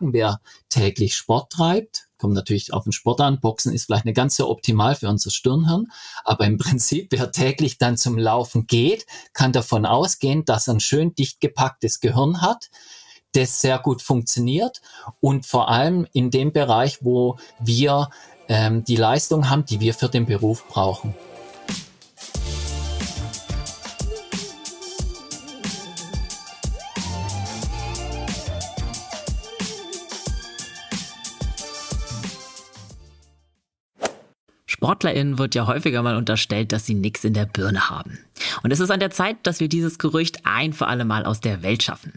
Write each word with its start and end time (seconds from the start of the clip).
Wer 0.00 0.40
täglich 0.68 1.16
Sport 1.16 1.52
treibt, 1.52 2.08
kommt 2.18 2.34
natürlich 2.34 2.72
auf 2.72 2.84
den 2.84 2.92
Sport 2.92 3.20
an. 3.20 3.40
Boxen 3.40 3.72
ist 3.72 3.86
vielleicht 3.86 4.04
nicht 4.04 4.16
ganz 4.16 4.36
so 4.36 4.48
optimal 4.48 4.94
für 4.94 5.08
unser 5.08 5.30
Stirnhirn, 5.30 5.86
aber 6.24 6.46
im 6.46 6.58
Prinzip, 6.58 7.08
wer 7.10 7.32
täglich 7.32 7.78
dann 7.78 7.96
zum 7.96 8.16
Laufen 8.18 8.66
geht, 8.66 9.06
kann 9.32 9.52
davon 9.52 9.86
ausgehen, 9.86 10.44
dass 10.44 10.68
er 10.68 10.74
ein 10.74 10.80
schön 10.80 11.14
dicht 11.14 11.40
gepacktes 11.40 12.00
Gehirn 12.00 12.42
hat, 12.42 12.70
das 13.32 13.60
sehr 13.60 13.78
gut 13.78 14.02
funktioniert 14.02 14.80
und 15.20 15.46
vor 15.46 15.68
allem 15.68 16.06
in 16.12 16.30
dem 16.30 16.52
Bereich, 16.52 16.98
wo 17.04 17.38
wir 17.60 18.10
ähm, 18.48 18.84
die 18.84 18.96
Leistung 18.96 19.50
haben, 19.50 19.64
die 19.64 19.80
wir 19.80 19.94
für 19.94 20.08
den 20.08 20.26
Beruf 20.26 20.66
brauchen. 20.68 21.14
SportlerInnen 34.88 35.36
wird 35.36 35.54
ja 35.54 35.66
häufiger 35.66 36.02
mal 36.02 36.16
unterstellt, 36.16 36.72
dass 36.72 36.86
sie 36.86 36.94
nichts 36.94 37.22
in 37.22 37.34
der 37.34 37.44
Birne 37.44 37.90
haben. 37.90 38.20
Und 38.62 38.70
es 38.70 38.80
ist 38.80 38.90
an 38.90 39.00
der 39.00 39.10
Zeit, 39.10 39.36
dass 39.42 39.60
wir 39.60 39.68
dieses 39.68 39.98
Gerücht 39.98 40.46
ein 40.46 40.72
für 40.72 40.86
alle 40.86 41.04
Mal 41.04 41.26
aus 41.26 41.40
der 41.40 41.62
Welt 41.62 41.82
schaffen. 41.82 42.14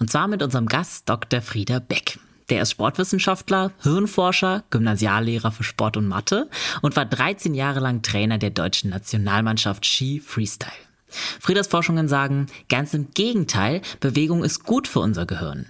Und 0.00 0.10
zwar 0.10 0.26
mit 0.26 0.42
unserem 0.42 0.66
Gast 0.66 1.08
Dr. 1.08 1.40
Frieder 1.40 1.78
Beck. 1.78 2.18
Der 2.50 2.62
ist 2.62 2.72
Sportwissenschaftler, 2.72 3.70
Hirnforscher, 3.82 4.64
Gymnasiallehrer 4.70 5.52
für 5.52 5.62
Sport 5.62 5.96
und 5.96 6.08
Mathe 6.08 6.50
und 6.82 6.96
war 6.96 7.04
13 7.04 7.54
Jahre 7.54 7.78
lang 7.78 8.02
Trainer 8.02 8.38
der 8.38 8.50
deutschen 8.50 8.90
Nationalmannschaft 8.90 9.86
Ski 9.86 10.18
Freestyle. 10.18 10.72
Frieders 11.06 11.68
Forschungen 11.68 12.08
sagen, 12.08 12.46
ganz 12.68 12.94
im 12.94 13.12
Gegenteil, 13.14 13.80
Bewegung 14.00 14.42
ist 14.42 14.64
gut 14.64 14.88
für 14.88 14.98
unser 14.98 15.24
Gehirn. 15.24 15.66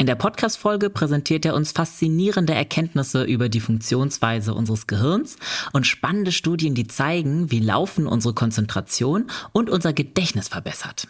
In 0.00 0.06
der 0.06 0.14
Podcast-Folge 0.14 0.88
präsentiert 0.88 1.44
er 1.44 1.54
uns 1.54 1.72
faszinierende 1.72 2.54
Erkenntnisse 2.54 3.22
über 3.22 3.50
die 3.50 3.60
Funktionsweise 3.60 4.54
unseres 4.54 4.86
Gehirns 4.86 5.36
und 5.74 5.86
spannende 5.86 6.32
Studien, 6.32 6.74
die 6.74 6.86
zeigen, 6.86 7.50
wie 7.50 7.60
Laufen 7.60 8.06
unsere 8.06 8.32
Konzentration 8.32 9.26
und 9.52 9.68
unser 9.68 9.92
Gedächtnis 9.92 10.48
verbessert. 10.48 11.06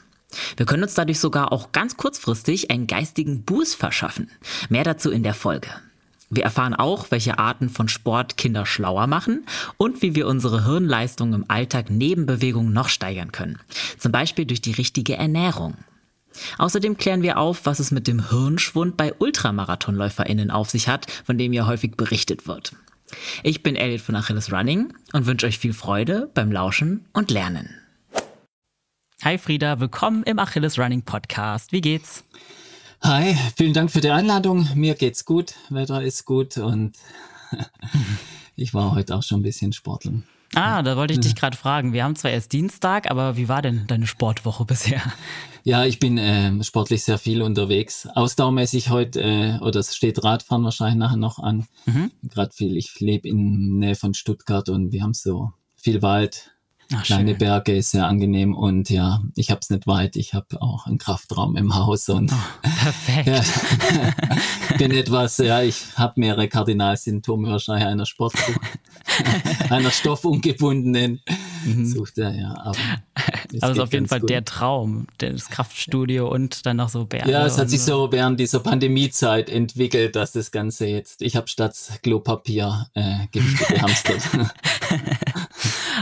Wir 0.56 0.66
können 0.66 0.82
uns 0.82 0.94
dadurch 0.94 1.20
sogar 1.20 1.52
auch 1.52 1.70
ganz 1.70 1.96
kurzfristig 1.96 2.72
einen 2.72 2.88
geistigen 2.88 3.44
Boost 3.44 3.76
verschaffen. 3.76 4.28
Mehr 4.70 4.82
dazu 4.82 5.12
in 5.12 5.22
der 5.22 5.34
Folge. 5.34 5.68
Wir 6.28 6.42
erfahren 6.42 6.74
auch, 6.74 7.12
welche 7.12 7.38
Arten 7.38 7.68
von 7.68 7.88
Sport 7.88 8.38
Kinder 8.38 8.66
schlauer 8.66 9.06
machen 9.06 9.46
und 9.76 10.02
wie 10.02 10.16
wir 10.16 10.26
unsere 10.26 10.64
Hirnleistung 10.64 11.32
im 11.32 11.44
Alltag 11.46 11.90
neben 11.90 12.26
Bewegung 12.26 12.72
noch 12.72 12.88
steigern 12.88 13.30
können. 13.30 13.60
Zum 13.98 14.10
Beispiel 14.10 14.46
durch 14.46 14.60
die 14.60 14.72
richtige 14.72 15.14
Ernährung. 15.14 15.76
Außerdem 16.58 16.96
klären 16.96 17.22
wir 17.22 17.38
auf, 17.38 17.66
was 17.66 17.78
es 17.78 17.90
mit 17.90 18.06
dem 18.06 18.30
Hirnschwund 18.30 18.96
bei 18.96 19.14
UltramarathonläuferInnen 19.18 20.50
auf 20.50 20.70
sich 20.70 20.88
hat, 20.88 21.10
von 21.24 21.38
dem 21.38 21.52
ja 21.52 21.66
häufig 21.66 21.96
berichtet 21.96 22.46
wird. 22.46 22.72
Ich 23.42 23.62
bin 23.62 23.76
Elliot 23.76 24.00
von 24.00 24.16
Achilles 24.16 24.52
Running 24.52 24.92
und 25.12 25.26
wünsche 25.26 25.46
euch 25.46 25.58
viel 25.58 25.72
Freude 25.72 26.30
beim 26.34 26.52
Lauschen 26.52 27.06
und 27.12 27.30
Lernen. 27.30 27.74
Hi 29.22 29.36
Frieda, 29.36 29.80
willkommen 29.80 30.22
im 30.22 30.38
Achilles 30.38 30.78
Running 30.78 31.02
Podcast. 31.02 31.72
Wie 31.72 31.80
geht's? 31.80 32.24
Hi, 33.02 33.36
vielen 33.56 33.74
Dank 33.74 33.90
für 33.90 34.00
die 34.00 34.10
Einladung. 34.10 34.68
Mir 34.74 34.94
geht's 34.94 35.24
gut, 35.24 35.54
Wetter 35.68 36.02
ist 36.02 36.24
gut 36.24 36.56
und 36.56 36.96
ich 38.56 38.72
war 38.74 38.94
heute 38.94 39.16
auch 39.16 39.22
schon 39.22 39.40
ein 39.40 39.42
bisschen 39.42 39.72
sporteln. 39.72 40.24
Ah, 40.54 40.82
da 40.82 40.96
wollte 40.96 41.14
ich 41.14 41.20
dich 41.20 41.36
gerade 41.36 41.56
fragen. 41.56 41.92
Wir 41.92 42.04
haben 42.04 42.16
zwar 42.16 42.30
erst 42.30 42.52
Dienstag, 42.52 43.10
aber 43.10 43.36
wie 43.36 43.48
war 43.48 43.62
denn 43.62 43.86
deine 43.86 44.06
Sportwoche 44.06 44.64
bisher? 44.64 45.00
Ja, 45.62 45.84
ich 45.84 45.98
bin 45.98 46.16
äh, 46.16 46.64
sportlich 46.64 47.04
sehr 47.04 47.18
viel 47.18 47.42
unterwegs. 47.42 48.08
Ausdauermäßig 48.14 48.88
heute, 48.88 49.20
äh, 49.20 49.58
oder 49.60 49.80
es 49.80 49.94
steht 49.94 50.24
Radfahren 50.24 50.64
wahrscheinlich 50.64 50.96
nachher 50.96 51.18
noch 51.18 51.38
an. 51.38 51.66
Mhm. 51.86 52.10
Gerade 52.22 52.52
viel. 52.52 52.76
Ich 52.76 52.98
lebe 52.98 53.28
in 53.28 53.78
Nähe 53.78 53.94
von 53.94 54.14
Stuttgart 54.14 54.68
und 54.70 54.90
wir 54.90 55.02
haben 55.02 55.14
so 55.14 55.52
viel 55.76 56.02
Wald, 56.02 56.50
Ach, 56.92 57.04
kleine 57.04 57.30
schön. 57.30 57.38
Berge, 57.38 57.76
ist 57.76 57.92
sehr 57.92 58.06
angenehm 58.06 58.54
und 58.54 58.90
ja, 58.90 59.22
ich 59.36 59.50
habe 59.50 59.60
es 59.62 59.70
nicht 59.70 59.86
weit. 59.86 60.16
Ich 60.16 60.34
habe 60.34 60.60
auch 60.60 60.86
einen 60.86 60.98
Kraftraum 60.98 61.56
im 61.56 61.74
Haus 61.74 62.08
und 62.08 62.32
oh, 62.32 62.68
perfekt. 62.82 63.26
ja, 63.28 64.76
bin 64.76 64.90
etwas, 64.90 65.38
ja, 65.38 65.62
ich 65.62 65.96
habe 65.96 66.14
mehrere 66.16 66.48
Kardinalsymptome 66.48 67.48
wahrscheinlich 67.48 67.86
einer 67.86 68.06
Sport, 68.06 68.34
einer 69.70 69.90
stoffungebundenen 69.90 71.20
mhm. 71.64 71.86
sucht 71.86 72.18
er, 72.18 72.34
ja. 72.34 72.56
Aber 72.58 72.78
es 73.52 73.62
also 73.62 73.74
ist 73.74 73.80
auf 73.80 73.92
jeden 73.92 74.08
Fall 74.08 74.20
gut. 74.20 74.30
der 74.30 74.44
Traum, 74.44 75.06
das 75.18 75.48
Kraftstudio 75.48 76.28
und 76.28 76.66
dann 76.66 76.76
noch 76.76 76.88
so 76.88 77.04
Berge. 77.04 77.30
Ja, 77.30 77.46
es 77.46 77.58
hat 77.58 77.70
sich 77.70 77.82
so 77.82 78.10
während 78.10 78.40
dieser 78.40 78.60
Pandemiezeit 78.60 79.48
entwickelt, 79.48 80.16
dass 80.16 80.32
das 80.32 80.50
Ganze 80.50 80.86
jetzt, 80.86 81.22
ich 81.22 81.36
habe 81.36 81.48
statt 81.48 81.76
Klopapier 82.02 82.88
äh, 82.94 83.26
Gewichte 83.30 83.74
gehamstert. 83.74 84.22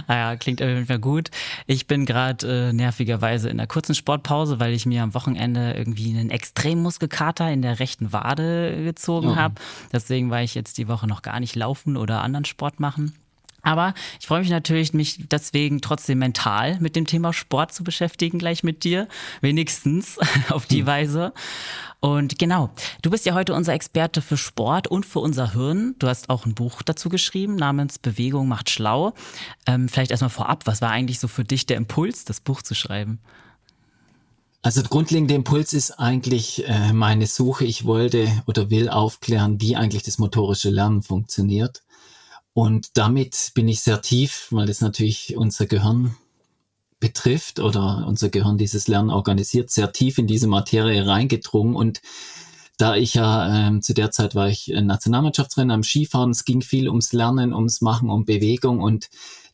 ah 0.09 0.17
ja, 0.17 0.37
klingt 0.37 0.61
auf 0.61 0.69
jeden 0.69 0.87
Fall 0.87 0.99
gut. 0.99 1.31
Ich 1.67 1.87
bin 1.87 2.05
gerade 2.07 2.69
äh, 2.69 2.73
nervigerweise 2.73 3.49
in 3.49 3.61
einer 3.61 3.69
kurzen 3.69 3.95
Sportpause, 3.95 4.59
weil 4.59 4.73
ich 4.73 4.87
mir 4.87 5.03
am 5.03 5.15
Wochenende 5.15 5.75
irgendwie 5.75 6.11
einen 6.11 6.31
Extremmuskelkater 6.31 7.51
in 7.53 7.63
der 7.63 7.79
rechten 7.79 8.13
Wade 8.13 8.83
gezogen 8.83 9.29
oh. 9.29 9.37
habe. 9.37 9.55
Deswegen 9.93 10.31
war 10.31 10.43
ich 10.43 10.55
jetzt 10.55 10.79
die 10.79 10.89
Woche 10.89 11.07
noch 11.07 11.23
gar 11.23 11.39
nicht 11.39 11.55
laufen 11.55 11.97
oder 11.97 12.23
anderen 12.23 12.45
Sport 12.45 12.81
machen. 12.81 13.15
Aber 13.63 13.95
ich 14.21 14.27
freue 14.27 14.41
mich 14.41 14.51
natürlich, 14.51 14.95
mich 14.95 15.29
deswegen 15.29 15.81
trotzdem 15.81 16.19
mental 16.19 16.79
mit 16.81 16.97
dem 16.97 17.07
Thema 17.07 17.33
Sport 17.33 17.73
zu 17.73 17.83
beschäftigen, 17.85 18.39
gleich 18.39 18.63
mit 18.63 18.85
dir. 18.85 19.09
Wenigstens 19.41 20.19
auf 20.51 20.67
die 20.67 20.81
hm. 20.81 20.87
Weise. 20.87 21.33
Und 22.01 22.39
genau, 22.39 22.71
du 23.03 23.11
bist 23.11 23.27
ja 23.27 23.35
heute 23.35 23.55
unser 23.55 23.73
Experte 23.73 24.23
für 24.23 24.37
Sport 24.37 24.87
und 24.87 25.05
für 25.05 25.19
unser 25.19 25.53
Hirn. 25.53 25.97
Du 25.99 26.07
hast 26.07 26.31
auch 26.31 26.47
ein 26.47 26.55
Buch 26.55 26.83
dazu 26.83 27.09
geschrieben 27.09 27.57
namens 27.57 27.99
Bewegung 27.99 28.47
macht 28.47 28.71
schlau. 28.71 29.15
Ähm, 29.67 29.89
vielleicht 29.89 30.13
erstmal 30.13 30.31
vorab, 30.31 30.67
was 30.67 30.81
war 30.81 30.91
eigentlich 30.91 31.19
so 31.19 31.27
für 31.27 31.45
dich 31.45 31.67
der 31.67 31.77
Impuls, 31.77 32.25
das 32.25 32.41
Buch 32.41 32.63
zu 32.63 32.75
schreiben? 32.75 33.19
Also 34.63 34.81
der 34.81 34.91
grundlegende 34.91 35.35
Impuls 35.35 35.73
ist 35.73 35.93
eigentlich 35.93 36.67
äh, 36.69 36.93
meine 36.93 37.27
Suche. 37.27 37.65
Ich 37.65 37.85
wollte 37.85 38.29
oder 38.47 38.71
will 38.71 38.89
aufklären, 38.89 39.61
wie 39.61 39.77
eigentlich 39.77 40.03
das 40.05 40.19
motorische 40.19 40.71
Lernen 40.71 41.03
funktioniert. 41.03 41.83
Und 42.59 42.97
damit 42.97 43.53
bin 43.55 43.69
ich 43.69 43.83
sehr 43.83 44.03
tief, 44.03 44.49
weil 44.51 44.67
das 44.67 44.81
natürlich 44.81 45.37
unser 45.37 45.67
Gehirn 45.67 46.17
betrifft 46.99 47.61
oder 47.61 48.05
unser 48.05 48.31
Gehirn 48.31 48.59
dieses 48.59 48.89
Lernen 48.89 49.11
organisiert, 49.11 49.71
sehr 49.71 49.93
tief 49.93 50.19
in 50.19 50.27
diese 50.27 50.49
Materie 50.49 51.07
reingedrungen 51.07 51.77
und 51.77 52.01
da 52.77 52.97
ich 52.97 53.15
ja 53.15 53.69
ähm, 53.69 53.81
zu 53.81 53.95
der 53.95 54.11
Zeit 54.11 54.35
war 54.35 54.49
ich 54.49 54.67
Nationalmannschaftstrainer 54.75 55.73
am 55.73 55.85
Skifahren, 55.85 56.31
es 56.33 56.45
ging 56.45 56.61
viel 56.61 56.89
ums 56.89 57.13
Lernen, 57.13 57.55
ums 57.55 57.81
Machen, 57.81 58.11
um 58.11 58.25
Bewegung 58.25 58.81
und 58.81 59.09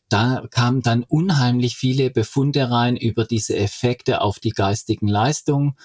da 0.09 0.43
kamen 0.49 0.81
dann 0.81 1.03
unheimlich 1.03 1.77
viele 1.77 2.09
Befunde 2.09 2.71
rein 2.71 2.97
über 2.97 3.23
diese 3.23 3.55
Effekte 3.55 4.21
auf 4.21 4.39
die 4.39 4.49
geistigen 4.49 5.07
Leistungen. 5.07 5.75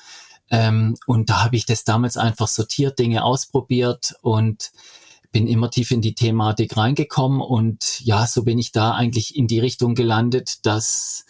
Ähm, 0.49 0.97
und 1.07 1.29
da 1.29 1.45
habe 1.45 1.57
ich 1.57 1.67
das 1.67 1.85
damals 1.85 2.17
einfach 2.17 2.49
sortiert, 2.49 2.99
Dinge 2.99 3.25
ausprobiert 3.25 4.15
und 4.23 4.73
bin 5.33 5.47
immer 5.47 5.71
tief 5.71 5.91
in 5.91 6.01
die 6.01 6.15
Thematik 6.15 6.77
reingekommen 6.77 7.41
und 7.41 8.01
ja, 8.01 8.27
so 8.27 8.43
bin 8.43 8.59
ich 8.59 8.73
da 8.73 8.93
eigentlich 8.93 9.37
in 9.37 9.47
die 9.47 9.61
Richtung 9.61 9.95
gelandet, 9.95 10.67
dass 10.67 11.25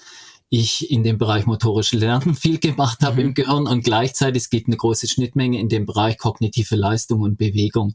ich 0.52 0.90
in 0.90 1.04
dem 1.04 1.16
Bereich 1.16 1.46
motorische 1.46 1.96
Lernen 1.96 2.34
viel 2.34 2.58
gemacht 2.58 3.02
habe 3.02 3.20
mhm. 3.20 3.28
im 3.28 3.34
Gehirn 3.34 3.66
und 3.68 3.84
gleichzeitig 3.84 4.42
es 4.42 4.50
gibt 4.50 4.66
eine 4.66 4.76
große 4.76 5.06
Schnittmenge 5.06 5.60
in 5.60 5.68
dem 5.68 5.86
Bereich 5.86 6.18
kognitive 6.18 6.74
Leistung 6.74 7.20
und 7.20 7.38
Bewegung. 7.38 7.94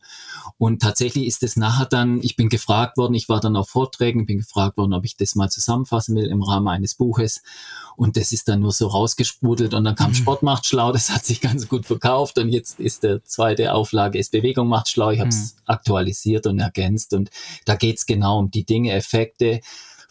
Und 0.57 0.81
tatsächlich 0.81 1.25
ist 1.25 1.43
es 1.43 1.57
nachher 1.57 1.85
dann, 1.85 2.21
ich 2.23 2.38
bin 2.38 2.47
gefragt 2.47 2.97
worden, 2.97 3.13
ich 3.13 3.27
war 3.27 3.41
dann 3.41 3.57
auf 3.57 3.67
Vorträgen, 3.67 4.25
bin 4.25 4.38
gefragt 4.38 4.77
worden, 4.77 4.93
ob 4.93 5.03
ich 5.03 5.17
das 5.17 5.35
mal 5.35 5.49
zusammenfassen 5.49 6.16
will 6.16 6.27
im 6.27 6.41
Rahmen 6.41 6.69
eines 6.69 6.95
Buches. 6.95 7.43
Und 7.97 8.16
das 8.16 8.31
ist 8.31 8.47
dann 8.47 8.61
nur 8.61 8.72
so 8.72 8.87
rausgesprudelt 8.87 9.73
und 9.73 9.83
dann 9.83 9.95
kam 9.95 10.11
mhm. 10.11 10.16
Sport 10.16 10.41
macht 10.41 10.66
schlau, 10.66 10.93
das 10.93 11.09
hat 11.09 11.25
sich 11.25 11.41
ganz 11.41 11.67
gut 11.67 11.85
verkauft 11.85 12.37
und 12.37 12.49
jetzt 12.49 12.79
ist 12.79 13.03
der 13.03 13.23
zweite 13.25 13.73
Auflage 13.73 14.17
ist 14.17 14.31
Bewegung 14.31 14.69
macht 14.69 14.89
schlau. 14.89 15.11
Ich 15.11 15.19
habe 15.19 15.29
es 15.29 15.55
mhm. 15.55 15.61
aktualisiert 15.66 16.47
und 16.47 16.59
ergänzt 16.59 17.13
und 17.13 17.29
da 17.66 17.75
geht's 17.75 18.05
genau 18.05 18.40
um 18.40 18.49
die 18.51 18.66
Dinge, 18.66 18.93
Effekte, 18.93 19.59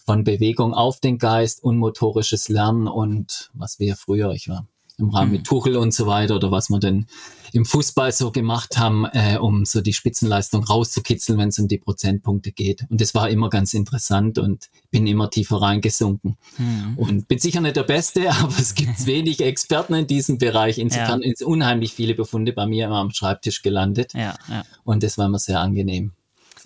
von 0.05 0.25
Bewegung 0.25 0.75
auf 0.75 1.01
den 1.01 1.19
Geist, 1.19 1.63
unmotorisches 1.63 2.49
Lernen 2.49 2.87
und 2.87 3.51
was 3.55 3.79
wir 3.79 3.97
früher, 3.97 4.33
ich 4.33 4.49
war 4.49 4.67
im 4.99 5.11
Rahmen 5.11 5.33
mit 5.33 5.41
mhm. 5.41 5.45
Tuchel 5.45 5.77
und 5.77 5.93
so 5.93 6.07
weiter 6.07 6.37
oder 6.37 6.51
was 6.51 6.71
wir 6.71 6.79
denn 6.79 7.07
im 7.53 7.65
Fußball 7.65 8.13
so 8.13 8.31
gemacht 8.31 8.79
haben, 8.79 9.05
äh, 9.07 9.39
um 9.39 9.65
so 9.65 9.81
die 9.81 9.93
Spitzenleistung 9.93 10.65
rauszukitzeln, 10.65 11.39
wenn 11.39 11.49
es 11.49 11.59
um 11.59 11.69
die 11.69 11.79
Prozentpunkte 11.79 12.53
geht. 12.53 12.85
Und 12.91 13.01
das 13.01 13.15
war 13.15 13.29
immer 13.29 13.49
ganz 13.49 13.75
interessant 13.75 14.39
und 14.39 14.71
bin 14.91 15.07
immer 15.07 15.31
tiefer 15.31 15.63
reingesunken. 15.63 16.37
Mhm. 16.59 16.95
Und 16.97 17.29
bin 17.29 17.39
sicher 17.39 17.61
nicht 17.61 17.77
der 17.77 17.85
Beste, 17.85 18.31
aber 18.41 18.55
es 18.59 18.75
gibt 18.75 19.07
wenig 19.07 19.41
Experten 19.41 19.95
in 19.95 20.07
diesem 20.07 20.39
Bereich. 20.39 20.79
Insofern 20.79 21.23
ja. 21.23 21.33
sind 21.35 21.47
unheimlich 21.47 21.93
viele 21.93 22.15
Befunde 22.15 22.53
bei 22.53 22.67
mir 22.67 22.87
immer 22.87 22.99
am 22.99 23.11
Schreibtisch 23.11 23.63
gelandet. 23.63 24.15
Ja, 24.15 24.35
ja. 24.49 24.65
Und 24.85 25.03
das 25.03 25.19
war 25.19 25.27
immer 25.27 25.39
sehr 25.39 25.61
angenehm. 25.61 26.13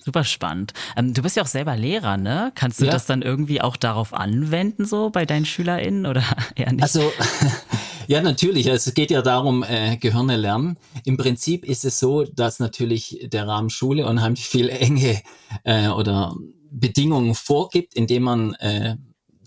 Super 0.08 0.24
spannend. 0.24 0.72
Ähm, 0.96 1.12
du 1.12 1.20
bist 1.20 1.36
ja 1.36 1.42
auch 1.42 1.48
selber 1.48 1.76
Lehrer, 1.76 2.16
ne? 2.16 2.50
Kannst 2.54 2.80
du 2.80 2.86
ja. 2.86 2.92
das 2.92 3.04
dann 3.04 3.20
irgendwie 3.20 3.60
auch 3.60 3.76
darauf 3.76 4.14
anwenden, 4.14 4.86
so 4.86 5.10
bei 5.10 5.26
deinen 5.26 5.44
SchülerInnen 5.44 6.06
oder 6.06 6.24
eher 6.54 6.72
nicht? 6.72 6.82
Also, 6.82 7.12
Ja, 8.06 8.22
natürlich. 8.22 8.66
Es 8.68 8.94
geht 8.94 9.10
ja 9.10 9.20
darum, 9.20 9.62
äh, 9.62 9.98
Gehirne 9.98 10.38
lernen. 10.38 10.78
Im 11.04 11.18
Prinzip 11.18 11.62
ist 11.66 11.84
es 11.84 11.98
so, 11.98 12.24
dass 12.24 12.58
natürlich 12.58 13.28
der 13.30 13.46
Rahmen 13.46 13.68
Schule 13.68 14.06
unheimlich 14.06 14.48
viel 14.48 14.70
enge 14.70 15.20
äh, 15.64 15.88
oder 15.88 16.34
Bedingungen 16.70 17.34
vorgibt, 17.34 17.92
indem 17.92 18.22
man 18.22 18.54
äh, 18.54 18.96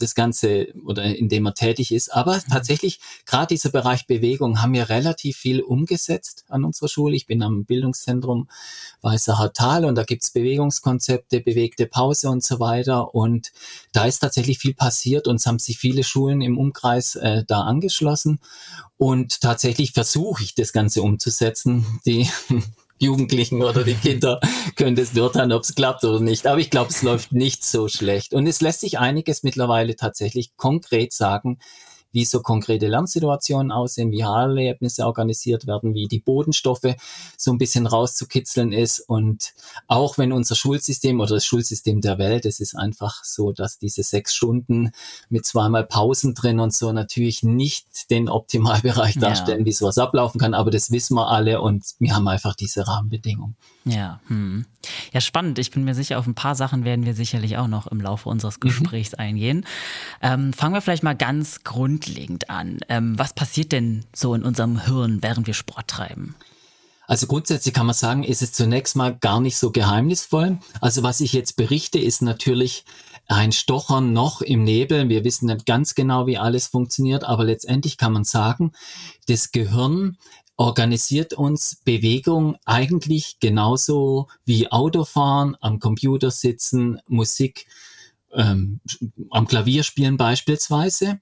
das 0.02 0.16
Ganze 0.16 0.68
oder 0.86 1.04
in 1.04 1.30
dem 1.30 1.46
er 1.46 1.54
tätig 1.54 1.92
ist. 1.92 2.14
Aber 2.14 2.36
mhm. 2.36 2.50
tatsächlich, 2.50 3.00
gerade 3.26 3.48
dieser 3.48 3.70
Bereich 3.70 4.08
Bewegung 4.08 4.62
haben 4.62 4.74
wir 4.74 4.90
relativ 4.90 5.38
viel 5.38 5.62
umgesetzt 5.62 6.46
an 6.50 6.64
unserer 6.64 6.90
Schule. 6.90 7.16
Ich 7.16 7.28
bin 7.28 7.44
am 7.44 7.66
Bildungszentrum 7.66 8.48
Weißer 9.02 9.52
Tal 9.54 9.86
und 9.86 9.96
da 9.96 10.04
gibt's 10.04 10.32
Bewegungskonzepte, 10.32 11.42
bewegte 11.42 11.88
Pause 11.88 12.30
und 12.30 12.44
so 12.44 12.60
weiter. 12.60 13.16
Und 13.16 13.52
da 13.92 14.06
ist 14.06 14.20
tatsächlich 14.20 14.60
viel 14.60 14.74
passiert 14.74 15.28
und 15.28 15.38
es 15.38 15.46
haben 15.46 15.60
sich 15.60 15.78
viele 15.78 16.04
Schulen 16.04 16.42
im 16.42 16.58
Umkreis 16.58 17.16
äh, 17.16 17.44
da 17.46 17.62
angeschlossen. 17.62 18.40
Und 18.98 19.42
tatsächlich 19.42 19.94
versuche 19.94 20.44
ich 20.44 20.54
das 20.54 20.74
Ganze 20.74 21.02
umzusetzen. 21.02 21.86
Die 22.06 22.30
Jugendlichen 23.02 23.62
oder 23.64 23.84
die 23.84 23.96
Kinder 23.96 24.40
können 24.76 24.96
das 24.96 25.10
beurteilen, 25.10 25.52
ob 25.52 25.64
es 25.64 25.76
klappt 25.76 26.04
oder 26.04 26.20
nicht. 26.20 26.48
Aber 26.48 26.60
ich 26.60 26.70
glaube, 26.70 26.92
es 26.92 27.02
läuft 27.02 27.32
nicht 27.32 27.66
so 27.66 27.88
schlecht. 27.88 28.34
Und 28.34 28.48
es 28.48 28.62
lässt 28.62 28.82
sich 28.82 29.00
einiges 29.00 29.44
mittlerweile 29.44 29.96
tatsächlich 29.96 30.56
konkret 30.56 31.12
sagen, 31.12 31.60
wie 32.12 32.26
so 32.26 32.42
konkrete 32.42 32.88
Lernsituationen 32.88 33.72
aussehen, 33.72 34.12
wie 34.12 34.24
Haarerlebnisse 34.24 35.06
organisiert 35.06 35.68
werden, 35.68 35.94
wie 35.94 36.08
die 36.08 36.20
Bodenstoffe 36.20 36.96
so 37.38 37.52
ein 37.52 37.58
bisschen 37.58 37.88
rauszukitzeln 37.88 38.72
ist. 38.72 39.00
Und 39.00 39.54
auch 39.88 40.18
wenn 40.18 40.32
unser 40.32 40.56
Schulsystem 40.56 41.20
oder 41.20 41.36
das 41.36 41.46
Schulsystem 41.46 42.02
der 42.02 42.18
Welt, 42.18 42.46
es 42.46 42.60
ist 42.60 42.76
einfach 42.76 43.24
so, 43.24 43.52
dass 43.52 43.78
diese 43.78 44.04
sechs 44.04 44.36
Stunden 44.36 44.92
mit 45.30 45.46
zweimal 45.46 45.86
Pausen 45.86 46.34
drin 46.34 46.60
und 46.60 46.74
so 46.74 46.92
natürlich 46.92 47.44
nicht 47.44 48.10
den 48.10 48.30
Optimalbereich 48.30 49.18
darstellen, 49.20 49.62
ja. 49.62 49.66
wie 49.66 49.74
sowas 49.74 49.98
ablaufen 49.98 50.40
kann. 50.40 50.54
Aber 50.54 50.72
das 50.72 50.92
wissen 50.92 51.16
wir 51.16 51.28
alle 51.28 51.62
und 51.62 51.84
wir 52.00 52.16
haben 52.16 52.28
einfach 52.28 52.56
diese 52.56 52.88
Rahmenbedingungen. 52.88 53.56
Ja, 53.84 54.20
hm. 54.28 54.66
ja, 55.12 55.22
spannend. 55.22 55.58
Ich 55.58 55.72
bin 55.72 55.84
mir 55.84 55.96
sicher, 55.96 56.20
auf 56.20 56.28
ein 56.28 56.36
paar 56.36 56.54
Sachen 56.54 56.86
werden 56.86 57.06
wir 57.06 57.16
sicherlich 57.16 57.58
auch 57.58 57.68
noch 57.68 57.88
im 57.88 58.00
Laufe 58.00 58.30
unseres 58.30 58.58
mhm. 58.58 58.62
Gesprächs 58.62 59.14
mhm. 59.14 59.20
eingehen. 59.20 59.66
Ähm, 60.22 60.54
fangen 60.54 60.76
wir 60.76 60.82
vielleicht 60.82 61.04
mal 61.04 61.16
ganz 61.16 61.64
grundlegend 61.64 62.50
an. 62.50 62.80
Ähm, 62.90 63.18
was 63.18 63.34
passiert 63.34 63.72
denn 63.72 64.06
so 64.14 64.36
in 64.36 64.44
unserem 64.44 64.86
Hirn, 64.86 65.24
während 65.24 65.48
wir 65.48 65.56
Sport 65.56 65.88
treiben? 65.88 66.36
Also 67.08 67.28
grundsätzlich 67.28 67.74
kann 67.74 67.88
man 67.88 67.96
sagen, 67.96 68.24
ist 68.24 68.42
es 68.42 68.54
zunächst 68.54 68.96
mal 68.96 69.14
gar 69.14 69.42
nicht 69.42 69.58
so 69.58 69.72
geheimnisvoll. 69.72 70.60
Also 70.80 71.04
was 71.04 71.20
ich 71.20 71.34
jetzt 71.34 71.58
berichte, 71.58 72.00
ist 72.00 72.22
natürlich 72.22 72.86
ein 73.28 73.52
Stochern 73.52 74.14
noch 74.14 74.42
im 74.42 74.64
Nebel. 74.64 75.10
Wir 75.10 75.24
wissen 75.24 75.48
nicht 75.48 75.66
ganz 75.66 75.96
genau, 75.96 76.28
wie 76.28 76.38
alles 76.38 76.68
funktioniert, 76.68 77.24
aber 77.24 77.44
letztendlich 77.44 77.98
kann 77.98 78.14
man 78.14 78.24
sagen, 78.24 78.72
das 79.28 79.52
Gehirn 79.52 80.18
organisiert 80.62 81.34
uns 81.34 81.82
Bewegung 81.86 82.56
eigentlich 82.66 83.40
genauso 83.40 84.28
wie 84.46 84.72
Autofahren, 84.72 85.58
am 85.60 85.80
Computer 85.80 86.30
sitzen, 86.30 87.00
Musik 87.08 87.66
ähm, 88.32 88.80
am 89.32 89.48
Klavier 89.48 89.82
spielen 89.82 90.18
beispielsweise. 90.18 91.20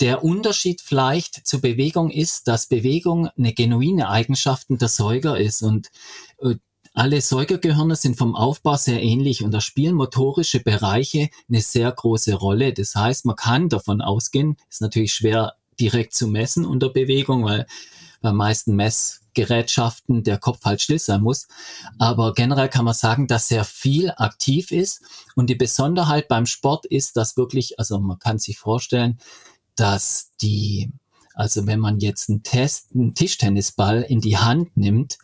Der 0.00 0.24
Unterschied 0.24 0.80
vielleicht 0.80 1.46
zur 1.46 1.60
Bewegung 1.60 2.10
ist, 2.10 2.48
dass 2.48 2.66
Bewegung 2.66 3.28
eine 3.38 3.52
genuine 3.52 4.08
Eigenschaften 4.08 4.76
der 4.76 4.88
Säuger 4.88 5.38
ist 5.38 5.62
und 5.62 5.92
äh, 6.42 6.56
alle 6.92 7.20
Säugergehirne 7.20 7.94
sind 7.94 8.18
vom 8.18 8.34
Aufbau 8.34 8.76
sehr 8.76 9.00
ähnlich 9.00 9.44
und 9.44 9.52
da 9.52 9.60
spielen 9.60 9.94
motorische 9.94 10.58
Bereiche 10.58 11.30
eine 11.48 11.60
sehr 11.60 11.92
große 11.92 12.34
Rolle. 12.34 12.72
Das 12.72 12.96
heißt, 12.96 13.24
man 13.24 13.36
kann 13.36 13.68
davon 13.68 14.00
ausgehen, 14.00 14.56
ist 14.68 14.82
natürlich 14.82 15.14
schwer 15.14 15.54
direkt 15.78 16.12
zu 16.12 16.26
messen 16.26 16.66
unter 16.66 16.88
Bewegung, 16.88 17.44
weil 17.44 17.66
bei 18.20 18.32
meisten 18.32 18.76
Messgerätschaften 18.76 20.22
der 20.22 20.38
Kopf 20.38 20.64
halt 20.64 20.80
still 20.80 20.98
sein 20.98 21.22
muss. 21.22 21.48
Aber 21.98 22.34
generell 22.34 22.68
kann 22.68 22.84
man 22.84 22.94
sagen, 22.94 23.26
dass 23.26 23.48
sehr 23.48 23.64
viel 23.64 24.12
aktiv 24.16 24.70
ist. 24.70 25.02
Und 25.34 25.48
die 25.48 25.54
Besonderheit 25.54 26.28
beim 26.28 26.46
Sport 26.46 26.86
ist, 26.86 27.16
dass 27.16 27.36
wirklich, 27.36 27.78
also 27.78 27.98
man 27.98 28.18
kann 28.18 28.38
sich 28.38 28.58
vorstellen, 28.58 29.18
dass 29.74 30.30
die 30.40 30.92
also 31.40 31.66
wenn 31.66 31.80
man 31.80 32.00
jetzt 32.00 32.28
einen 32.28 32.42
Test, 32.42 32.88
einen 32.92 33.14
Tischtennisball 33.14 34.02
in 34.02 34.20
die 34.20 34.36
Hand 34.36 34.76
nimmt, 34.76 35.16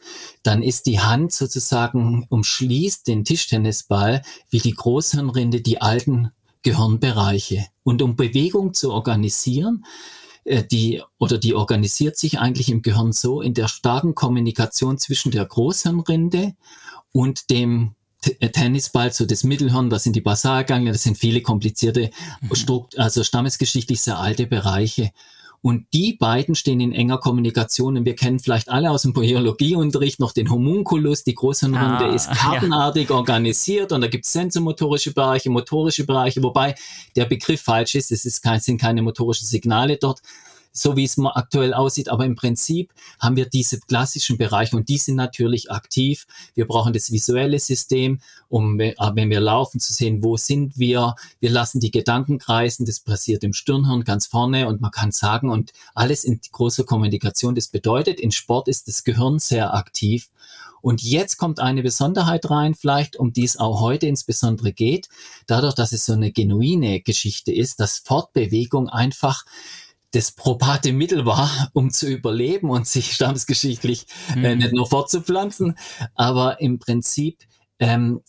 dann 0.43 0.63
ist 0.63 0.87
die 0.87 1.01
Hand 1.01 1.33
sozusagen 1.33 2.27
umschließt 2.31 3.07
den 3.07 3.25
Tischtennisball 3.25 4.23
wie 4.49 4.61
die 4.61 4.73
Großhirnrinde 4.73 5.61
die 5.61 5.83
alten 5.83 6.31
Gehirnbereiche. 6.63 7.67
Und 7.83 8.01
um 8.01 8.17
Bewegung 8.17 8.73
zu 8.73 8.93
organisieren, 8.93 9.85
die 10.47 11.03
oder 11.19 11.39
die 11.39 11.55
organisiert 11.55 12.17
sich 12.17 12.39
eigentlich 12.39 12.69
im 12.69 12.83
Gehirn 12.83 13.13
so 13.13 13.41
in 13.43 13.55
der 13.55 13.69
starken 13.69 14.15
Kommunikation 14.15 14.99
zwischen 14.99 15.33
der 15.33 15.45
Großhirnrinde 15.45 16.55
und 17.13 17.51
dem 17.51 17.95
äh, 18.41 18.51
Tennisball, 18.51 19.13
so 19.13 19.27
das 19.27 19.45
Mittelhirn, 19.45 19.91
das 19.91 20.05
sind 20.05 20.17
die 20.17 20.21
Basalganglien, 20.21 20.93
das 20.93 21.03
sind 21.03 21.19
viele 21.19 21.43
komplizierte, 21.43 22.11
mhm. 22.41 22.87
also 22.97 23.25
stammesgeschichtlich 23.25 24.01
sehr 24.01 24.19
alte 24.19 24.47
Bereiche. 24.47 25.11
Und 25.67 25.93
die 25.93 26.13
beiden 26.13 26.55
stehen 26.55 26.79
in 26.79 26.93
enger 26.93 27.19
Kommunikation. 27.19 27.97
Und 27.97 28.05
wir 28.05 28.15
kennen 28.15 28.39
vielleicht 28.39 28.69
alle 28.69 28.89
aus 28.93 29.03
dem 29.03 29.13
Biologieunterricht 29.13 30.21
noch 30.21 30.31
den 30.31 30.49
Homunculus. 30.49 31.25
Die 31.25 31.35
Großhirnrinde 31.35 32.05
ah, 32.05 32.15
ist 32.15 32.31
kartenartig 32.31 33.11
ja. 33.11 33.17
organisiert 33.17 33.91
und 33.91 34.01
da 34.01 34.07
gibt 34.07 34.27
es 34.27 34.33
sensomotorische 34.33 35.13
Bereiche, 35.13 35.51
motorische 35.51 36.07
Bereiche, 36.07 36.41
wobei 36.45 36.77
der 37.17 37.25
Begriff 37.25 37.63
falsch 37.63 37.97
ist. 37.97 38.13
Es 38.13 38.25
ist 38.25 38.43
kein, 38.43 38.61
sind 38.61 38.81
keine 38.81 39.03
motorischen 39.03 39.49
Signale 39.49 39.97
dort, 39.97 40.21
so 40.77 40.97
wie 40.97 41.05
es 41.05 41.19
aktuell 41.19 41.75
aussieht. 41.75 42.09
Aber 42.09 42.25
im 42.25 42.37
Prinzip 42.37 42.93
haben 43.19 43.37
wir 43.37 43.47
diese 43.47 43.81
klassischen 43.81 44.39
Bereiche 44.39 44.77
und 44.77 44.89
die 44.89 44.99
sind 44.99 45.17
natürlich 45.17 45.71
aktiv. 45.71 46.27
Wir 46.55 46.67
brauchen 46.67 46.93
das 46.93 47.11
visuelle 47.11 47.59
System, 47.59 48.21
um, 48.49 48.79
äh, 48.81 48.95
wenn 49.15 49.31
wir 49.31 49.41
laufen, 49.41 49.81
zu 49.81 49.93
sehen, 49.93 50.23
wo 50.23 50.37
sind 50.37 50.79
wir. 50.79 51.15
Wir 51.41 51.51
lassen 51.51 51.81
die 51.81 51.91
Gedanken 51.91 52.39
kreisen. 52.39 52.87
Das 52.87 53.01
passiert 53.01 53.43
im 53.45 53.53
Stirnhirn 53.53 54.05
ganz 54.05 54.27
vorne 54.27 54.69
und 54.69 54.81
man 54.81 54.91
kann 54.91 55.13
sagen 55.13 55.51
und 55.51 55.73
alles 55.95 56.25
in 56.25 56.41
großer 56.53 56.85
Kommunikation. 56.85 57.55
Das 57.55 57.69
bedeutet, 57.69 58.21
in 58.21 58.31
Sport 58.31 58.69
ist 58.69 58.89
das 58.89 59.05
Gehirn 59.05 59.39
sehr 59.39 59.75
aktiv. 59.75 60.29
Und 60.83 61.03
jetzt 61.03 61.37
kommt 61.37 61.59
eine 61.59 61.83
Besonderheit 61.83 62.49
rein, 62.49 62.77
vielleicht 62.77 63.17
um 63.17 63.33
die 63.33 63.43
es 63.43 63.57
auch 63.57 63.81
heute 63.81 64.07
insbesondere 64.07 64.73
geht, 64.73 65.09
dadurch, 65.49 65.75
dass 65.75 65.91
es 65.91 66.07
so 66.07 66.13
eine 66.13 66.31
genuine 66.31 67.01
Geschichte 67.01 67.53
ist, 67.53 67.81
dass 67.81 67.99
Fortbewegung 67.99 68.89
einfach 68.89 69.45
das 70.17 70.33
probate 70.33 70.93
Mittel 70.95 71.27
war, 71.27 71.69
um 71.75 71.91
zu 71.91 72.09
überleben 72.09 72.71
und 72.71 72.89
sich 72.89 73.13
stammesgeschichtlich 73.13 74.07
äh, 74.31 74.39
mhm. 74.39 74.45
äh, 74.45 74.57
nicht 74.57 74.73
nur 74.73 74.87
fortzupflanzen. 74.87 75.77
Aber 76.15 76.59
im 76.61 76.79
Prinzip 76.79 77.45
ähm, 77.79 78.23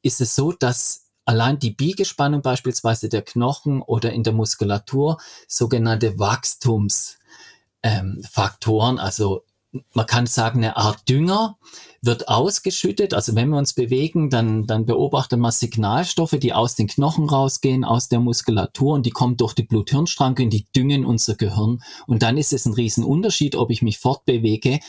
ist 0.00 0.22
es 0.22 0.34
so, 0.34 0.52
dass 0.52 1.10
allein 1.26 1.58
die 1.58 1.72
Biegespannung 1.72 2.40
beispielsweise 2.40 3.10
der 3.10 3.20
Knochen 3.20 3.82
oder 3.82 4.14
in 4.14 4.22
der 4.22 4.32
Muskulatur 4.32 5.18
sogenannte 5.46 6.18
Wachstumsfaktoren, 6.18 8.96
ähm, 8.96 8.98
also 8.98 9.44
man 9.92 10.06
kann 10.06 10.26
sagen, 10.26 10.58
eine 10.58 10.76
Art 10.76 11.08
Dünger 11.08 11.56
wird 12.02 12.28
ausgeschüttet. 12.28 13.14
Also 13.14 13.34
wenn 13.34 13.50
wir 13.50 13.58
uns 13.58 13.72
bewegen, 13.72 14.30
dann, 14.30 14.66
dann 14.66 14.86
beobachtet 14.86 15.38
man 15.38 15.52
Signalstoffe, 15.52 16.36
die 16.40 16.52
aus 16.52 16.74
den 16.74 16.88
Knochen 16.88 17.28
rausgehen, 17.28 17.84
aus 17.84 18.08
der 18.08 18.20
Muskulatur 18.20 18.94
und 18.94 19.06
die 19.06 19.10
kommen 19.10 19.36
durch 19.36 19.54
die 19.54 19.62
Bluthirnstranke 19.62 20.42
und 20.42 20.50
die 20.50 20.66
düngen 20.74 21.04
unser 21.04 21.34
Gehirn. 21.34 21.82
Und 22.06 22.22
dann 22.22 22.38
ist 22.38 22.52
es 22.52 22.66
ein 22.66 22.72
Riesenunterschied, 22.72 23.54
ob 23.54 23.70
ich 23.70 23.82
mich 23.82 23.98
fortbewege 23.98 24.80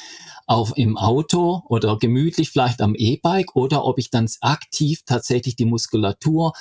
auf 0.48 0.74
im 0.76 0.98
Auto 0.98 1.64
oder 1.68 1.98
gemütlich 1.98 2.50
vielleicht 2.50 2.82
am 2.82 2.96
E-Bike 2.96 3.56
oder 3.56 3.86
ob 3.86 3.98
ich 3.98 4.10
dann 4.10 4.30
aktiv 4.42 5.04
tatsächlich 5.06 5.56
die 5.56 5.66
Muskulatur, 5.66 6.54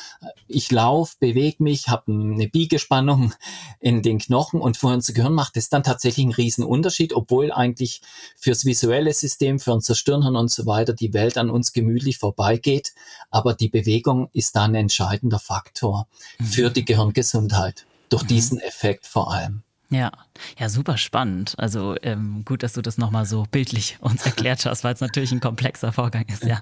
ich 0.46 0.70
laufe, 0.70 1.16
bewege 1.18 1.62
mich, 1.62 1.88
habe 1.88 2.12
eine 2.12 2.48
Biegespannung 2.48 3.32
in 3.80 4.02
den 4.02 4.18
Knochen 4.18 4.60
und 4.60 4.76
für 4.76 4.88
unser 4.88 5.12
Gehirn 5.12 5.34
macht 5.34 5.56
es 5.56 5.68
dann 5.68 5.82
tatsächlich 5.82 6.24
einen 6.24 6.34
riesen 6.34 6.64
Unterschied, 6.64 7.12
obwohl 7.12 7.52
eigentlich 7.52 8.02
fürs 8.36 8.64
visuelle 8.64 9.12
System, 9.12 9.58
für 9.58 9.72
unser 9.72 9.94
Stirnhirn 9.94 10.36
und 10.36 10.50
so 10.50 10.66
weiter 10.66 10.92
die 10.92 11.12
Welt 11.12 11.38
an 11.38 11.50
uns 11.50 11.72
gemütlich 11.72 12.18
vorbeigeht. 12.18 12.92
Aber 13.30 13.54
die 13.54 13.68
Bewegung 13.68 14.28
ist 14.32 14.56
da 14.56 14.64
ein 14.64 14.74
entscheidender 14.74 15.38
Faktor 15.38 16.06
mhm. 16.38 16.44
für 16.44 16.70
die 16.70 16.84
Gehirngesundheit 16.84 17.86
durch 18.08 18.24
mhm. 18.24 18.28
diesen 18.28 18.60
Effekt 18.60 19.06
vor 19.06 19.32
allem. 19.32 19.62
Ja, 19.92 20.12
ja, 20.56 20.68
super 20.68 20.96
spannend. 20.96 21.54
Also 21.58 21.96
ähm, 22.02 22.44
gut, 22.44 22.62
dass 22.62 22.74
du 22.74 22.80
das 22.80 22.96
nochmal 22.96 23.26
so 23.26 23.44
bildlich 23.50 23.98
uns 24.00 24.24
erklärt 24.24 24.64
hast, 24.64 24.84
weil 24.84 24.94
es 24.94 25.00
natürlich 25.00 25.32
ein 25.32 25.40
komplexer 25.40 25.92
Vorgang 25.92 26.24
ist, 26.28 26.44
ja. 26.44 26.60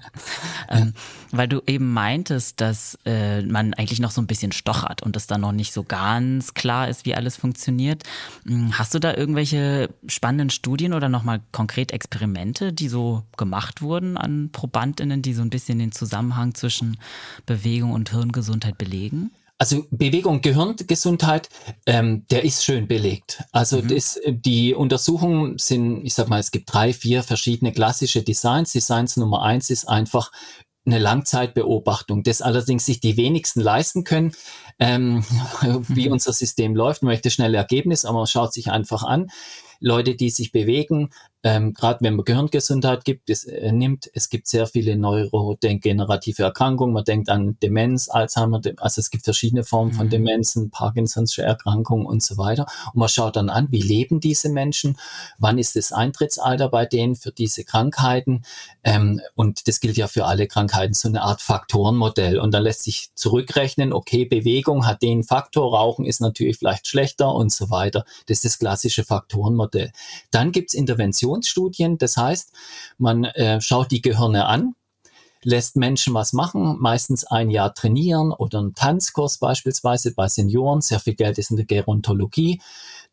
Ähm, 0.67 0.93
weil 1.31 1.47
du 1.47 1.61
eben 1.67 1.93
meintest, 1.93 2.59
dass 2.59 2.97
äh, 3.05 3.43
man 3.43 3.75
eigentlich 3.75 3.99
noch 3.99 4.09
so 4.09 4.19
ein 4.19 4.25
bisschen 4.25 4.51
stochert 4.51 5.03
und 5.03 5.15
es 5.15 5.27
dann 5.27 5.41
noch 5.41 5.51
nicht 5.51 5.73
so 5.73 5.83
ganz 5.83 6.55
klar 6.55 6.89
ist, 6.89 7.05
wie 7.05 7.13
alles 7.13 7.37
funktioniert. 7.37 8.03
Hm, 8.47 8.79
hast 8.79 8.95
du 8.95 8.99
da 8.99 9.13
irgendwelche 9.13 9.93
spannenden 10.07 10.49
Studien 10.49 10.93
oder 10.93 11.07
nochmal 11.07 11.41
konkret 11.51 11.91
Experimente, 11.91 12.73
die 12.73 12.89
so 12.89 13.23
gemacht 13.37 13.83
wurden 13.83 14.17
an 14.17 14.49
ProbandInnen, 14.51 15.21
die 15.21 15.35
so 15.35 15.43
ein 15.43 15.51
bisschen 15.51 15.77
den 15.77 15.91
Zusammenhang 15.91 16.55
zwischen 16.55 16.97
Bewegung 17.45 17.91
und 17.91 18.09
Hirngesundheit 18.09 18.79
belegen? 18.79 19.29
Also 19.61 19.85
Bewegung, 19.91 20.39
Gehirngesundheit, 20.39 21.49
ähm, 21.85 22.25
der 22.31 22.45
ist 22.45 22.63
schön 22.63 22.87
belegt. 22.87 23.43
Also 23.51 23.81
mhm. 23.81 23.89
das, 23.89 24.19
die 24.25 24.73
Untersuchungen 24.73 25.57
sind, 25.57 26.05
ich 26.05 26.13
sag 26.13 26.29
mal, 26.29 26.39
es 26.39 26.51
gibt 26.51 26.73
drei, 26.73 26.93
vier 26.93 27.23
verschiedene 27.23 27.73
klassische 27.73 28.23
Designs. 28.23 28.71
Designs 28.71 29.17
Nummer 29.17 29.43
eins 29.43 29.69
ist 29.69 29.89
einfach 29.89 30.31
eine 30.85 30.97
Langzeitbeobachtung, 30.97 32.23
das 32.23 32.41
allerdings 32.41 32.85
sich 32.85 33.01
die 33.01 33.17
wenigsten 33.17 33.59
leisten 33.59 34.05
können, 34.05 34.31
ähm, 34.79 35.23
wie 35.87 36.09
unser 36.09 36.33
System 36.33 36.75
läuft. 36.75 37.03
Man 37.03 37.11
möchte 37.11 37.31
schnelle 37.31 37.57
Ergebnisse, 37.57 38.07
aber 38.07 38.19
man 38.19 38.27
schaut 38.27 38.53
sich 38.53 38.71
einfach 38.71 39.03
an. 39.03 39.29
Leute, 39.81 40.15
die 40.15 40.29
sich 40.29 40.51
bewegen, 40.51 41.09
ähm, 41.41 41.73
gerade 41.73 41.99
wenn 42.01 42.15
man 42.15 42.25
Gehirngesundheit 42.25 43.05
gibt, 43.05 43.29
es, 43.29 43.45
äh, 43.45 43.71
nimmt, 43.71 44.09
es 44.13 44.29
gibt 44.29 44.47
sehr 44.47 44.67
viele 44.67 44.97
neurodegenerative 44.97 46.43
Erkrankungen. 46.43 46.93
Man 46.93 47.05
denkt 47.05 47.29
an 47.29 47.57
Demenz, 47.63 48.09
Alzheimer, 48.09 48.59
also 48.77 48.99
es 48.99 49.09
gibt 49.09 49.23
verschiedene 49.23 49.63
Formen 49.63 49.93
von 49.93 50.07
mhm. 50.07 50.11
Demenzen, 50.11 50.69
Parkinson'sche 50.69 51.41
Erkrankungen 51.41 52.05
und 52.05 52.21
so 52.21 52.37
weiter. 52.37 52.65
Und 52.93 52.99
man 52.99 53.07
schaut 53.07 53.37
dann 53.37 53.49
an, 53.49 53.67
wie 53.71 53.81
leben 53.81 54.19
diese 54.19 54.49
Menschen, 54.49 54.97
wann 55.37 55.57
ist 55.57 55.77
das 55.77 55.93
Eintrittsalter 55.93 56.67
bei 56.67 56.85
denen 56.85 57.15
für 57.15 57.31
diese 57.31 57.63
Krankheiten. 57.63 58.43
Ähm, 58.83 59.21
und 59.35 59.69
das 59.69 59.79
gilt 59.79 59.95
ja 59.95 60.07
für 60.07 60.25
alle 60.25 60.45
Krankheiten, 60.45 60.93
so 60.93 61.07
eine 61.07 61.21
Art 61.21 61.41
Faktorenmodell. 61.41 62.37
Und 62.37 62.53
dann 62.53 62.63
lässt 62.63 62.83
sich 62.83 63.11
zurückrechnen, 63.15 63.93
okay, 63.93 64.25
Bewegung 64.25 64.68
hat 64.85 65.01
den 65.01 65.23
Faktor, 65.23 65.75
Rauchen 65.75 66.05
ist 66.05 66.21
natürlich 66.21 66.57
vielleicht 66.57 66.87
schlechter 66.87 67.33
und 67.33 67.51
so 67.51 67.69
weiter. 67.69 68.05
Das 68.27 68.37
ist 68.37 68.45
das 68.45 68.59
klassische 68.59 69.03
Faktorenmodell. 69.03 69.91
Dann 70.31 70.51
gibt's 70.51 70.73
Interventionen 70.73 71.09
Präventionsstudien. 71.09 71.97
Das 71.97 72.17
heißt, 72.17 72.51
man 72.97 73.23
äh, 73.23 73.61
schaut 73.61 73.91
die 73.91 74.01
Gehirne 74.01 74.45
an, 74.45 74.75
lässt 75.43 75.75
Menschen 75.75 76.13
was 76.13 76.33
machen, 76.33 76.77
meistens 76.79 77.23
ein 77.25 77.49
Jahr 77.49 77.73
trainieren 77.73 78.31
oder 78.31 78.59
einen 78.59 78.75
Tanzkurs 78.75 79.37
beispielsweise 79.37 80.13
bei 80.13 80.27
Senioren. 80.27 80.81
Sehr 80.81 80.99
viel 80.99 81.15
Geld 81.15 81.37
ist 81.37 81.51
in 81.51 81.57
der 81.57 81.65
Gerontologie 81.65 82.61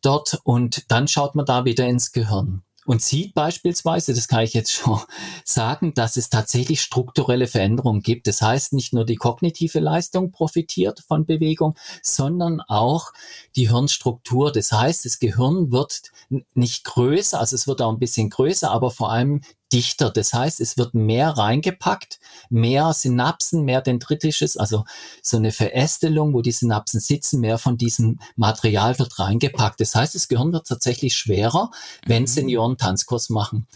dort 0.03 0.41
und 0.45 0.91
dann 0.91 1.09
schaut 1.09 1.35
man 1.35 1.47
da 1.47 1.65
wieder 1.65 1.87
ins 1.87 2.13
Gehirn 2.13 2.63
und 2.87 3.03
sieht 3.03 3.35
beispielsweise, 3.35 4.15
das 4.15 4.29
kann 4.29 4.45
ich 4.45 4.55
jetzt 4.55 4.73
schon 4.73 5.01
sagen, 5.45 5.93
dass 5.95 6.17
es 6.17 6.31
tatsächlich 6.31 6.81
strukturelle 6.81 7.47
Veränderungen 7.49 8.01
gibt. 8.01 8.27
Das 8.27 8.41
heißt, 8.41 8.73
nicht 8.73 8.93
nur 8.93 9.05
die 9.05 9.17
kognitive 9.17 9.81
Leistung 9.81 10.31
profitiert 10.31 11.01
von 11.07 11.27
Bewegung, 11.27 11.77
sondern 12.03 12.61
auch 12.61 13.13
die 13.57 13.69
Hirnstruktur. 13.69 14.53
Das 14.53 14.73
heißt, 14.73 15.05
das 15.05 15.19
Gehirn 15.19 15.73
wird 15.73 16.13
nicht 16.55 16.85
größer, 16.85 17.39
also 17.39 17.57
es 17.57 17.67
wird 17.67 17.83
auch 17.83 17.93
ein 17.93 17.99
bisschen 17.99 18.31
größer, 18.31 18.71
aber 18.71 18.91
vor 18.91 19.11
allem 19.11 19.43
dichter. 19.73 20.11
Das 20.11 20.33
heißt, 20.33 20.61
es 20.61 20.79
wird 20.79 20.95
mehr 20.95 21.31
reingepackt, 21.31 22.19
mehr 22.51 22.93
Synapsen, 22.93 23.65
mehr 23.65 23.83
dendritisches, 23.83 24.57
also 24.57 24.85
so 25.23 25.37
eine 25.37 25.53
Verästelung, 25.53 26.35
wo 26.35 26.43
die 26.43 26.53
Synapsen 26.53 27.01
sitzen, 27.01 27.41
mehr 27.41 27.59
von 27.59 27.77
diesem 27.77 28.21
Material 28.37 28.99
wird 28.99 29.19
reingepackt. 29.19 29.81
Das 29.81 29.95
heißt, 29.95 30.15
das 30.15 30.29
Gehirn 30.29 30.53
wird 30.53 30.67
tatsächlich 30.67 31.17
schwerer, 31.17 31.71
wenn 32.07 32.23
mhm. 32.23 32.29
Senioren 32.29 32.77
Tanzkurs 32.79 33.29
machen. 33.31 33.67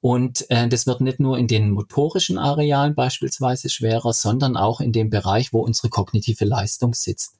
Und 0.00 0.50
äh, 0.50 0.68
das 0.68 0.86
wird 0.86 1.00
nicht 1.00 1.20
nur 1.20 1.38
in 1.38 1.46
den 1.46 1.70
motorischen 1.70 2.36
Arealen 2.36 2.96
beispielsweise 2.96 3.68
schwerer, 3.68 4.12
sondern 4.12 4.56
auch 4.56 4.80
in 4.80 4.92
dem 4.92 5.10
Bereich, 5.10 5.52
wo 5.52 5.60
unsere 5.60 5.90
kognitive 5.90 6.44
Leistung 6.44 6.92
sitzt. 6.92 7.36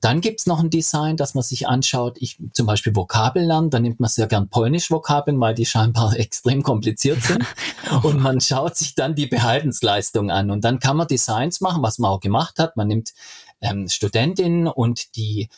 Dann 0.00 0.20
gibt's 0.20 0.46
noch 0.46 0.60
ein 0.60 0.70
Design, 0.70 1.16
dass 1.16 1.34
man 1.34 1.42
sich 1.42 1.68
anschaut, 1.68 2.16
ich 2.20 2.38
zum 2.52 2.66
Beispiel 2.66 2.94
Vokabeln 2.94 3.46
lernen, 3.46 3.70
da 3.70 3.80
nimmt 3.80 4.00
man 4.00 4.10
sehr 4.10 4.26
gern 4.26 4.48
Polnisch-Vokabeln, 4.48 5.40
weil 5.40 5.54
die 5.54 5.66
scheinbar 5.66 6.16
extrem 6.16 6.62
kompliziert 6.62 7.22
sind. 7.22 7.44
und 8.02 8.20
man 8.20 8.40
schaut 8.40 8.76
sich 8.76 8.94
dann 8.94 9.14
die 9.14 9.26
Behaltensleistung 9.26 10.30
an. 10.30 10.50
Und 10.50 10.64
dann 10.64 10.80
kann 10.80 10.96
man 10.96 11.06
Designs 11.06 11.60
machen, 11.60 11.82
was 11.82 11.98
man 11.98 12.10
auch 12.10 12.20
gemacht 12.20 12.58
hat. 12.58 12.76
Man 12.76 12.88
nimmt 12.88 13.12
ähm, 13.60 13.88
Studentinnen 13.88 14.68
und 14.68 15.16
die 15.16 15.48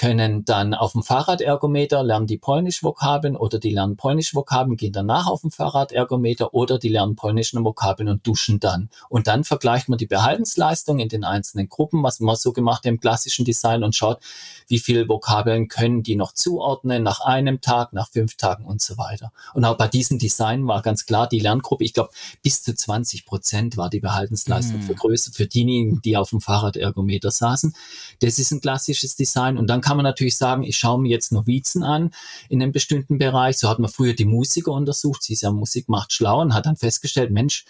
können 0.00 0.46
dann 0.46 0.72
auf 0.72 0.92
dem 0.92 1.02
Fahrradergometer 1.02 2.02
lernen 2.02 2.26
die 2.26 2.38
Polnisch-Vokabeln 2.38 3.36
oder 3.36 3.58
die 3.58 3.70
lernen 3.70 3.98
Polnisch-Vokabeln, 3.98 4.78
gehen 4.78 4.94
danach 4.94 5.26
auf 5.26 5.42
dem 5.42 5.50
Fahrradergometer 5.50 6.54
oder 6.54 6.78
die 6.78 6.88
lernen 6.88 7.16
polnischen 7.16 7.62
Vokabeln 7.62 8.08
und 8.08 8.26
duschen 8.26 8.60
dann. 8.60 8.88
Und 9.10 9.26
dann 9.26 9.44
vergleicht 9.44 9.90
man 9.90 9.98
die 9.98 10.06
Behaltensleistung 10.06 11.00
in 11.00 11.10
den 11.10 11.22
einzelnen 11.22 11.68
Gruppen, 11.68 12.02
was 12.02 12.18
man 12.18 12.34
so 12.34 12.54
gemacht 12.54 12.86
im 12.86 12.98
klassischen 12.98 13.44
Design 13.44 13.84
und 13.84 13.94
schaut, 13.94 14.20
wie 14.68 14.78
viele 14.78 15.06
Vokabeln 15.06 15.68
können 15.68 16.02
die 16.02 16.16
noch 16.16 16.32
zuordnen 16.32 17.02
nach 17.02 17.20
einem 17.20 17.60
Tag, 17.60 17.92
nach 17.92 18.08
fünf 18.08 18.36
Tagen 18.36 18.64
und 18.64 18.80
so 18.80 18.96
weiter. 18.96 19.32
Und 19.52 19.66
auch 19.66 19.76
bei 19.76 19.88
diesem 19.88 20.18
Design 20.18 20.66
war 20.66 20.80
ganz 20.80 21.04
klar, 21.04 21.28
die 21.28 21.40
Lerngruppe, 21.40 21.84
ich 21.84 21.92
glaube, 21.92 22.08
bis 22.42 22.62
zu 22.62 22.74
20 22.74 23.26
Prozent 23.26 23.76
war 23.76 23.90
die 23.90 24.00
Behaltensleistung 24.00 24.80
mm. 24.80 24.84
vergrößert 24.84 25.34
für 25.34 25.46
diejenigen, 25.46 26.00
die 26.00 26.16
auf 26.16 26.30
dem 26.30 26.40
Fahrradergometer 26.40 27.30
saßen. 27.30 27.74
Das 28.20 28.38
ist 28.38 28.50
ein 28.50 28.62
klassisches 28.62 29.14
Design 29.14 29.58
und 29.58 29.66
dann 29.66 29.82
kann 29.90 29.96
man 29.96 30.04
natürlich 30.04 30.36
sagen, 30.36 30.62
ich 30.62 30.78
schaue 30.78 31.00
mir 31.00 31.08
jetzt 31.08 31.32
Novizen 31.32 31.82
an 31.82 32.12
in 32.48 32.62
einem 32.62 32.70
bestimmten 32.70 33.18
Bereich. 33.18 33.58
So 33.58 33.68
hat 33.68 33.80
man 33.80 33.90
früher 33.90 34.14
die 34.14 34.24
Musiker 34.24 34.70
untersucht. 34.70 35.24
Sie 35.24 35.32
ist 35.32 35.42
ja 35.42 35.50
Musik 35.50 35.88
macht 35.88 36.12
schlau 36.12 36.40
und 36.42 36.54
hat 36.54 36.66
dann 36.66 36.76
festgestellt, 36.76 37.32
Mensch, 37.32 37.64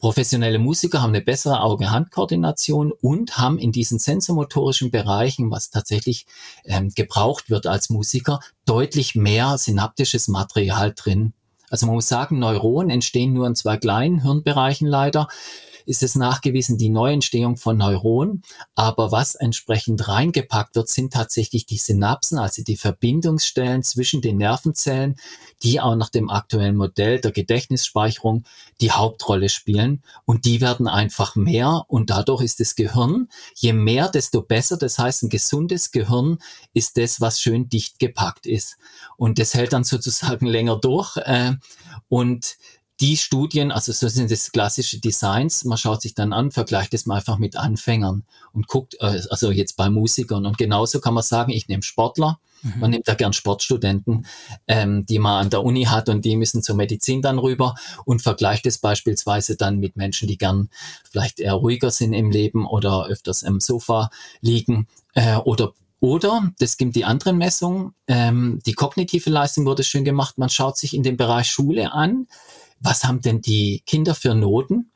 Professionelle 0.00 0.58
Musiker 0.58 1.00
haben 1.00 1.10
eine 1.10 1.20
bessere 1.20 1.60
Auge-Hand-Koordination 1.60 2.90
und 2.90 3.38
haben 3.38 3.56
in 3.56 3.70
diesen 3.70 4.00
sensormotorischen 4.00 4.90
Bereichen, 4.90 5.52
was 5.52 5.70
tatsächlich 5.70 6.26
ähm, 6.64 6.90
gebraucht 6.92 7.50
wird 7.50 7.68
als 7.68 7.88
Musiker, 7.88 8.40
deutlich 8.64 9.14
mehr 9.14 9.58
synaptisches 9.58 10.26
Material 10.26 10.92
drin. 10.92 11.34
Also 11.70 11.86
man 11.86 11.94
muss 11.94 12.08
sagen, 12.08 12.40
Neuronen 12.40 12.90
entstehen 12.90 13.32
nur 13.32 13.46
in 13.46 13.54
zwei 13.54 13.76
kleinen 13.76 14.22
Hirnbereichen 14.22 14.88
leider 14.88 15.28
ist 15.88 16.02
es 16.02 16.14
nachgewiesen, 16.16 16.76
die 16.76 16.90
Neuentstehung 16.90 17.56
von 17.56 17.78
Neuronen. 17.78 18.42
Aber 18.74 19.10
was 19.10 19.34
entsprechend 19.34 20.06
reingepackt 20.06 20.76
wird, 20.76 20.90
sind 20.90 21.14
tatsächlich 21.14 21.64
die 21.64 21.78
Synapsen, 21.78 22.38
also 22.38 22.62
die 22.62 22.76
Verbindungsstellen 22.76 23.82
zwischen 23.82 24.20
den 24.20 24.36
Nervenzellen, 24.36 25.16
die 25.62 25.80
auch 25.80 25.96
nach 25.96 26.10
dem 26.10 26.28
aktuellen 26.28 26.76
Modell 26.76 27.22
der 27.22 27.32
Gedächtnisspeicherung 27.32 28.44
die 28.82 28.92
Hauptrolle 28.92 29.48
spielen. 29.48 30.02
Und 30.26 30.44
die 30.44 30.60
werden 30.60 30.88
einfach 30.88 31.36
mehr 31.36 31.84
und 31.88 32.10
dadurch 32.10 32.42
ist 32.42 32.60
das 32.60 32.74
Gehirn, 32.74 33.28
je 33.54 33.72
mehr, 33.72 34.10
desto 34.10 34.42
besser. 34.42 34.76
Das 34.76 34.98
heißt, 34.98 35.22
ein 35.22 35.30
gesundes 35.30 35.90
Gehirn 35.90 36.36
ist 36.74 36.98
das, 36.98 37.22
was 37.22 37.40
schön 37.40 37.70
dicht 37.70 37.98
gepackt 37.98 38.44
ist. 38.46 38.76
Und 39.16 39.38
das 39.38 39.54
hält 39.54 39.72
dann 39.72 39.84
sozusagen 39.84 40.46
länger 40.46 40.76
durch. 40.76 41.16
Äh, 41.16 41.54
und 42.08 42.56
die 43.00 43.16
Studien, 43.16 43.70
also 43.70 43.92
so 43.92 44.08
sind 44.08 44.30
das 44.30 44.50
klassische 44.50 44.98
Designs, 44.98 45.64
man 45.64 45.78
schaut 45.78 46.02
sich 46.02 46.14
dann 46.14 46.32
an, 46.32 46.50
vergleicht 46.50 46.94
es 46.94 47.06
mal 47.06 47.16
einfach 47.16 47.38
mit 47.38 47.56
Anfängern 47.56 48.24
und 48.52 48.66
guckt, 48.66 48.96
äh, 49.00 49.20
also 49.30 49.52
jetzt 49.52 49.76
bei 49.76 49.88
Musikern. 49.88 50.46
Und 50.46 50.58
genauso 50.58 51.00
kann 51.00 51.14
man 51.14 51.22
sagen, 51.22 51.52
ich 51.52 51.68
nehme 51.68 51.84
Sportler, 51.84 52.40
mhm. 52.62 52.80
man 52.80 52.90
nimmt 52.90 53.06
da 53.06 53.14
gern 53.14 53.32
Sportstudenten, 53.32 54.26
ähm, 54.66 55.06
die 55.06 55.20
man 55.20 55.44
an 55.44 55.50
der 55.50 55.62
Uni 55.62 55.84
hat 55.84 56.08
und 56.08 56.24
die 56.24 56.36
müssen 56.36 56.62
zur 56.62 56.74
Medizin 56.74 57.22
dann 57.22 57.38
rüber 57.38 57.76
und 58.04 58.20
vergleicht 58.20 58.66
es 58.66 58.78
beispielsweise 58.78 59.56
dann 59.56 59.78
mit 59.78 59.96
Menschen, 59.96 60.26
die 60.26 60.38
gern 60.38 60.68
vielleicht 61.08 61.38
eher 61.38 61.54
ruhiger 61.54 61.92
sind 61.92 62.12
im 62.14 62.32
Leben 62.32 62.66
oder 62.66 63.06
öfters 63.06 63.44
im 63.44 63.60
Sofa 63.60 64.10
liegen 64.40 64.88
äh, 65.14 65.36
oder 65.36 65.72
oder, 66.00 66.52
das 66.60 66.76
gibt 66.76 66.94
die 66.94 67.04
anderen 67.04 67.38
Messungen, 67.38 67.92
ähm, 68.06 68.60
die 68.64 68.72
kognitive 68.72 69.30
Leistung 69.30 69.66
wurde 69.66 69.82
schön 69.82 70.04
gemacht, 70.04 70.38
man 70.38 70.48
schaut 70.48 70.78
sich 70.78 70.94
in 70.94 71.02
dem 71.02 71.16
Bereich 71.16 71.50
Schule 71.50 71.92
an, 71.92 72.28
was 72.80 73.04
haben 73.04 73.20
denn 73.20 73.40
die 73.40 73.82
Kinder 73.86 74.14
für 74.14 74.34
Noten? 74.34 74.92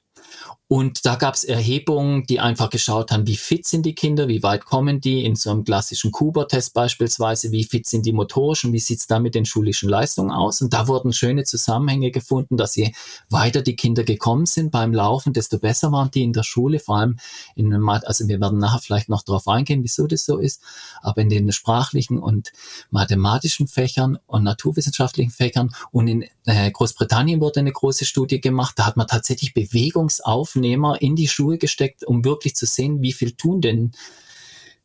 Und 0.73 1.05
da 1.05 1.17
gab 1.17 1.35
es 1.35 1.45
Erhebungen, 1.45 2.25
die 2.25 2.41
einfach 2.41 2.71
geschaut 2.71 3.11
haben, 3.11 3.26
wie 3.26 3.37
fit 3.37 3.67
sind 3.67 3.85
die 3.85 3.95
Kinder, 3.95 4.26
wie 4.26 4.43
weit 4.43 4.64
kommen 4.64 5.02
die 5.02 5.23
in 5.23 5.37
so 5.37 5.50
einem 5.50 5.64
klassischen 5.64 6.12
Kuba-Test 6.12 6.73
beispielsweise, 6.73 7.52
wie 7.52 7.64
fit 7.64 7.87
sind 7.87 8.07
die 8.07 8.14
motorisch 8.14 8.64
und 8.64 8.73
wie 8.73 8.79
sieht's 8.79 9.07
da 9.07 9.21
mit 9.21 9.35
den 9.35 9.45
schulischen 9.45 9.91
Leistungen 9.91 10.31
aus. 10.31 10.62
Und 10.62 10.73
da 10.73 10.88
wurden 10.88 11.12
schöne 11.12 11.45
Zusammenhänge 11.45 12.11
gefunden, 12.11 12.57
dass 12.57 12.75
je 12.75 12.93
weiter 13.29 13.61
die 13.61 13.76
Kinder 13.76 14.02
gekommen 14.02 14.47
sind 14.47 14.71
beim 14.71 14.95
Laufen, 14.95 15.35
desto 15.35 15.59
besser 15.59 15.93
waren 15.93 16.11
die 16.11 16.23
in 16.23 16.33
der 16.33 16.43
Schule, 16.43 16.79
vor 16.79 16.97
allem 16.97 17.19
in 17.55 17.67
einem, 17.67 17.87
also 17.91 18.26
wir 18.26 18.41
werden 18.41 18.59
nachher 18.59 18.81
vielleicht 18.81 19.11
noch 19.11 19.25
darauf 19.25 19.49
eingehen, 19.49 19.83
wieso 19.83 20.07
das 20.07 20.25
so 20.25 20.38
ist, 20.38 20.62
aber 21.02 21.21
in 21.21 21.29
den 21.29 21.52
sprachlichen 21.52 22.19
und 22.19 22.50
mathematischen 22.91 23.67
Fächern 23.67 24.19
und 24.26 24.43
naturwissenschaftlichen 24.43 25.33
Fächern 25.33 25.75
und 25.91 26.09
in 26.09 26.25
äh, 26.47 26.71
Großbritannien 26.71 27.43
wurde 27.43 27.61
eine 27.61 27.73
große 27.73 28.07
Studie 28.07 28.41
gemacht, 28.41 28.79
da 28.79 28.87
hat 28.87 28.97
man 28.97 29.07
tatsächlich 29.07 29.52
Bewegungsaufnahmen 29.52 30.62
Aufnehmer 30.62 31.02
in 31.02 31.16
die 31.16 31.26
Schuhe 31.26 31.59
gesteckt, 31.59 32.04
um 32.04 32.25
wirklich 32.25 32.54
zu 32.54 32.66
sehen, 32.66 33.02
wie 33.02 33.12
viel 33.12 33.33
tun 33.33 33.61
denn 33.61 33.90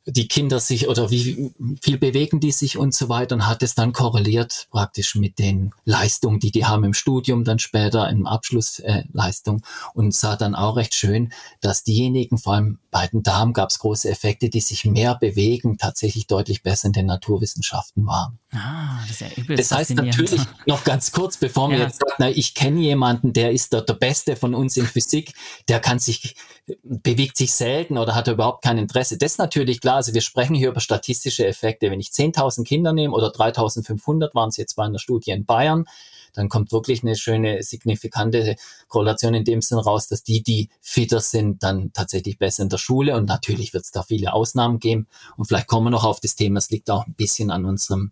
die 0.10 0.30
Kinder 0.30 0.62
sich 0.62 0.88
oder 0.88 1.12
wie 1.12 1.52
viel 1.82 1.98
bewegen 1.98 2.40
die 2.40 2.52
sich 2.52 2.78
und 2.78 2.94
so 2.94 3.10
weiter 3.10 3.36
und 3.36 3.46
hat 3.46 3.62
es 3.62 3.76
dann 3.76 3.92
korreliert 3.92 4.68
praktisch 4.72 5.16
mit 5.16 5.38
den 5.38 5.74
Leistungen, 5.84 6.40
die 6.40 6.52
die 6.52 6.66
haben 6.66 6.86
im 6.86 6.94
Studium, 6.94 7.44
dann 7.44 7.60
später 7.60 8.10
im 8.10 8.26
Abschlussleistung 8.26 9.58
äh, 9.58 9.62
und 9.94 10.14
sah 10.14 10.38
dann 10.38 10.56
auch 10.56 10.78
recht 10.78 10.96
schön, 10.96 11.34
dass 11.60 11.84
diejenigen, 11.84 12.38
vor 12.38 12.54
allem 12.54 12.80
bei 12.90 13.08
den 13.08 13.22
Damen 13.22 13.52
gab 13.52 13.70
es 13.70 13.80
große 13.80 14.10
Effekte, 14.10 14.50
die 14.50 14.62
sich 14.62 14.86
mehr 14.86 15.16
bewegen, 15.16 15.78
tatsächlich 15.78 16.26
deutlich 16.26 16.64
besser 16.64 16.88
in 16.88 16.94
den 16.94 17.06
Naturwissenschaften 17.06 18.06
waren. 18.08 18.40
Ah, 18.54 19.02
das, 19.08 19.22
ist 19.22 19.38
ja 19.38 19.56
das 19.56 19.72
heißt 19.72 19.96
natürlich 19.96 20.42
noch 20.66 20.86
ganz 20.86 21.12
kurz, 21.12 21.36
bevor 21.36 21.70
ja. 21.70 21.78
mir 21.78 21.84
jetzt 21.84 22.00
sagt, 22.00 22.14
na, 22.18 22.30
ich 22.30 22.54
kenne 22.54 22.80
jemanden, 22.80 23.34
der 23.34 23.52
ist 23.52 23.74
der, 23.74 23.82
der 23.82 23.94
Beste 23.94 24.38
von 24.38 24.56
uns 24.56 24.78
in 24.78 24.86
Physik, 24.86 25.34
der 25.68 25.82
kann 25.82 26.00
sich, 26.00 26.36
bewegt 26.83 27.38
sich 27.38 27.53
selten 27.53 27.97
oder 27.97 28.13
hat 28.13 28.27
überhaupt 28.27 28.63
kein 28.63 28.77
Interesse. 28.77 29.17
Das 29.17 29.33
ist 29.33 29.38
natürlich 29.38 29.79
klar, 29.79 29.97
also 29.97 30.13
wir 30.13 30.21
sprechen 30.21 30.55
hier 30.55 30.69
über 30.69 30.81
statistische 30.81 31.47
Effekte. 31.47 31.89
Wenn 31.89 32.00
ich 32.00 32.09
10.000 32.09 32.65
Kinder 32.65 32.93
nehme 32.93 33.13
oder 33.13 33.27
3.500 33.27 34.36
waren 34.36 34.50
es 34.50 34.57
jetzt 34.57 34.75
bei 34.75 34.83
einer 34.83 35.00
Studie 35.00 35.31
in 35.31 35.45
Bayern, 35.45 35.86
dann 36.33 36.50
kommt 36.50 36.71
wirklich 36.71 37.03
eine 37.03 37.15
schöne, 37.15 37.63
signifikante 37.63 38.57
Korrelation 38.89 39.33
in 39.33 39.43
dem 39.43 39.62
Sinn 39.62 39.79
raus, 39.79 40.07
dass 40.07 40.24
die, 40.24 40.43
die 40.43 40.69
fitter 40.81 41.21
sind, 41.21 41.63
dann 41.63 41.93
tatsächlich 41.93 42.38
besser 42.38 42.63
in 42.63 42.69
der 42.69 42.77
Schule. 42.77 43.15
Und 43.15 43.25
natürlich 43.25 43.74
wird 43.74 43.86
es 43.86 43.91
da 43.91 44.03
viele 44.03 44.33
Ausnahmen 44.33 44.79
geben. 44.79 45.07
Und 45.38 45.45
vielleicht 45.45 45.67
kommen 45.67 45.88
wir 45.88 45.91
noch 45.91 46.03
auf 46.03 46.19
das 46.19 46.36
Thema, 46.36 46.57
es 46.59 46.69
liegt 46.69 46.89
auch 46.89 47.07
ein 47.07 47.15
bisschen 47.15 47.50
an 47.50 47.65
unserem 47.65 48.12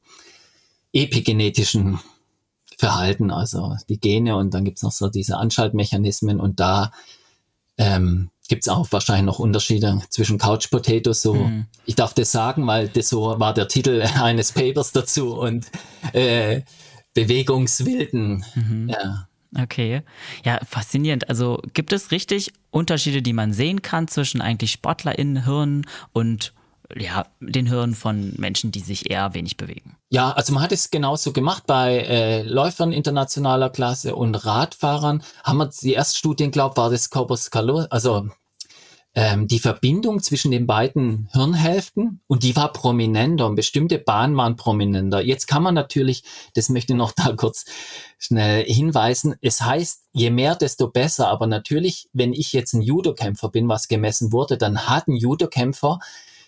epigenetischen 0.93 1.99
Verhalten, 2.77 3.31
also 3.31 3.75
die 3.89 3.99
Gene 3.99 4.35
und 4.35 4.53
dann 4.53 4.65
gibt 4.65 4.77
es 4.77 4.83
noch 4.83 4.91
so 4.91 5.07
diese 5.07 5.37
Anschaltmechanismen 5.37 6.39
und 6.39 6.59
da 6.59 6.91
ähm, 7.77 8.31
gibt 8.47 8.63
es 8.63 8.69
auch 8.69 8.91
wahrscheinlich 8.91 9.25
noch 9.25 9.39
Unterschiede 9.39 10.01
zwischen 10.09 10.37
Couch 10.37 10.69
Potatoes. 10.69 11.21
So, 11.21 11.35
mhm. 11.35 11.65
ich 11.85 11.95
darf 11.95 12.13
das 12.13 12.31
sagen, 12.31 12.65
weil 12.67 12.87
das 12.87 13.09
so 13.09 13.39
war 13.39 13.53
der 13.53 13.67
Titel 13.67 14.01
eines 14.21 14.51
Papers 14.51 14.91
dazu 14.91 15.35
und 15.35 15.65
äh, 16.13 16.61
Bewegungswilden. 17.13 18.45
Mhm. 18.55 18.89
Ja. 18.89 19.27
Okay, 19.57 20.01
ja, 20.43 20.59
faszinierend. 20.67 21.29
Also 21.29 21.61
gibt 21.73 21.93
es 21.93 22.11
richtig 22.11 22.51
Unterschiede, 22.71 23.21
die 23.21 23.31
man 23.31 23.53
sehen 23.53 23.81
kann 23.81 24.09
zwischen 24.09 24.41
eigentlich 24.41 24.71
SportlerInnen-Hirn 24.71 25.85
und 26.11 26.53
ja, 26.95 27.25
den 27.39 27.67
Hirn 27.67 27.95
von 27.95 28.33
Menschen, 28.37 28.71
die 28.71 28.79
sich 28.79 29.09
eher 29.09 29.33
wenig 29.33 29.57
bewegen. 29.57 29.97
Ja, 30.09 30.31
also 30.31 30.53
man 30.53 30.63
hat 30.63 30.71
es 30.71 30.91
genauso 30.91 31.33
gemacht 31.33 31.63
bei 31.65 31.99
äh, 31.99 32.43
Läufern 32.43 32.91
internationaler 32.91 33.69
Klasse 33.69 34.15
und 34.15 34.35
Radfahrern. 34.35 35.23
Haben 35.43 35.57
wir 35.57 35.69
die 35.69 35.93
ersten 35.93 36.17
Studien, 36.17 36.51
glaube 36.51 36.77
war 36.77 36.89
das 36.89 37.09
Corpus 37.09 37.51
Callosum, 37.51 37.87
also 37.89 38.29
ähm, 39.15 39.47
die 39.47 39.59
Verbindung 39.59 40.21
zwischen 40.21 40.51
den 40.51 40.67
beiden 40.67 41.29
Hirnhälften 41.31 42.19
und 42.27 42.43
die 42.43 42.55
war 42.55 42.73
prominenter 42.73 43.47
und 43.47 43.55
bestimmte 43.55 43.97
Bahnen 43.97 44.35
waren 44.35 44.57
prominenter. 44.57 45.21
Jetzt 45.21 45.47
kann 45.47 45.63
man 45.63 45.73
natürlich, 45.73 46.23
das 46.53 46.67
möchte 46.69 46.93
ich 46.93 46.97
noch 46.97 47.11
da 47.15 47.31
kurz 47.33 47.65
schnell 48.19 48.65
hinweisen, 48.65 49.35
es 49.41 49.61
heißt, 49.61 50.03
je 50.11 50.29
mehr, 50.31 50.55
desto 50.55 50.89
besser, 50.89 51.29
aber 51.29 51.47
natürlich, 51.47 52.09
wenn 52.11 52.33
ich 52.33 52.51
jetzt 52.53 52.73
ein 52.73 52.81
Judokämpfer 52.81 53.49
bin, 53.49 53.69
was 53.69 53.87
gemessen 53.87 54.33
wurde, 54.33 54.57
dann 54.57 54.87
hat 54.87 55.07
ein 55.07 55.15
Judokämpfer 55.15 55.99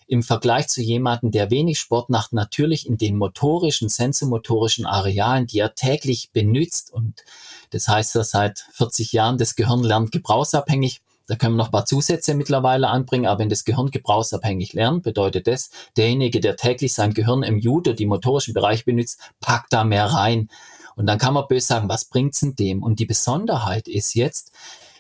im 0.08 0.24
Vergleich 0.24 0.68
zu 0.70 0.82
jemandem, 0.82 1.32
der 1.32 1.52
wenig 1.52 1.80
Sport 1.80 2.10
macht, 2.10 2.34
natürlich 2.34 2.88
in 2.88 2.98
den 2.98 3.18
motorischen, 3.18 3.90
sensomotorischen 3.90 4.86
Arealen, 4.86 5.48
die 5.48 5.60
er 5.60 5.76
täglich 5.76 6.32
benutzt 6.32 6.92
und 6.92 7.24
das 7.72 7.88
heißt, 7.88 8.16
er 8.16 8.24
seit 8.24 8.66
40 8.72 9.12
Jahren 9.12 9.38
das 9.38 9.56
Gehirn 9.56 9.84
lernt 9.84 10.12
gebrauchsabhängig. 10.12 11.02
Da 11.28 11.36
können 11.36 11.56
wir 11.56 11.58
noch 11.58 11.68
ein 11.68 11.72
paar 11.72 11.86
Zusätze 11.86 12.34
mittlerweile 12.34 12.88
anbringen, 12.88 13.26
aber 13.26 13.40
wenn 13.40 13.50
das 13.50 13.66
Gehirn 13.66 13.92
gebrauchsabhängig 13.92 14.72
lernt, 14.72 15.04
bedeutet 15.04 15.48
das, 15.48 15.70
derjenige, 15.98 16.40
der 16.40 16.56
täglich 16.56 16.94
sein 16.94 17.14
Gehirn 17.14 17.44
im 17.44 17.58
Judo, 17.58 17.92
die 17.92 18.06
motorischen 18.06 18.54
Bereich 18.54 18.86
benutzt, 18.86 19.20
packt 19.42 19.74
da 19.74 19.84
mehr 19.84 20.06
rein. 20.06 20.50
Und 20.96 21.06
dann 21.06 21.18
kann 21.18 21.34
man 21.34 21.48
böse 21.48 21.68
sagen, 21.68 21.90
was 21.90 22.06
bringt's 22.06 22.40
denn 22.40 22.56
dem? 22.56 22.82
Und 22.82 23.00
die 23.00 23.06
Besonderheit 23.06 23.90
ist 23.90 24.16
jetzt, 24.16 24.54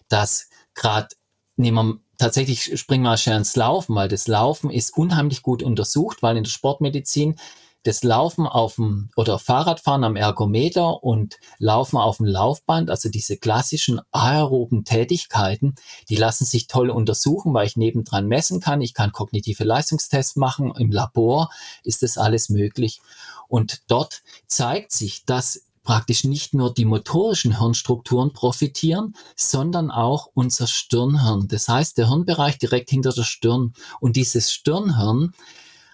dass 0.09 0.49
gerade, 0.73 1.07
nehmen 1.55 1.75
wir 1.75 1.99
tatsächlich 2.17 2.79
springen 2.79 3.03
wir 3.03 3.17
schnell 3.17 3.38
ins 3.38 3.55
Laufen, 3.55 3.95
weil 3.95 4.07
das 4.07 4.27
Laufen 4.27 4.69
ist 4.69 4.97
unheimlich 4.97 5.41
gut 5.41 5.63
untersucht, 5.63 6.21
weil 6.21 6.38
in 6.38 6.43
der 6.43 6.51
Sportmedizin 6.51 7.36
das 7.83 8.03
Laufen 8.03 8.47
auf 8.47 8.75
dem 8.75 9.09
oder 9.15 9.39
Fahrradfahren 9.39 10.03
am 10.03 10.17
Ergometer 10.17 11.03
und 11.03 11.38
Laufen 11.57 11.97
auf 11.97 12.17
dem 12.17 12.25
Laufband, 12.25 12.89
also 12.89 13.07
diese 13.07 13.38
klassischen 13.38 14.01
aeroben 14.12 14.83
Tätigkeiten, 14.83 15.75
die 16.09 16.17
lassen 16.17 16.43
sich 16.43 16.67
toll 16.67 16.89
untersuchen, 16.89 17.53
weil 17.53 17.65
ich 17.65 17.77
nebendran 17.77 18.27
messen 18.27 18.59
kann. 18.59 18.81
Ich 18.81 18.93
kann 18.93 19.13
kognitive 19.13 19.63
Leistungstests 19.63 20.36
machen. 20.36 20.74
Im 20.77 20.91
Labor 20.91 21.50
ist 21.83 22.03
das 22.03 22.17
alles 22.17 22.50
möglich. 22.50 23.00
Und 23.47 23.83
dort 23.88 24.21
zeigt 24.47 24.91
sich, 24.91 25.24
dass 25.24 25.63
praktisch 25.88 26.25
nicht 26.25 26.53
nur 26.53 26.74
die 26.74 26.84
motorischen 26.84 27.58
Hirnstrukturen 27.58 28.34
profitieren, 28.34 29.15
sondern 29.38 29.89
auch 29.89 30.29
unser 30.34 30.67
Stirnhirn. 30.67 31.48
Das 31.48 31.70
heißt, 31.70 31.98
der 31.98 32.10
Hirnbereich 32.10 32.58
direkt 32.58 32.89
hinter 32.89 33.13
der 33.13 33.24
Stirn. 33.24 33.74
Und 34.01 34.18
dieses 34.18 34.51
Stirnhirn 34.51 35.31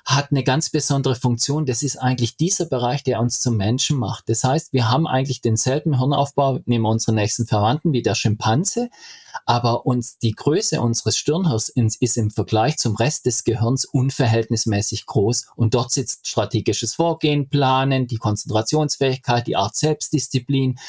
hat 0.04 0.32
eine 0.32 0.44
ganz 0.44 0.72
besondere 0.72 1.16
Funktion. 1.16 1.68
Das 1.68 1.84
ist 1.84 1.98
eigentlich 1.98 2.36
dieser 2.38 2.66
Bereich, 2.66 3.04
der 3.04 3.22
uns 3.22 3.40
zum 3.40 3.56
Menschen 3.56 4.00
macht. 4.00 4.30
Das 4.30 4.44
heißt, 4.44 4.74
wir 4.74 4.90
haben 4.90 5.06
eigentlich 5.06 5.42
denselben 5.42 6.00
Hirnaufbau, 6.00 6.60
nehmen 6.66 6.86
wir 6.86 6.90
unsere 6.90 7.14
nächsten 7.14 7.46
Verwandten 7.46 7.94
wie 7.94 8.02
der 8.02 8.16
Schimpanse, 8.16 8.90
aber 9.46 9.86
uns 9.86 10.18
die 10.20 10.32
Größe 10.32 10.82
unseres 10.82 11.18
Stirnhirns 11.18 11.70
ist 11.70 12.18
im 12.18 12.32
Vergleich 12.32 12.78
zum 12.78 12.96
Rest 12.96 13.26
des 13.26 13.44
Gehirns 13.44 13.86
unverhältnismäßig 13.86 15.06
groß 15.06 15.48
und 15.56 15.74
dort 15.74 15.92
sitzt 15.92 16.28
strategisches 16.28 16.96
Vorgehen, 16.96 17.50
Planen, 17.50 18.08
die 18.08 18.18
Konzentrationsfähigkeit, 18.18 19.48
die 19.48 19.56
Art 19.56 19.76
Selbstdisziplin 19.76 20.80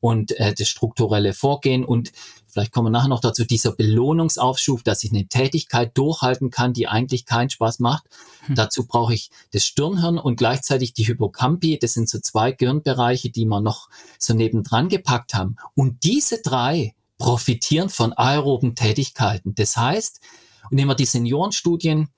und 0.00 0.32
äh, 0.38 0.54
das 0.54 0.68
strukturelle 0.68 1.32
Vorgehen 1.32 1.84
und 1.84 2.12
vielleicht 2.46 2.72
kommen 2.72 2.86
wir 2.86 2.90
nachher 2.90 3.08
noch 3.08 3.20
dazu, 3.20 3.44
dieser 3.44 3.72
Belohnungsaufschub, 3.72 4.84
dass 4.84 5.04
ich 5.04 5.10
eine 5.12 5.26
Tätigkeit 5.26 5.96
durchhalten 5.96 6.50
kann, 6.50 6.72
die 6.72 6.88
eigentlich 6.88 7.24
keinen 7.24 7.50
Spaß 7.50 7.78
macht. 7.78 8.04
Hm. 8.46 8.56
Dazu 8.56 8.86
brauche 8.86 9.14
ich 9.14 9.30
das 9.52 9.64
Stirnhirn 9.64 10.18
und 10.18 10.36
gleichzeitig 10.36 10.92
die 10.92 11.06
Hypocampi. 11.06 11.78
Das 11.78 11.94
sind 11.94 12.08
so 12.08 12.18
zwei 12.18 12.52
Gehirnbereiche, 12.52 13.30
die 13.30 13.44
wir 13.44 13.60
noch 13.60 13.88
so 14.18 14.34
nebendran 14.34 14.88
gepackt 14.88 15.34
haben. 15.34 15.56
Und 15.74 16.02
diese 16.04 16.42
drei 16.42 16.94
profitieren 17.20 17.90
von 17.90 18.12
aeroben 18.12 18.74
Tätigkeiten. 18.74 19.54
Das 19.54 19.76
heißt, 19.76 20.20
nehmen 20.70 20.90
wir 20.90 20.96
die 20.96 21.04
Seniorenstudien, 21.04 22.08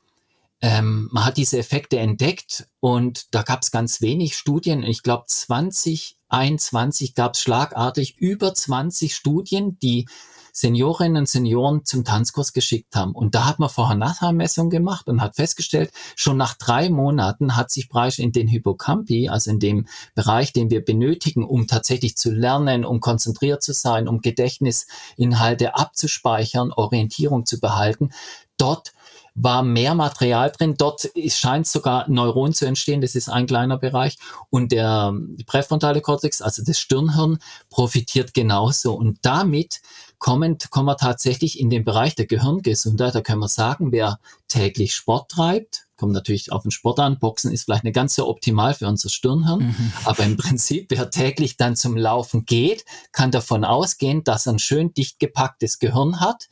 ähm, 0.62 1.08
man 1.12 1.24
hat 1.24 1.36
diese 1.36 1.58
Effekte 1.58 1.98
entdeckt 1.98 2.68
und 2.78 3.34
da 3.34 3.42
gab 3.42 3.62
es 3.62 3.72
ganz 3.72 4.00
wenig 4.00 4.36
Studien. 4.36 4.84
Ich 4.84 5.02
glaube, 5.02 5.24
2021 5.26 7.16
gab 7.16 7.34
es 7.34 7.40
schlagartig 7.40 8.16
über 8.18 8.54
20 8.54 9.14
Studien, 9.14 9.76
die 9.80 10.06
Seniorinnen 10.52 11.22
und 11.22 11.28
Senioren 11.28 11.84
zum 11.84 12.04
Tanzkurs 12.04 12.52
geschickt 12.52 12.94
haben. 12.94 13.12
Und 13.12 13.34
da 13.34 13.46
hat 13.46 13.58
man 13.58 13.70
vorher 13.70 13.96
Nachhermessung 13.96 14.68
gemacht 14.68 15.08
und 15.08 15.22
hat 15.22 15.36
festgestellt, 15.36 15.90
schon 16.14 16.36
nach 16.36 16.54
drei 16.54 16.90
Monaten 16.90 17.56
hat 17.56 17.70
sich 17.70 17.88
bereits 17.88 18.18
in 18.18 18.32
den 18.32 18.48
Hippocampi, 18.48 19.30
also 19.30 19.50
in 19.50 19.58
dem 19.58 19.86
Bereich, 20.14 20.52
den 20.52 20.70
wir 20.70 20.84
benötigen, 20.84 21.42
um 21.42 21.66
tatsächlich 21.66 22.16
zu 22.16 22.30
lernen, 22.30 22.84
um 22.84 23.00
konzentriert 23.00 23.62
zu 23.62 23.72
sein, 23.72 24.08
um 24.08 24.20
Gedächtnisinhalte 24.20 25.74
abzuspeichern, 25.74 26.70
Orientierung 26.72 27.46
zu 27.46 27.58
behalten, 27.58 28.10
dort 28.58 28.92
war 29.34 29.62
mehr 29.62 29.94
Material 29.94 30.50
drin. 30.50 30.74
Dort 30.76 31.10
scheint 31.28 31.66
sogar 31.66 32.08
Neuron 32.08 32.52
zu 32.52 32.66
entstehen. 32.66 33.00
Das 33.00 33.14
ist 33.14 33.28
ein 33.28 33.46
kleiner 33.46 33.78
Bereich. 33.78 34.18
Und 34.50 34.72
der 34.72 35.14
präfrontale 35.46 36.00
Kortex, 36.00 36.42
also 36.42 36.62
das 36.64 36.78
Stirnhirn, 36.78 37.38
profitiert 37.70 38.34
genauso. 38.34 38.94
Und 38.94 39.18
damit 39.22 39.80
kommen, 40.18 40.58
kommen 40.70 40.86
wir 40.86 40.96
tatsächlich 40.96 41.58
in 41.58 41.70
den 41.70 41.84
Bereich 41.84 42.14
der 42.14 42.26
Gehirngesundheit. 42.26 43.14
Da 43.14 43.22
können 43.22 43.40
wir 43.40 43.48
sagen, 43.48 43.90
wer 43.90 44.18
täglich 44.48 44.94
Sport 44.94 45.30
treibt, 45.30 45.86
kommt 45.96 46.12
natürlich 46.12 46.52
auf 46.52 46.62
den 46.62 46.70
Sport 46.70 47.00
an. 47.00 47.18
Boxen 47.18 47.52
ist 47.52 47.64
vielleicht 47.64 47.84
nicht 47.84 47.94
ganz 47.94 48.14
so 48.14 48.28
optimal 48.28 48.74
für 48.74 48.86
unser 48.86 49.08
Stirnhirn. 49.08 49.60
Mhm. 49.60 49.92
Aber 50.04 50.24
im 50.24 50.36
Prinzip, 50.36 50.86
wer 50.90 51.10
täglich 51.10 51.56
dann 51.56 51.76
zum 51.76 51.96
Laufen 51.96 52.44
geht, 52.44 52.84
kann 53.12 53.30
davon 53.30 53.64
ausgehen, 53.64 54.24
dass 54.24 54.46
er 54.46 54.54
ein 54.54 54.58
schön 54.58 54.92
dicht 54.92 55.18
gepacktes 55.18 55.78
Gehirn 55.78 56.20
hat 56.20 56.48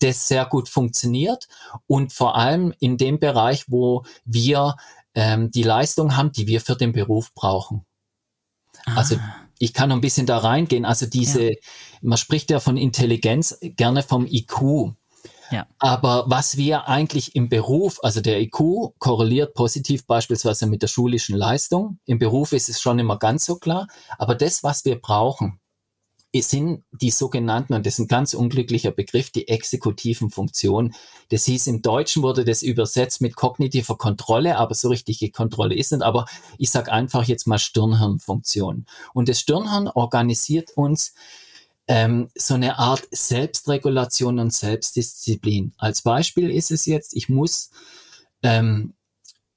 das 0.00 0.28
sehr 0.28 0.46
gut 0.46 0.68
funktioniert 0.68 1.48
und 1.86 2.12
vor 2.12 2.36
allem 2.36 2.74
in 2.80 2.96
dem 2.96 3.18
Bereich, 3.18 3.64
wo 3.68 4.04
wir 4.24 4.76
ähm, 5.14 5.50
die 5.50 5.62
Leistung 5.62 6.16
haben, 6.16 6.32
die 6.32 6.46
wir 6.46 6.60
für 6.60 6.76
den 6.76 6.92
Beruf 6.92 7.32
brauchen. 7.34 7.84
Also 8.86 9.16
ah. 9.16 9.34
ich 9.58 9.74
kann 9.74 9.88
noch 9.88 9.96
ein 9.96 10.00
bisschen 10.00 10.26
da 10.26 10.38
reingehen. 10.38 10.84
Also 10.84 11.06
diese, 11.06 11.50
ja. 11.50 11.56
man 12.02 12.18
spricht 12.18 12.50
ja 12.50 12.60
von 12.60 12.76
Intelligenz 12.76 13.58
gerne 13.60 14.02
vom 14.02 14.26
IQ. 14.26 14.94
Ja. 15.50 15.66
Aber 15.78 16.24
was 16.28 16.56
wir 16.56 16.88
eigentlich 16.88 17.34
im 17.34 17.48
Beruf, 17.48 17.98
also 18.02 18.20
der 18.20 18.40
IQ 18.40 18.94
korreliert 18.98 19.54
positiv 19.54 20.06
beispielsweise 20.06 20.66
mit 20.66 20.82
der 20.82 20.86
schulischen 20.86 21.36
Leistung. 21.36 21.98
Im 22.04 22.18
Beruf 22.18 22.52
ist 22.52 22.68
es 22.68 22.80
schon 22.80 22.98
immer 22.98 23.18
ganz 23.18 23.44
so 23.44 23.56
klar. 23.56 23.88
Aber 24.16 24.34
das, 24.34 24.62
was 24.62 24.84
wir 24.84 25.00
brauchen, 25.00 25.59
sind 26.34 26.84
die 26.92 27.10
sogenannten, 27.10 27.74
und 27.74 27.84
das 27.84 27.94
ist 27.94 27.98
ein 28.00 28.08
ganz 28.08 28.34
unglücklicher 28.34 28.92
Begriff, 28.92 29.30
die 29.30 29.48
exekutiven 29.48 30.30
Funktionen. 30.30 30.94
Das 31.30 31.44
hieß, 31.44 31.66
im 31.66 31.82
Deutschen 31.82 32.22
wurde 32.22 32.44
das 32.44 32.62
übersetzt 32.62 33.20
mit 33.20 33.34
kognitiver 33.34 33.98
Kontrolle, 33.98 34.56
aber 34.56 34.74
so 34.74 34.88
richtige 34.88 35.30
Kontrolle 35.30 35.74
ist 35.74 35.90
nicht. 35.90 36.02
Aber 36.02 36.26
ich 36.56 36.70
sage 36.70 36.92
einfach 36.92 37.24
jetzt 37.24 37.46
mal 37.46 37.58
Stirnhirnfunktion. 37.58 38.86
Und 39.12 39.28
das 39.28 39.40
Stirnhirn 39.40 39.88
organisiert 39.88 40.70
uns 40.76 41.14
ähm, 41.88 42.30
so 42.36 42.54
eine 42.54 42.78
Art 42.78 43.08
Selbstregulation 43.10 44.38
und 44.38 44.52
Selbstdisziplin. 44.52 45.74
Als 45.78 46.02
Beispiel 46.02 46.48
ist 46.48 46.70
es 46.70 46.86
jetzt, 46.86 47.16
ich 47.16 47.28
muss 47.28 47.70
ähm, 48.44 48.94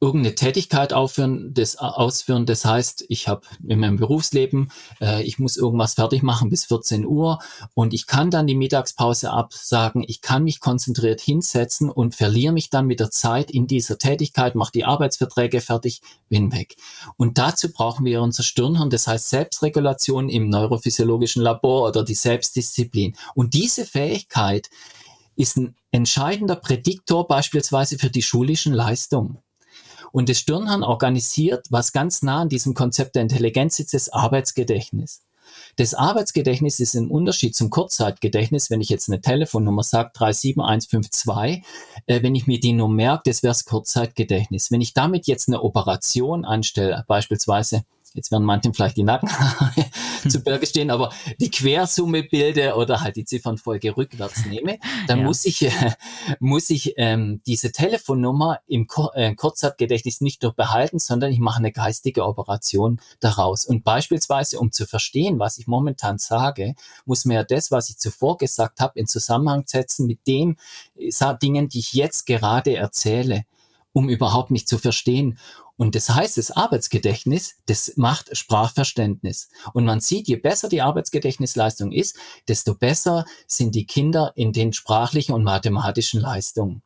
irgendeine 0.04 0.36
Tätigkeit 0.36 0.92
aufführen, 0.92 1.54
das, 1.54 1.78
ausführen. 1.78 2.46
Das 2.46 2.66
heißt, 2.66 3.06
ich 3.08 3.30
habe 3.30 3.48
in 3.66 3.80
meinem 3.80 3.96
Berufsleben, 3.96 4.70
äh, 5.00 5.24
ich 5.24 5.40
muss 5.40 5.56
irgendwas 5.56 5.94
fertig 5.94 6.24
machen 6.24 6.50
bis 6.50 6.66
14 6.66 7.06
Uhr 7.06 7.40
und 7.74 7.94
ich 7.94 8.06
kann 8.06 8.30
dann 8.30 8.46
die 8.46 8.56
Mittagspause 8.56 9.32
absagen. 9.32 10.04
Ich 10.06 10.20
kann 10.20 10.44
mich 10.44 10.60
konzentriert 10.60 11.22
hinsetzen 11.22 11.90
und 11.90 12.16
verliere 12.16 12.52
mich 12.52 12.70
dann 12.70 12.86
mit 12.86 13.00
der 13.00 13.12
Zeit 13.12 13.50
in 13.50 13.66
dieser 13.66 13.98
Tätigkeit, 13.98 14.56
mache 14.56 14.74
die 14.74 14.84
Arbeitsverträge 14.84 15.62
fertig, 15.62 16.02
bin 16.28 16.52
weg. 16.52 16.76
Und 17.16 17.38
dazu 17.38 17.72
brauchen 17.72 18.04
wir 18.04 18.22
unser 18.22 18.44
Stirnhirn, 18.44 18.90
das 18.90 19.08
heißt 19.08 19.30
Selbstregulation 19.30 20.28
im 20.28 20.50
neurophysiologischen 20.50 21.42
Labor 21.42 21.88
oder 21.88 22.04
die 22.04 22.16
Selbstdisziplin. 22.16 23.16
Und 23.36 23.54
diese 23.54 23.86
Fähigkeit 23.86 24.70
ist 25.38 25.56
ein 25.56 25.76
entscheidender 25.92 26.58
Prädiktor 26.58 27.26
beispielsweise 27.26 27.98
für 27.98 28.10
die 28.10 28.22
schulischen 28.22 28.74
Leistungen. 28.74 29.38
Und 30.14 30.30
das 30.30 30.38
Stirnhirn 30.38 30.84
organisiert, 30.84 31.66
was 31.72 31.92
ganz 31.92 32.22
nah 32.22 32.42
an 32.42 32.50
diesem 32.50 32.76
Konzept 32.76 33.16
der 33.16 33.24
Intelligenz 33.24 33.80
ist, 33.80 33.96
das 33.96 34.10
Arbeitsgedächtnis. 34.10 35.24
Das 35.76 35.96
Arbeitsgedächtnis 35.96 36.80
ist 36.80 36.94
im 36.94 37.10
Unterschied 37.10 37.56
zum 37.56 37.72
Kurzzeitgedächtnis, 37.72 38.70
wenn 38.70 38.80
ich 38.80 38.90
jetzt 38.90 39.10
eine 39.10 39.22
Telefonnummer 39.22 39.82
sage, 39.82 40.12
37152, 40.14 41.64
äh, 42.06 42.22
wenn 42.22 42.36
ich 42.36 42.46
mir 42.46 42.60
die 42.60 42.74
nur 42.74 42.90
merke, 42.90 43.24
das 43.26 43.42
wäre 43.42 43.52
das 43.52 43.66
Kurzzeitgedächtnis. 43.66 44.70
Wenn 44.70 44.82
ich 44.82 44.94
damit 44.94 45.26
jetzt 45.26 45.48
eine 45.48 45.64
Operation 45.64 46.46
anstelle, 46.46 47.04
beispielsweise 47.08 47.84
jetzt 48.14 48.32
werden 48.32 48.44
manchen 48.44 48.74
vielleicht 48.74 48.98
die 48.98 49.04
Nacken 49.04 49.30
zu 50.30 50.42
Berge 50.42 50.66
stehen, 50.66 50.92
aber 50.92 51.12
die 51.40 51.50
Quersumme 51.50 52.24
bilde 52.24 52.76
oder 52.76 53.02
halt 53.02 53.16
die 53.16 53.26
Ziffernfolge 53.26 53.98
rückwärts 53.98 54.46
nehme, 54.46 54.80
dann 55.08 55.20
ja. 55.20 55.26
muss 55.26 55.46
ich, 55.46 55.64
äh, 55.64 55.72
muss 56.40 56.70
ich 56.70 56.94
ähm, 56.98 57.42
diese 57.46 57.72
Telefonnummer 57.72 58.60
im 58.68 58.88
Kur 58.88 59.16
äh, 59.16 59.34
Kurzzeitgedächtnis 59.36 60.22
nicht 60.22 60.44
nur 60.44 60.54
behalten, 60.54 61.00
sondern 61.00 61.32
ich 61.32 61.40
mache 61.40 61.60
eine 61.60 61.72
geistige 61.72 62.26
Operation 62.26 63.00
daraus. 63.20 63.66
Und 63.66 63.84
beispielsweise, 63.84 64.60
um 64.60 64.72
zu 64.72 64.86
verstehen, 64.86 65.40
was 65.40 65.58
ich 65.58 65.68
momentan 65.68 66.18
sage, 66.18 66.76
muss 67.06 67.26
man 67.26 67.36
ja 67.36 67.44
das, 67.44 67.72
was 67.72 67.90
ich 67.90 67.98
zuvor 67.98 68.38
gesagt 68.38 68.80
habe, 68.80 69.00
in 69.00 69.08
Zusammenhang 69.08 69.64
setzen 69.66 70.08
mit 70.08 70.26
dem 70.28 70.58
äh, 70.98 71.12
Dingen, 71.42 71.70
die 71.70 71.80
ich 71.80 71.94
jetzt 71.94 72.26
gerade 72.26 72.76
erzähle 72.76 73.46
um 73.94 74.10
überhaupt 74.10 74.52
nicht 74.52 74.68
zu 74.68 74.78
verstehen. 74.78 75.38
Und 75.76 75.96
das 75.96 76.10
heißt, 76.10 76.38
das 76.38 76.52
Arbeitsgedächtnis, 76.52 77.56
das 77.66 77.94
macht 77.96 78.36
Sprachverständnis. 78.38 79.50
Und 79.74 79.86
man 79.86 80.02
sieht, 80.02 80.28
je 80.28 80.36
besser 80.36 80.70
die 80.70 80.82
Arbeitsgedächtnisleistung 80.82 81.92
ist, 81.92 82.18
desto 82.48 82.76
besser 82.76 83.26
sind 83.48 83.74
die 83.74 83.86
Kinder 83.86 84.34
in 84.36 84.54
den 84.54 84.74
sprachlichen 84.74 85.34
und 85.34 85.44
mathematischen 85.44 86.22
Leistungen. 86.22 86.84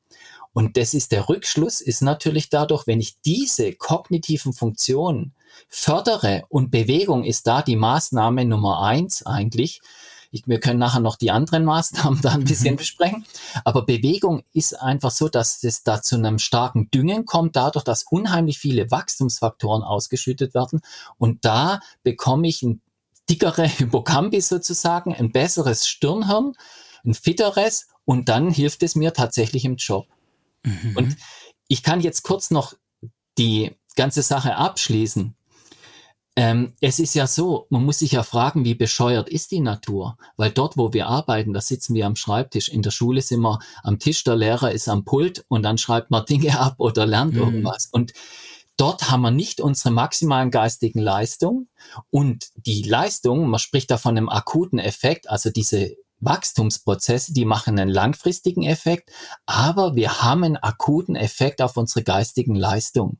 Und 0.53 0.77
das 0.77 0.93
ist 0.93 1.11
der 1.11 1.29
Rückschluss, 1.29 1.81
ist 1.81 2.01
natürlich 2.01 2.49
dadurch, 2.49 2.87
wenn 2.87 2.99
ich 2.99 3.19
diese 3.21 3.73
kognitiven 3.73 4.53
Funktionen 4.53 5.33
fördere 5.67 6.43
und 6.49 6.71
Bewegung 6.71 7.25
ist 7.25 7.45
da 7.45 7.61
die 7.61 7.75
Maßnahme 7.75 8.45
Nummer 8.45 8.81
eins 8.81 9.25
eigentlich, 9.25 9.81
ich, 10.31 10.47
wir 10.47 10.59
können 10.59 10.79
nachher 10.79 10.99
noch 10.99 11.15
die 11.15 11.31
anderen 11.31 11.65
Maßnahmen 11.65 12.21
da 12.21 12.31
ein 12.31 12.43
bisschen 12.43 12.73
mhm. 12.73 12.77
besprechen. 12.77 13.25
Aber 13.63 13.85
Bewegung 13.85 14.43
ist 14.53 14.79
einfach 14.79 15.11
so, 15.11 15.29
dass 15.29 15.63
es 15.63 15.83
da 15.83 16.01
zu 16.01 16.15
einem 16.15 16.39
starken 16.39 16.89
Düngen 16.91 17.25
kommt, 17.25 17.55
dadurch, 17.55 17.83
dass 17.83 18.03
unheimlich 18.03 18.59
viele 18.59 18.91
Wachstumsfaktoren 18.91 19.83
ausgeschüttet 19.83 20.53
werden. 20.53 20.81
Und 21.17 21.45
da 21.45 21.79
bekomme 22.03 22.47
ich 22.47 22.61
ein 22.63 22.81
dickere 23.29 23.63
Hippocampus 23.67 24.47
sozusagen, 24.47 25.13
ein 25.13 25.31
besseres 25.31 25.87
Stirnhirn, 25.87 26.53
ein 27.05 27.13
fitteres 27.13 27.87
und 28.05 28.29
dann 28.29 28.51
hilft 28.51 28.83
es 28.83 28.95
mir 28.95 29.13
tatsächlich 29.13 29.65
im 29.65 29.75
Job. 29.75 30.07
Mhm. 30.63 30.95
Und 30.95 31.17
ich 31.67 31.83
kann 31.83 32.01
jetzt 32.01 32.23
kurz 32.23 32.51
noch 32.51 32.73
die 33.37 33.75
ganze 33.95 34.21
Sache 34.21 34.55
abschließen. 34.55 35.35
Ähm, 36.37 36.73
es 36.81 36.99
ist 36.99 37.15
ja 37.15 37.25
so, 37.25 37.65
man 37.71 37.83
muss 37.83 37.97
sich 37.97 38.11
ja 38.11 38.21
fragen, 38.21 38.63
wie 38.63 38.75
bescheuert 38.75 39.27
ist 39.27 39.49
die 39.49 39.59
Natur? 39.59 40.19
Weil 40.35 40.51
dort, 40.51 40.77
wo 40.77 40.93
wir 40.93 41.07
arbeiten, 41.07 41.51
da 41.51 41.61
sitzen 41.61 41.95
wir 41.95 42.05
am 42.05 42.15
Schreibtisch. 42.15 42.69
In 42.69 42.83
der 42.83 42.91
Schule 42.91 43.23
sind 43.23 43.41
wir 43.41 43.57
am 43.81 43.97
Tisch, 43.97 44.23
der 44.23 44.35
Lehrer 44.35 44.71
ist 44.71 44.87
am 44.87 45.03
Pult 45.03 45.45
und 45.47 45.63
dann 45.63 45.79
schreibt 45.79 46.11
man 46.11 46.25
Dinge 46.25 46.59
ab 46.59 46.75
oder 46.77 47.07
lernt 47.07 47.33
mhm. 47.33 47.39
irgendwas. 47.39 47.87
Und 47.91 48.13
dort 48.77 49.09
haben 49.09 49.21
wir 49.21 49.31
nicht 49.31 49.61
unsere 49.61 49.89
maximalen 49.89 50.51
geistigen 50.51 50.99
Leistungen 50.99 51.69
und 52.11 52.49
die 52.55 52.83
Leistung, 52.83 53.49
man 53.49 53.59
spricht 53.59 53.89
da 53.89 53.97
von 53.97 54.15
einem 54.15 54.29
akuten 54.29 54.77
Effekt, 54.77 55.31
also 55.31 55.49
diese 55.49 55.95
Wachstumsprozesse, 56.19 57.33
die 57.33 57.45
machen 57.45 57.79
einen 57.79 57.89
langfristigen 57.89 58.61
Effekt, 58.61 59.09
aber 59.47 59.95
wir 59.95 60.21
haben 60.21 60.43
einen 60.43 60.57
akuten 60.57 61.15
Effekt 61.15 61.63
auf 61.63 61.77
unsere 61.77 62.03
geistigen 62.03 62.53
Leistungen. 62.53 63.19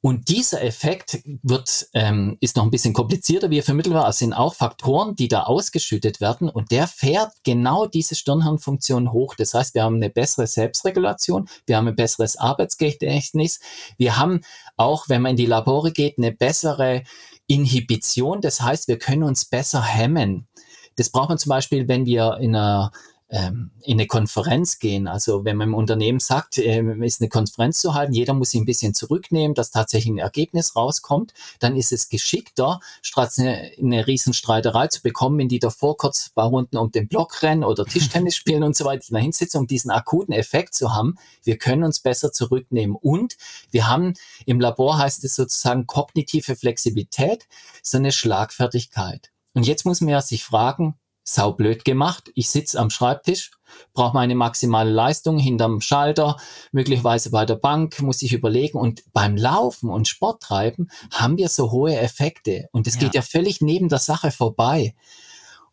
Und 0.00 0.28
dieser 0.28 0.62
Effekt 0.62 1.18
wird, 1.42 1.88
ähm, 1.92 2.36
ist 2.40 2.56
noch 2.56 2.62
ein 2.62 2.70
bisschen 2.70 2.94
komplizierter, 2.94 3.50
wie 3.50 3.58
er 3.58 3.64
vermittelt 3.64 3.96
war. 3.96 4.08
Es 4.08 4.18
sind 4.18 4.32
auch 4.32 4.54
Faktoren, 4.54 5.16
die 5.16 5.26
da 5.26 5.42
ausgeschüttet 5.42 6.20
werden 6.20 6.48
und 6.48 6.70
der 6.70 6.86
fährt 6.86 7.32
genau 7.42 7.86
diese 7.86 8.14
Stirnhirnfunktion 8.14 9.10
hoch. 9.12 9.34
Das 9.34 9.54
heißt, 9.54 9.74
wir 9.74 9.82
haben 9.82 9.96
eine 9.96 10.08
bessere 10.08 10.46
Selbstregulation, 10.46 11.48
wir 11.66 11.76
haben 11.76 11.88
ein 11.88 11.96
besseres 11.96 12.36
Arbeitsgedächtnis, 12.36 13.58
wir 13.96 14.16
haben 14.16 14.42
auch, 14.76 15.08
wenn 15.08 15.22
man 15.22 15.30
in 15.30 15.36
die 15.36 15.46
Labore 15.46 15.90
geht, 15.90 16.16
eine 16.18 16.30
bessere 16.30 17.02
Inhibition. 17.48 18.40
Das 18.40 18.60
heißt, 18.60 18.86
wir 18.86 18.98
können 18.98 19.24
uns 19.24 19.46
besser 19.46 19.82
hemmen. 19.82 20.46
Das 20.94 21.10
braucht 21.10 21.30
man 21.30 21.38
zum 21.38 21.50
Beispiel, 21.50 21.88
wenn 21.88 22.06
wir 22.06 22.38
in 22.40 22.54
einer 22.54 22.92
in 23.30 23.70
eine 23.86 24.06
Konferenz 24.06 24.78
gehen. 24.78 25.06
Also 25.06 25.44
wenn 25.44 25.58
man 25.58 25.68
im 25.68 25.74
Unternehmen 25.74 26.18
sagt, 26.18 26.56
äh, 26.56 26.82
ist 27.04 27.20
eine 27.20 27.28
Konferenz 27.28 27.78
zu 27.78 27.92
halten, 27.92 28.14
jeder 28.14 28.32
muss 28.32 28.50
sich 28.50 28.60
ein 28.60 28.64
bisschen 28.64 28.94
zurücknehmen, 28.94 29.54
dass 29.54 29.70
tatsächlich 29.70 30.14
ein 30.14 30.18
Ergebnis 30.18 30.74
rauskommt, 30.74 31.34
dann 31.58 31.76
ist 31.76 31.92
es 31.92 32.08
geschickter, 32.08 32.80
statt 33.02 33.34
eine, 33.36 33.70
eine 33.78 34.06
Riesenstreiterei 34.06 34.88
zu 34.88 35.02
bekommen, 35.02 35.40
in 35.40 35.48
die 35.48 35.58
davor 35.58 35.98
kurz 35.98 36.28
ein 36.28 36.34
paar 36.34 36.48
Runden 36.48 36.78
um 36.78 36.90
den 36.90 37.06
Block 37.06 37.42
rennen 37.42 37.64
oder 37.64 37.84
Tischtennis 37.84 38.34
spielen 38.36 38.62
und 38.62 38.74
so 38.74 38.86
weiter 38.86 39.04
da 39.10 39.18
hinsetzen, 39.18 39.60
um 39.60 39.66
diesen 39.66 39.90
akuten 39.90 40.32
Effekt 40.32 40.74
zu 40.74 40.94
haben. 40.94 41.16
Wir 41.42 41.58
können 41.58 41.84
uns 41.84 42.00
besser 42.00 42.32
zurücknehmen. 42.32 42.96
Und 42.96 43.36
wir 43.70 43.88
haben 43.88 44.14
im 44.46 44.58
Labor 44.58 44.96
heißt 44.96 45.22
es 45.24 45.34
sozusagen 45.34 45.86
kognitive 45.86 46.56
Flexibilität, 46.56 47.46
so 47.82 47.98
eine 47.98 48.12
Schlagfertigkeit. 48.12 49.30
Und 49.52 49.66
jetzt 49.66 49.84
muss 49.84 50.00
man 50.00 50.10
ja 50.10 50.22
sich 50.22 50.44
fragen, 50.44 50.94
saublöd 51.28 51.84
gemacht. 51.84 52.30
Ich 52.34 52.48
sitze 52.48 52.78
am 52.78 52.90
Schreibtisch, 52.90 53.50
brauche 53.92 54.14
meine 54.14 54.34
maximale 54.34 54.90
Leistung 54.90 55.38
hinterm 55.38 55.80
Schalter, 55.80 56.36
möglicherweise 56.72 57.30
bei 57.30 57.44
der 57.44 57.56
Bank, 57.56 58.00
muss 58.00 58.22
ich 58.22 58.32
überlegen. 58.32 58.78
Und 58.78 59.04
beim 59.12 59.36
Laufen 59.36 59.90
und 59.90 60.08
Sport 60.08 60.42
treiben 60.42 60.90
haben 61.12 61.36
wir 61.36 61.48
so 61.48 61.70
hohe 61.70 61.96
Effekte. 61.96 62.68
Und 62.72 62.86
es 62.86 62.94
ja. 62.94 63.00
geht 63.00 63.14
ja 63.14 63.22
völlig 63.22 63.60
neben 63.60 63.88
der 63.88 63.98
Sache 63.98 64.30
vorbei. 64.30 64.94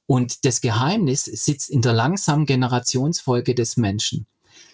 Und 0.08 0.46
das 0.46 0.62
Geheimnis 0.62 1.26
sitzt 1.26 1.70
in 1.70 1.82
der 1.82 1.94
langsamen 1.94 2.46
Generationsfolge 2.46 3.56
des 3.56 3.78
Menschen. 3.78 4.28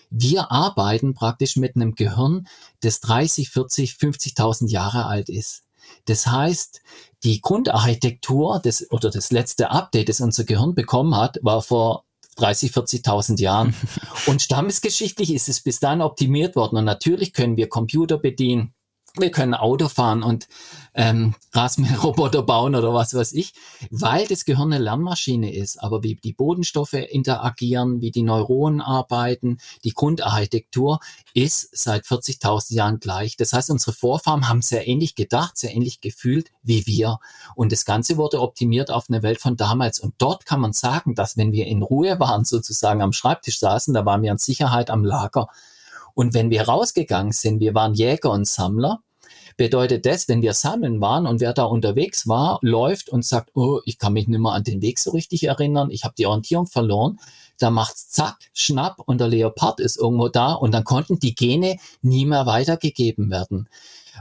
Wir 0.09 0.51
arbeiten 0.51 1.13
praktisch 1.13 1.55
mit 1.55 1.75
einem 1.75 1.95
Gehirn, 1.95 2.47
das 2.81 2.99
30, 2.99 3.49
40, 3.49 3.93
50.000 3.93 4.67
Jahre 4.67 5.05
alt 5.05 5.29
ist. 5.29 5.63
Das 6.05 6.27
heißt, 6.27 6.81
die 7.23 7.41
Grundarchitektur 7.41 8.59
des, 8.59 8.89
oder 8.91 9.09
das 9.09 9.31
letzte 9.31 9.71
Update, 9.71 10.09
das 10.09 10.21
unser 10.21 10.43
Gehirn 10.43 10.73
bekommen 10.73 11.15
hat, 11.15 11.39
war 11.41 11.61
vor 11.61 12.05
30, 12.37 12.71
40.000 12.71 13.39
Jahren. 13.39 13.75
Und 14.25 14.41
stammesgeschichtlich 14.41 15.33
ist 15.33 15.49
es 15.49 15.61
bis 15.61 15.79
dann 15.79 16.01
optimiert 16.01 16.55
worden. 16.55 16.77
Und 16.77 16.85
natürlich 16.85 17.33
können 17.33 17.57
wir 17.57 17.69
Computer 17.69 18.17
bedienen 18.17 18.73
wir 19.17 19.31
können 19.31 19.53
Auto 19.53 19.89
fahren 19.89 20.23
und 20.23 20.47
ähm, 20.93 21.35
Rasenmäherroboter 21.53 22.43
bauen 22.43 22.75
oder 22.75 22.93
was 22.93 23.13
weiß 23.13 23.33
ich, 23.33 23.53
weil 23.89 24.27
das 24.27 24.45
Gehirn 24.45 24.71
eine 24.71 24.83
Lernmaschine 24.83 25.53
ist. 25.53 25.81
Aber 25.81 26.03
wie 26.03 26.15
die 26.15 26.33
Bodenstoffe 26.33 26.93
interagieren, 26.93 28.01
wie 28.01 28.11
die 28.11 28.23
Neuronen 28.23 28.81
arbeiten, 28.81 29.57
die 29.83 29.93
Grundarchitektur 29.93 30.99
ist 31.33 31.69
seit 31.77 32.05
40.000 32.05 32.73
Jahren 32.73 32.99
gleich. 32.99 33.35
Das 33.35 33.53
heißt, 33.53 33.69
unsere 33.69 33.93
Vorfahren 33.93 34.47
haben 34.47 34.61
sehr 34.61 34.87
ähnlich 34.87 35.15
gedacht, 35.15 35.57
sehr 35.57 35.73
ähnlich 35.73 36.01
gefühlt 36.01 36.51
wie 36.63 36.85
wir. 36.87 37.19
Und 37.55 37.71
das 37.71 37.85
Ganze 37.85 38.17
wurde 38.17 38.41
optimiert 38.41 38.91
auf 38.91 39.05
eine 39.09 39.23
Welt 39.23 39.41
von 39.41 39.57
damals. 39.57 39.99
Und 39.99 40.15
dort 40.17 40.45
kann 40.45 40.61
man 40.61 40.73
sagen, 40.73 41.15
dass 41.15 41.37
wenn 41.37 41.51
wir 41.51 41.67
in 41.67 41.81
Ruhe 41.81 42.19
waren, 42.19 42.45
sozusagen 42.45 43.01
am 43.01 43.13
Schreibtisch 43.13 43.59
saßen, 43.59 43.93
da 43.93 44.05
waren 44.05 44.21
wir 44.21 44.31
in 44.31 44.37
Sicherheit 44.37 44.89
am 44.89 45.03
Lager. 45.03 45.47
Und 46.13 46.33
wenn 46.33 46.49
wir 46.49 46.63
rausgegangen 46.63 47.31
sind, 47.31 47.59
wir 47.59 47.73
waren 47.73 47.93
Jäger 47.93 48.31
und 48.31 48.47
Sammler, 48.47 49.01
bedeutet 49.57 50.05
das, 50.05 50.27
wenn 50.27 50.41
wir 50.41 50.53
sammeln 50.53 51.01
waren 51.01 51.27
und 51.27 51.39
wer 51.39 51.53
da 51.53 51.63
unterwegs 51.63 52.27
war, 52.27 52.59
läuft 52.61 53.09
und 53.09 53.25
sagt, 53.25 53.51
oh, 53.55 53.79
ich 53.85 53.97
kann 53.97 54.13
mich 54.13 54.27
nicht 54.27 54.39
mehr 54.39 54.53
an 54.53 54.63
den 54.63 54.81
Weg 54.81 54.99
so 54.99 55.11
richtig 55.11 55.43
erinnern, 55.43 55.91
ich 55.91 56.03
habe 56.03 56.15
die 56.17 56.25
Orientierung 56.25 56.67
verloren, 56.67 57.19
da 57.59 57.69
macht's 57.69 58.09
zack, 58.09 58.37
schnapp 58.53 58.99
und 59.05 59.19
der 59.19 59.27
Leopard 59.27 59.79
ist 59.79 59.97
irgendwo 59.97 60.29
da 60.29 60.53
und 60.53 60.71
dann 60.71 60.83
konnten 60.83 61.19
die 61.19 61.35
Gene 61.35 61.77
nie 62.01 62.25
mehr 62.25 62.45
weitergegeben 62.45 63.29
werden. 63.29 63.69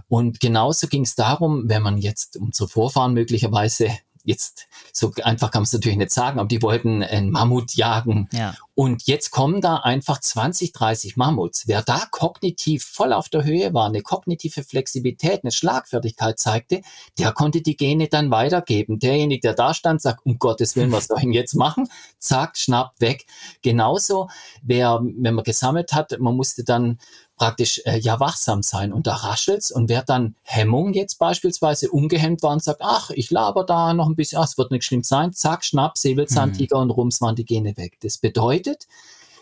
Und 0.09 0.40
genauso 0.40 0.87
ging 0.88 1.03
es 1.05 1.14
darum, 1.14 1.68
wenn 1.68 1.83
man 1.83 1.98
jetzt 1.98 2.37
unsere 2.37 2.68
Vorfahren 2.68 3.14
möglicherweise 3.14 3.90
jetzt 4.24 4.68
so 4.92 5.12
einfach 5.22 5.50
kann 5.50 5.61
man 5.61 5.64
es 5.64 5.72
natürlich 5.72 5.98
nicht 5.98 6.11
sagen, 6.11 6.38
aber 6.38 6.48
die 6.48 6.62
wollten 6.62 7.02
einen 7.02 7.30
Mammut 7.30 7.74
jagen. 7.74 8.28
Ja. 8.33 8.54
Und 8.74 9.06
jetzt 9.06 9.30
kommen 9.30 9.61
da 9.61 9.76
einfach 9.76 10.20
20, 10.20 10.72
30 10.72 11.16
Mammuts. 11.16 11.66
Wer 11.66 11.83
da 11.83 12.06
kognitiv 12.11 12.85
voll 12.85 13.12
auf 13.12 13.28
der 13.28 13.44
Höhe 13.44 13.74
war, 13.74 13.87
eine 13.87 14.00
kognitive 14.00 14.64
Flexibilität, 14.64 15.44
eine 15.44 15.52
Schlagfertigkeit 15.52 16.38
zeigte, 16.38 16.80
der 17.18 17.33
konnte 17.33 17.61
die 17.61 17.76
Gene 17.76 18.09
dann 18.09 18.30
weitergeben. 18.30 18.98
Derjenige, 18.98 19.40
der 19.40 19.54
da 19.54 19.74
stand, 19.74 20.00
sagt, 20.00 20.24
um 20.24 20.38
Gottes 20.38 20.76
Willen, 20.76 20.92
was 20.92 21.06
soll 21.06 21.18
ich 21.18 21.24
denn 21.24 21.33
jetzt 21.33 21.54
machen? 21.54 21.88
Zack, 22.18 22.56
schnapp, 22.56 22.94
weg. 23.00 23.26
Genauso, 23.62 24.28
wer, 24.62 25.00
wenn 25.02 25.35
man 25.35 25.44
gesammelt 25.44 25.92
hat, 25.92 26.18
man 26.18 26.37
musste 26.37 26.64
dann 26.64 26.98
praktisch 27.40 27.81
äh, 27.87 27.98
ja 27.98 28.20
wachsam 28.20 28.62
sein 28.62 28.92
und 28.92 29.07
da 29.07 29.14
raschelt's 29.14 29.70
und 29.70 29.88
wer 29.88 30.03
dann 30.03 30.35
Hemmung 30.42 30.92
jetzt 30.92 31.18
beispielsweise 31.18 31.90
ungehemmt 31.90 32.42
war 32.42 32.53
und 32.53 32.62
sagt, 32.62 32.83
ach, 32.83 33.09
ich 33.14 33.31
laber 33.31 33.64
da 33.64 33.94
noch 33.94 34.09
ein 34.09 34.14
bisschen, 34.14 34.38
ach, 34.38 34.44
es 34.44 34.59
wird 34.59 34.70
nicht 34.70 34.85
schlimm 34.85 35.03
sein, 35.03 35.33
zack, 35.33 35.64
schnapp, 35.64 35.96
Säbelzahntiger 35.96 36.76
mhm. 36.76 36.83
und 36.83 36.90
rums 36.90 37.22
waren 37.22 37.37
die 37.37 37.46
Gene 37.46 37.79
weg. 37.79 37.96
Das 38.03 38.18
bedeutet, 38.18 38.88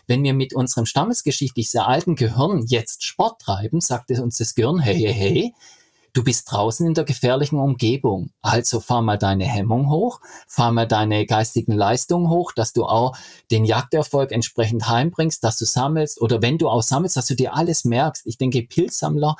wenn 0.07 0.23
wir 0.23 0.33
mit 0.33 0.53
unserem 0.53 0.85
stammesgeschichtlich 0.85 1.69
sehr 1.69 1.89
alten 1.89 2.15
Gehirn 2.15 2.63
jetzt 2.67 3.03
Sport 3.03 3.41
treiben, 3.41 3.81
sagt 3.81 4.11
uns 4.11 4.37
das 4.37 4.55
Gehirn, 4.55 4.79
hey, 4.79 4.95
hey, 4.95 5.13
hey, 5.13 5.53
Du 6.13 6.23
bist 6.23 6.51
draußen 6.51 6.87
in 6.87 6.93
der 6.93 7.03
gefährlichen 7.03 7.59
Umgebung. 7.59 8.31
Also 8.41 8.79
fahr 8.79 9.01
mal 9.01 9.17
deine 9.17 9.45
Hemmung 9.45 9.89
hoch, 9.89 10.19
fahr 10.47 10.71
mal 10.71 10.87
deine 10.87 11.25
geistigen 11.25 11.73
Leistungen 11.73 12.29
hoch, 12.29 12.51
dass 12.51 12.73
du 12.73 12.85
auch 12.85 13.15
den 13.51 13.65
Jagderfolg 13.65 14.31
entsprechend 14.31 14.87
heimbringst, 14.89 15.43
dass 15.43 15.57
du 15.57 15.65
sammelst 15.65 16.19
oder 16.21 16.41
wenn 16.41 16.57
du 16.57 16.69
auch 16.69 16.83
sammelst, 16.83 17.17
dass 17.17 17.27
du 17.27 17.35
dir 17.35 17.55
alles 17.55 17.85
merkst. 17.85 18.25
Ich 18.25 18.37
denke, 18.37 18.63
Pilzsammler 18.63 19.35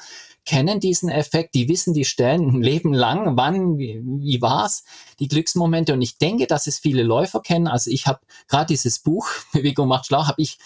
kennen 0.46 0.80
diesen 0.80 1.10
Effekt, 1.10 1.54
die 1.56 1.70
wissen 1.70 1.94
die 1.94 2.06
Stellen 2.06 2.50
ein 2.50 2.62
Leben 2.62 2.94
lang, 2.94 3.38
wann, 3.38 3.78
wie, 3.78 4.02
wie 4.04 4.42
war's, 4.42 4.84
die 5.20 5.28
Glücksmomente. 5.28 5.94
Und 5.94 6.02
ich 6.02 6.18
denke, 6.18 6.48
dass 6.48 6.68
es 6.68 6.80
viele 6.80 7.04
Läufer 7.04 7.42
kennen. 7.42 7.68
Also 7.68 7.92
ich 7.92 8.08
habe 8.08 8.20
gerade 8.48 8.68
dieses 8.68 9.00
Buch, 9.00 9.28
Bewegung 9.54 9.88
macht 9.88 10.08
schlau, 10.08 10.26
habe 10.26 10.42
ich, 10.42 10.58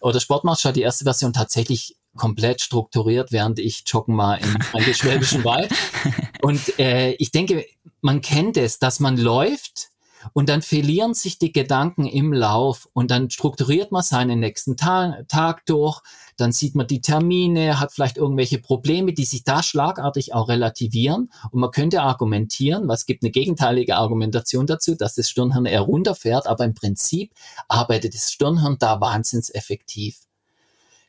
oder 0.00 0.20
Sport 0.20 0.44
macht 0.44 0.60
schlau, 0.60 0.72
die 0.72 0.82
erste 0.82 1.04
Version 1.04 1.32
tatsächlich 1.32 1.96
komplett 2.16 2.60
strukturiert, 2.60 3.32
während 3.32 3.58
ich 3.58 3.84
joggen 3.86 4.16
war 4.16 4.38
im 4.40 4.94
Schwäbischen 4.94 5.44
Wald. 5.44 5.72
Und 6.42 6.78
äh, 6.78 7.12
ich 7.12 7.30
denke, 7.30 7.64
man 8.00 8.20
kennt 8.20 8.56
es, 8.56 8.78
dass 8.78 9.00
man 9.00 9.16
läuft 9.16 9.90
und 10.32 10.48
dann 10.48 10.62
verlieren 10.62 11.14
sich 11.14 11.38
die 11.38 11.52
Gedanken 11.52 12.06
im 12.06 12.32
Lauf 12.32 12.88
und 12.92 13.10
dann 13.10 13.30
strukturiert 13.30 13.92
man 13.92 14.02
seinen 14.02 14.40
nächsten 14.40 14.76
Ta 14.76 15.22
Tag 15.28 15.64
durch, 15.66 16.00
dann 16.36 16.52
sieht 16.52 16.74
man 16.74 16.86
die 16.86 17.00
Termine, 17.00 17.80
hat 17.80 17.92
vielleicht 17.92 18.16
irgendwelche 18.16 18.58
Probleme, 18.58 19.12
die 19.12 19.24
sich 19.24 19.44
da 19.44 19.62
schlagartig 19.62 20.34
auch 20.34 20.48
relativieren 20.48 21.30
und 21.50 21.60
man 21.60 21.70
könnte 21.70 22.02
argumentieren, 22.02 22.88
was 22.88 23.06
gibt 23.06 23.22
eine 23.22 23.30
gegenteilige 23.30 23.96
Argumentation 23.96 24.66
dazu, 24.66 24.94
dass 24.94 25.14
das 25.14 25.30
Stirnhirn 25.30 25.66
eher 25.66 25.82
runterfährt, 25.82 26.46
aber 26.46 26.64
im 26.64 26.74
Prinzip 26.74 27.32
arbeitet 27.68 28.14
das 28.14 28.32
Stirnhirn 28.32 28.76
da 28.78 29.00
wahnsinns 29.00 29.50
effektiv. 29.50 30.18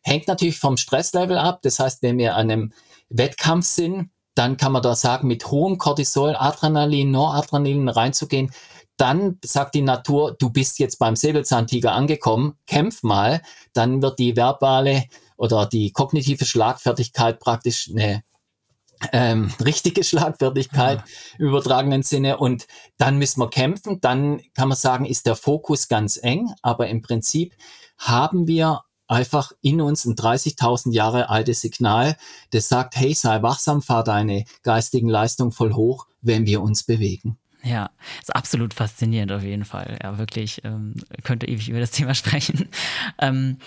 Hängt 0.01 0.27
natürlich 0.27 0.59
vom 0.59 0.77
Stresslevel 0.77 1.37
ab. 1.37 1.59
Das 1.61 1.79
heißt, 1.79 2.01
wenn 2.01 2.17
wir 2.17 2.35
an 2.35 2.51
einem 2.51 2.73
Wettkampf 3.09 3.65
sind, 3.65 4.09
dann 4.35 4.57
kann 4.57 4.71
man 4.71 4.81
da 4.81 4.95
sagen, 4.95 5.27
mit 5.27 5.45
hohem 5.51 5.77
Cortisol, 5.77 6.35
Adrenalin, 6.35 7.11
Noradrenalin 7.11 7.89
reinzugehen, 7.89 8.51
dann 8.97 9.39
sagt 9.43 9.75
die 9.75 9.81
Natur, 9.81 10.35
du 10.37 10.49
bist 10.51 10.79
jetzt 10.79 10.99
beim 10.99 11.15
Säbelzahntiger 11.15 11.91
angekommen, 11.91 12.57
kämpf 12.67 13.03
mal, 13.03 13.41
dann 13.73 14.01
wird 14.01 14.19
die 14.19 14.35
verbale 14.35 15.05
oder 15.37 15.65
die 15.65 15.91
kognitive 15.91 16.45
Schlagfertigkeit 16.45 17.39
praktisch 17.39 17.89
eine 17.89 18.23
ähm, 19.11 19.51
richtige 19.65 20.03
Schlagfertigkeit 20.03 20.99
ja. 20.99 21.05
im 21.39 21.47
übertragenen 21.47 22.03
Sinne. 22.03 22.37
Und 22.37 22.67
dann 22.97 23.17
müssen 23.17 23.41
wir 23.41 23.49
kämpfen, 23.49 24.01
dann 24.01 24.41
kann 24.53 24.69
man 24.69 24.77
sagen, 24.77 25.05
ist 25.05 25.25
der 25.25 25.35
Fokus 25.35 25.87
ganz 25.87 26.19
eng, 26.21 26.53
aber 26.61 26.87
im 26.87 27.01
Prinzip 27.01 27.55
haben 27.97 28.47
wir 28.47 28.83
einfach 29.11 29.51
in 29.61 29.81
uns 29.81 30.05
ein 30.05 30.15
30.000 30.15 30.93
Jahre 30.93 31.29
altes 31.29 31.61
Signal, 31.61 32.15
das 32.51 32.69
sagt, 32.69 32.95
hey, 32.95 33.13
sei 33.13 33.41
wachsam, 33.41 33.81
fahr 33.81 34.03
deine 34.03 34.45
geistigen 34.63 35.09
Leistungen 35.09 35.51
voll 35.51 35.73
hoch, 35.73 36.07
wenn 36.21 36.45
wir 36.45 36.61
uns 36.61 36.83
bewegen. 36.83 37.37
Ja, 37.63 37.91
ist 38.19 38.35
absolut 38.35 38.73
faszinierend 38.73 39.31
auf 39.31 39.43
jeden 39.43 39.65
Fall. 39.65 39.99
Ja, 40.01 40.17
wirklich, 40.17 40.61
ähm, 40.63 40.95
könnte 41.23 41.47
ewig 41.47 41.69
über 41.69 41.79
das 41.79 41.91
Thema 41.91 42.15
sprechen. 42.15 42.69
Ähm, 43.19 43.57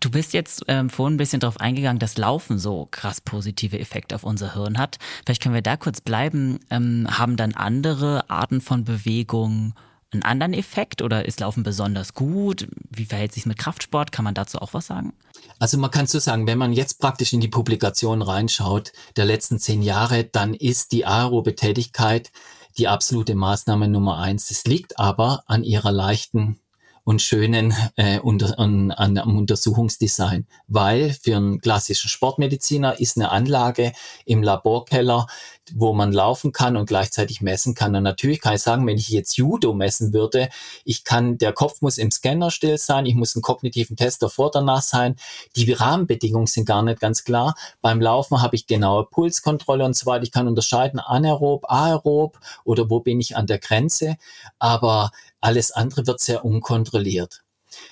du 0.00 0.10
bist 0.10 0.32
jetzt 0.32 0.64
ähm, 0.68 0.88
vorhin 0.88 1.14
ein 1.14 1.18
bisschen 1.18 1.40
darauf 1.40 1.60
eingegangen, 1.60 1.98
dass 1.98 2.16
Laufen 2.16 2.58
so 2.58 2.88
krass 2.90 3.20
positive 3.20 3.78
Effekte 3.78 4.14
auf 4.14 4.24
unser 4.24 4.54
Hirn 4.54 4.78
hat. 4.78 4.98
Vielleicht 5.24 5.42
können 5.42 5.54
wir 5.54 5.62
da 5.62 5.76
kurz 5.76 6.00
bleiben. 6.00 6.60
Ähm, 6.70 7.06
haben 7.10 7.36
dann 7.36 7.52
andere 7.52 8.30
Arten 8.30 8.62
von 8.62 8.84
Bewegung 8.84 9.74
einen 10.14 10.22
anderen 10.22 10.54
Effekt 10.54 11.02
oder 11.02 11.26
ist 11.26 11.40
Laufen 11.40 11.62
besonders 11.62 12.14
gut? 12.14 12.66
Wie 12.90 13.04
verhält 13.04 13.32
sich 13.32 13.46
mit 13.46 13.58
Kraftsport? 13.58 14.12
Kann 14.12 14.24
man 14.24 14.34
dazu 14.34 14.58
auch 14.58 14.72
was 14.72 14.86
sagen? 14.86 15.12
Also 15.58 15.78
man 15.78 15.90
kann 15.90 16.06
so 16.06 16.18
sagen, 16.18 16.46
wenn 16.46 16.58
man 16.58 16.72
jetzt 16.72 17.00
praktisch 17.00 17.32
in 17.32 17.40
die 17.40 17.48
Publikation 17.48 18.22
reinschaut 18.22 18.92
der 19.16 19.24
letzten 19.24 19.58
zehn 19.58 19.82
Jahre, 19.82 20.24
dann 20.24 20.54
ist 20.54 20.92
die 20.92 21.06
aerobe 21.06 21.54
Tätigkeit 21.54 22.32
die 22.78 22.88
absolute 22.88 23.34
Maßnahme 23.34 23.88
Nummer 23.88 24.18
eins. 24.18 24.50
Es 24.50 24.64
liegt 24.64 24.98
aber 24.98 25.44
an 25.46 25.62
ihrer 25.62 25.92
leichten 25.92 26.58
und 27.04 27.20
schönen 27.20 27.74
äh, 27.96 28.18
unter, 28.18 28.58
an, 28.58 28.90
an, 28.90 29.18
am 29.18 29.36
Untersuchungsdesign, 29.36 30.46
weil 30.66 31.12
für 31.12 31.36
einen 31.36 31.60
klassischen 31.60 32.08
Sportmediziner 32.08 32.98
ist 32.98 33.16
eine 33.16 33.30
Anlage 33.30 33.92
im 34.24 34.42
Laborkeller 34.42 35.26
wo 35.72 35.92
man 35.92 36.12
laufen 36.12 36.52
kann 36.52 36.76
und 36.76 36.86
gleichzeitig 36.86 37.40
messen 37.40 37.74
kann. 37.74 37.94
Und 37.96 38.02
natürlich 38.02 38.40
kann 38.40 38.54
ich 38.54 38.62
sagen, 38.62 38.86
wenn 38.86 38.98
ich 38.98 39.08
jetzt 39.08 39.36
Judo 39.36 39.72
messen 39.72 40.12
würde, 40.12 40.48
ich 40.84 41.04
kann, 41.04 41.38
der 41.38 41.52
Kopf 41.52 41.80
muss 41.80 41.98
im 41.98 42.10
Scanner 42.10 42.50
still 42.50 42.78
sein, 42.78 43.06
ich 43.06 43.14
muss 43.14 43.34
einen 43.34 43.42
kognitiven 43.42 43.96
Test 43.96 44.22
davor, 44.22 44.50
danach 44.50 44.82
sein. 44.82 45.16
Die 45.56 45.72
Rahmenbedingungen 45.72 46.46
sind 46.46 46.66
gar 46.66 46.82
nicht 46.82 47.00
ganz 47.00 47.24
klar. 47.24 47.54
Beim 47.80 48.00
Laufen 48.00 48.42
habe 48.42 48.56
ich 48.56 48.66
genaue 48.66 49.06
Pulskontrolle 49.06 49.84
und 49.84 49.96
so 49.96 50.06
weiter. 50.06 50.24
Ich 50.24 50.32
kann 50.32 50.48
unterscheiden 50.48 51.00
anaerob, 51.00 51.64
aerob 51.70 52.38
oder 52.64 52.90
wo 52.90 53.00
bin 53.00 53.20
ich 53.20 53.36
an 53.36 53.46
der 53.46 53.58
Grenze. 53.58 54.16
Aber 54.58 55.10
alles 55.40 55.72
andere 55.72 56.06
wird 56.06 56.20
sehr 56.20 56.44
unkontrolliert. 56.44 57.42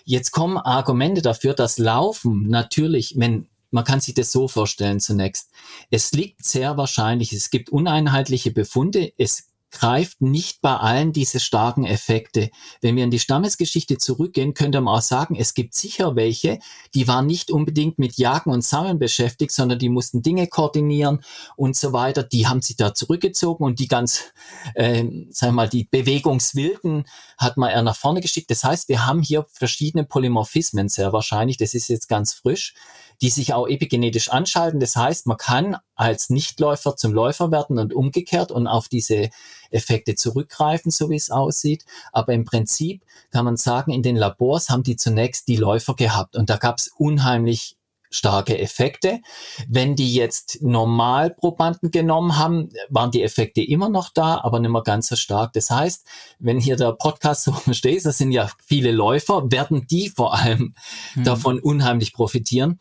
Jetzt 0.05 0.31
kommen 0.31 0.59
Argumente 0.59 1.23
dafür, 1.23 1.55
dass 1.55 1.79
Laufen 1.79 2.49
natürlich, 2.49 3.15
wenn 3.19 3.49
man 3.73 3.85
kann 3.85 4.01
sich 4.01 4.15
das 4.15 4.31
so 4.31 4.49
vorstellen 4.49 5.01
zunächst. 5.01 5.51
Es 5.91 6.13
liegt 6.13 6.45
sehr 6.45 6.77
wahrscheinlich, 6.77 7.33
es 7.33 7.51
gibt 7.51 7.71
uneinheitliche 7.71 8.53
Befunde, 8.53 9.13
es 9.19 9.52
greift 9.73 10.21
nicht 10.21 10.61
bei 10.61 10.77
allen 10.77 11.13
diese 11.13 11.41
starken 11.41 11.85
Effekte. 11.85 12.51
Wenn 12.81 12.95
wir 12.95 13.05
in 13.05 13.11
die 13.11 13.19
Stammesgeschichte 13.19 13.99
zurückgehen, 13.99 14.55
könnte 14.55 14.81
man 14.81 14.99
auch 14.99 15.03
sagen, 15.03 15.35
es 15.35 15.55
gibt 15.55 15.75
sicher 15.75 16.15
welche, 16.15 16.61
die 16.95 17.09
waren 17.09 17.27
nicht 17.27 17.51
unbedingt 17.51 17.99
mit 17.99 18.17
Jagen 18.17 18.51
und 18.51 18.63
Sammeln 18.63 18.99
beschäftigt, 18.99 19.51
sondern 19.51 19.79
die 19.79 19.89
mussten 19.89 20.23
Dinge 20.23 20.47
koordinieren 20.47 21.25
und 21.57 21.75
so 21.75 21.93
weiter. 21.93 22.23
Die 22.23 22.47
haben 22.47 22.63
sich 22.63 22.77
da 22.77 22.95
zurückgezogen 22.95 23.65
und 23.65 23.79
die 23.79 23.89
ganz, 23.89 24.33
äh, 24.75 25.03
sagen 25.31 25.33
wir 25.41 25.53
mal, 25.53 25.69
die 25.69 25.89
Bewegungswilden 25.91 27.05
hat 27.39 27.57
man 27.57 27.71
eher 27.71 27.83
nach 27.83 27.97
vorne 27.97 28.21
geschickt. 28.21 28.51
Das 28.51 28.63
heißt, 28.63 28.89
wir 28.89 29.07
haben 29.07 29.23
hier 29.23 29.47
verschiedene 29.51 30.05
Polymorphismen 30.05 30.89
sehr 30.89 31.13
wahrscheinlich. 31.13 31.57
Das 31.57 31.75
ist 31.75 31.89
jetzt 31.89 32.09
ganz 32.09 32.35
frisch 32.35 32.75
die 33.23 33.31
sich 33.31 33.55
auch 33.55 33.69
epigenetisch 33.69 34.31
anschalten. 34.31 34.81
Das 34.81 34.97
heißt, 34.97 35.29
man 35.29 35.37
kann 35.37 35.77
als 35.95 36.29
Nichtläufer 36.29 36.97
zum 36.97 37.13
Läufer 37.13 37.53
werden 37.53 37.79
und 37.79 37.95
umgekehrt 37.95 38.51
und 38.51 38.67
auf 38.67 38.89
diese 38.89 39.31
Effekte 39.73 40.15
zurückgreifen, 40.15 40.91
so 40.91 41.11
wie 41.11 41.17
es 41.17 41.31
aussieht. 41.31 41.85
Aber 42.13 42.33
im 42.33 42.45
Prinzip 42.45 43.05
kann 43.31 43.45
man 43.45 43.57
sagen, 43.57 43.93
in 43.93 44.03
den 44.03 44.17
Labors 44.17 44.71
haben 44.71 44.83
die 44.83 44.97
zunächst 44.97 45.49
die 45.49 45.57
Läufer 45.57 45.95
gehabt 45.95 46.37
und 46.37 46.51
da 46.51 46.57
gab 46.57 46.79
es 46.79 46.89
unheimlich 46.97 47.77
starke 48.11 48.59
Effekte. 48.59 49.21
Wenn 49.69 49.97
die 49.97 50.13
jetzt 50.13 50.59
Normalprobanden 50.61 51.91
genommen 51.91 52.37
haben, 52.37 52.69
waren 52.91 53.11
die 53.11 53.23
Effekte 53.23 53.63
immer 53.63 53.89
noch 53.89 54.11
da, 54.11 54.39
aber 54.43 54.61
nicht 54.61 54.71
mehr 54.71 54.83
ganz 54.83 55.09
so 55.09 55.17
stark. 55.17 55.55
Das 55.55 55.71
heißt, 55.71 56.07
wenn 56.39 56.61
hier 56.61 56.77
der 56.77 56.93
Podcast 56.93 57.45
so 57.45 57.55
steht, 57.73 58.05
das 58.05 58.19
sind 58.19 58.33
ja 58.33 58.51
viele 58.67 58.93
Läufer, 58.93 59.51
werden 59.51 59.87
die 59.87 60.11
vor 60.11 60.35
allem 60.35 60.75
mhm. 61.15 61.25
davon 61.25 61.59
unheimlich 61.59 62.13
profitieren 62.13 62.79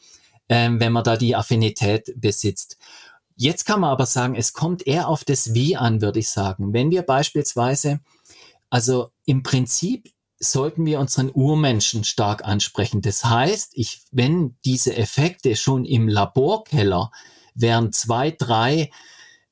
ähm, 0.51 0.81
wenn 0.81 0.91
man 0.91 1.05
da 1.05 1.15
die 1.15 1.35
Affinität 1.35 2.13
besitzt. 2.17 2.77
Jetzt 3.41 3.65
kann 3.65 3.79
man 3.79 3.89
aber 3.89 4.05
sagen, 4.05 4.35
es 4.35 4.53
kommt 4.53 4.85
eher 4.85 5.07
auf 5.07 5.23
das 5.23 5.55
Wie 5.55 5.75
an, 5.75 5.99
würde 5.99 6.19
ich 6.19 6.29
sagen. 6.29 6.73
Wenn 6.73 6.91
wir 6.91 7.01
beispielsweise, 7.01 7.99
also 8.69 9.09
im 9.25 9.41
Prinzip 9.41 10.13
sollten 10.37 10.85
wir 10.85 10.99
unseren 10.99 11.31
Urmenschen 11.31 12.03
stark 12.03 12.45
ansprechen. 12.45 13.01
Das 13.01 13.25
heißt, 13.25 13.71
ich, 13.73 14.03
wenn 14.11 14.59
diese 14.63 14.95
Effekte 14.95 15.55
schon 15.55 15.85
im 15.85 16.07
Laborkeller 16.07 17.09
während 17.55 17.95
zwei, 17.95 18.29
drei 18.29 18.91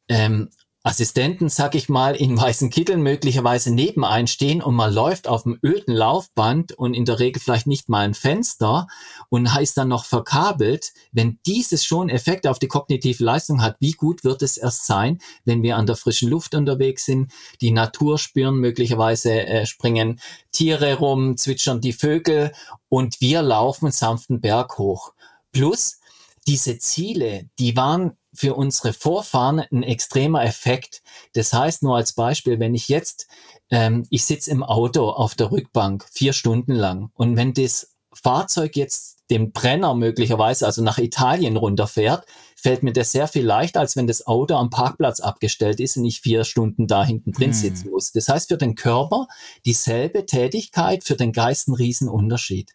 ähm, 0.07 0.51
Assistenten, 0.81 1.49
sag 1.49 1.75
ich 1.75 1.89
mal, 1.89 2.15
in 2.15 2.37
weißen 2.37 2.69
Kitteln 2.69 3.01
möglicherweise 3.01 3.73
nebenein 3.73 4.27
stehen 4.27 4.61
und 4.61 4.75
man 4.75 4.93
läuft 4.93 5.27
auf 5.27 5.43
dem 5.43 5.59
öden 5.61 5.93
Laufband 5.93 6.71
und 6.71 6.93
in 6.93 7.03
der 7.03 7.19
Regel 7.19 7.41
vielleicht 7.41 7.67
nicht 7.67 7.89
mal 7.89 8.05
ein 8.05 8.13
Fenster 8.13 8.87
und 9.27 9.53
heißt 9.53 9.77
dann 9.77 9.89
noch 9.89 10.05
verkabelt. 10.05 10.93
Wenn 11.11 11.37
dieses 11.45 11.83
schon 11.83 12.07
Effekte 12.07 12.49
auf 12.49 12.59
die 12.59 12.69
kognitive 12.69 13.21
Leistung 13.21 13.61
hat, 13.61 13.75
wie 13.81 13.91
gut 13.91 14.23
wird 14.23 14.41
es 14.41 14.55
erst 14.55 14.85
sein, 14.85 15.19
wenn 15.43 15.63
wir 15.63 15.75
an 15.75 15.85
der 15.85 15.97
frischen 15.97 16.29
Luft 16.29 16.55
unterwegs 16.55 17.03
sind, 17.03 17.33
die 17.59 17.71
Natur 17.71 18.17
spüren, 18.17 18.55
möglicherweise 18.55 19.33
äh, 19.33 19.65
springen 19.65 20.21
Tiere 20.53 20.95
rum, 20.95 21.35
zwitschern 21.35 21.81
die 21.81 21.93
Vögel 21.93 22.53
und 22.87 23.19
wir 23.19 23.41
laufen 23.41 23.91
sanften 23.91 24.39
Berg 24.39 24.77
hoch. 24.77 25.11
Plus, 25.51 25.99
diese 26.47 26.79
Ziele, 26.79 27.49
die 27.59 27.75
waren 27.75 28.17
für 28.33 28.55
unsere 28.55 28.93
Vorfahren 28.93 29.59
ein 29.71 29.83
extremer 29.83 30.43
Effekt. 30.43 31.01
Das 31.33 31.53
heißt 31.53 31.83
nur 31.83 31.95
als 31.95 32.13
Beispiel, 32.13 32.59
wenn 32.59 32.75
ich 32.75 32.87
jetzt, 32.87 33.27
ähm, 33.69 34.05
ich 34.09 34.25
sitze 34.25 34.51
im 34.51 34.63
Auto 34.63 35.09
auf 35.09 35.35
der 35.35 35.51
Rückbank 35.51 36.05
vier 36.11 36.33
Stunden 36.33 36.73
lang 36.73 37.11
und 37.15 37.37
wenn 37.37 37.53
das 37.53 37.95
Fahrzeug 38.13 38.75
jetzt 38.75 39.19
den 39.29 39.51
Brenner 39.51 39.93
möglicherweise, 39.93 40.65
also 40.65 40.81
nach 40.83 40.97
Italien 40.97 41.55
runterfährt, 41.55 42.25
fällt 42.55 42.83
mir 42.83 42.91
das 42.91 43.11
sehr 43.11 43.27
viel 43.27 43.45
leichter, 43.45 43.79
als 43.79 43.95
wenn 43.95 44.07
das 44.07 44.25
Auto 44.27 44.55
am 44.55 44.69
Parkplatz 44.69 45.19
abgestellt 45.19 45.79
ist 45.79 45.97
und 45.97 46.05
ich 46.05 46.21
vier 46.21 46.43
Stunden 46.43 46.87
da 46.87 47.05
hinten 47.05 47.31
drin 47.31 47.51
hm. 47.51 47.53
sitzen 47.53 47.89
muss. 47.91 48.11
Das 48.11 48.27
heißt 48.27 48.49
für 48.49 48.57
den 48.57 48.75
Körper 48.75 49.27
dieselbe 49.65 50.25
Tätigkeit, 50.25 51.03
für 51.03 51.15
den 51.15 51.31
Geist 51.31 51.67
ein 51.67 51.75
Riesenunterschied. 51.75 52.71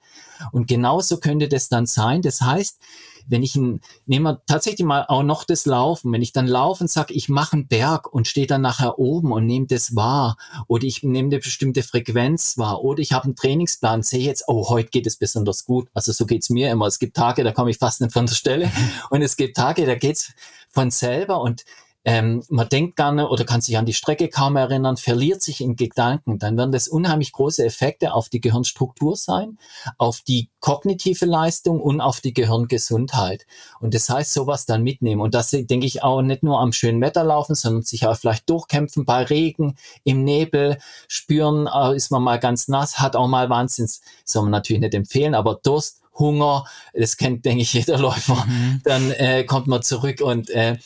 Und 0.53 0.69
genauso 0.69 1.19
könnte 1.19 1.49
das 1.49 1.69
dann 1.69 1.87
sein. 1.87 2.23
Das 2.23 2.41
heißt, 2.41 2.79
wenn 3.27 3.43
ich 3.43 3.57
ein, 3.57 3.81
nehmen 4.07 4.25
wir 4.25 4.43
tatsächlich 4.47 4.87
mal 4.87 5.05
auch 5.09 5.23
noch 5.23 5.45
das 5.45 5.67
Laufen, 5.67 6.13
wenn 6.13 6.23
ich 6.23 6.33
dann 6.33 6.47
laufe 6.47 6.85
und 6.85 6.89
sage, 6.89 7.15
ich 7.15 7.29
mache 7.29 7.55
einen 7.55 7.69
Berg 7.69 8.13
und 8.13 8.27
stehe 8.27 8.47
dann 8.47 8.61
nachher 8.61 8.99
oben 8.99 9.33
und 9.33 9.47
nehme 9.47 9.67
das 9.67 9.95
wahr 9.95 10.37
oder 10.67 10.85
ich 10.85 11.03
nehme 11.03 11.29
eine 11.29 11.39
bestimmte 11.39 11.83
Frequenz 11.83 12.59
wahr 12.59 12.83
oder 12.83 13.01
ich 13.01 13.13
habe 13.13 13.25
einen 13.25 13.37
Trainingsplan, 13.37 14.03
sehe 14.03 14.25
jetzt, 14.25 14.45
oh, 14.47 14.69
heute 14.69 14.91
geht 14.91 15.07
es 15.07 15.17
besonders 15.17 15.65
gut. 15.65 15.89
Also 15.95 16.13
so 16.13 16.27
geht's 16.27 16.51
mir 16.51 16.71
immer. 16.71 16.87
Es 16.87 16.99
gibt 16.99 17.17
Tage, 17.17 17.45
da 17.45 17.53
komme 17.53 17.71
ich 17.71 17.79
fast 17.79 18.01
nicht 18.01 18.13
von 18.13 18.27
der 18.27 18.35
Stelle 18.35 18.71
und 19.11 19.23
es 19.23 19.37
gibt 19.37 19.57
Tage, 19.57 19.87
da 19.87 19.95
geht's 19.95 20.33
von 20.71 20.91
selber 20.91 21.41
und 21.41 21.65
ähm, 22.05 22.43
man 22.51 22.69
denkt 22.69 22.97
gerne 22.97 23.29
oder 23.29 23.45
kann 23.45 23.63
sich 23.63 23.79
an 23.79 23.87
die 23.87 23.95
Strecke 23.95 24.29
kaum 24.29 24.57
erinnern, 24.57 24.99
verliert 24.99 25.43
sich 25.43 25.63
in 25.63 25.75
Gedanken, 25.75 26.39
dann 26.39 26.57
werden 26.57 26.73
das 26.73 26.87
unheimlich 26.87 27.33
große 27.33 27.65
Effekte 27.65 28.13
auf 28.13 28.29
die 28.29 28.43
Gehirnstruktur 28.43 29.17
sein, 29.17 29.59
auf 29.97 30.21
die 30.21 30.51
kognitive 30.61 31.25
Leistung 31.25 31.81
und 31.81 32.03
auf 32.03 32.21
die 32.21 32.35
Gehirngesundheit. 32.35 33.47
Und 33.81 33.95
das 33.95 34.11
heißt, 34.11 34.35
sowas 34.35 34.67
dann 34.67 34.83
mitnehmen. 34.83 35.23
Und 35.23 35.35
das 35.35 35.51
denke 35.51 35.87
ich 35.87 36.03
auch 36.03 36.21
nicht 36.21 36.43
nur 36.43 36.61
am 36.61 36.73
schönen 36.73 37.01
Wetter 37.01 37.25
laufen, 37.25 37.55
sondern 37.55 37.83
sich 37.83 38.07
auch 38.07 38.17
vielleicht 38.17 38.51
durchkämpfen 38.51 39.07
bei 39.07 39.23
Regen, 39.23 39.77
im 40.05 40.25
Nebel, 40.25 40.79
spüren, 41.09 41.67
äh, 41.67 41.97
ist 41.97 42.11
man 42.11 42.23
mal 42.23 42.39
ganz 42.39 42.69
nass, 42.69 42.99
hat 42.99 43.17
auch 43.17 43.29
mal 43.29 43.49
Wahnsinns, 43.49 44.03
soll 44.25 44.43
man 44.43 44.53
natürlich 44.53 44.81
nicht 44.81 44.95
empfehlen, 44.95 45.35
aber 45.35 45.59
Durst, 45.63 46.03
Hunger, 46.19 46.65
das 46.93 47.17
kennt, 47.17 47.45
denke 47.45 47.63
ich, 47.63 47.73
jeder 47.73 47.99
Läufer, 47.99 48.45
mhm. 48.47 48.81
dann 48.85 49.11
äh, 49.11 49.45
kommt 49.45 49.67
man 49.67 49.83
zurück 49.83 50.21
und 50.21 50.49
äh, 50.51 50.77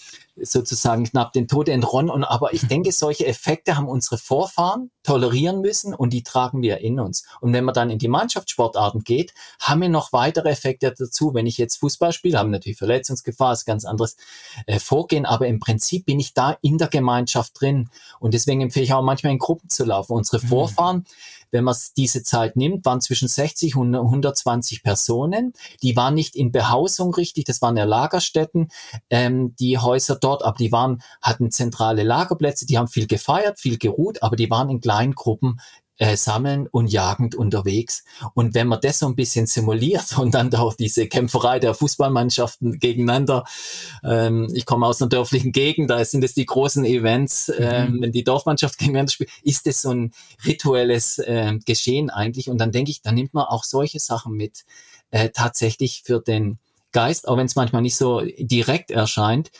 sozusagen 0.42 1.04
knapp 1.04 1.32
den 1.32 1.48
Tod 1.48 1.68
entronnen. 1.68 2.10
Und 2.10 2.24
aber 2.24 2.52
ich 2.54 2.66
denke, 2.66 2.92
solche 2.92 3.26
Effekte 3.26 3.76
haben 3.76 3.88
unsere 3.88 4.18
Vorfahren 4.18 4.90
tolerieren 5.02 5.60
müssen 5.60 5.94
und 5.94 6.12
die 6.12 6.22
tragen 6.22 6.62
wir 6.62 6.78
in 6.78 7.00
uns. 7.00 7.24
Und 7.40 7.52
wenn 7.52 7.64
man 7.64 7.74
dann 7.74 7.90
in 7.90 7.98
die 7.98 8.08
Mannschaftssportarten 8.08 9.04
geht, 9.04 9.32
haben 9.60 9.80
wir 9.80 9.88
noch 9.88 10.12
weitere 10.12 10.50
Effekte 10.50 10.94
dazu. 10.96 11.34
Wenn 11.34 11.46
ich 11.46 11.58
jetzt 11.58 11.76
Fußball 11.76 12.12
spiele, 12.12 12.38
haben 12.38 12.50
natürlich 12.50 12.78
Verletzungsgefahr, 12.78 13.52
ist 13.52 13.64
ganz 13.64 13.84
anderes 13.84 14.16
äh, 14.66 14.78
Vorgehen, 14.78 15.26
aber 15.26 15.46
im 15.46 15.60
Prinzip 15.60 16.06
bin 16.06 16.20
ich 16.20 16.34
da 16.34 16.56
in 16.62 16.78
der 16.78 16.88
Gemeinschaft 16.88 17.60
drin. 17.60 17.88
Und 18.20 18.34
deswegen 18.34 18.60
empfehle 18.60 18.84
ich 18.84 18.92
auch 18.92 19.02
manchmal 19.02 19.32
in 19.32 19.38
Gruppen 19.38 19.68
zu 19.68 19.84
laufen. 19.84 20.12
Unsere 20.12 20.42
mhm. 20.44 20.48
Vorfahren, 20.48 21.06
wenn 21.50 21.64
man 21.64 21.76
diese 21.96 22.22
Zeit 22.22 22.56
nimmt, 22.56 22.84
waren 22.84 23.00
zwischen 23.00 23.28
60 23.28 23.76
und 23.76 23.94
120 23.94 24.82
Personen. 24.82 25.52
Die 25.82 25.96
waren 25.96 26.14
nicht 26.14 26.36
in 26.36 26.52
Behausung 26.52 27.14
richtig, 27.14 27.44
das 27.44 27.62
waren 27.62 27.76
ja 27.76 27.84
Lagerstätten, 27.84 28.68
ähm, 29.10 29.54
die 29.56 29.78
Häuser 29.78 30.16
dort, 30.16 30.44
aber 30.44 30.56
die 30.58 30.72
waren, 30.72 31.02
hatten 31.22 31.50
zentrale 31.50 32.02
Lagerplätze, 32.02 32.66
die 32.66 32.78
haben 32.78 32.88
viel 32.88 33.06
gefeiert, 33.06 33.58
viel 33.58 33.78
geruht, 33.78 34.22
aber 34.22 34.36
die 34.36 34.50
waren 34.50 34.70
in 34.70 34.80
kleinen 34.80 35.14
Gruppen 35.14 35.58
äh, 35.98 36.16
sammeln 36.16 36.66
und 36.66 36.86
jagend 36.86 37.34
unterwegs. 37.34 38.04
Und 38.34 38.54
wenn 38.54 38.68
man 38.68 38.80
das 38.80 39.00
so 39.00 39.06
ein 39.06 39.16
bisschen 39.16 39.46
simuliert 39.46 40.16
und 40.18 40.34
dann 40.34 40.54
auch 40.54 40.74
diese 40.74 41.06
Kämpferei 41.08 41.58
der 41.58 41.74
Fußballmannschaften 41.74 42.78
gegeneinander, 42.78 43.44
ähm, 44.04 44.48
ich 44.54 44.64
komme 44.64 44.86
aus 44.86 45.02
einer 45.02 45.08
dörflichen 45.08 45.52
Gegend, 45.52 45.90
da 45.90 46.04
sind 46.04 46.24
es 46.24 46.34
die 46.34 46.46
großen 46.46 46.84
Events, 46.84 47.52
ähm, 47.56 47.92
mhm. 47.92 48.02
wenn 48.02 48.12
die 48.12 48.24
Dorfmannschaft 48.24 48.78
gegeneinander 48.78 49.12
spielt, 49.12 49.30
ist 49.42 49.66
das 49.66 49.82
so 49.82 49.90
ein 49.90 50.12
rituelles 50.46 51.18
äh, 51.18 51.58
Geschehen 51.66 52.10
eigentlich. 52.10 52.48
Und 52.48 52.58
dann 52.58 52.72
denke 52.72 52.90
ich, 52.90 53.02
da 53.02 53.12
nimmt 53.12 53.34
man 53.34 53.44
auch 53.44 53.64
solche 53.64 53.98
Sachen 53.98 54.34
mit, 54.34 54.64
äh, 55.10 55.30
tatsächlich 55.30 56.02
für 56.04 56.20
den 56.20 56.58
Geist, 56.92 57.28
auch 57.28 57.36
wenn 57.36 57.46
es 57.46 57.56
manchmal 57.56 57.82
nicht 57.82 57.96
so 57.96 58.22
direkt 58.38 58.90
erscheint. 58.90 59.50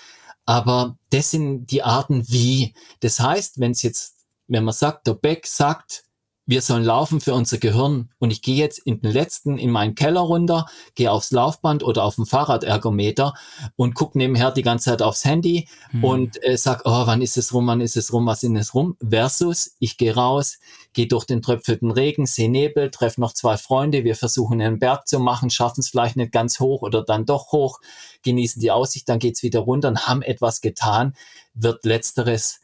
Aber 0.47 0.97
das 1.11 1.31
sind 1.31 1.67
die 1.67 1.83
Arten 1.83 2.27
wie. 2.29 2.73
Das 3.01 3.21
heißt, 3.21 3.61
wenn 3.61 3.73
es 3.73 3.83
jetzt, 3.83 4.15
wenn 4.47 4.65
man 4.65 4.75
sagt, 4.75 5.07
der 5.07 5.15
Beck 5.15 5.47
sagt, 5.47 6.05
wir 6.49 6.63
sollen 6.63 6.83
laufen 6.83 7.21
für 7.21 7.35
unser 7.35 7.59
Gehirn. 7.59 8.09
Und 8.19 8.31
ich 8.31 8.41
gehe 8.41 8.57
jetzt 8.57 8.79
in 8.79 9.03
den 9.03 9.13
letzten, 9.13 9.59
in 9.59 9.71
meinen 9.71 9.95
Keller 9.95 10.23
runter, 10.23 10.65
gehe 10.95 11.13
aufs 11.13 11.31
Laufband 11.31 11.85
oder 11.85 12.05
auf 12.05 12.17
den 12.17 12.25
Fahrradergometer 12.25 13.35
und 13.77 13.95
gucke 13.95 14.17
nebenher 14.17 14.51
die 14.51 14.63
ganze 14.63 14.87
Zeit 14.87 15.03
aufs 15.03 15.27
Handy 15.27 15.69
mhm. 15.93 16.05
und 16.05 16.43
äh, 16.43 16.57
sag, 16.57 16.83
oh, 16.87 17.07
wann 17.07 17.21
ist 17.21 17.37
es 17.37 17.53
rum, 17.53 17.67
wann 17.67 17.83
ist 17.83 17.99
es 17.99 18.15
rum, 18.15 18.25
was 18.25 18.43
ist 18.43 18.57
es 18.57 18.73
rum? 18.73 18.97
Versus, 19.07 19.77
ich 19.79 19.99
gehe 19.99 20.15
raus, 20.15 20.59
gehe 20.95 21.07
durch 21.07 21.27
den 21.27 21.43
tröpfelten 21.43 21.91
Regen, 21.91 22.25
sehe 22.25 22.49
Nebel, 22.49 22.91
treffe 22.91 23.21
noch 23.21 23.35
zwei 23.35 23.59
Freunde, 23.59 24.05
wir 24.05 24.17
versuchen 24.17 24.63
einen 24.63 24.79
Berg 24.79 25.07
zu 25.07 25.19
machen, 25.19 25.51
schaffen 25.51 25.81
es 25.81 25.91
vielleicht 25.91 26.17
nicht 26.17 26.33
ganz 26.33 26.61
hoch 26.61 26.81
oder 26.81 27.05
dann 27.05 27.27
doch 27.27 27.53
hoch, 27.53 27.79
genießen 28.23 28.59
die 28.59 28.71
Aussicht, 28.71 29.07
dann 29.11 29.19
geht's 29.19 29.43
wieder 29.43 29.61
runter 29.61 29.89
und 29.89 30.07
haben 30.07 30.23
etwas 30.23 30.63
getan, 30.63 31.15
wird 31.53 31.85
letzteres 31.85 32.61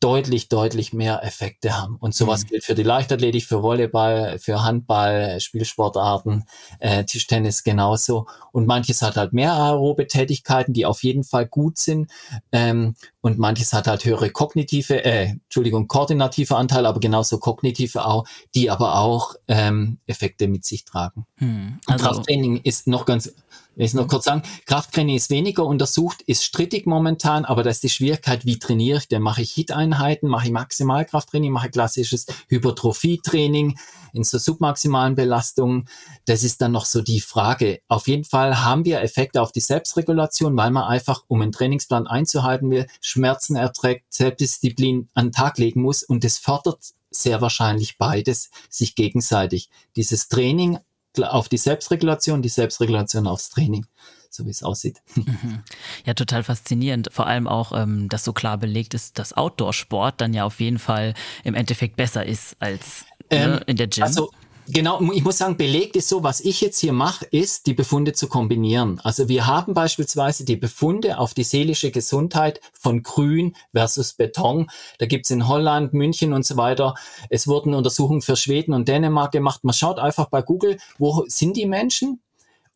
deutlich, 0.00 0.48
deutlich 0.48 0.92
mehr 0.92 1.22
Effekte 1.22 1.78
haben. 1.78 1.96
Und 1.96 2.14
sowas 2.14 2.44
mhm. 2.44 2.48
gilt 2.48 2.64
für 2.64 2.74
die 2.74 2.82
Leichtathletik, 2.82 3.44
für 3.44 3.62
Volleyball, 3.62 4.38
für 4.38 4.64
Handball, 4.64 5.38
Spielsportarten, 5.40 6.44
äh, 6.78 7.04
Tischtennis 7.04 7.62
genauso. 7.62 8.26
Und 8.52 8.66
manches 8.66 9.02
hat 9.02 9.16
halt 9.16 9.32
mehr 9.32 9.52
aerobe 9.52 10.06
Tätigkeiten, 10.06 10.72
die 10.72 10.86
auf 10.86 11.02
jeden 11.02 11.22
Fall 11.22 11.46
gut 11.46 11.78
sind. 11.78 12.10
Ähm, 12.50 12.94
und 13.22 13.38
manches 13.38 13.72
hat 13.72 13.86
halt 13.86 14.04
höhere 14.04 14.30
kognitive, 14.30 15.04
äh, 15.04 15.30
Entschuldigung, 15.30 15.88
koordinative 15.88 16.56
Anteile, 16.56 16.88
aber 16.88 17.00
genauso 17.00 17.38
kognitive 17.38 18.04
auch, 18.04 18.26
die 18.54 18.70
aber 18.70 18.98
auch 18.98 19.34
ähm, 19.48 19.98
Effekte 20.06 20.48
mit 20.48 20.64
sich 20.64 20.84
tragen. 20.84 21.26
Hm, 21.36 21.80
also 21.86 22.04
Krafttraining 22.04 22.56
ist 22.62 22.86
noch 22.86 23.04
ganz, 23.04 23.34
will 23.76 23.84
ich 23.84 23.94
noch 23.94 24.08
kurz 24.08 24.24
sagen, 24.24 24.42
Krafttraining 24.64 25.16
ist 25.16 25.30
weniger 25.30 25.64
untersucht, 25.64 26.22
ist 26.22 26.44
strittig 26.44 26.86
momentan, 26.86 27.44
aber 27.44 27.62
das 27.62 27.76
ist 27.76 27.82
die 27.84 27.90
Schwierigkeit, 27.90 28.46
wie 28.46 28.58
trainiere 28.58 28.98
ich 28.98 29.08
denn? 29.08 29.22
Mache 29.22 29.42
ich 29.42 29.52
Hit-Einheiten, 29.52 30.28
mache 30.28 30.46
ich 30.46 30.52
Maximalkrafttraining, 30.52 31.52
mache 31.52 31.66
ich 31.66 31.72
klassisches 31.72 32.26
Hypertrophie-Training 32.48 33.78
in 34.12 34.24
so 34.24 34.38
submaximalen 34.38 35.14
Belastungen? 35.14 35.88
Das 36.24 36.42
ist 36.42 36.60
dann 36.60 36.72
noch 36.72 36.84
so 36.84 37.02
die 37.02 37.20
Frage. 37.20 37.80
Auf 37.88 38.08
jeden 38.08 38.24
Fall 38.24 38.64
haben 38.64 38.84
wir 38.84 39.02
Effekte 39.02 39.42
auf 39.42 39.52
die 39.52 39.60
Selbstregulation, 39.60 40.56
weil 40.56 40.70
man 40.70 40.84
einfach, 40.84 41.24
um 41.28 41.42
einen 41.42 41.52
Trainingsplan 41.52 42.06
einzuhalten 42.06 42.70
will, 42.70 42.86
Schmerzen 43.10 43.56
erträgt, 43.56 44.12
Selbstdisziplin 44.12 45.08
an 45.14 45.26
den 45.26 45.32
Tag 45.32 45.58
legen 45.58 45.82
muss 45.82 46.02
und 46.02 46.24
das 46.24 46.38
fördert 46.38 46.94
sehr 47.10 47.40
wahrscheinlich 47.40 47.98
beides 47.98 48.50
sich 48.68 48.94
gegenseitig. 48.94 49.68
Dieses 49.96 50.28
Training 50.28 50.78
auf 51.20 51.48
die 51.48 51.58
Selbstregulation, 51.58 52.40
die 52.40 52.48
Selbstregulation 52.48 53.26
aufs 53.26 53.50
Training, 53.50 53.86
so 54.30 54.46
wie 54.46 54.50
es 54.50 54.62
aussieht. 54.62 55.02
Mhm. 55.16 55.62
Ja, 56.06 56.14
total 56.14 56.44
faszinierend. 56.44 57.08
Vor 57.10 57.26
allem 57.26 57.48
auch, 57.48 57.72
ähm, 57.76 58.08
dass 58.08 58.24
so 58.24 58.32
klar 58.32 58.58
belegt 58.58 58.94
ist, 58.94 59.18
dass 59.18 59.32
Outdoor-Sport 59.32 60.20
dann 60.20 60.32
ja 60.34 60.44
auf 60.44 60.60
jeden 60.60 60.78
Fall 60.78 61.14
im 61.42 61.54
Endeffekt 61.54 61.96
besser 61.96 62.24
ist 62.24 62.56
als 62.60 63.04
ne, 63.30 63.56
ähm, 63.56 63.60
in 63.66 63.76
der 63.76 63.88
Gym. 63.88 64.04
Also 64.04 64.30
Genau, 64.72 65.00
ich 65.12 65.24
muss 65.24 65.38
sagen, 65.38 65.56
belegt 65.56 65.96
ist 65.96 66.08
so, 66.08 66.22
was 66.22 66.40
ich 66.40 66.60
jetzt 66.60 66.78
hier 66.78 66.92
mache, 66.92 67.24
ist, 67.24 67.66
die 67.66 67.74
Befunde 67.74 68.12
zu 68.12 68.28
kombinieren. 68.28 69.00
Also 69.02 69.28
wir 69.28 69.48
haben 69.48 69.74
beispielsweise 69.74 70.44
die 70.44 70.54
Befunde 70.54 71.18
auf 71.18 71.34
die 71.34 71.42
seelische 71.42 71.90
Gesundheit 71.90 72.60
von 72.72 73.02
Grün 73.02 73.56
versus 73.72 74.12
Beton. 74.12 74.70
Da 74.98 75.06
gibt's 75.06 75.30
in 75.30 75.48
Holland, 75.48 75.92
München 75.92 76.32
und 76.32 76.46
so 76.46 76.56
weiter. 76.56 76.94
Es 77.30 77.48
wurden 77.48 77.74
Untersuchungen 77.74 78.22
für 78.22 78.36
Schweden 78.36 78.72
und 78.72 78.86
Dänemark 78.86 79.32
gemacht. 79.32 79.64
Man 79.64 79.74
schaut 79.74 79.98
einfach 79.98 80.28
bei 80.28 80.40
Google, 80.40 80.78
wo 80.98 81.24
sind 81.26 81.56
die 81.56 81.66
Menschen? 81.66 82.20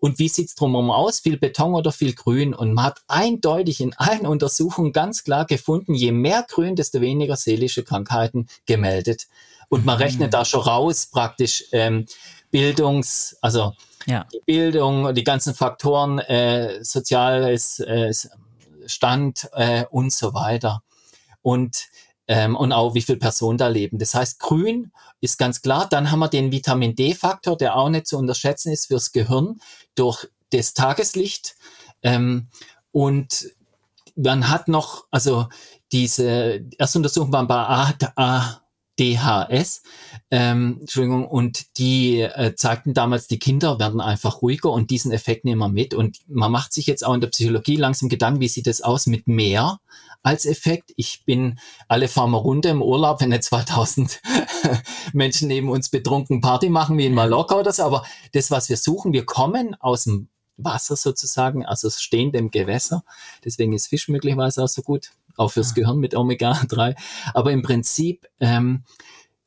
Und 0.00 0.18
wie 0.18 0.28
sieht's 0.28 0.56
drumherum 0.56 0.90
aus? 0.90 1.20
Viel 1.20 1.38
Beton 1.38 1.74
oder 1.74 1.92
viel 1.92 2.12
Grün? 2.12 2.54
Und 2.54 2.74
man 2.74 2.86
hat 2.86 3.02
eindeutig 3.06 3.80
in 3.80 3.94
allen 3.94 4.26
Untersuchungen 4.26 4.92
ganz 4.92 5.22
klar 5.22 5.44
gefunden, 5.46 5.94
je 5.94 6.12
mehr 6.12 6.44
Grün, 6.48 6.74
desto 6.76 7.00
weniger 7.00 7.36
seelische 7.36 7.84
Krankheiten 7.84 8.48
gemeldet. 8.66 9.28
Und 9.68 9.84
man 9.84 9.98
rechnet 9.98 10.28
mhm. 10.28 10.32
da 10.32 10.44
schon 10.44 10.60
raus 10.60 11.06
praktisch 11.06 11.64
ähm, 11.72 12.06
Bildungs, 12.50 13.36
also 13.40 13.74
ja. 14.06 14.26
die 14.32 14.40
Bildung, 14.46 15.14
die 15.14 15.24
ganzen 15.24 15.54
Faktoren, 15.54 16.18
äh, 16.18 16.82
soziales, 16.82 17.80
äh, 17.80 18.12
Wasserstand 18.84 19.48
äh, 19.52 19.84
und 19.90 20.12
so 20.12 20.34
weiter. 20.34 20.82
Und 21.42 21.88
ähm, 22.26 22.56
und 22.56 22.72
auch 22.72 22.94
wie 22.94 23.02
viele 23.02 23.18
Personen 23.18 23.58
da 23.58 23.68
leben. 23.68 23.98
Das 23.98 24.14
heißt, 24.14 24.40
grün 24.40 24.92
ist 25.20 25.36
ganz 25.36 25.60
klar. 25.60 25.86
Dann 25.90 26.10
haben 26.10 26.20
wir 26.20 26.28
den 26.28 26.52
Vitamin 26.52 26.96
D-Faktor, 26.96 27.54
der 27.58 27.76
auch 27.76 27.90
nicht 27.90 28.06
zu 28.06 28.16
unterschätzen 28.16 28.72
ist 28.72 28.86
fürs 28.86 29.12
Gehirn 29.12 29.60
durch 29.94 30.26
das 30.48 30.72
Tageslicht. 30.72 31.54
Ähm, 32.02 32.48
und 32.92 33.50
man 34.16 34.48
hat 34.48 34.68
noch, 34.68 35.04
also 35.10 35.48
diese 35.92 36.64
erste 36.78 36.98
Untersuchung 36.98 37.30
waren 37.30 37.46
bei 37.46 37.66
ADHS, 38.98 39.82
ähm, 40.30 40.78
Entschuldigung, 40.80 41.26
und 41.26 41.78
die 41.78 42.20
äh, 42.20 42.54
zeigten 42.54 42.94
damals, 42.94 43.26
die 43.26 43.38
Kinder 43.38 43.78
werden 43.78 44.00
einfach 44.00 44.42
ruhiger 44.42 44.70
und 44.70 44.90
diesen 44.90 45.12
Effekt 45.12 45.44
nehmen 45.44 45.60
wir 45.60 45.68
mit. 45.68 45.94
Und 45.94 46.18
man 46.28 46.52
macht 46.52 46.72
sich 46.72 46.86
jetzt 46.86 47.04
auch 47.04 47.14
in 47.14 47.20
der 47.20 47.28
Psychologie 47.28 47.76
langsam 47.76 48.08
Gedanken, 48.08 48.40
wie 48.40 48.48
sieht 48.48 48.66
das 48.66 48.82
aus 48.82 49.06
mit 49.06 49.26
mehr 49.26 49.80
als 50.22 50.46
Effekt. 50.46 50.92
Ich 50.96 51.24
bin 51.24 51.58
alle 51.88 52.08
fahren 52.08 52.34
runter 52.34 52.70
im 52.70 52.82
Urlaub, 52.82 53.20
wenn 53.20 53.30
nicht 53.30 53.44
2000 53.44 54.20
Menschen 55.12 55.48
neben 55.48 55.68
uns 55.68 55.88
betrunken 55.90 56.40
Party 56.40 56.68
machen, 56.68 56.96
wie 56.98 57.06
in 57.06 57.14
Mallorca 57.14 57.56
oder 57.56 57.72
so. 57.72 57.82
Aber 57.82 58.04
das, 58.32 58.50
was 58.50 58.68
wir 58.68 58.76
suchen, 58.76 59.12
wir 59.12 59.26
kommen 59.26 59.74
aus 59.80 60.04
dem 60.04 60.28
Wasser 60.56 60.96
sozusagen, 60.96 61.64
also 61.66 61.90
stehend 61.90 62.34
im 62.36 62.50
Gewässer. 62.50 63.04
Deswegen 63.44 63.72
ist 63.72 63.88
Fisch 63.88 64.08
möglicherweise 64.08 64.62
auch 64.62 64.68
so 64.68 64.82
gut, 64.82 65.10
auch 65.36 65.52
fürs 65.52 65.72
ah. 65.72 65.74
Gehirn 65.74 65.98
mit 65.98 66.14
Omega-3. 66.14 66.94
Aber 67.34 67.52
im 67.52 67.62
Prinzip 67.62 68.26
ähm, 68.40 68.84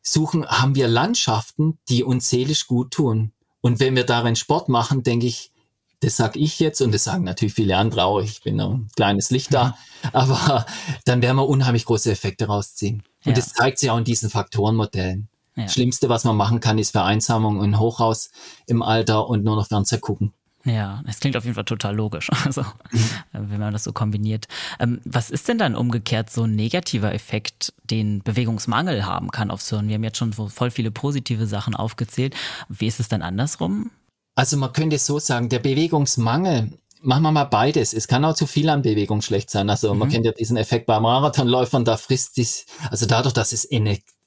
suchen, 0.02 0.46
haben 0.48 0.76
wir 0.76 0.88
Landschaften, 0.88 1.78
die 1.90 2.04
uns 2.04 2.30
seelisch 2.30 2.68
gut 2.68 2.92
tun. 2.92 3.32
Und 3.62 3.80
wenn 3.80 3.96
wir 3.96 4.06
darin 4.06 4.36
Sport 4.36 4.70
machen, 4.70 5.04
denke 5.04 5.28
ich, 5.28 5.52
das 6.00 6.16
sage 6.16 6.40
ich 6.40 6.60
jetzt 6.60 6.82
und 6.82 6.94
das 6.94 7.04
sagen 7.04 7.24
natürlich 7.24 7.56
viele 7.56 7.76
andere 7.76 8.04
auch, 8.04 8.20
ich 8.20 8.42
bin 8.44 8.62
ein 8.62 8.88
kleines 8.96 9.32
Licht 9.32 9.54
da, 9.54 9.70
mhm. 10.04 10.10
aber 10.14 10.66
dann 11.06 11.22
werden 11.22 11.38
wir 11.38 11.48
unheimlich 11.48 11.86
große 11.86 12.12
Effekte 12.12 12.46
rausziehen. 12.46 13.04
Und 13.26 13.32
ja. 13.32 13.34
das 13.34 13.54
zeigt 13.54 13.80
sich 13.80 13.90
auch 13.90 13.98
in 13.98 14.04
diesen 14.04 14.30
Faktorenmodellen. 14.30 15.28
Ja. 15.56 15.68
Schlimmste, 15.68 16.08
was 16.08 16.24
man 16.24 16.38
machen 16.38 16.60
kann, 16.60 16.78
ist 16.78 16.92
Vereinsamung 16.92 17.60
und 17.60 17.80
Hochhaus 17.80 18.30
im 18.68 18.84
Alter 18.84 19.28
und 19.28 19.44
nur 19.44 19.56
noch 19.56 19.68
Fernseher 19.68 20.00
gucken. 20.00 20.34
Ja, 20.68 21.01
es 21.07 21.22
klingt 21.22 21.38
auf 21.38 21.45
jeden 21.45 21.55
Fall 21.55 21.63
total 21.63 21.95
logisch, 21.95 22.30
also 22.45 22.61
mhm. 22.61 23.09
wenn 23.32 23.59
man 23.59 23.72
das 23.72 23.86
so 23.86 23.93
kombiniert. 23.93 24.47
Ähm, 24.80 24.99
was 25.05 25.30
ist 25.30 25.47
denn 25.47 25.57
dann 25.57 25.76
umgekehrt 25.76 26.30
so 26.30 26.43
ein 26.43 26.55
negativer 26.55 27.13
Effekt, 27.13 27.74
den 27.86 28.22
Bewegungsmangel 28.22 29.05
haben 29.05 29.32
kann 29.32 29.49
aufs 29.49 29.70
Hirn? 29.70 29.88
Wir 29.88 29.95
haben 29.95 30.03
jetzt 30.03 30.18
schon 30.18 30.34
so 30.34 30.49
voll 30.49 30.70
viele 30.70 30.91
positive 30.91 31.47
Sachen 31.47 31.74
aufgezählt. 31.74 32.36
Wie 32.68 32.88
ist 32.88 32.99
es 32.99 33.07
dann 33.07 33.22
andersrum? 33.22 33.91
Also 34.36 34.57
man 34.57 34.74
könnte 34.74 34.97
so 34.97 35.20
sagen, 35.20 35.47
der 35.47 35.59
Bewegungsmangel, 35.59 36.74
machen 37.01 37.24
wir 37.24 37.32
mal 37.32 37.45
beides. 37.45 37.93
Es 37.93 38.07
kann 38.09 38.26
auch 38.26 38.36
zu 38.36 38.45
viel 38.45 38.68
an 38.70 38.82
Bewegung 38.82 39.22
schlecht 39.22 39.49
sein. 39.49 39.70
Also 39.70 39.93
mhm. 39.93 39.99
man 39.99 40.09
kennt 40.09 40.26
ja 40.26 40.34
diesen 40.34 40.57
Effekt 40.57 40.86
bei 40.86 40.99
Marathonläufern, 40.99 41.86
da 41.86 41.95
frisst 41.95 42.36
dies, 42.36 42.65
also 42.91 43.05
dadurch, 43.05 43.34
dass 43.34 43.53
es 43.53 43.65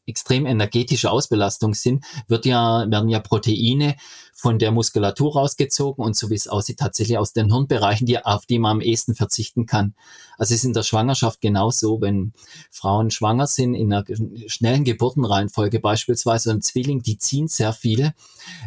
extrem 0.07 0.47
energetische 0.47 1.11
Ausbelastung 1.11 1.75
sind, 1.75 2.05
wird 2.29 2.47
ja, 2.47 2.91
werden 2.91 3.11
ja 3.11 3.21
Proteine 3.21 3.97
von 4.41 4.59
der 4.59 4.73
Muskulatur 4.73 5.35
rausgezogen 5.35 6.03
und 6.03 6.17
so 6.17 6.31
wie 6.31 6.35
es 6.35 6.49
aussieht, 6.49 6.79
tatsächlich 6.79 7.19
aus 7.19 7.35
den 7.35 7.53
Hirnbereichen, 7.53 8.07
die, 8.07 8.25
auf 8.25 8.47
die 8.47 8.59
man 8.59 8.71
am 8.73 8.81
ehesten 8.81 9.15
verzichten 9.15 9.67
kann. 9.67 9.95
Also 10.39 10.55
es 10.55 10.61
ist 10.61 10.65
in 10.65 10.73
der 10.73 10.83
Schwangerschaft 10.83 11.43
genauso, 11.43 12.01
wenn 12.01 12.33
Frauen 12.71 13.11
schwanger 13.11 13.47
sind, 13.47 13.75
in 13.75 13.93
einer 13.93 14.07
schnellen 14.47 14.85
Geburtenreihenfolge 14.85 15.81
beispielsweise 15.81 16.53
ein 16.53 16.63
Zwilling, 16.63 17.03
die 17.03 17.19
ziehen 17.19 17.49
sehr 17.49 17.75
viel 17.75 18.15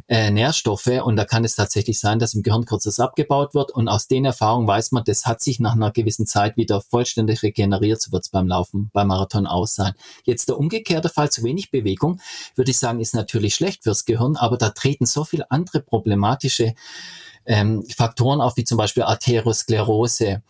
äh, 0.08 0.30
Nährstoffe 0.30 1.02
und 1.04 1.16
da 1.16 1.26
kann 1.26 1.44
es 1.44 1.56
tatsächlich 1.56 2.00
sein, 2.00 2.20
dass 2.20 2.36
im 2.36 2.44
Gehirn 2.44 2.66
kurzes 2.66 3.00
abgebaut 3.00 3.56
wird 3.56 3.72
und 3.72 3.88
aus 3.88 4.08
den 4.08 4.26
Erfahrungen 4.26 4.68
weiß 4.68 4.92
man, 4.92 5.04
das 5.04 5.26
hat 5.26 5.42
sich 5.42 5.60
nach 5.60 5.74
einer 5.74 5.92
gewissen 5.92 6.28
Zeit 6.28 6.56
wieder 6.56 6.82
vollständig 6.82 7.42
regeneriert, 7.42 8.00
so 8.00 8.12
wird 8.12 8.26
es 8.26 8.30
beim 8.30 8.48
Laufen, 8.48 8.92
beim 8.94 9.08
Marathon 9.08 9.48
aus 9.48 9.74
sein. 9.74 9.94
Jetzt 10.26 10.50
der 10.50 10.60
umgekehrte 10.60 11.10
Fall, 11.10 11.32
zu 11.32 11.44
wenig 11.44 11.72
Bewegung, 11.72 12.22
würde 12.54 12.70
ich 12.70 12.78
sagen, 12.78 13.00
ist 13.00 13.16
natürlich 13.16 13.56
schlecht 13.56 13.82
fürs 13.82 14.06
Gehirn, 14.06 14.36
aber 14.36 14.58
da 14.58 14.70
treten 14.70 15.08
so 15.08 15.24
viele 15.24 15.50
andere 15.64 15.82
problematische 15.82 16.74
ähm, 17.46 17.84
Faktoren 17.96 18.42
auf, 18.42 18.58
wie 18.58 18.64
zum 18.64 18.78
Beispiel 18.78 19.04
Arteriosklerose, 19.04 20.42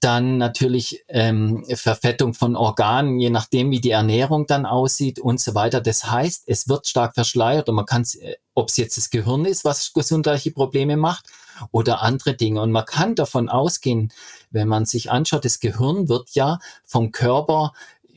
dann 0.00 0.38
natürlich 0.38 1.02
ähm, 1.08 1.64
Verfettung 1.74 2.32
von 2.32 2.54
Organen, 2.54 3.18
je 3.18 3.30
nachdem, 3.30 3.72
wie 3.72 3.80
die 3.80 3.90
Ernährung 3.90 4.46
dann 4.46 4.64
aussieht 4.64 5.18
und 5.18 5.40
so 5.40 5.56
weiter. 5.56 5.80
Das 5.80 6.08
heißt, 6.08 6.44
es 6.46 6.68
wird 6.68 6.86
stark 6.86 7.14
verschleiert 7.14 7.68
und 7.68 7.74
man 7.74 7.86
kann, 7.86 8.04
äh, 8.20 8.36
ob 8.54 8.68
es 8.68 8.76
jetzt 8.76 8.96
das 8.96 9.10
Gehirn 9.10 9.44
ist, 9.44 9.64
was 9.64 9.92
gesundheitliche 9.92 10.52
Probleme 10.52 10.96
macht 10.96 11.26
oder 11.72 12.02
andere 12.02 12.34
Dinge. 12.34 12.60
Und 12.62 12.70
man 12.70 12.84
kann 12.84 13.16
davon 13.16 13.48
ausgehen, 13.48 14.12
wenn 14.50 14.68
man 14.68 14.86
sich 14.86 15.10
anschaut, 15.10 15.44
das 15.44 15.58
Gehirn 15.58 16.08
wird 16.08 16.30
ja 16.30 16.60
vom 16.84 17.10
Körper 17.10 17.72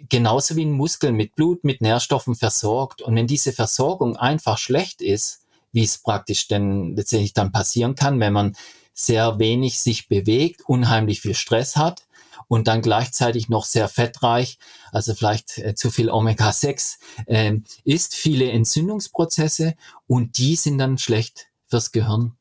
genauso 0.08 0.56
wie 0.56 0.66
ein 0.66 0.72
Muskel 0.72 1.12
mit 1.14 1.36
Blut, 1.36 1.64
mit 1.64 1.82
Nährstoffen 1.82 2.36
versorgt. 2.36 3.02
Und 3.02 3.16
wenn 3.16 3.28
diese 3.28 3.54
Versorgung 3.54 4.18
einfach 4.18 4.60
schlecht 4.60 5.02
ist, 5.02 5.41
wie 5.72 5.84
es 5.84 5.98
praktisch 5.98 6.48
denn 6.48 6.96
letztendlich 6.96 7.34
dann 7.34 7.52
passieren 7.52 7.96
kann, 7.96 8.20
wenn 8.20 8.34
man 8.34 8.56
sehr 8.94 9.40
wenig 9.40 9.80
sich 9.80 10.08
bewegt, 10.08 10.62
unheimlich 10.68 11.22
viel 11.22 11.34
Stress 11.36 11.76
hat 11.76 12.06
und 12.48 12.68
dann 12.68 12.82
gleichzeitig 12.82 13.48
noch 13.48 13.66
sehr 13.66 13.88
fettreich, 13.88 14.58
also 14.92 15.14
vielleicht 15.14 15.58
äh, 15.58 15.74
zu 15.74 15.90
viel 15.90 16.10
Omega-6 16.10 16.98
äh, 17.28 17.54
ist, 17.86 18.16
viele 18.16 18.52
Entzündungsprozesse 18.52 19.76
und 20.08 20.38
die 20.38 20.56
sind 20.56 20.78
dann 20.78 20.98
schlecht 20.98 21.48
fürs 21.68 21.92
Gehirn. 21.92 22.34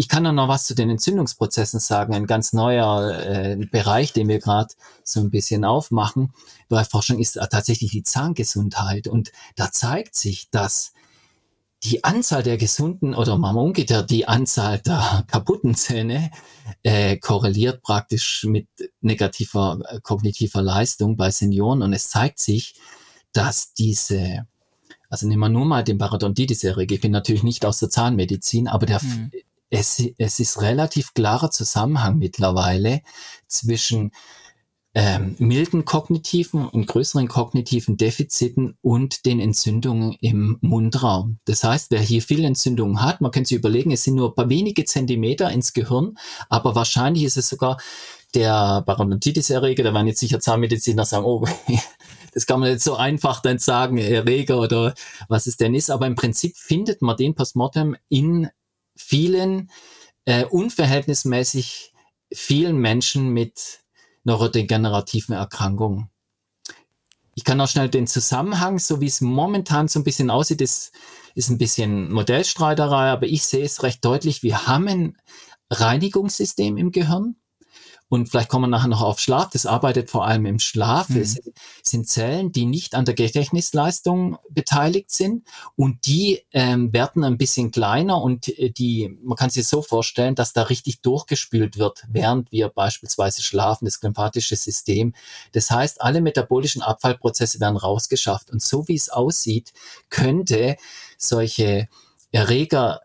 Ich 0.00 0.08
kann 0.08 0.22
noch 0.22 0.48
was 0.48 0.64
zu 0.64 0.74
den 0.74 0.90
Entzündungsprozessen 0.90 1.80
sagen, 1.80 2.14
ein 2.14 2.26
ganz 2.26 2.52
neuer 2.52 3.18
äh, 3.18 3.56
Bereich, 3.56 4.12
den 4.12 4.28
wir 4.28 4.38
gerade 4.38 4.72
so 5.02 5.20
ein 5.20 5.30
bisschen 5.30 5.64
aufmachen 5.64 6.32
bei 6.68 6.84
Forschung 6.84 7.18
ist 7.18 7.38
tatsächlich 7.50 7.90
die 7.90 8.02
Zahngesundheit 8.04 9.08
und 9.08 9.32
da 9.56 9.72
zeigt 9.72 10.14
sich, 10.14 10.50
dass 10.50 10.92
die 11.84 12.02
Anzahl 12.04 12.42
der 12.42 12.56
gesunden 12.56 13.14
oder 13.14 13.38
mal 13.38 13.54
umgekehrt 13.56 14.10
die 14.10 14.26
Anzahl 14.26 14.80
der 14.80 15.24
kaputten 15.28 15.74
Zähne 15.74 16.30
äh, 16.82 17.16
korreliert 17.16 17.82
praktisch 17.82 18.44
mit 18.44 18.68
negativer 19.00 19.78
äh, 19.88 20.00
kognitiver 20.00 20.62
Leistung 20.62 21.16
bei 21.16 21.30
Senioren 21.30 21.82
und 21.82 21.92
es 21.92 22.08
zeigt 22.10 22.40
sich, 22.40 22.74
dass 23.32 23.72
diese 23.74 24.46
also 25.10 25.26
nehmen 25.26 25.40
wir 25.40 25.48
nur 25.48 25.64
mal 25.64 25.84
den 25.84 25.98
Parodontitis-Erreger. 25.98 26.96
Ich 26.96 27.00
bin 27.00 27.12
natürlich 27.12 27.42
nicht 27.42 27.64
aus 27.64 27.78
der 27.78 27.88
Zahnmedizin, 27.88 28.68
aber 28.68 28.84
der, 28.84 29.02
mhm. 29.02 29.30
es, 29.70 30.02
es 30.18 30.38
ist 30.38 30.60
relativ 30.60 31.14
klarer 31.14 31.50
Zusammenhang 31.50 32.18
mittlerweile 32.18 33.00
zwischen 33.46 34.12
ähm, 35.00 35.36
milden 35.38 35.84
kognitiven 35.84 36.66
und 36.66 36.88
größeren 36.88 37.28
kognitiven 37.28 37.96
Defiziten 37.96 38.76
und 38.82 39.26
den 39.26 39.38
Entzündungen 39.38 40.16
im 40.20 40.58
Mundraum. 40.60 41.38
Das 41.44 41.62
heißt, 41.62 41.92
wer 41.92 42.00
hier 42.00 42.20
viele 42.20 42.48
Entzündungen 42.48 43.00
hat, 43.00 43.20
man 43.20 43.30
könnte 43.30 43.50
sich 43.50 43.58
überlegen, 43.58 43.92
es 43.92 44.02
sind 44.02 44.16
nur 44.16 44.30
ein 44.30 44.34
paar 44.34 44.48
wenige 44.48 44.84
Zentimeter 44.84 45.52
ins 45.52 45.72
Gehirn, 45.72 46.18
aber 46.48 46.74
wahrscheinlich 46.74 47.22
ist 47.22 47.36
es 47.36 47.48
sogar 47.48 47.78
der 48.34 48.82
Parodontitis-Erreger, 48.86 49.84
da 49.84 49.94
werden 49.94 50.08
jetzt 50.08 50.18
sicher 50.18 50.40
Zahnmediziner 50.40 51.04
sagen, 51.04 51.24
oh, 51.24 51.46
das 52.34 52.46
kann 52.46 52.58
man 52.58 52.70
jetzt 52.70 52.82
so 52.82 52.96
einfach 52.96 53.40
dann 53.40 53.60
sagen, 53.60 53.98
Erreger 53.98 54.58
oder 54.58 54.94
was 55.28 55.46
es 55.46 55.56
denn 55.56 55.76
ist, 55.76 55.92
aber 55.92 56.08
im 56.08 56.16
Prinzip 56.16 56.56
findet 56.56 57.02
man 57.02 57.16
den 57.16 57.36
Postmortem 57.36 57.96
in 58.08 58.48
vielen 58.96 59.70
äh, 60.24 60.44
unverhältnismäßig 60.44 61.92
vielen 62.32 62.78
Menschen 62.78 63.28
mit 63.28 63.78
neurodegenerativen 64.28 65.34
Erkrankungen. 65.34 66.10
Ich 67.34 67.44
kann 67.44 67.60
auch 67.60 67.68
schnell 67.68 67.88
den 67.88 68.06
Zusammenhang, 68.06 68.78
so 68.78 69.00
wie 69.00 69.06
es 69.06 69.20
momentan 69.20 69.88
so 69.88 70.00
ein 70.00 70.04
bisschen 70.04 70.30
aussieht, 70.30 70.60
ist, 70.60 70.92
ist 71.34 71.48
ein 71.48 71.58
bisschen 71.58 72.12
Modellstreiterei, 72.12 73.10
aber 73.10 73.26
ich 73.26 73.44
sehe 73.44 73.64
es 73.64 73.82
recht 73.82 74.04
deutlich. 74.04 74.42
Wir 74.42 74.66
haben 74.66 74.88
ein 74.88 75.16
Reinigungssystem 75.70 76.76
im 76.76 76.92
Gehirn. 76.92 77.36
Und 78.08 78.28
vielleicht 78.30 78.48
kommen 78.48 78.64
wir 78.64 78.68
nachher 78.68 78.88
noch 78.88 79.02
auf 79.02 79.20
Schlaf. 79.20 79.50
Das 79.50 79.66
arbeitet 79.66 80.10
vor 80.10 80.26
allem 80.26 80.46
im 80.46 80.58
Schlaf. 80.58 81.10
Mhm. 81.10 81.20
Es 81.20 81.38
sind 81.82 82.08
Zellen, 82.08 82.52
die 82.52 82.64
nicht 82.64 82.94
an 82.94 83.04
der 83.04 83.14
Gedächtnisleistung 83.14 84.38
beteiligt 84.48 85.10
sind 85.10 85.46
und 85.76 86.06
die 86.06 86.42
ähm, 86.52 86.92
werden 86.92 87.22
ein 87.22 87.36
bisschen 87.36 87.70
kleiner 87.70 88.22
und 88.22 88.48
äh, 88.58 88.70
die, 88.70 89.18
man 89.22 89.36
kann 89.36 89.50
sich 89.50 89.66
so 89.68 89.82
vorstellen, 89.82 90.34
dass 90.34 90.54
da 90.54 90.62
richtig 90.62 91.02
durchgespült 91.02 91.78
wird, 91.78 92.04
während 92.08 92.50
wir 92.50 92.68
beispielsweise 92.70 93.42
schlafen, 93.42 93.84
das 93.84 94.00
lymphatische 94.02 94.56
System. 94.56 95.14
Das 95.52 95.70
heißt, 95.70 96.00
alle 96.00 96.20
metabolischen 96.22 96.82
Abfallprozesse 96.82 97.60
werden 97.60 97.76
rausgeschafft. 97.76 98.50
Und 98.50 98.62
so 98.62 98.88
wie 98.88 98.96
es 98.96 99.10
aussieht, 99.10 99.72
könnte 100.08 100.76
solche 101.18 101.88
Erreger 102.32 103.00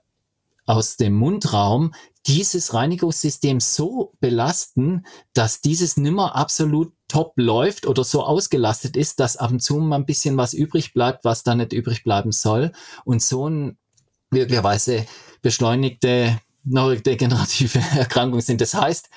aus 0.66 0.96
dem 0.96 1.14
Mundraum 1.14 1.94
dieses 2.28 2.74
Reinigungssystem 2.74 3.60
so 3.60 4.14
belasten, 4.20 5.06
dass 5.34 5.62
dieses 5.62 5.98
nimmer 5.98 6.36
absolut 6.36 6.94
top 7.08 7.34
läuft 7.36 7.86
oder 7.86 8.04
so 8.04 8.24
ausgelastet 8.24 8.96
ist, 8.96 9.20
dass 9.20 9.38
ab 9.38 9.52
und 9.52 9.62
zu 9.62 9.78
mal 9.78 9.98
ein 9.98 10.06
bisschen 10.06 10.38
was 10.38 10.54
übrig 10.54 10.94
bleibt, 10.94 11.26
was 11.26 11.44
da 11.44 11.54
nicht 11.56 11.74
übrig 11.74 12.04
bleiben 12.04 12.32
soll. 12.32 12.72
Und 13.04 13.22
so 13.22 13.50
ein 13.50 13.78
möglicherweise 14.32 15.06
beschleunigte 15.42 16.40
neurodegenerative 16.66 17.80
Erkrankungen 17.98 18.42
sind. 18.42 18.62
Das 18.62 18.74
heißt, 18.74 19.10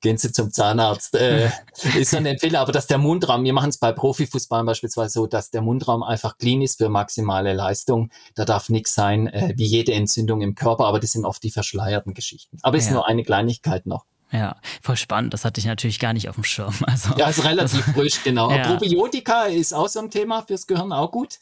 gehen 0.00 0.18
Sie 0.18 0.32
zum 0.32 0.52
Zahnarzt. 0.52 1.14
Äh, 1.14 1.50
ist 1.98 2.14
eine 2.14 2.30
Empfehlung, 2.30 2.60
aber 2.60 2.72
dass 2.72 2.86
der 2.86 2.98
Mundraum, 2.98 3.44
wir 3.44 3.52
machen 3.52 3.70
es 3.70 3.78
bei 3.78 3.92
Profifußballern 3.92 4.66
beispielsweise 4.66 5.12
so, 5.12 5.26
dass 5.26 5.50
der 5.50 5.62
Mundraum 5.62 6.02
einfach 6.02 6.38
clean 6.38 6.62
ist 6.62 6.78
für 6.78 6.88
maximale 6.88 7.52
Leistung. 7.52 8.10
Da 8.34 8.44
darf 8.44 8.68
nichts 8.68 8.94
sein, 8.94 9.26
äh, 9.26 9.54
wie 9.56 9.66
jede 9.66 9.92
Entzündung 9.92 10.40
im 10.40 10.54
Körper, 10.54 10.86
aber 10.86 11.00
das 11.00 11.12
sind 11.12 11.24
oft 11.24 11.42
die 11.42 11.50
verschleierten 11.50 12.14
Geschichten. 12.14 12.58
Aber 12.62 12.76
es 12.76 12.84
ja. 12.84 12.90
ist 12.90 12.94
nur 12.94 13.06
eine 13.06 13.24
Kleinigkeit 13.24 13.86
noch. 13.86 14.04
Ja, 14.32 14.56
voll 14.80 14.96
spannend. 14.96 15.34
Das 15.34 15.44
hatte 15.44 15.60
ich 15.60 15.66
natürlich 15.66 15.98
gar 15.98 16.12
nicht 16.12 16.28
auf 16.28 16.36
dem 16.36 16.44
Schirm. 16.44 16.74
Also, 16.86 17.14
ja, 17.16 17.28
ist 17.28 17.44
relativ 17.44 17.84
frisch, 17.84 18.22
genau. 18.22 18.50
Ja. 18.50 18.68
Probiotika 18.68 19.44
ist 19.44 19.72
auch 19.72 19.88
so 19.88 20.00
ein 20.00 20.10
Thema 20.10 20.42
fürs 20.42 20.66
Gehirn 20.66 20.92
auch 20.92 21.10
gut. 21.10 21.38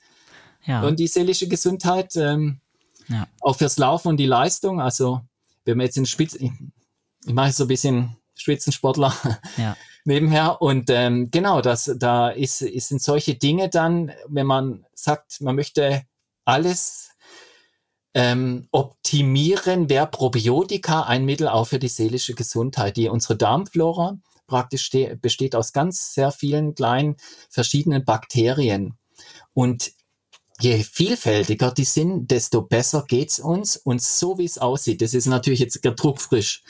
Ja. 0.65 0.83
Und 0.83 0.99
die 0.99 1.07
seelische 1.07 1.49
Gesundheit, 1.49 2.17
ähm, 2.17 2.61
ja. 3.09 3.27
auch 3.41 3.57
fürs 3.57 3.79
Laufen 3.79 4.09
und 4.09 4.17
die 4.17 4.27
Leistung. 4.27 4.81
Also, 4.81 5.21
wenn 5.65 5.79
wir 5.79 5.85
jetzt 5.85 5.97
in 5.97 6.07
Spitz, 6.07 6.35
ich, 6.35 6.51
ich 7.25 7.33
mache 7.33 7.53
so 7.53 7.65
ein 7.65 7.69
bisschen 7.69 8.17
Spitzensportler 8.35 9.15
ja. 9.57 9.77
nebenher. 10.05 10.63
Und 10.63 10.91
ähm, 10.91 11.31
genau, 11.31 11.61
das, 11.61 11.93
da 11.99 12.31
ist, 12.31 12.63
ist, 12.63 12.89
sind 12.89 13.03
solche 13.03 13.35
Dinge 13.35 13.69
dann, 13.69 14.13
wenn 14.29 14.47
man 14.47 14.87
sagt, 14.95 15.41
man 15.41 15.57
möchte 15.57 16.03
alles 16.45 17.11
ähm, 18.15 18.69
optimieren 18.73 19.89
wäre 19.89 20.07
Probiotika 20.07 21.03
ein 21.03 21.25
Mittel 21.25 21.47
auch 21.47 21.67
für 21.67 21.79
die 21.79 21.89
seelische 21.89 22.35
Gesundheit. 22.35 22.97
Die 22.97 23.09
unsere 23.09 23.37
Darmflora 23.37 24.19
praktisch 24.47 24.91
besteht 25.21 25.55
aus 25.55 25.73
ganz 25.73 26.15
sehr 26.15 26.33
vielen 26.33 26.75
kleinen 26.75 27.17
verschiedenen 27.51 28.05
Bakterien. 28.05 28.97
Und 29.53 29.93
je 30.61 30.83
vielfältiger 30.83 31.73
die 31.73 31.85
sind, 31.85 32.31
desto 32.31 32.63
besser 32.63 33.05
geht's 33.07 33.39
uns. 33.39 33.77
Und 33.77 34.03
so 34.03 34.39
wie 34.39 34.45
es 34.45 34.59
aussieht, 34.59 35.03
das 35.03 35.15
ist 35.15 35.27
natürlich 35.27 35.61
jetzt 35.61 35.81
druckfrisch 35.83 36.63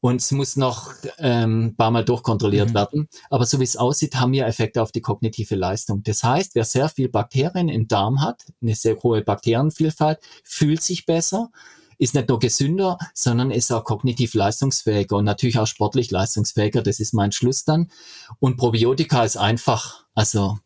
und 0.00 0.20
es 0.20 0.30
muss 0.30 0.56
noch 0.56 0.92
ähm, 1.18 1.74
paar 1.76 1.90
Mal 1.90 2.04
durchkontrolliert 2.04 2.70
mhm. 2.70 2.74
werden. 2.74 3.08
Aber 3.30 3.46
so 3.46 3.58
wie 3.60 3.64
es 3.64 3.76
aussieht, 3.76 4.16
haben 4.16 4.32
wir 4.32 4.46
Effekte 4.46 4.82
auf 4.82 4.92
die 4.92 5.00
kognitive 5.00 5.56
Leistung. 5.56 6.02
Das 6.02 6.22
heißt, 6.22 6.54
wer 6.54 6.64
sehr 6.64 6.88
viel 6.88 7.08
Bakterien 7.08 7.68
im 7.68 7.88
Darm 7.88 8.22
hat, 8.22 8.44
eine 8.62 8.74
sehr 8.74 8.96
hohe 9.02 9.22
Bakterienvielfalt, 9.22 10.20
fühlt 10.44 10.82
sich 10.82 11.06
besser, 11.06 11.50
ist 11.98 12.14
nicht 12.14 12.28
nur 12.28 12.38
gesünder, 12.38 12.96
sondern 13.12 13.50
ist 13.50 13.72
auch 13.72 13.82
kognitiv 13.82 14.34
leistungsfähiger 14.34 15.16
und 15.16 15.24
natürlich 15.24 15.58
auch 15.58 15.66
sportlich 15.66 16.12
leistungsfähiger. 16.12 16.82
Das 16.82 17.00
ist 17.00 17.12
mein 17.12 17.32
Schluss 17.32 17.64
dann. 17.64 17.90
Und 18.38 18.56
Probiotika 18.56 19.24
ist 19.24 19.36
einfach, 19.36 20.04
also 20.14 20.58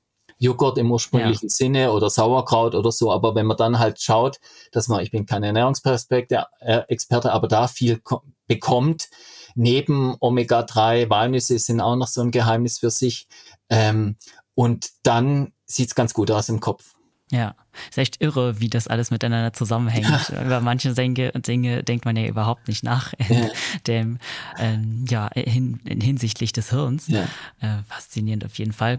Joghurt 0.43 0.76
im 0.78 0.90
ursprünglichen 0.90 1.49
ja. 1.49 1.55
Sinne 1.55 1.93
oder 1.93 2.11
Sauerkraut 2.11 2.74
oder 2.74 2.90
so. 2.90 3.12
Aber 3.12 3.34
wenn 3.34 3.47
man 3.47 3.57
dann 3.57 3.78
halt 3.78 4.01
schaut, 4.01 4.40
dass 4.72 4.88
man, 4.88 5.01
ich 5.03 5.11
bin 5.11 5.24
kein 5.24 5.43
Ernährungsexperte, 5.45 6.47
äh, 6.61 7.28
aber 7.28 7.49
da 7.49 7.68
viel 7.68 8.03
bekommt. 8.47 9.09
Neben 9.55 10.16
Omega-3, 10.18 11.09
Walnüsse 11.11 11.59
sind 11.59 11.80
auch 11.80 11.97
noch 11.97 12.09
so 12.09 12.22
ein 12.22 12.30
Geheimnis 12.30 12.78
für 12.80 12.90
sich. 12.90 13.28
Ähm, 13.68 14.16
und 14.55 14.90
dann 15.05 15.53
sieht's 15.64 15.95
ganz 15.95 16.12
gut 16.12 16.30
aus 16.30 16.49
im 16.49 16.61
Kopf. 16.61 16.95
Ja, 17.32 17.55
ist 17.88 17.97
echt 17.97 18.20
irre, 18.20 18.61
wie 18.61 18.68
das 18.68 18.88
alles 18.88 19.11
miteinander 19.11 19.55
zusammenhängt. 19.55 20.28
Über 20.45 20.61
manche 20.61 20.93
Dinge, 20.93 21.32
Dinge 21.32 21.82
denkt 21.82 22.05
man 22.05 22.14
ja 22.14 22.26
überhaupt 22.26 22.68
nicht 22.68 22.84
nach, 22.84 23.14
ja. 23.26 23.49
dem, 23.86 24.18
ähm, 24.59 25.07
ja, 25.09 25.30
hin, 25.34 25.80
hinsichtlich 25.86 26.53
des 26.53 26.68
Hirns. 26.68 27.09
Ja. 27.09 27.22
Äh, 27.61 27.82
faszinierend 27.88 28.45
auf 28.45 28.59
jeden 28.59 28.74
Fall. 28.74 28.99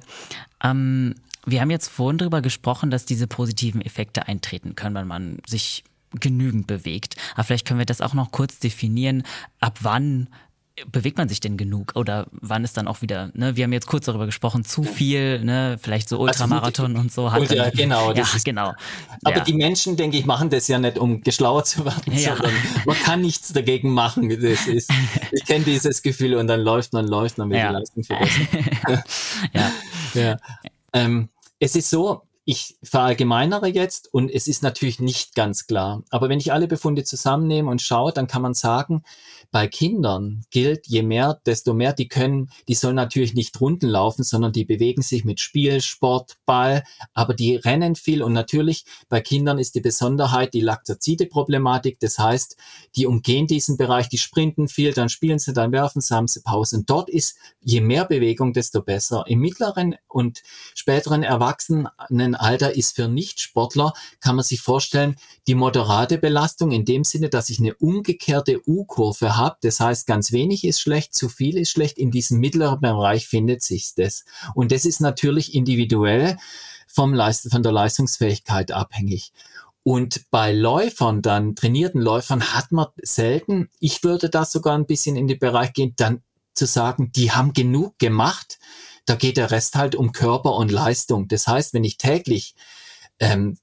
Ähm, 0.64 1.14
wir 1.46 1.62
haben 1.62 1.72
jetzt 1.72 1.89
vorhin 1.89 2.18
darüber 2.18 2.41
gesprochen, 2.41 2.91
dass 2.91 3.06
diese 3.06 3.28
positiven 3.28 3.82
Effekte 3.82 4.28
eintreten 4.28 4.76
können, 4.76 4.96
wenn 4.96 5.08
man 5.08 5.38
sich 5.48 5.84
genügend 6.20 6.68
bewegt. 6.68 7.16
Aber 7.34 7.44
vielleicht 7.44 7.68
können 7.68 7.80
wir 7.80 7.86
das 7.86 8.02
auch 8.02 8.14
noch 8.14 8.32
kurz 8.32 8.60
definieren, 8.60 9.24
ab 9.60 9.80
wann 9.82 10.28
bewegt 10.91 11.18
man 11.18 11.30
sich 11.30 11.39
denn 11.39 11.56
genug 11.56 11.91
oder 11.96 12.26
wann 12.32 12.64
ist 12.64 12.78
dann 12.78 12.88
auch 12.88 13.04
wieder, 13.04 13.30
ne, 13.36 13.56
wir 13.56 13.64
haben 13.64 13.74
jetzt 13.74 13.86
kurz 13.86 14.06
darüber 14.06 14.26
gesprochen, 14.26 14.66
zu 14.66 14.84
viel, 14.84 15.44
ne, 15.44 15.78
vielleicht 15.80 16.10
so 16.10 16.20
Ultramarathon 16.20 16.91
also, 16.91 17.00
und 17.00 17.12
so 17.12 17.32
hat 17.32 17.41
Ultra, 17.41 17.70
genau, 17.70 18.12
ja, 18.16 18.24
ist, 18.24 18.44
genau. 18.44 18.74
Aber 19.24 19.38
ja. 19.38 19.44
die 19.44 19.54
Menschen, 19.54 19.98
denke 19.98 20.18
ich, 20.18 20.26
machen 20.26 20.50
das 20.50 20.68
ja 20.68 20.80
nicht, 20.80 20.98
um 20.98 21.22
geschlauer 21.22 21.64
zu 21.64 21.86
werden, 21.86 22.14
ja. 22.14 22.36
sondern 22.36 22.54
man 22.86 22.96
kann 22.96 23.22
nichts 23.22 23.54
dagegen 23.54 23.91
machen. 23.91 24.30
Das 24.30 24.66
ist, 24.66 24.91
ich 25.32 25.46
kenne 25.46 25.64
dieses 25.64 26.02
Gefühl 26.02 26.36
und 26.36 26.48
dann 26.48 26.62
läuft 26.62 26.94
man, 26.94 27.08
läuft 27.08 27.38
man, 27.38 27.52
will 27.52 27.58
ja. 27.58 27.68
die 27.68 27.74
Leistung 27.76 28.04
verbessern. 28.04 28.48
ja. 29.54 29.72
ja. 30.16 30.38
Ähm, 30.94 31.30
es 31.64 31.78
ist 31.78 31.89
so, 31.89 32.24
ich 32.46 32.78
verallgemeinere 32.84 33.68
jetzt 33.68 34.14
und 34.14 34.30
es 34.30 34.48
ist 34.48 34.64
natürlich 34.64 35.00
nicht 35.00 35.34
ganz 35.34 35.66
klar. 35.66 36.04
Aber 36.10 36.28
wenn 36.28 36.39
ich 36.39 36.52
alle 36.52 36.68
Befunde 36.68 37.06
zusammennehme 37.06 37.72
und 37.72 37.82
schaue, 37.82 38.12
dann 38.12 38.28
kann 38.28 38.41
man 38.41 38.54
sagen, 38.54 39.04
bei 39.52 39.68
Kindern 39.68 40.44
gilt, 40.50 40.88
je 40.88 41.04
mehr, 41.04 41.39
desto 41.46 41.74
mehr 41.74 41.94
die 41.94 42.08
können, 42.08 42.50
die 42.68 42.74
sollen 42.74 42.96
natürlich 42.96 43.34
nicht 43.34 43.62
Runden 43.62 43.88
laufen, 43.88 44.24
sondern 44.24 44.52
die 44.52 44.66
bewegen 44.66 45.04
sich 45.04 45.24
mit 45.24 45.39
Spiel, 45.39 45.80
Sport, 45.80 46.38
Ball, 46.46 46.84
aber 47.14 47.34
die 47.34 47.56
rennen 47.56 47.96
viel 47.96 48.22
und 48.22 48.34
natürlich 48.34 48.84
bei 49.08 49.22
Kindern 49.22 49.58
ist 49.58 49.76
die 49.76 49.82
Besonderheit 49.82 50.54
die 50.54 50.62
Laktazide-Problematik. 50.62 52.00
Das 52.00 52.20
heißt, 52.20 52.58
die 52.96 53.06
umgehen 53.06 53.48
diesen 53.48 53.78
Bereich, 53.78 54.10
die 54.10 54.18
sprinten 54.18 54.68
viel, 54.68 54.91
dann 54.91 55.08
spielen 55.08 55.39
sie, 55.39 55.54
dann 55.54 55.72
werfen 55.72 56.02
sie, 56.02 56.16
haben 56.16 56.28
sie 56.28 56.41
Pause. 56.41 56.78
Und 56.78 56.89
dort 56.89 57.10
ist 57.10 57.38
je 57.62 57.80
mehr 57.80 58.06
Bewegung, 58.06 58.54
desto 58.54 58.82
besser. 58.82 59.24
Im 59.28 59.39
mittleren 59.39 59.96
und 60.08 60.41
späteren 60.74 61.24
Erwachsenenalter 62.34 62.76
ist 62.76 62.96
für 62.96 63.08
Nichtsportler, 63.08 63.94
kann 64.20 64.36
man 64.36 64.44
sich 64.44 64.62
vorstellen, 64.62 65.16
die 65.48 65.56
moderate 65.56 66.18
Belastung 66.18 66.72
in 66.72 66.86
dem 66.86 67.04
Sinne, 67.04 67.30
dass 67.30 67.50
ich 67.50 67.60
eine 67.60 67.76
umgekehrte 67.76 68.62
U-Kurve 68.68 69.38
habe. 69.38 69.58
Das 69.62 69.80
heißt, 69.80 70.08
ganz 70.08 70.32
wenig 70.32 70.64
ist 70.64 70.82
schlecht, 70.82 71.14
zu 71.14 71.30
viel 71.30 71.58
ist 71.58 71.72
schlecht. 71.72 71.98
In 71.98 72.12
diesem 72.12 72.40
mittleren 72.40 72.82
Bereich 72.82 73.28
findet 73.28 73.62
sich 73.62 73.94
das. 73.96 74.26
Und 74.56 74.72
das 74.72 74.86
ist 74.86 75.02
natürlich 75.02 75.54
individuell 75.54 76.38
vom 76.88 77.14
Leist 77.14 77.50
von 77.50 77.64
der 77.64 77.72
Leistungsfähigkeit 77.72 78.72
abhängig. 78.72 79.32
Und 79.84 80.30
bei 80.32 80.54
Läufern, 80.54 81.22
dann 81.22 81.56
trainierten 81.56 82.02
Läufern, 82.02 82.54
hat 82.54 82.72
man 82.72 82.88
selten, 83.02 83.70
ich 83.80 84.04
würde 84.04 84.30
da 84.30 84.46
sogar 84.46 84.78
ein 84.78 84.86
bisschen 84.86 85.18
in 85.18 85.28
den 85.28 85.40
Bereich 85.40 85.74
gehen, 85.74 85.94
dann 85.98 86.22
zu 86.54 86.66
sagen, 86.66 87.12
die 87.14 87.32
haben 87.32 87.52
genug 87.54 87.98
gemacht, 88.00 88.60
da 89.06 89.16
geht 89.16 89.38
der 89.38 89.51
Rest 89.51 89.76
halt 89.76 89.95
um 89.95 90.12
Körper 90.12 90.56
und 90.56 90.72
Leistung. 90.72 91.28
Das 91.28 91.47
heißt, 91.47 91.74
wenn 91.74 91.84
ich 91.84 91.97
täglich 91.97 92.56
ähm, 93.20 93.58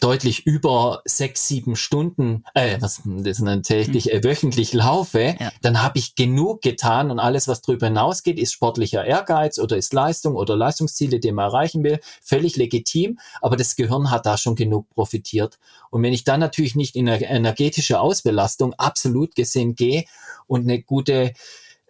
deutlich 0.00 0.46
über 0.46 1.02
sechs, 1.04 1.46
sieben 1.46 1.76
Stunden, 1.76 2.44
äh, 2.54 2.80
was 2.80 3.02
das 3.04 3.42
täglich, 3.62 4.06
hm. 4.06 4.12
äh, 4.12 4.24
wöchentlich 4.24 4.72
laufe, 4.72 5.36
ja. 5.38 5.52
dann 5.62 5.82
habe 5.82 5.98
ich 5.98 6.14
genug 6.14 6.62
getan 6.62 7.10
und 7.10 7.18
alles, 7.18 7.48
was 7.48 7.60
darüber 7.60 7.86
hinausgeht, 7.86 8.38
ist 8.38 8.52
sportlicher 8.52 9.04
Ehrgeiz 9.04 9.58
oder 9.58 9.76
ist 9.76 9.92
Leistung 9.92 10.34
oder 10.34 10.56
Leistungsziele, 10.56 11.20
die 11.20 11.32
man 11.32 11.46
erreichen 11.46 11.84
will, 11.84 12.00
völlig 12.22 12.56
legitim, 12.56 13.18
aber 13.40 13.56
das 13.56 13.76
Gehirn 13.76 14.10
hat 14.10 14.26
da 14.26 14.36
schon 14.36 14.56
genug 14.56 14.88
profitiert. 14.90 15.58
Und 15.90 16.02
wenn 16.02 16.12
ich 16.12 16.24
dann 16.24 16.40
natürlich 16.40 16.74
nicht 16.74 16.96
in 16.96 17.08
eine 17.08 17.22
energetische 17.22 18.00
Ausbelastung 18.00 18.74
absolut 18.74 19.34
gesehen 19.34 19.74
gehe 19.74 20.04
und 20.46 20.62
eine 20.62 20.82
gute 20.82 21.34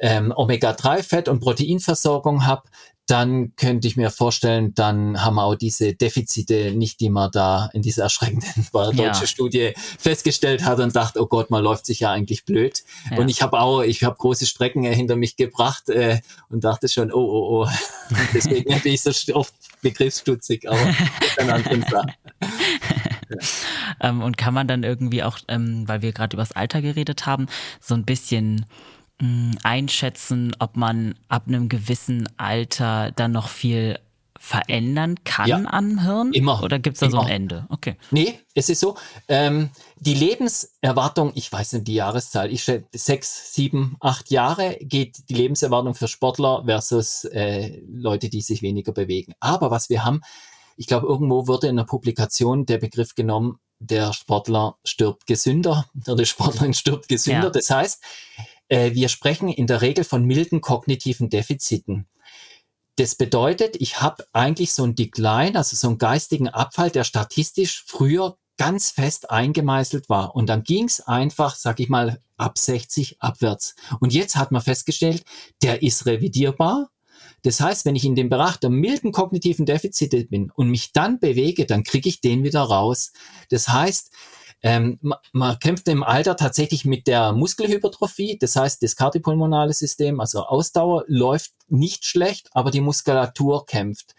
ähm, 0.01 0.32
Omega-3-Fett- 0.34 1.28
und 1.28 1.40
Proteinversorgung 1.40 2.46
habe, 2.46 2.62
dann 3.11 3.57
könnte 3.57 3.88
ich 3.88 3.96
mir 3.96 4.11
vorstellen, 4.11 4.72
dann 4.74 5.24
haben 5.24 5.34
wir 5.34 5.44
auch 5.44 5.57
diese 5.57 5.94
Defizite 5.94 6.72
nicht, 6.72 7.01
die 7.01 7.11
man 7.11 7.30
da 7.32 7.68
in 7.72 7.82
dieser 7.82 8.05
erschreckenden 8.05 8.68
deutsche 8.72 9.03
ja. 9.03 9.26
Studie 9.26 9.72
festgestellt 9.98 10.64
hat 10.64 10.78
und 10.78 10.94
dachte, 10.94 11.20
oh 11.20 11.26
Gott, 11.26 11.51
man 11.51 11.64
läuft 11.64 11.86
sich 11.86 12.01
ja 12.01 12.12
eigentlich 12.12 12.44
blöd. 12.44 12.84
Ja. 13.11 13.18
Und 13.18 13.28
ich 13.28 13.42
habe 13.42 13.59
auch, 13.59 13.82
ich 13.82 14.05
habe 14.05 14.16
große 14.16 14.46
Strecken 14.46 14.84
hinter 14.84 15.16
mich 15.16 15.36
gebracht 15.36 15.88
äh, 15.88 16.20
und 16.51 16.62
dachte 16.62 16.88
schon, 16.88 17.12
oh, 17.12 17.18
oh, 17.18 17.64
oh. 17.64 17.68
deswegen 18.32 18.80
bin 18.80 18.92
ich 18.92 19.03
so 19.03 19.11
oft 19.34 19.55
begriffsstutzig, 19.82 20.68
aber 20.68 20.94
dann 21.36 21.51
anderen 21.51 21.82
Sache. 21.82 22.14
ähm, 24.01 24.22
und 24.22 24.38
kann 24.38 24.55
man 24.55 24.68
dann 24.68 24.84
irgendwie 24.84 25.24
auch, 25.24 25.38
ähm, 25.48 25.88
weil 25.88 26.03
wir 26.03 26.12
gerade 26.12 26.36
über 26.36 26.42
das 26.42 26.53
Alter 26.53 26.80
geredet 26.80 27.26
haben, 27.26 27.46
so 27.80 27.94
ein 27.94 28.05
bisschen 28.05 28.66
einschätzen, 29.62 30.55
ob 30.59 30.77
man 30.77 31.14
ab 31.29 31.45
einem 31.47 31.68
gewissen 31.68 32.29
Alter 32.37 33.12
dann 33.12 33.33
noch 33.33 33.49
viel 33.49 33.99
verändern 34.39 35.16
kann 35.25 35.49
ja, 35.49 35.62
am 35.66 36.03
Hirn? 36.03 36.33
Immer. 36.33 36.62
Oder 36.62 36.79
gibt 36.79 36.97
es 36.97 37.01
da 37.01 37.07
immer. 37.07 37.21
so 37.21 37.27
ein 37.27 37.33
Ende? 37.33 37.66
Okay. 37.68 37.97
Nee, 38.11 38.41
es 38.55 38.71
ist 38.71 38.81
so, 38.81 38.97
ähm, 39.29 39.68
die 39.99 40.14
Lebenserwartung, 40.14 41.33
ich 41.35 41.53
weiß 41.53 41.75
nicht 41.75 41.89
die 41.89 41.95
Jahreszahl, 41.95 42.51
ich 42.51 42.64
schätze 42.64 42.89
sechs, 42.95 43.53
sieben, 43.55 43.97
acht 44.01 44.31
Jahre 44.31 44.79
geht 44.81 45.29
die 45.29 45.35
Lebenserwartung 45.35 45.95
für 45.95 46.09
Sportler 46.09 46.62
versus 46.64 47.25
äh, 47.25 47.83
Leute, 47.87 48.31
die 48.31 48.41
sich 48.41 48.62
weniger 48.62 48.93
bewegen. 48.93 49.35
Aber 49.41 49.71
was 49.71 49.91
wir 49.91 50.07
haben, 50.07 50.23
ich 50.79 50.87
glaube, 50.87 51.07
irgendwo 51.07 51.47
wurde 51.47 51.66
in 51.66 51.77
der 51.77 51.85
Publikation 51.85 52.64
der 52.64 52.79
Begriff 52.79 53.14
genommen, 53.14 53.59
der 53.79 54.14
Sportler 54.14 54.77
stirbt 54.85 55.27
gesünder 55.27 55.87
oder 56.07 56.16
die 56.16 56.27
Sportlerin 56.27 56.73
stirbt 56.73 57.09
gesünder. 57.09 57.45
Ja. 57.45 57.51
Das 57.51 57.68
heißt, 57.68 58.03
äh, 58.71 58.95
wir 58.95 59.09
sprechen 59.09 59.49
in 59.49 59.66
der 59.66 59.83
Regel 59.83 60.05
von 60.05 60.25
milden 60.25 60.62
kognitiven 60.62 61.29
Defiziten. 61.29 62.07
Das 62.97 63.14
bedeutet, 63.14 63.77
ich 63.79 64.01
habe 64.01 64.25
eigentlich 64.33 64.73
so 64.73 64.85
ein 64.85 64.95
Decline, 64.95 65.57
also 65.57 65.77
so 65.77 65.89
einen 65.89 65.99
geistigen 65.99 66.49
Abfall, 66.49 66.91
der 66.91 67.05
statistisch 67.05 67.85
früher 67.87 68.37
ganz 68.57 68.91
fest 68.91 69.31
eingemeißelt 69.31 70.09
war. 70.09 70.35
Und 70.35 70.49
dann 70.49 70.64
ging 70.64 70.85
es 70.85 71.01
einfach, 71.01 71.57
sag 71.57 71.81
ich 71.81 71.89
mal, 71.89 72.21
ab 72.37 72.59
60 72.59 73.16
abwärts. 73.21 73.75
Und 74.01 74.12
jetzt 74.12 74.37
hat 74.37 74.53
man 74.53 74.61
festgestellt, 74.61 75.25
der 75.62 75.83
ist 75.83 76.07
revidierbar. 76.07 76.91
Das 77.43 77.61
heißt, 77.61 77.87
wenn 77.87 77.97
ich 77.97 78.05
in 78.05 78.16
dem 78.16 78.29
Bereich 78.29 78.57
der 78.57 78.68
milden 78.68 79.12
kognitiven 79.12 79.64
Defizite 79.64 80.25
bin 80.25 80.51
und 80.55 80.68
mich 80.68 80.93
dann 80.93 81.21
bewege, 81.21 81.64
dann 81.64 81.85
kriege 81.85 82.09
ich 82.09 82.21
den 82.21 82.45
wieder 82.45 82.61
raus. 82.61 83.12
Das 83.49 83.68
heißt, 83.68 84.11
ähm, 84.62 84.98
man, 85.00 85.18
man 85.32 85.58
kämpft 85.58 85.88
im 85.88 86.02
Alter 86.02 86.36
tatsächlich 86.36 86.84
mit 86.84 87.06
der 87.06 87.32
Muskelhypertrophie, 87.32 88.38
das 88.38 88.56
heißt, 88.56 88.82
das 88.82 88.96
kardiopulmonale 88.96 89.72
System, 89.72 90.20
also 90.20 90.44
Ausdauer, 90.44 91.04
läuft 91.06 91.52
nicht 91.68 92.04
schlecht, 92.04 92.48
aber 92.52 92.70
die 92.70 92.80
Muskulatur 92.80 93.64
kämpft. 93.66 94.14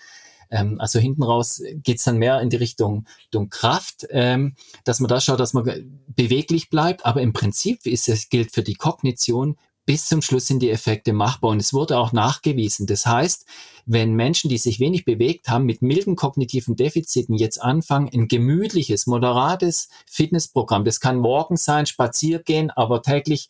Ähm, 0.52 0.80
also 0.80 1.00
hinten 1.00 1.24
raus 1.24 1.62
geht's 1.76 2.04
dann 2.04 2.18
mehr 2.18 2.42
in 2.42 2.50
die 2.50 2.58
Richtung, 2.58 3.06
Richtung 3.20 3.50
Kraft, 3.50 4.08
ähm, 4.10 4.56
dass 4.84 5.00
man 5.00 5.10
da 5.10 5.22
schaut, 5.22 5.40
dass 5.40 5.54
man 5.54 6.02
beweglich 6.08 6.70
bleibt. 6.70 7.06
Aber 7.06 7.22
im 7.22 7.34
Prinzip 7.34 7.86
ist 7.86 8.10
es, 8.10 8.30
gilt 8.30 8.52
für 8.52 8.64
die 8.64 8.76
Kognition 8.76 9.58
bis 9.92 10.06
zum 10.06 10.22
Schluss 10.22 10.48
sind 10.48 10.62
die 10.62 10.70
Effekte 10.70 11.12
machbar. 11.12 11.52
Und 11.52 11.60
es 11.60 11.74
wurde 11.74 11.98
auch 11.98 12.14
nachgewiesen. 12.14 12.88
Das 12.88 13.06
heißt, 13.06 13.46
wenn 13.86 14.16
Menschen, 14.16 14.50
die 14.50 14.58
sich 14.58 14.80
wenig 14.80 15.04
bewegt 15.04 15.50
haben, 15.50 15.66
mit 15.66 15.82
milden 15.82 16.16
kognitiven 16.16 16.78
Defiziten 16.78 17.36
jetzt 17.36 17.62
anfangen, 17.62 18.10
ein 18.14 18.30
gemütliches, 18.30 19.06
moderates 19.06 19.90
Fitnessprogramm, 20.06 20.86
das 20.86 21.02
kann 21.02 21.18
morgen 21.18 21.58
sein, 21.58 21.88
spazieren 21.88 22.70
aber 22.70 23.02
täglich 23.02 23.50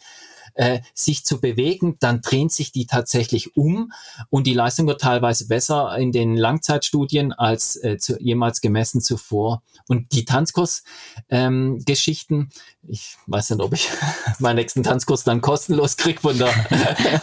äh, 0.54 0.82
sich 0.94 1.26
zu 1.26 1.42
bewegen, 1.42 1.98
dann 2.00 2.22
drehen 2.22 2.50
sich 2.50 2.72
die 2.72 2.86
tatsächlich 2.86 3.56
um 3.56 3.92
und 4.30 4.46
die 4.48 4.54
Leistung 4.54 4.88
wird 4.88 5.02
teilweise 5.02 5.48
besser 5.48 5.98
in 5.98 6.12
den 6.12 6.36
Langzeitstudien 6.36 7.34
als 7.34 7.82
äh, 7.84 7.98
zu, 7.98 8.22
jemals 8.22 8.62
gemessen 8.62 9.02
zuvor. 9.02 9.64
Und 9.88 10.12
die 10.14 10.26
Tanzkurs-Geschichten, 10.26 12.36
ähm, 12.36 12.50
ich 12.88 13.18
weiß 13.28 13.52
nicht, 13.52 13.62
ob 13.62 13.74
ich 13.74 13.90
meinen 14.40 14.56
nächsten 14.58 14.84
Tanzkurs 14.84 15.24
dann 15.24 15.40
kostenlos 15.42 15.96
krieg 15.98 16.22
von 16.22 16.38
der 16.38 16.54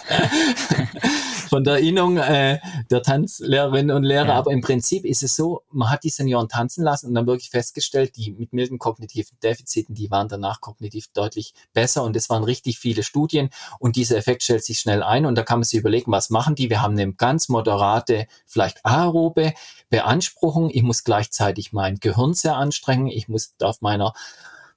von 1.49 1.65
der 1.65 1.79
Innung 1.79 2.19
äh, 2.19 2.59
der 2.91 3.03
Tanzlehrerinnen 3.03 3.97
und 3.97 4.05
Lehrer. 4.05 4.29
Ja. 4.29 4.35
Aber 4.35 4.53
im 4.53 4.61
Prinzip 4.61 5.05
ist 5.05 5.23
es 5.23 5.37
so, 5.37 5.63
man 5.71 5.91
hat 5.91 6.05
die 6.05 6.11
Senioren 6.11 6.49
tanzen 6.49 6.85
lassen 6.85 7.09
und 7.09 7.15
dann 7.15 7.27
wirklich 7.27 7.51
festgestellt, 7.51 8.17
die 8.17 8.33
mit 8.33 8.53
milden 8.53 8.79
kognitiven 8.79 9.37
Defiziten, 9.43 9.95
die 9.95 10.11
waren 10.11 10.29
danach 10.29 10.61
kognitiv 10.61 11.09
deutlich 11.13 11.55
besser 11.73 12.05
und 12.05 12.17
es 12.17 12.31
waren 12.31 12.45
richtig 12.45 12.79
viele 12.79 13.03
Studien 13.03 13.51
und 13.79 13.97
dieser 13.97 14.17
Effekt 14.17 14.43
stellt 14.43 14.65
sich 14.65 14.79
schnell 14.79 15.03
ein 15.03 15.27
und 15.27 15.37
da 15.37 15.43
kann 15.43 15.59
man 15.59 15.65
sich 15.65 15.79
überlegen, 15.79 16.13
was 16.13 16.31
machen 16.31 16.55
die? 16.55 16.71
Wir 16.71 16.83
haben 16.83 16.99
eine 16.99 17.13
ganz 17.13 17.49
moderate, 17.49 18.27
vielleicht 18.47 18.85
aerobe 18.85 19.55
Beanspruchung. 19.91 20.71
Ich 20.71 20.83
muss 20.83 21.05
gleichzeitig 21.05 21.73
mein 21.73 21.97
Gehirn 21.97 22.35
sehr 22.35 22.57
anstrengen. 22.57 23.09
Ich 23.09 23.29
muss 23.29 23.55
auf 23.61 23.81
meiner 23.81 24.13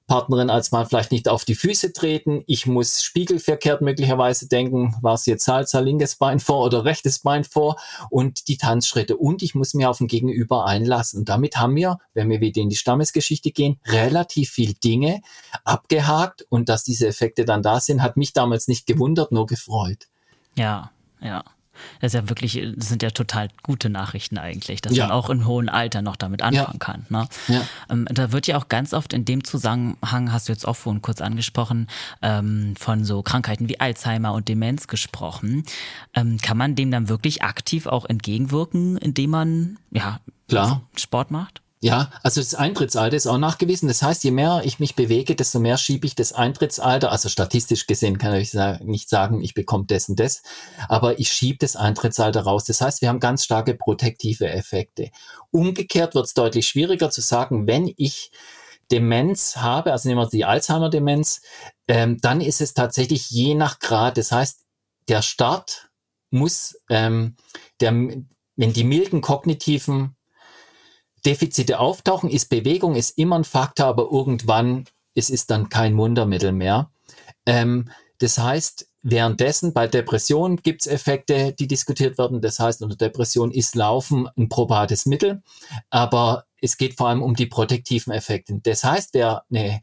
Partnerin 0.06 0.50
als 0.50 0.72
Mann 0.72 0.86
vielleicht 0.86 1.12
nicht 1.12 1.28
auf 1.28 1.44
die 1.44 1.54
Füße 1.54 1.92
treten. 1.92 2.42
Ich 2.46 2.66
muss 2.66 3.02
spiegelverkehrt 3.02 3.80
möglicherweise 3.80 4.48
denken, 4.48 4.94
war 5.00 5.14
es 5.14 5.26
jetzt 5.26 5.44
Salsa 5.44 5.80
linkes 5.80 6.16
Bein 6.16 6.40
vor 6.40 6.64
oder 6.64 6.84
rechtes 6.84 7.20
Bein 7.20 7.44
vor 7.44 7.76
und 8.10 8.48
die 8.48 8.56
Tanzschritte. 8.56 9.16
Und 9.16 9.42
ich 9.42 9.54
muss 9.54 9.74
mir 9.74 9.90
auf 9.90 9.98
den 9.98 10.08
Gegenüber 10.08 10.66
einlassen. 10.66 11.20
Und 11.20 11.28
damit 11.28 11.56
haben 11.56 11.76
wir, 11.76 11.98
wenn 12.14 12.28
wir 12.28 12.40
wieder 12.40 12.60
in 12.60 12.68
die 12.68 12.76
Stammesgeschichte 12.76 13.50
gehen, 13.50 13.80
relativ 13.86 14.50
viel 14.50 14.74
Dinge 14.74 15.22
abgehakt. 15.64 16.46
Und 16.48 16.68
dass 16.68 16.84
diese 16.84 17.06
Effekte 17.06 17.44
dann 17.44 17.62
da 17.62 17.80
sind, 17.80 18.02
hat 18.02 18.16
mich 18.16 18.32
damals 18.32 18.68
nicht 18.68 18.86
gewundert, 18.86 19.32
nur 19.32 19.46
gefreut. 19.46 20.08
Ja, 20.56 20.90
ja. 21.20 21.44
Das 22.00 22.14
ist 22.14 22.20
ja 22.20 22.28
wirklich, 22.28 22.60
das 22.76 22.88
sind 22.88 23.02
ja 23.02 23.10
total 23.10 23.48
gute 23.62 23.90
Nachrichten 23.90 24.38
eigentlich, 24.38 24.80
dass 24.80 24.94
ja. 24.94 25.06
man 25.06 25.12
auch 25.12 25.30
im 25.30 25.46
hohen 25.46 25.68
Alter 25.68 26.02
noch 26.02 26.16
damit 26.16 26.42
anfangen 26.42 26.72
ja. 26.74 26.78
kann. 26.78 27.06
Ne? 27.08 27.28
Ja. 27.48 27.62
Ähm, 27.90 28.06
da 28.10 28.32
wird 28.32 28.46
ja 28.46 28.56
auch 28.58 28.68
ganz 28.68 28.94
oft 28.94 29.12
in 29.12 29.24
dem 29.24 29.44
Zusammenhang, 29.44 30.32
hast 30.32 30.48
du 30.48 30.52
jetzt 30.52 30.66
auch 30.66 30.76
vorhin 30.76 31.02
kurz 31.02 31.20
angesprochen, 31.20 31.88
ähm, 32.22 32.74
von 32.78 33.04
so 33.04 33.22
Krankheiten 33.22 33.68
wie 33.68 33.80
Alzheimer 33.80 34.32
und 34.32 34.48
Demenz 34.48 34.86
gesprochen. 34.86 35.64
Ähm, 36.14 36.38
kann 36.38 36.56
man 36.56 36.74
dem 36.74 36.90
dann 36.90 37.08
wirklich 37.08 37.42
aktiv 37.42 37.86
auch 37.86 38.04
entgegenwirken, 38.04 38.96
indem 38.96 39.30
man 39.30 39.78
ja 39.90 40.20
Klar. 40.48 40.82
Sport 40.96 41.30
macht? 41.30 41.62
Ja, 41.84 42.12
also 42.22 42.40
das 42.40 42.54
Eintrittsalter 42.54 43.16
ist 43.16 43.26
auch 43.26 43.38
nachgewiesen. 43.38 43.88
Das 43.88 44.04
heißt, 44.04 44.22
je 44.22 44.30
mehr 44.30 44.62
ich 44.64 44.78
mich 44.78 44.94
bewege, 44.94 45.34
desto 45.34 45.58
mehr 45.58 45.76
schiebe 45.76 46.06
ich 46.06 46.14
das 46.14 46.32
Eintrittsalter. 46.32 47.10
Also 47.10 47.28
statistisch 47.28 47.88
gesehen 47.88 48.18
kann 48.18 48.36
ich 48.36 48.54
nicht 48.84 49.08
sagen, 49.08 49.42
ich 49.42 49.52
bekomme 49.52 49.86
das 49.88 50.08
und 50.08 50.20
das, 50.20 50.44
aber 50.88 51.18
ich 51.18 51.32
schiebe 51.32 51.58
das 51.58 51.74
Eintrittsalter 51.74 52.42
raus. 52.42 52.62
Das 52.62 52.80
heißt, 52.80 53.02
wir 53.02 53.08
haben 53.08 53.18
ganz 53.18 53.42
starke 53.42 53.74
protektive 53.74 54.48
Effekte. 54.48 55.10
Umgekehrt 55.50 56.14
wird 56.14 56.26
es 56.26 56.34
deutlich 56.34 56.68
schwieriger 56.68 57.10
zu 57.10 57.20
sagen, 57.20 57.66
wenn 57.66 57.92
ich 57.96 58.30
Demenz 58.92 59.56
habe, 59.56 59.90
also 59.90 60.08
nehmen 60.08 60.20
wir 60.20 60.28
die 60.28 60.44
Alzheimer-Demenz, 60.44 61.42
ähm, 61.88 62.18
dann 62.20 62.40
ist 62.40 62.60
es 62.60 62.74
tatsächlich 62.74 63.28
je 63.30 63.56
nach 63.56 63.80
Grad. 63.80 64.18
Das 64.18 64.30
heißt, 64.30 64.60
der 65.08 65.22
Start 65.22 65.90
muss, 66.30 66.76
ähm, 66.88 67.34
der, 67.80 67.92
wenn 67.92 68.72
die 68.72 68.84
milden 68.84 69.20
kognitiven 69.20 70.14
Defizite 71.24 71.78
auftauchen, 71.78 72.30
ist 72.30 72.48
Bewegung, 72.48 72.96
ist 72.96 73.18
immer 73.18 73.38
ein 73.38 73.44
Faktor, 73.44 73.86
aber 73.86 74.08
irgendwann 74.10 74.86
es 75.14 75.30
ist 75.30 75.50
dann 75.50 75.68
kein 75.68 75.96
Wundermittel 75.96 76.52
mehr. 76.52 76.90
Ähm, 77.46 77.90
das 78.18 78.38
heißt, 78.38 78.88
währenddessen 79.02 79.72
bei 79.72 79.88
Depressionen 79.88 80.56
gibt 80.56 80.82
es 80.82 80.86
Effekte, 80.86 81.52
die 81.52 81.66
diskutiert 81.66 82.18
werden. 82.18 82.40
Das 82.40 82.58
heißt, 82.58 82.82
unter 82.82 82.96
Depression 82.96 83.50
ist 83.50 83.74
Laufen 83.74 84.28
ein 84.36 84.48
probates 84.48 85.06
Mittel, 85.06 85.42
aber 85.90 86.44
es 86.60 86.76
geht 86.76 86.96
vor 86.96 87.08
allem 87.08 87.22
um 87.22 87.34
die 87.34 87.46
protektiven 87.46 88.12
Effekte. 88.12 88.58
Das 88.62 88.84
heißt, 88.84 89.14
wer 89.14 89.44
ne, 89.48 89.80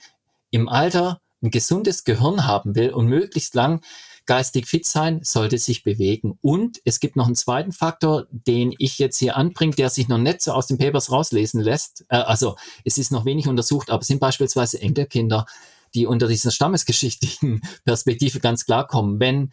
im 0.52 0.70
Alter 0.70 1.20
ein 1.42 1.52
gesundes 1.52 2.04
Gehirn 2.04 2.48
haben 2.48 2.76
will 2.76 2.92
und 2.92 3.08
möglichst 3.08 3.56
lang 3.56 3.82
geistig 4.30 4.68
fit 4.68 4.86
sein, 4.86 5.22
sollte 5.24 5.58
sich 5.58 5.84
bewegen. 5.84 6.38
Und 6.42 6.80
es 6.86 7.00
gibt 7.00 7.16
noch 7.16 7.26
einen 7.26 7.34
zweiten 7.34 7.72
Faktor, 7.72 8.28
den 8.30 8.76
ich 8.78 9.00
jetzt 9.00 9.18
hier 9.18 9.36
anbringe, 9.36 9.74
der 9.74 9.90
sich 9.90 10.08
noch 10.08 10.20
nicht 10.20 10.42
so 10.42 10.52
aus 10.52 10.68
den 10.68 10.78
Papers 10.78 11.12
rauslesen 11.12 11.62
lässt. 11.62 12.06
Äh, 12.10 12.18
also 12.18 12.56
es 12.86 13.00
ist 13.00 13.12
noch 13.12 13.26
wenig 13.26 13.48
untersucht, 13.48 13.90
aber 13.90 14.02
es 14.02 14.08
sind 14.08 14.20
beispielsweise 14.20 14.80
Enkelkinder, 14.84 15.48
die 15.96 16.06
unter 16.06 16.28
dieser 16.28 16.52
stammesgeschichtlichen 16.52 17.62
Perspektive 17.86 18.40
ganz 18.40 18.68
klar 18.68 18.86
kommen. 18.86 19.20
Wenn 19.20 19.52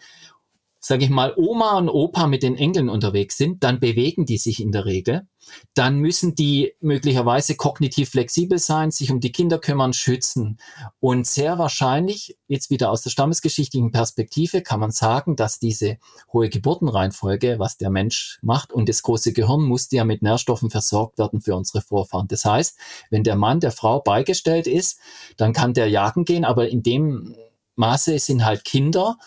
sage 0.80 1.04
ich 1.04 1.10
mal, 1.10 1.34
Oma 1.36 1.78
und 1.78 1.88
Opa 1.88 2.26
mit 2.26 2.42
den 2.42 2.56
Enkeln 2.56 2.88
unterwegs 2.88 3.36
sind, 3.36 3.64
dann 3.64 3.80
bewegen 3.80 4.24
die 4.26 4.38
sich 4.38 4.60
in 4.60 4.72
der 4.72 4.84
Regel. 4.84 5.26
Dann 5.74 5.98
müssen 5.98 6.34
die 6.34 6.74
möglicherweise 6.80 7.54
kognitiv 7.54 8.10
flexibel 8.10 8.58
sein, 8.58 8.90
sich 8.90 9.10
um 9.10 9.20
die 9.20 9.32
Kinder 9.32 9.58
kümmern, 9.58 9.92
schützen. 9.92 10.58
Und 11.00 11.26
sehr 11.26 11.58
wahrscheinlich, 11.58 12.36
jetzt 12.48 12.70
wieder 12.70 12.90
aus 12.90 13.02
der 13.02 13.10
stammesgeschichtlichen 13.10 13.92
Perspektive, 13.92 14.62
kann 14.62 14.80
man 14.80 14.90
sagen, 14.90 15.36
dass 15.36 15.58
diese 15.58 15.98
hohe 16.32 16.48
Geburtenreihenfolge, 16.48 17.58
was 17.58 17.76
der 17.76 17.90
Mensch 17.90 18.38
macht 18.42 18.72
und 18.72 18.88
das 18.88 19.02
große 19.02 19.32
Gehirn 19.32 19.62
musste 19.62 19.96
ja 19.96 20.04
mit 20.04 20.22
Nährstoffen 20.22 20.70
versorgt 20.70 21.18
werden 21.18 21.40
für 21.40 21.54
unsere 21.54 21.80
Vorfahren. 21.80 22.28
Das 22.28 22.44
heißt, 22.44 22.78
wenn 23.10 23.22
der 23.22 23.36
Mann 23.36 23.60
der 23.60 23.72
Frau 23.72 24.00
beigestellt 24.00 24.66
ist, 24.66 24.98
dann 25.36 25.52
kann 25.52 25.74
der 25.74 25.88
jagen 25.88 26.24
gehen, 26.24 26.44
aber 26.44 26.68
in 26.68 26.82
dem 26.82 27.36
Maße 27.76 28.18
sind 28.18 28.44
halt 28.44 28.64
Kinder 28.64 29.18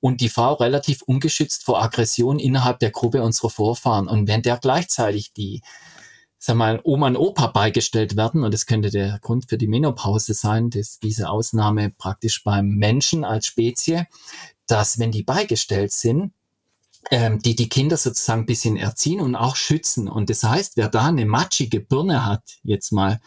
und 0.00 0.20
die 0.20 0.28
Frau 0.28 0.54
relativ 0.54 1.02
ungeschützt 1.02 1.64
vor 1.64 1.82
Aggression 1.82 2.38
innerhalb 2.38 2.78
der 2.78 2.90
Gruppe 2.90 3.22
unserer 3.22 3.50
Vorfahren. 3.50 4.08
Und 4.08 4.28
wenn 4.28 4.42
der 4.42 4.58
gleichzeitig 4.58 5.32
die 5.32 5.62
sag 6.38 6.56
mal, 6.56 6.80
Oma 6.84 7.08
und 7.08 7.16
Opa 7.16 7.48
beigestellt 7.48 8.16
werden, 8.16 8.44
und 8.44 8.54
das 8.54 8.66
könnte 8.66 8.90
der 8.90 9.18
Grund 9.20 9.48
für 9.48 9.58
die 9.58 9.66
Menopause 9.66 10.32
sein, 10.34 10.70
dass 10.70 10.98
diese 10.98 11.28
Ausnahme 11.28 11.90
praktisch 11.90 12.44
beim 12.44 12.68
Menschen 12.68 13.24
als 13.24 13.46
Spezie, 13.46 14.06
dass 14.66 14.98
wenn 14.98 15.10
die 15.10 15.22
beigestellt 15.22 15.92
sind, 15.92 16.32
ähm, 17.10 17.40
die 17.40 17.54
die 17.54 17.68
Kinder 17.68 17.96
sozusagen 17.96 18.42
ein 18.42 18.46
bisschen 18.46 18.76
erziehen 18.76 19.20
und 19.20 19.34
auch 19.36 19.56
schützen. 19.56 20.08
Und 20.08 20.30
das 20.30 20.42
heißt, 20.42 20.76
wer 20.76 20.88
da 20.88 21.06
eine 21.06 21.26
matschige 21.26 21.80
Birne 21.80 22.24
hat, 22.24 22.58
jetzt 22.62 22.92
mal 22.92 23.20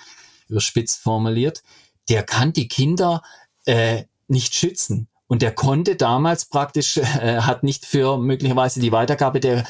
überspitzt 0.47 0.99
formuliert, 0.99 1.63
der 2.09 2.23
kann 2.23 2.53
die 2.53 2.67
Kinder 2.67 3.21
äh, 3.65 4.05
nicht 4.27 4.55
schützen. 4.55 5.07
Und 5.29 5.43
der 5.43 5.53
konnte 5.53 5.95
damals 5.95 6.45
praktisch, 6.45 6.97
äh, 6.97 7.37
hat 7.41 7.61
nicht 7.61 7.85
für 7.85 8.17
möglicherweise 8.17 8.79
die 8.79 8.91
Weitergabe 8.91 9.39
der, 9.39 9.63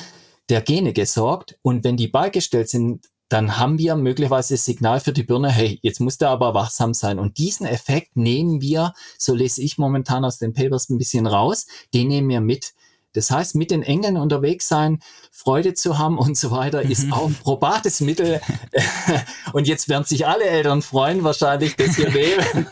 der 0.48 0.62
Gene 0.62 0.94
gesorgt. 0.94 1.60
Und 1.62 1.84
wenn 1.84 1.98
die 1.98 2.08
beigestellt 2.08 2.70
sind, 2.70 3.06
dann 3.28 3.58
haben 3.58 3.78
wir 3.78 3.98
möglicherweise 3.98 4.54
das 4.54 4.64
Signal 4.64 5.02
für 5.02 5.12
die 5.12 5.24
Birne, 5.24 5.52
hey, 5.52 5.78
jetzt 5.84 6.00
muss 6.00 6.18
der 6.18 6.30
aber 6.30 6.54
wachsam 6.54 6.94
sein. 6.94 7.20
Und 7.20 7.38
diesen 7.38 7.68
Effekt 7.68 8.16
nehmen 8.16 8.62
wir, 8.62 8.94
so 9.18 9.36
lese 9.36 9.62
ich 9.62 9.78
momentan 9.78 10.24
aus 10.24 10.38
den 10.38 10.54
Papers 10.54 10.90
ein 10.90 10.98
bisschen 10.98 11.28
raus, 11.28 11.68
den 11.94 12.08
nehmen 12.08 12.30
wir 12.30 12.40
mit. 12.40 12.74
Das 13.14 13.30
heißt, 13.30 13.56
mit 13.56 13.72
den 13.72 13.84
Engeln 13.84 14.16
unterwegs 14.16 14.68
sein, 14.70 15.02
Freude 15.30 15.74
zu 15.74 15.98
haben 15.98 16.18
und 16.18 16.38
so 16.38 16.52
weiter, 16.52 16.84
ist 16.84 17.08
mhm. 17.08 17.14
auch 17.14 17.28
ein 17.28 17.36
probates 17.36 18.00
Mittel. 18.00 18.40
und 19.54 19.68
jetzt 19.68 19.90
werden 19.90 20.06
sich 20.06 20.26
alle 20.26 20.46
Eltern 20.46 20.82
freuen, 20.82 21.24
wahrscheinlich, 21.24 21.76
dass 21.76 21.98
wir 21.98 22.10
nehmen. 22.14 22.68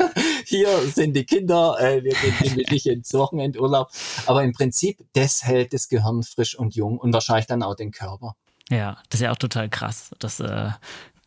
Hier 0.50 0.80
sind 0.88 1.14
die 1.14 1.26
Kinder, 1.26 1.76
äh, 1.78 2.02
wir 2.06 2.14
gehen 2.14 2.64
nicht 2.72 2.86
ins 2.86 3.14
Wochenendurlaub. 3.14 3.89
Aber 4.28 4.43
im 4.43 4.54
Prinzip, 4.54 5.00
das 5.12 5.43
hält 5.43 5.74
das 5.74 5.89
Gehirn 5.89 6.24
frisch 6.24 6.58
und 6.58 6.74
jung 6.74 6.98
und 6.98 7.12
wahrscheinlich 7.12 7.48
dann 7.48 7.64
auch 7.64 7.76
den 7.76 7.91
Körper. 7.91 8.36
Ja, 8.70 8.98
das 9.10 9.20
ist 9.20 9.26
ja 9.26 9.32
auch 9.32 9.38
total 9.38 9.68
krass. 9.68 10.12
Das 10.20 10.39
äh, 10.39 10.70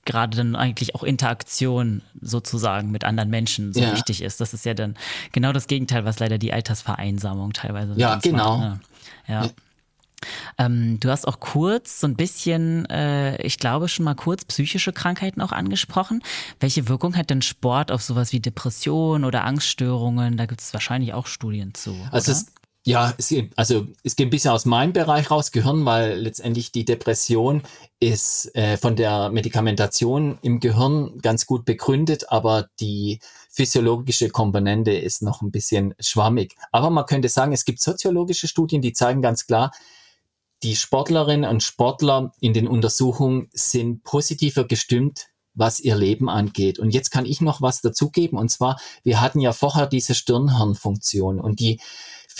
gerade 0.06 0.36
dann 0.38 0.56
eigentlich 0.56 0.94
auch 0.94 1.02
Interaktion 1.02 2.00
sozusagen 2.20 2.90
mit 2.90 3.04
anderen 3.04 3.28
Menschen 3.28 3.74
so 3.74 3.80
ja. 3.80 3.92
wichtig 3.92 4.22
ist. 4.22 4.40
Das 4.40 4.54
ist 4.54 4.64
ja 4.64 4.72
dann 4.72 4.96
genau 5.32 5.52
das 5.52 5.66
Gegenteil, 5.66 6.06
was 6.06 6.18
leider 6.18 6.38
die 6.38 6.54
Altersvereinsamung 6.54 7.52
teilweise 7.52 7.92
Ja, 7.96 8.16
genau. 8.16 8.56
Macht, 8.56 8.70
ne? 8.70 8.80
ja. 9.28 9.50
Ähm, 10.58 10.98
du 11.00 11.10
hast 11.10 11.26
auch 11.26 11.40
kurz 11.40 12.00
so 12.00 12.06
ein 12.06 12.16
bisschen, 12.16 12.84
äh, 12.86 13.40
ich 13.42 13.58
glaube 13.58 13.88
schon 13.88 14.04
mal 14.04 14.14
kurz 14.14 14.44
psychische 14.44 14.92
Krankheiten 14.92 15.40
auch 15.40 15.52
angesprochen. 15.52 16.22
Welche 16.58 16.88
Wirkung 16.88 17.16
hat 17.16 17.30
denn 17.30 17.42
Sport 17.42 17.92
auf 17.92 18.02
sowas 18.02 18.32
wie 18.32 18.40
Depressionen 18.40 19.24
oder 19.24 19.44
Angststörungen? 19.44 20.36
Da 20.36 20.46
gibt 20.46 20.60
es 20.60 20.72
wahrscheinlich 20.72 21.14
auch 21.14 21.26
Studien 21.26 21.74
zu. 21.74 21.96
Also 22.10 22.32
es, 22.32 22.46
ja, 22.84 23.12
es, 23.18 23.34
also 23.56 23.86
es 24.04 24.16
geht 24.16 24.28
ein 24.28 24.30
bisschen 24.30 24.52
aus 24.52 24.64
meinem 24.64 24.94
Bereich 24.94 25.30
raus, 25.30 25.52
Gehirn, 25.52 25.84
weil 25.84 26.18
letztendlich 26.18 26.72
die 26.72 26.86
Depression 26.86 27.62
ist 27.98 28.54
äh, 28.56 28.78
von 28.78 28.96
der 28.96 29.28
Medikamentation 29.30 30.38
im 30.40 30.60
Gehirn 30.60 31.18
ganz 31.20 31.44
gut 31.44 31.66
begründet, 31.66 32.32
aber 32.32 32.68
die 32.80 33.20
physiologische 33.50 34.30
Komponente 34.30 34.92
ist 34.92 35.20
noch 35.22 35.42
ein 35.42 35.50
bisschen 35.50 35.94
schwammig. 36.00 36.56
Aber 36.72 36.88
man 36.88 37.04
könnte 37.04 37.28
sagen, 37.28 37.52
es 37.52 37.66
gibt 37.66 37.80
soziologische 37.80 38.48
Studien, 38.48 38.80
die 38.80 38.94
zeigen 38.94 39.20
ganz 39.20 39.46
klar, 39.46 39.72
die 40.62 40.76
Sportlerinnen 40.76 41.48
und 41.48 41.62
Sportler 41.62 42.32
in 42.40 42.52
den 42.52 42.68
Untersuchungen 42.68 43.48
sind 43.52 44.04
positiver 44.04 44.64
gestimmt, 44.64 45.28
was 45.54 45.80
ihr 45.80 45.96
Leben 45.96 46.28
angeht. 46.28 46.78
Und 46.78 46.90
jetzt 46.90 47.10
kann 47.10 47.26
ich 47.26 47.40
noch 47.40 47.62
was 47.62 47.80
dazugeben. 47.80 48.38
Und 48.38 48.50
zwar, 48.50 48.78
wir 49.02 49.20
hatten 49.20 49.40
ja 49.40 49.52
vorher 49.52 49.86
diese 49.86 50.14
Stirnhirnfunktion 50.14 51.40
und 51.40 51.60
die 51.60 51.80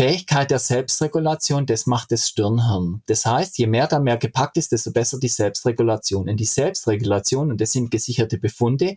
Fähigkeit 0.01 0.51
der 0.51 0.61
Selbstregulation, 0.61 1.67
das 1.67 1.85
macht 1.85 2.11
das 2.11 2.27
Stirnhirn. 2.27 3.03
Das 3.05 3.27
heißt, 3.27 3.59
je 3.59 3.67
mehr 3.67 3.87
da 3.87 3.99
mehr 3.99 4.17
gepackt 4.17 4.57
ist, 4.57 4.73
desto 4.73 4.93
besser 4.93 5.21
die 5.21 5.29
Selbstregulation. 5.29 6.27
Und 6.27 6.39
die 6.39 6.47
Selbstregulation, 6.47 7.51
und 7.51 7.61
das 7.61 7.73
sind 7.73 7.91
gesicherte 7.91 8.39
Befunde, 8.39 8.95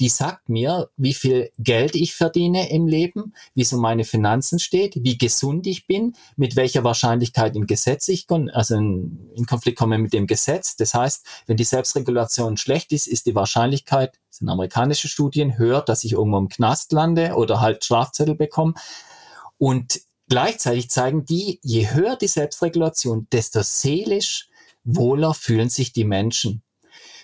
die 0.00 0.08
sagt 0.08 0.48
mir, 0.48 0.88
wie 0.96 1.12
viel 1.12 1.50
Geld 1.58 1.94
ich 1.94 2.14
verdiene 2.14 2.70
im 2.70 2.86
Leben, 2.86 3.34
wie 3.54 3.64
so 3.64 3.76
meine 3.76 4.04
Finanzen 4.04 4.58
steht, 4.58 4.94
wie 5.04 5.18
gesund 5.18 5.66
ich 5.66 5.86
bin, 5.86 6.14
mit 6.36 6.56
welcher 6.56 6.84
Wahrscheinlichkeit 6.84 7.54
im 7.54 7.66
Gesetz 7.66 8.08
ich, 8.08 8.24
also 8.54 8.76
in, 8.76 9.28
in 9.34 9.44
Konflikt 9.44 9.78
komme 9.78 9.98
mit 9.98 10.14
dem 10.14 10.26
Gesetz. 10.26 10.74
Das 10.76 10.94
heißt, 10.94 11.26
wenn 11.44 11.58
die 11.58 11.64
Selbstregulation 11.64 12.56
schlecht 12.56 12.92
ist, 12.92 13.08
ist 13.08 13.26
die 13.26 13.34
Wahrscheinlichkeit, 13.34 14.18
das 14.30 14.38
sind 14.38 14.48
amerikanische 14.48 15.08
Studien, 15.08 15.58
höher, 15.58 15.82
dass 15.82 16.02
ich 16.02 16.12
irgendwo 16.12 16.38
im 16.38 16.48
Knast 16.48 16.92
lande 16.92 17.34
oder 17.34 17.60
halt 17.60 17.84
Strafzettel 17.84 18.36
bekomme. 18.36 18.72
Und 19.58 20.05
Gleichzeitig 20.28 20.90
zeigen 20.90 21.24
die, 21.24 21.60
je 21.62 21.90
höher 21.90 22.16
die 22.16 22.26
Selbstregulation, 22.26 23.28
desto 23.30 23.62
seelisch 23.62 24.48
wohler 24.84 25.34
fühlen 25.34 25.68
sich 25.68 25.92
die 25.92 26.04
Menschen. 26.04 26.62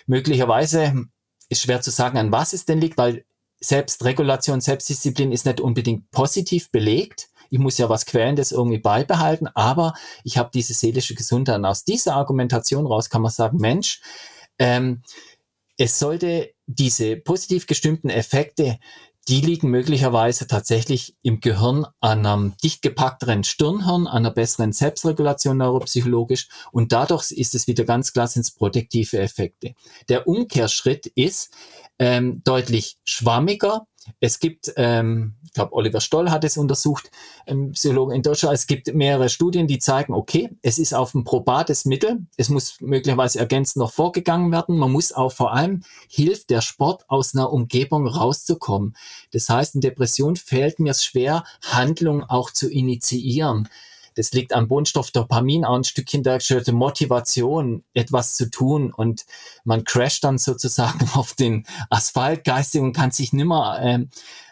Möglicherweise 0.05 1.05
ist 1.49 1.61
schwer 1.61 1.81
zu 1.81 1.91
sagen, 1.91 2.17
an 2.17 2.31
was 2.31 2.53
es 2.53 2.65
denn 2.65 2.79
liegt, 2.79 2.97
weil 2.97 3.25
Selbstregulation, 3.59 4.61
Selbstdisziplin 4.61 5.31
ist 5.31 5.45
nicht 5.45 5.61
unbedingt 5.61 6.11
positiv 6.11 6.71
belegt. 6.71 7.29
Ich 7.49 7.59
muss 7.59 7.77
ja 7.77 7.87
was 7.87 8.05
Quälendes 8.05 8.51
irgendwie 8.51 8.79
beibehalten, 8.79 9.47
aber 9.47 9.93
ich 10.23 10.37
habe 10.37 10.49
diese 10.53 10.73
seelische 10.73 11.15
Gesundheit. 11.15 11.57
Und 11.57 11.65
aus 11.65 11.83
dieser 11.83 12.15
Argumentation 12.15 12.85
raus 12.85 13.09
kann 13.09 13.21
man 13.21 13.31
sagen, 13.31 13.57
Mensch, 13.57 14.01
ähm, 14.59 15.01
es 15.77 15.99
sollte 15.99 16.53
diese 16.65 17.15
positiv 17.15 17.65
gestimmten 17.67 18.09
Effekte 18.09 18.79
die 19.27 19.41
liegen 19.41 19.69
möglicherweise 19.69 20.47
tatsächlich 20.47 21.15
im 21.21 21.39
Gehirn 21.39 21.85
an 22.01 22.25
einem 22.25 22.57
dicht 22.63 22.81
gepackteren 22.81 23.43
Stirnhirn, 23.43 24.07
an 24.07 24.23
einer 24.23 24.31
besseren 24.31 24.73
Selbstregulation 24.73 25.57
neuropsychologisch 25.57 26.49
und 26.71 26.91
dadurch 26.91 27.31
ist 27.31 27.55
es 27.55 27.67
wieder 27.67 27.85
ganz 27.85 28.11
klar 28.11 28.29
ins 28.33 28.51
protektive 28.51 29.19
Effekte. 29.19 29.75
Der 30.09 30.27
Umkehrschritt 30.27 31.07
ist 31.07 31.51
ähm, 31.99 32.41
deutlich 32.43 32.97
schwammiger, 33.05 33.87
es 34.19 34.39
gibt, 34.39 34.73
ähm, 34.75 35.35
ich 35.43 35.53
glaube, 35.53 35.73
Oliver 35.73 36.01
Stoll 36.01 36.29
hat 36.31 36.43
es 36.43 36.57
untersucht, 36.57 37.11
ähm, 37.45 37.71
Psychologen 37.71 38.13
in 38.13 38.21
Deutschland. 38.21 38.55
Es 38.55 38.67
gibt 38.67 38.93
mehrere 38.93 39.29
Studien, 39.29 39.67
die 39.67 39.79
zeigen, 39.79 40.13
okay, 40.13 40.49
es 40.61 40.79
ist 40.79 40.93
auf 40.93 41.13
ein 41.13 41.23
probates 41.23 41.85
Mittel. 41.85 42.25
Es 42.37 42.49
muss 42.49 42.81
möglicherweise 42.81 43.39
ergänzend 43.39 43.77
noch 43.77 43.93
vorgegangen 43.93 44.51
werden. 44.51 44.77
Man 44.77 44.91
muss 44.91 45.11
auch 45.11 45.31
vor 45.31 45.53
allem 45.53 45.83
hilft 46.09 46.49
der 46.49 46.61
Sport 46.61 47.05
aus 47.07 47.35
einer 47.35 47.51
Umgebung 47.51 48.07
rauszukommen. 48.07 48.95
Das 49.31 49.49
heißt, 49.49 49.75
in 49.75 49.81
Depression 49.81 50.35
fällt 50.35 50.79
mir 50.79 50.91
es 50.91 51.03
schwer, 51.03 51.43
Handlung 51.61 52.23
auch 52.23 52.51
zu 52.51 52.69
initiieren. 52.69 53.69
Das 54.15 54.31
liegt 54.31 54.53
am 54.53 54.67
Bodenstoff 54.67 55.11
Dopamin, 55.11 55.65
auch 55.65 55.75
ein 55.75 55.83
Stückchen 55.83 56.23
der 56.23 56.39
Motivation, 56.71 57.83
etwas 57.93 58.35
zu 58.35 58.49
tun. 58.49 58.91
Und 58.93 59.25
man 59.63 59.83
crasht 59.83 60.23
dann 60.23 60.37
sozusagen 60.37 61.09
auf 61.13 61.33
den 61.33 61.65
Asphalt 61.89 62.43
geistig 62.43 62.81
und 62.81 62.93
kann 62.93 63.11
sich 63.11 63.33
nimmer 63.33 63.79
äh, 63.81 64.05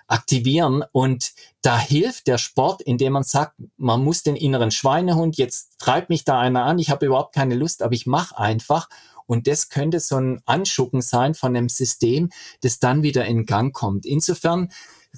aktivieren. 0.08 0.84
Und 0.92 1.32
da 1.62 1.80
hilft 1.80 2.28
der 2.28 2.38
Sport, 2.38 2.82
indem 2.82 3.14
man 3.14 3.24
sagt, 3.24 3.56
man 3.78 4.04
muss 4.04 4.24
den 4.24 4.36
inneren 4.36 4.72
Schweinehund, 4.72 5.38
jetzt 5.38 5.80
treibt 5.80 6.10
mich 6.10 6.26
da 6.26 6.40
einer 6.40 6.66
an, 6.66 6.80
ich 6.80 6.90
habe 6.90 7.06
überhaupt 7.06 7.34
keine 7.34 7.56
Lust, 7.56 7.82
aber 7.82 7.94
ich 7.94 8.06
mache 8.06 8.38
einfach. 8.38 8.90
Und 9.26 9.48
das 9.48 9.70
könnte 9.70 10.02
so 10.02 10.18
ein 10.18 10.42
Anschucken 10.46 11.02
sein 11.02 11.36
von 11.36 11.56
einem 11.56 11.70
System, 11.70 12.30
das 12.62 12.80
dann 12.80 13.02
wieder 13.02 13.26
in 13.26 13.46
Gang 13.46 13.74
kommt. 13.74 14.06
Insofern 14.06 14.70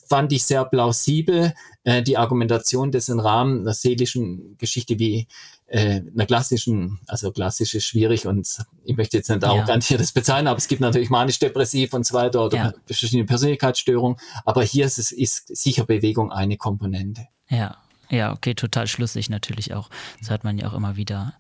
fand 0.08 0.32
ich 0.34 0.44
sehr 0.44 0.66
plausibel, 0.66 1.54
äh, 1.84 2.02
die 2.02 2.18
Argumentation 2.18 2.92
des 2.92 3.10
im 3.10 3.20
Rahmen 3.20 3.62
einer 3.62 3.74
seelischen 3.74 4.58
Geschichte 4.58 5.00
wie 5.00 5.28
äh, 5.68 6.02
einer 6.14 6.26
klassischen, 6.26 7.00
also 7.08 7.32
klassisch 7.32 7.74
ist 7.74 7.86
schwierig 7.86 8.28
und 8.28 8.48
ich 8.84 8.96
möchte 8.98 9.18
jetzt 9.18 9.30
nicht 9.30 9.44
arrogant 9.44 9.84
ja. 9.84 9.88
hier 9.90 9.98
das 9.98 10.12
bezahlen, 10.12 10.48
aber 10.48 10.58
es 10.58 10.68
gibt 10.68 10.82
natürlich 10.82 11.10
manisch-depressiv 11.10 11.94
und 11.94 12.06
so 12.06 12.14
weiter 12.14 12.46
oder 12.46 12.58
ja. 12.58 12.74
verschiedene 12.86 13.26
Persönlichkeitsstörungen, 13.26 14.18
aber 14.46 14.64
hier 14.64 14.86
ist 14.86 14.98
es 14.98 15.12
ist 15.12 15.56
sicher 15.56 15.86
Bewegung 15.86 16.32
eine 16.32 16.58
Komponente. 16.58 17.28
Ja, 17.50 17.78
ja, 18.10 18.32
okay, 18.32 18.54
total 18.54 18.88
schlüssig 18.88 19.30
natürlich 19.30 19.74
auch. 19.74 19.90
Das 20.20 20.30
hört 20.30 20.44
man 20.44 20.58
ja 20.58 20.68
auch 20.68 20.74
immer 20.74 20.98
wieder 20.98 21.34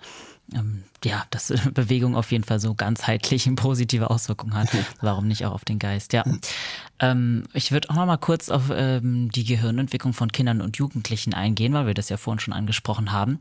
ähm, 0.53 0.83
ja, 1.03 1.25
dass 1.29 1.53
Bewegung 1.73 2.15
auf 2.15 2.31
jeden 2.31 2.43
Fall 2.43 2.59
so 2.59 2.73
ganzheitlich 2.73 3.47
eine 3.47 3.55
positive 3.55 4.09
Auswirkungen 4.09 4.55
hat. 4.55 4.69
Warum 5.01 5.27
nicht 5.27 5.45
auch 5.45 5.53
auf 5.53 5.65
den 5.65 5.79
Geist? 5.79 6.13
Ja. 6.13 6.23
Ähm, 6.99 7.43
ich 7.53 7.71
würde 7.71 7.89
auch 7.89 7.95
noch 7.95 8.05
mal 8.05 8.17
kurz 8.17 8.49
auf 8.49 8.71
ähm, 8.73 9.31
die 9.31 9.45
Gehirnentwicklung 9.45 10.13
von 10.13 10.31
Kindern 10.31 10.61
und 10.61 10.77
Jugendlichen 10.77 11.33
eingehen, 11.33 11.73
weil 11.73 11.87
wir 11.87 11.93
das 11.93 12.09
ja 12.09 12.17
vorhin 12.17 12.39
schon 12.39 12.53
angesprochen 12.53 13.11
haben. 13.11 13.39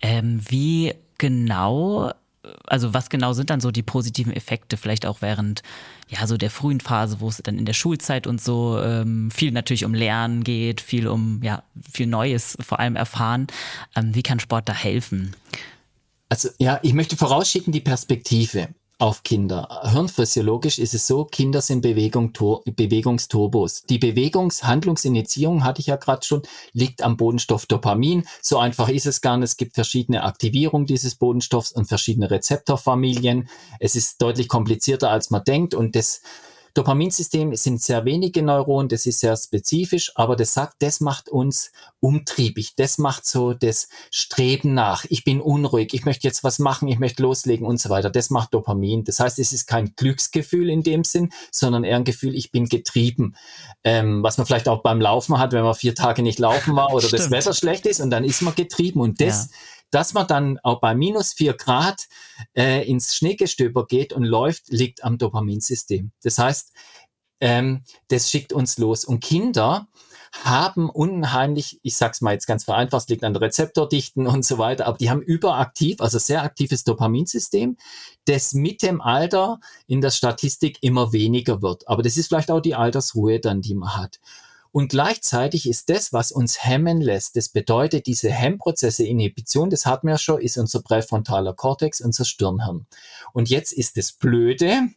Ähm, 0.00 0.40
wie 0.48 0.94
genau 1.18 2.12
also 2.66 2.92
was 2.92 3.08
genau 3.08 3.32
sind 3.32 3.50
dann 3.50 3.60
so 3.60 3.70
die 3.70 3.82
positiven 3.82 4.32
Effekte, 4.32 4.76
vielleicht 4.76 5.06
auch 5.06 5.22
während 5.22 5.62
ja 6.08 6.26
so 6.26 6.36
der 6.36 6.50
frühen 6.50 6.80
Phase, 6.80 7.20
wo 7.20 7.28
es 7.28 7.38
dann 7.38 7.56
in 7.56 7.64
der 7.64 7.72
Schulzeit 7.72 8.26
und 8.26 8.40
so 8.40 8.80
ähm, 8.82 9.30
viel 9.30 9.52
natürlich 9.52 9.84
um 9.84 9.94
Lernen 9.94 10.42
geht, 10.44 10.80
viel 10.80 11.06
um 11.06 11.40
ja 11.42 11.62
viel 11.90 12.06
Neues 12.06 12.56
vor 12.60 12.80
allem 12.80 12.96
erfahren. 12.96 13.46
Ähm, 13.94 14.14
wie 14.14 14.22
kann 14.22 14.40
Sport 14.40 14.68
da 14.68 14.74
helfen? 14.74 15.34
Also 16.32 16.48
ja, 16.56 16.80
ich 16.82 16.94
möchte 16.94 17.14
vorausschicken 17.14 17.74
die 17.74 17.82
Perspektive 17.82 18.68
auf 18.98 19.22
Kinder. 19.22 19.68
Hirnphysiologisch 19.92 20.78
ist 20.78 20.94
es 20.94 21.06
so, 21.06 21.26
Kinder 21.26 21.60
sind 21.60 21.82
Bewegung, 21.82 22.32
Bewegungsturbos. 22.64 23.82
Die 23.82 23.98
Bewegungshandlungsinitiierung, 23.98 25.62
hatte 25.62 25.82
ich 25.82 25.88
ja 25.88 25.96
gerade 25.96 26.24
schon, 26.24 26.40
liegt 26.72 27.02
am 27.02 27.18
Bodenstoff 27.18 27.66
Dopamin. 27.66 28.26
So 28.40 28.56
einfach 28.56 28.88
ist 28.88 29.04
es 29.04 29.20
gar 29.20 29.36
nicht. 29.36 29.50
Es 29.50 29.56
gibt 29.58 29.74
verschiedene 29.74 30.24
Aktivierungen 30.24 30.86
dieses 30.86 31.16
Bodenstoffs 31.16 31.70
und 31.70 31.84
verschiedene 31.84 32.30
Rezeptorfamilien. 32.30 33.50
Es 33.78 33.94
ist 33.94 34.22
deutlich 34.22 34.48
komplizierter, 34.48 35.10
als 35.10 35.28
man 35.28 35.44
denkt 35.44 35.74
und 35.74 35.94
das 35.96 36.22
Dopaminsystem 36.74 37.54
sind 37.54 37.82
sehr 37.82 38.04
wenige 38.04 38.42
Neuronen, 38.42 38.88
das 38.88 39.06
ist 39.06 39.20
sehr 39.20 39.36
spezifisch, 39.36 40.12
aber 40.14 40.36
das 40.36 40.54
sagt, 40.54 40.76
das 40.80 41.00
macht 41.00 41.28
uns 41.28 41.70
umtriebig, 42.00 42.74
das 42.76 42.98
macht 42.98 43.26
so 43.26 43.52
das 43.52 43.88
Streben 44.10 44.74
nach. 44.74 45.04
Ich 45.08 45.24
bin 45.24 45.40
unruhig, 45.40 45.92
ich 45.92 46.04
möchte 46.04 46.26
jetzt 46.26 46.44
was 46.44 46.58
machen, 46.58 46.88
ich 46.88 46.98
möchte 46.98 47.22
loslegen 47.22 47.66
und 47.66 47.80
so 47.80 47.90
weiter. 47.90 48.10
Das 48.10 48.30
macht 48.30 48.54
Dopamin. 48.54 49.04
Das 49.04 49.20
heißt, 49.20 49.38
es 49.38 49.52
ist 49.52 49.66
kein 49.66 49.94
Glücksgefühl 49.96 50.70
in 50.70 50.82
dem 50.82 51.04
Sinn, 51.04 51.30
sondern 51.50 51.84
eher 51.84 51.96
ein 51.96 52.04
Gefühl, 52.04 52.34
ich 52.34 52.50
bin 52.50 52.68
getrieben. 52.68 53.36
Ähm, 53.84 54.22
was 54.22 54.38
man 54.38 54.46
vielleicht 54.46 54.68
auch 54.68 54.82
beim 54.82 55.00
Laufen 55.00 55.38
hat, 55.38 55.52
wenn 55.52 55.64
man 55.64 55.74
vier 55.74 55.94
Tage 55.94 56.22
nicht 56.22 56.38
laufen 56.38 56.74
war 56.76 56.92
oder 56.92 57.08
das 57.08 57.30
Wetter 57.30 57.54
schlecht 57.54 57.86
ist 57.86 58.00
und 58.00 58.10
dann 58.10 58.24
ist 58.24 58.42
man 58.42 58.54
getrieben 58.54 59.00
und 59.00 59.20
das 59.20 59.50
ja 59.50 59.56
dass 59.92 60.14
man 60.14 60.26
dann 60.26 60.58
auch 60.62 60.80
bei 60.80 60.94
minus 60.94 61.32
vier 61.32 61.52
Grad 61.52 62.08
äh, 62.56 62.84
ins 62.88 63.14
Schneegestöber 63.14 63.86
geht 63.86 64.12
und 64.12 64.24
läuft, 64.24 64.68
liegt 64.68 65.04
am 65.04 65.18
Dopaminsystem. 65.18 66.10
Das 66.22 66.38
heißt, 66.38 66.72
ähm, 67.40 67.84
das 68.08 68.30
schickt 68.30 68.52
uns 68.52 68.78
los. 68.78 69.04
Und 69.04 69.20
Kinder 69.20 69.88
haben 70.44 70.88
unheimlich, 70.88 71.78
ich 71.82 71.96
sag's 71.96 72.22
mal 72.22 72.32
jetzt 72.32 72.46
ganz 72.46 72.64
vereinfacht, 72.64 73.10
liegt 73.10 73.22
an 73.22 73.36
Rezeptordichten 73.36 74.26
und 74.26 74.46
so 74.46 74.56
weiter, 74.56 74.86
aber 74.86 74.96
die 74.96 75.10
haben 75.10 75.20
überaktiv, 75.20 76.00
also 76.00 76.18
sehr 76.18 76.42
aktives 76.42 76.84
Dopaminsystem, 76.84 77.76
das 78.24 78.54
mit 78.54 78.82
dem 78.82 79.00
Alter 79.02 79.60
in 79.86 80.00
der 80.00 80.10
Statistik 80.10 80.78
immer 80.80 81.12
weniger 81.12 81.60
wird. 81.60 81.86
Aber 81.86 82.02
das 82.02 82.16
ist 82.16 82.28
vielleicht 82.28 82.50
auch 82.50 82.60
die 82.60 82.74
Altersruhe 82.74 83.40
dann, 83.40 83.60
die 83.60 83.74
man 83.74 83.94
hat. 83.96 84.20
Und 84.72 84.88
gleichzeitig 84.88 85.68
ist 85.68 85.90
das, 85.90 86.12
was 86.12 86.32
uns 86.32 86.64
hemmen 86.64 87.00
lässt, 87.00 87.36
das 87.36 87.50
bedeutet, 87.50 88.06
diese 88.06 88.30
Hemmprozesse, 88.30 89.04
Inhibition, 89.04 89.68
das 89.68 89.84
hatten 89.84 90.08
wir 90.08 90.18
schon, 90.18 90.40
ist 90.40 90.56
unser 90.56 90.82
präfrontaler 90.82 91.52
Kortex, 91.52 92.00
unser 92.00 92.24
Stirnhirn. 92.24 92.86
Und 93.34 93.50
jetzt 93.50 93.72
ist 93.72 93.96
das 93.98 94.12
Blöde, 94.12 94.88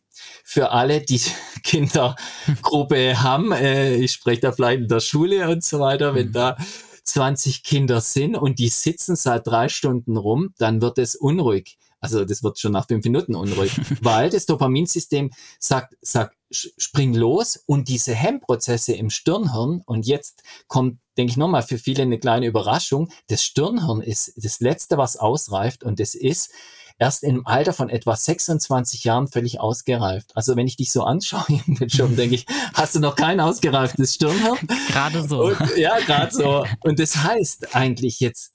für 0.43 0.71
alle, 0.71 1.01
die 1.01 1.19
Kindergruppe 1.63 3.21
haben, 3.21 3.51
äh, 3.51 3.95
ich 3.95 4.13
spreche 4.13 4.41
da 4.41 4.51
vielleicht 4.53 4.81
in 4.83 4.87
der 4.87 5.01
Schule 5.01 5.49
und 5.49 5.63
so 5.63 5.79
weiter, 5.79 6.15
wenn 6.15 6.29
mhm. 6.29 6.33
da 6.33 6.57
20 7.03 7.63
Kinder 7.63 8.01
sind 8.01 8.35
und 8.35 8.59
die 8.59 8.69
sitzen 8.69 9.15
seit 9.15 9.45
drei 9.45 9.69
Stunden 9.69 10.17
rum, 10.17 10.53
dann 10.57 10.81
wird 10.81 10.97
es 10.97 11.15
unruhig. 11.15 11.77
Also 12.05 12.25
das 12.25 12.43
wird 12.43 12.59
schon 12.59 12.71
nach 12.71 12.87
fünf 12.87 13.03
Minuten 13.03 13.35
unruhig, 13.35 13.79
weil 14.01 14.29
das 14.29 14.45
Dopaminsystem 14.45 15.31
sagt, 15.59 15.95
sagt, 16.01 16.35
spring 16.51 17.13
los 17.13 17.59
und 17.65 17.89
diese 17.89 18.13
Hemmprozesse 18.13 18.93
im 18.93 19.09
Stirnhirn 19.09 19.81
und 19.85 20.05
jetzt 20.05 20.43
kommt, 20.67 20.99
denke 21.17 21.31
ich 21.31 21.37
nochmal, 21.37 21.63
für 21.63 21.77
viele 21.77 22.03
eine 22.03 22.19
kleine 22.19 22.45
Überraschung, 22.45 23.09
das 23.27 23.43
Stirnhirn 23.43 24.01
ist 24.01 24.33
das 24.37 24.59
Letzte, 24.59 24.97
was 24.97 25.17
ausreift 25.17 25.83
und 25.83 25.99
das 25.99 26.13
ist, 26.13 26.51
erst 26.97 27.23
im 27.23 27.45
Alter 27.45 27.73
von 27.73 27.89
etwa 27.89 28.15
26 28.15 29.03
Jahren 29.03 29.27
völlig 29.27 29.59
ausgereift. 29.59 30.31
Also 30.35 30.55
wenn 30.55 30.67
ich 30.67 30.77
dich 30.77 30.91
so 30.91 31.03
anschaue, 31.03 31.45
schon 31.87 32.15
denke 32.15 32.35
ich, 32.35 32.45
hast 32.73 32.95
du 32.95 32.99
noch 32.99 33.15
kein 33.15 33.39
ausgereiftes 33.39 34.15
Stirnhirn? 34.15 34.57
Gerade 34.87 35.27
so. 35.27 35.45
Und, 35.45 35.77
ja, 35.77 35.99
gerade 35.99 36.33
so. 36.33 36.65
Und 36.81 36.99
das 36.99 37.17
heißt 37.17 37.75
eigentlich 37.75 38.19
jetzt, 38.19 38.54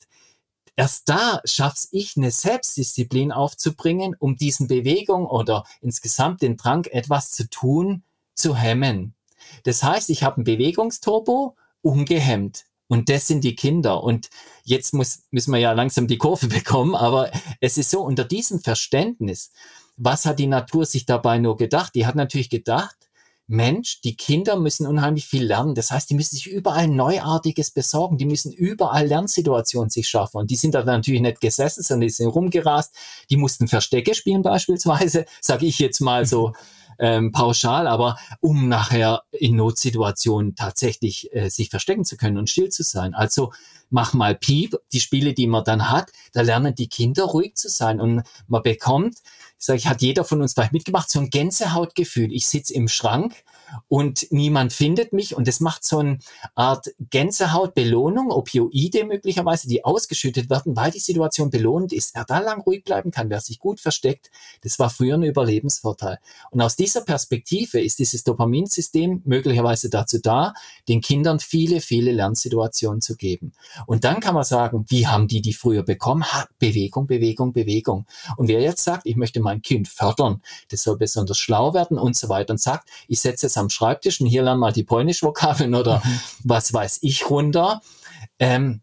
erst 0.80 1.10
da 1.10 1.42
schaff's 1.44 1.88
ich, 1.92 2.16
eine 2.16 2.30
Selbstdisziplin 2.30 3.32
aufzubringen, 3.32 4.16
um 4.18 4.36
diesen 4.36 4.66
Bewegung 4.66 5.26
oder 5.26 5.64
insgesamt 5.82 6.40
den 6.40 6.56
Drang, 6.56 6.86
etwas 6.86 7.32
zu 7.32 7.50
tun, 7.50 8.02
zu 8.32 8.56
hemmen. 8.56 9.14
Das 9.64 9.82
heißt, 9.82 10.08
ich 10.08 10.22
habe 10.22 10.40
ein 10.40 10.44
Bewegungsturbo 10.44 11.54
ungehemmt. 11.82 12.64
Und 12.88 13.10
das 13.10 13.26
sind 13.26 13.44
die 13.44 13.56
Kinder. 13.56 14.02
Und 14.02 14.30
jetzt 14.64 14.94
muss, 14.94 15.24
müssen 15.30 15.52
wir 15.52 15.60
ja 15.60 15.72
langsam 15.72 16.06
die 16.06 16.16
Kurve 16.16 16.46
bekommen. 16.58 16.94
Aber 16.94 17.30
es 17.60 17.76
ist 17.76 17.90
so, 17.90 18.00
unter 18.00 18.24
diesem 18.24 18.60
Verständnis, 18.60 19.52
was 19.98 20.24
hat 20.24 20.38
die 20.38 20.46
Natur 20.46 20.86
sich 20.86 21.04
dabei 21.04 21.36
nur 21.36 21.58
gedacht? 21.58 21.94
Die 21.94 22.06
hat 22.06 22.14
natürlich 22.14 22.48
gedacht, 22.48 22.96
Mensch, 23.50 24.00
die 24.02 24.14
Kinder 24.14 24.56
müssen 24.56 24.86
unheimlich 24.86 25.26
viel 25.26 25.44
lernen. 25.44 25.74
Das 25.74 25.90
heißt, 25.90 26.08
die 26.08 26.14
müssen 26.14 26.36
sich 26.36 26.46
überall 26.46 26.86
Neuartiges 26.86 27.72
besorgen. 27.72 28.16
Die 28.16 28.24
müssen 28.24 28.52
überall 28.52 29.08
Lernsituationen 29.08 29.90
sich 29.90 30.08
schaffen. 30.08 30.36
Und 30.38 30.50
die 30.52 30.56
sind 30.56 30.74
da 30.74 30.84
natürlich 30.84 31.20
nicht 31.20 31.40
gesessen, 31.40 31.82
sondern 31.82 32.06
die 32.06 32.14
sind 32.14 32.28
rumgerast. 32.28 32.94
Die 33.28 33.36
mussten 33.36 33.66
Verstecke 33.66 34.14
spielen 34.14 34.42
beispielsweise, 34.42 35.24
sage 35.40 35.66
ich 35.66 35.80
jetzt 35.80 36.00
mal 36.00 36.26
so 36.26 36.52
ähm, 37.00 37.32
pauschal, 37.32 37.88
aber 37.88 38.16
um 38.40 38.68
nachher 38.68 39.22
in 39.32 39.56
Notsituationen 39.56 40.54
tatsächlich 40.54 41.34
äh, 41.34 41.48
sich 41.48 41.70
verstecken 41.70 42.04
zu 42.04 42.16
können 42.16 42.38
und 42.38 42.48
still 42.48 42.68
zu 42.68 42.84
sein. 42.84 43.14
Also 43.14 43.52
mach 43.90 44.14
mal 44.14 44.34
Piep, 44.34 44.76
die 44.92 45.00
Spiele, 45.00 45.34
die 45.34 45.46
man 45.46 45.64
dann 45.64 45.90
hat, 45.90 46.10
da 46.32 46.40
lernen 46.40 46.74
die 46.74 46.88
Kinder 46.88 47.24
ruhig 47.24 47.54
zu 47.56 47.68
sein 47.68 48.00
und 48.00 48.22
man 48.48 48.62
bekommt, 48.62 49.18
ich, 49.68 49.86
hat 49.86 50.00
jeder 50.00 50.24
von 50.24 50.40
uns 50.40 50.54
vielleicht 50.54 50.72
mitgemacht, 50.72 51.10
so 51.10 51.20
ein 51.20 51.30
Gänsehautgefühl. 51.30 52.32
Ich 52.32 52.46
sitze 52.46 52.72
im 52.72 52.88
Schrank 52.88 53.34
und 53.88 54.26
niemand 54.30 54.72
findet 54.72 55.12
mich 55.12 55.36
und 55.36 55.46
es 55.46 55.60
macht 55.60 55.84
so 55.84 55.98
eine 55.98 56.18
Art 56.54 56.88
Gänsehautbelohnung, 56.98 58.30
Opioide 58.30 59.04
möglicherweise, 59.04 59.68
die 59.68 59.84
ausgeschüttet 59.84 60.50
werden, 60.50 60.76
weil 60.76 60.90
die 60.90 60.98
Situation 60.98 61.50
belohnt 61.50 61.92
ist. 61.92 62.14
Wer 62.14 62.24
da 62.24 62.38
lang 62.38 62.62
ruhig 62.62 62.84
bleiben 62.84 63.10
kann, 63.10 63.30
wer 63.30 63.40
sich 63.40 63.58
gut 63.58 63.80
versteckt, 63.80 64.30
das 64.62 64.78
war 64.78 64.90
früher 64.90 65.16
ein 65.16 65.22
Überlebensvorteil. 65.22 66.18
Und 66.50 66.60
aus 66.62 66.76
dieser 66.76 67.02
Perspektive 67.02 67.80
ist 67.80 67.98
dieses 67.98 68.24
Dopaminsystem 68.24 69.22
möglicherweise 69.24 69.90
dazu 69.90 70.18
da, 70.20 70.54
den 70.88 71.00
Kindern 71.00 71.38
viele, 71.38 71.80
viele 71.80 72.12
Lernsituationen 72.12 73.00
zu 73.00 73.16
geben. 73.16 73.52
Und 73.86 74.04
dann 74.04 74.20
kann 74.20 74.34
man 74.34 74.44
sagen, 74.44 74.84
wie 74.88 75.06
haben 75.06 75.28
die 75.28 75.40
die 75.40 75.52
früher 75.52 75.82
bekommen? 75.82 76.24
Ha, 76.24 76.46
Bewegung, 76.58 77.06
Bewegung, 77.06 77.52
Bewegung. 77.52 78.06
Und 78.36 78.48
wer 78.48 78.60
jetzt 78.60 78.84
sagt, 78.84 79.06
ich 79.06 79.16
möchte 79.16 79.40
mein 79.40 79.62
Kind 79.62 79.88
fördern, 79.88 80.42
das 80.70 80.82
soll 80.82 80.96
besonders 80.96 81.38
schlau 81.38 81.74
werden 81.74 81.98
und 81.98 82.16
so 82.16 82.28
weiter 82.28 82.52
und 82.52 82.60
sagt, 82.60 82.88
ich 83.08 83.20
setze 83.20 83.46
es 83.46 83.56
am 83.56 83.70
Schreibtisch 83.70 84.20
und 84.20 84.26
hier 84.26 84.42
lern 84.42 84.58
mal 84.58 84.72
die 84.72 84.84
Polnisch-Vokabeln 84.84 85.74
oder 85.74 86.02
mhm. 86.04 86.20
was 86.44 86.72
weiß 86.72 86.98
ich 87.02 87.28
runter. 87.28 87.80
Ähm, 88.38 88.82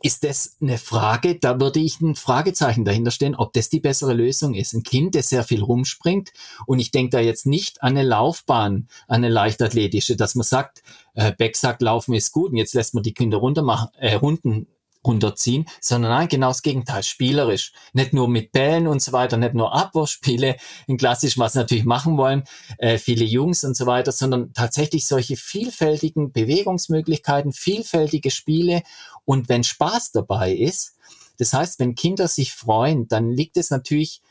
ist 0.00 0.24
das 0.24 0.56
eine 0.60 0.78
Frage, 0.78 1.38
da 1.38 1.60
würde 1.60 1.80
ich 1.80 2.00
ein 2.00 2.14
Fragezeichen 2.14 2.84
dahinter 2.84 3.10
stellen, 3.10 3.34
ob 3.34 3.52
das 3.52 3.68
die 3.68 3.80
bessere 3.80 4.14
Lösung 4.14 4.54
ist. 4.54 4.72
Ein 4.72 4.84
Kind, 4.84 5.14
das 5.14 5.28
sehr 5.28 5.42
viel 5.42 5.62
rumspringt 5.62 6.30
und 6.66 6.78
ich 6.78 6.90
denke 6.92 7.10
da 7.10 7.20
jetzt 7.20 7.46
nicht 7.46 7.82
an 7.82 7.96
eine 7.96 8.04
Laufbahn, 8.04 8.88
an 9.08 9.16
eine 9.16 9.28
leichtathletische, 9.28 10.16
dass 10.16 10.36
man 10.36 10.44
sagt, 10.44 10.82
äh, 11.14 11.32
Beck 11.32 11.56
sagt, 11.56 11.82
Laufen 11.82 12.14
ist 12.14 12.32
gut 12.32 12.52
und 12.52 12.56
jetzt 12.56 12.74
lässt 12.74 12.94
man 12.94 13.02
die 13.02 13.14
Kinder 13.14 13.38
runter 13.38 13.62
machen, 13.62 13.88
äh, 13.98 14.14
Runden 14.14 14.68
runterziehen, 15.04 15.66
sondern 15.80 16.10
nein, 16.10 16.28
genau 16.28 16.48
das 16.48 16.62
Gegenteil, 16.62 17.02
spielerisch. 17.02 17.72
Nicht 17.92 18.12
nur 18.12 18.28
mit 18.28 18.52
Bällen 18.52 18.86
und 18.86 19.00
so 19.00 19.12
weiter, 19.12 19.36
nicht 19.36 19.54
nur 19.54 19.74
Abwurfspiele 19.74 20.56
in 20.86 20.96
klassisch, 20.96 21.38
was 21.38 21.54
natürlich 21.54 21.84
machen 21.84 22.16
wollen, 22.16 22.44
äh, 22.78 22.98
viele 22.98 23.24
Jungs 23.24 23.64
und 23.64 23.76
so 23.76 23.86
weiter, 23.86 24.12
sondern 24.12 24.52
tatsächlich 24.52 25.06
solche 25.06 25.36
vielfältigen 25.36 26.32
Bewegungsmöglichkeiten, 26.32 27.52
vielfältige 27.52 28.30
Spiele 28.30 28.82
und 29.28 29.50
wenn 29.50 29.62
Spaß 29.62 30.12
dabei 30.12 30.54
ist, 30.54 30.94
das 31.36 31.52
heißt, 31.52 31.78
wenn 31.80 31.94
Kinder 31.94 32.28
sich 32.28 32.54
freuen, 32.54 33.08
dann 33.08 33.30
liegt 33.30 33.58
es 33.58 33.70
natürlich 33.70 34.22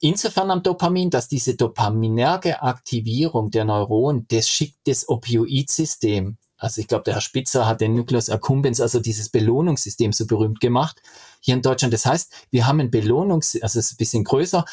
insofern 0.00 0.52
am 0.52 0.62
Dopamin, 0.62 1.10
dass 1.10 1.26
diese 1.26 1.56
dopaminerge 1.56 2.62
Aktivierung 2.62 3.50
der 3.50 3.64
Neuronen, 3.64 4.26
das 4.28 4.48
schickt 4.48 4.78
das 4.86 5.08
Opioidsystem 5.08 6.38
also 6.58 6.80
ich 6.80 6.88
glaube, 6.88 7.04
der 7.04 7.14
Herr 7.14 7.20
Spitzer 7.20 7.66
hat 7.66 7.80
den 7.80 7.94
Nucleus 7.94 8.28
accumbens, 8.28 8.80
also 8.80 8.98
dieses 8.98 9.28
Belohnungssystem 9.28 10.12
so 10.12 10.26
berühmt 10.26 10.60
gemacht 10.60 11.00
hier 11.40 11.54
in 11.54 11.62
Deutschland. 11.62 11.94
Das 11.94 12.04
heißt, 12.04 12.32
wir 12.50 12.66
haben 12.66 12.80
ein 12.80 12.90
Belohnungs, 12.90 13.56
also 13.62 13.78
es 13.78 13.86
ist 13.86 13.92
ein 13.92 13.96
bisschen 13.96 14.24
größer, 14.24 14.64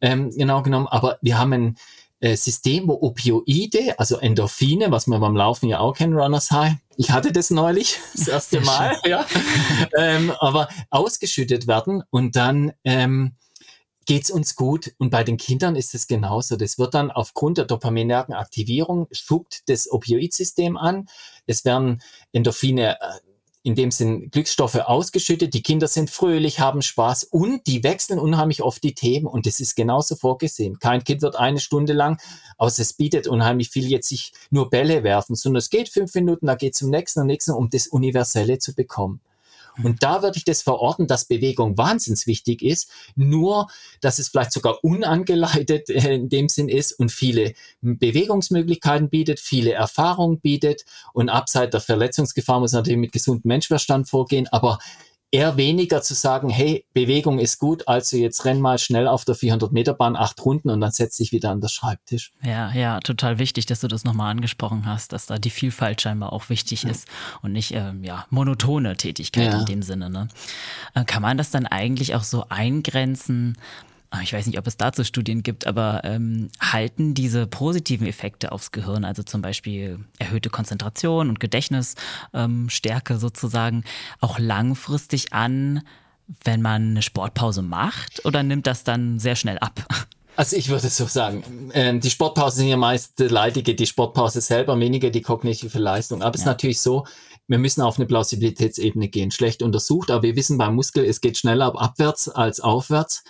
ähm, 0.00 0.30
genau 0.30 0.62
genommen, 0.62 0.86
aber 0.86 1.18
wir 1.20 1.38
haben 1.38 1.52
ein 1.52 1.76
äh, 2.22 2.36
System, 2.36 2.86
wo 2.86 2.94
Opioide, 3.02 3.98
also 3.98 4.16
Endorphine, 4.16 4.92
was 4.92 5.08
man 5.08 5.20
beim 5.20 5.36
Laufen 5.36 5.68
ja 5.68 5.80
auch 5.80 5.96
kennt, 5.96 6.14
Runners 6.14 6.52
High. 6.52 6.74
Ich 6.96 7.10
hatte 7.10 7.32
das 7.32 7.50
neulich, 7.50 7.98
das 8.14 8.28
erste 8.28 8.60
Mal, 8.60 8.96
ja, 9.04 9.26
ähm, 9.98 10.32
aber 10.38 10.68
ausgeschüttet 10.90 11.66
werden 11.66 12.04
und 12.10 12.36
dann 12.36 12.72
ähm, 12.84 13.32
geht's 14.06 14.30
uns 14.30 14.54
gut. 14.54 14.94
Und 14.98 15.10
bei 15.10 15.24
den 15.24 15.36
Kindern 15.36 15.74
ist 15.74 15.96
es 15.96 16.06
genauso. 16.06 16.56
Das 16.56 16.78
wird 16.78 16.94
dann 16.94 17.10
aufgrund 17.10 17.58
der 17.58 17.64
dopaminergen 17.64 18.34
Aktivierung 18.34 19.08
spuckt 19.10 19.68
das 19.68 19.90
Opioidsystem 19.90 20.76
an. 20.76 21.08
Es 21.46 21.64
werden 21.64 22.02
Endorphine 22.32 23.00
äh, 23.00 23.31
in 23.62 23.74
dem 23.74 23.90
Sinn 23.90 24.30
Glücksstoffe 24.30 24.76
ausgeschüttet. 24.76 25.54
Die 25.54 25.62
Kinder 25.62 25.88
sind 25.88 26.10
fröhlich, 26.10 26.60
haben 26.60 26.82
Spaß 26.82 27.24
und 27.24 27.66
die 27.66 27.84
wechseln 27.84 28.18
unheimlich 28.18 28.62
oft 28.62 28.82
die 28.82 28.94
Themen 28.94 29.26
und 29.26 29.46
das 29.46 29.60
ist 29.60 29.76
genauso 29.76 30.16
vorgesehen. 30.16 30.78
Kein 30.78 31.04
Kind 31.04 31.22
wird 31.22 31.36
eine 31.36 31.60
Stunde 31.60 31.92
lang, 31.92 32.20
außer 32.58 32.82
es 32.82 32.92
bietet 32.92 33.26
unheimlich 33.26 33.70
viel 33.70 33.86
jetzt 33.86 34.08
sich 34.08 34.32
nur 34.50 34.70
Bälle 34.70 35.04
werfen, 35.04 35.36
sondern 35.36 35.58
es 35.58 35.70
geht 35.70 35.88
fünf 35.88 36.14
Minuten, 36.14 36.46
da 36.46 36.54
geht 36.54 36.74
zum 36.74 36.90
nächsten 36.90 37.20
und 37.20 37.26
nächsten, 37.26 37.52
um 37.52 37.70
das 37.70 37.86
Universelle 37.86 38.58
zu 38.58 38.74
bekommen. 38.74 39.20
Und 39.82 40.02
da 40.02 40.22
würde 40.22 40.38
ich 40.38 40.44
das 40.44 40.62
verorten, 40.62 41.06
dass 41.06 41.24
Bewegung 41.24 41.78
wahnsinnig 41.78 42.26
wichtig 42.26 42.62
ist, 42.62 42.90
nur 43.14 43.68
dass 44.00 44.18
es 44.18 44.28
vielleicht 44.28 44.52
sogar 44.52 44.82
unangeleitet 44.84 45.88
in 45.88 46.28
dem 46.28 46.48
Sinn 46.48 46.68
ist 46.68 46.92
und 46.92 47.10
viele 47.10 47.54
Bewegungsmöglichkeiten 47.80 49.08
bietet, 49.08 49.40
viele 49.40 49.72
Erfahrungen 49.72 50.40
bietet. 50.40 50.84
Und 51.12 51.28
abseits 51.28 51.70
der 51.70 51.80
Verletzungsgefahr 51.80 52.60
muss 52.60 52.72
natürlich 52.72 52.98
mit 52.98 53.12
gesundem 53.12 53.48
Menschverstand 53.48 54.08
vorgehen, 54.08 54.48
aber 54.48 54.78
eher 55.32 55.56
weniger 55.56 56.02
zu 56.02 56.14
sagen, 56.14 56.50
hey, 56.50 56.84
Bewegung 56.92 57.38
ist 57.38 57.58
gut, 57.58 57.88
also 57.88 58.18
jetzt 58.18 58.44
renn 58.44 58.60
mal 58.60 58.78
schnell 58.78 59.08
auf 59.08 59.24
der 59.24 59.34
400 59.34 59.72
Meter 59.72 59.94
Bahn 59.94 60.14
acht 60.14 60.44
Runden 60.44 60.68
und 60.68 60.80
dann 60.80 60.92
setz 60.92 61.16
dich 61.16 61.32
wieder 61.32 61.50
an 61.50 61.60
den 61.60 61.70
Schreibtisch. 61.70 62.32
Ja, 62.44 62.70
ja, 62.72 63.00
total 63.00 63.38
wichtig, 63.38 63.64
dass 63.64 63.80
du 63.80 63.88
das 63.88 64.04
nochmal 64.04 64.30
angesprochen 64.30 64.84
hast, 64.84 65.12
dass 65.12 65.26
da 65.26 65.38
die 65.38 65.50
Vielfalt 65.50 66.02
scheinbar 66.02 66.34
auch 66.34 66.50
wichtig 66.50 66.82
ja. 66.82 66.90
ist 66.90 67.08
und 67.40 67.52
nicht, 67.52 67.72
ähm, 67.72 68.04
ja, 68.04 68.26
monotone 68.28 68.96
Tätigkeit 68.96 69.52
ja. 69.52 69.58
in 69.58 69.64
dem 69.64 69.82
Sinne. 69.82 70.10
Ne? 70.10 70.28
Äh, 70.94 71.04
kann 71.04 71.22
man 71.22 71.38
das 71.38 71.50
dann 71.50 71.66
eigentlich 71.66 72.14
auch 72.14 72.24
so 72.24 72.44
eingrenzen? 72.50 73.56
Ah, 74.14 74.20
ich 74.22 74.34
weiß 74.34 74.44
nicht, 74.46 74.58
ob 74.58 74.66
es 74.66 74.76
dazu 74.76 75.04
Studien 75.04 75.42
gibt, 75.42 75.66
aber 75.66 76.02
ähm, 76.04 76.50
halten 76.60 77.14
diese 77.14 77.46
positiven 77.46 78.06
Effekte 78.06 78.52
aufs 78.52 78.70
Gehirn, 78.70 79.06
also 79.06 79.22
zum 79.22 79.40
Beispiel 79.40 80.00
erhöhte 80.18 80.50
Konzentration 80.50 81.30
und 81.30 81.40
Gedächtnisstärke 81.40 83.14
ähm, 83.14 83.18
sozusagen, 83.18 83.84
auch 84.20 84.38
langfristig 84.38 85.32
an, 85.32 85.80
wenn 86.44 86.60
man 86.60 86.90
eine 86.90 87.00
Sportpause 87.00 87.62
macht 87.62 88.22
oder 88.26 88.42
nimmt 88.42 88.66
das 88.66 88.84
dann 88.84 89.18
sehr 89.18 89.34
schnell 89.34 89.58
ab? 89.58 89.86
Also 90.36 90.56
ich 90.56 90.68
würde 90.68 90.88
so 90.88 91.06
sagen, 91.06 91.70
ähm, 91.72 92.00
die 92.00 92.10
Sportpausen 92.10 92.60
sind 92.60 92.68
ja 92.68 92.76
meist 92.76 93.18
leidige, 93.18 93.74
die 93.74 93.86
Sportpause 93.86 94.42
selber, 94.42 94.78
weniger 94.78 95.08
die 95.08 95.22
kognitive 95.22 95.78
Leistung. 95.78 96.22
Aber 96.22 96.34
es 96.34 96.42
ist 96.42 96.46
natürlich 96.46 96.80
so, 96.80 97.06
wir 97.48 97.58
müssen 97.58 97.80
auf 97.80 97.96
eine 97.96 98.06
Plausibilitätsebene 98.06 99.08
gehen. 99.08 99.30
Schlecht 99.30 99.62
untersucht, 99.62 100.10
aber 100.10 100.22
wir 100.22 100.36
wissen 100.36 100.58
beim 100.58 100.74
Muskel, 100.74 101.04
es 101.04 101.22
geht 101.22 101.38
schneller 101.38 101.74
abwärts 101.78 102.28
als 102.28 102.60
aufwärts. 102.60 103.24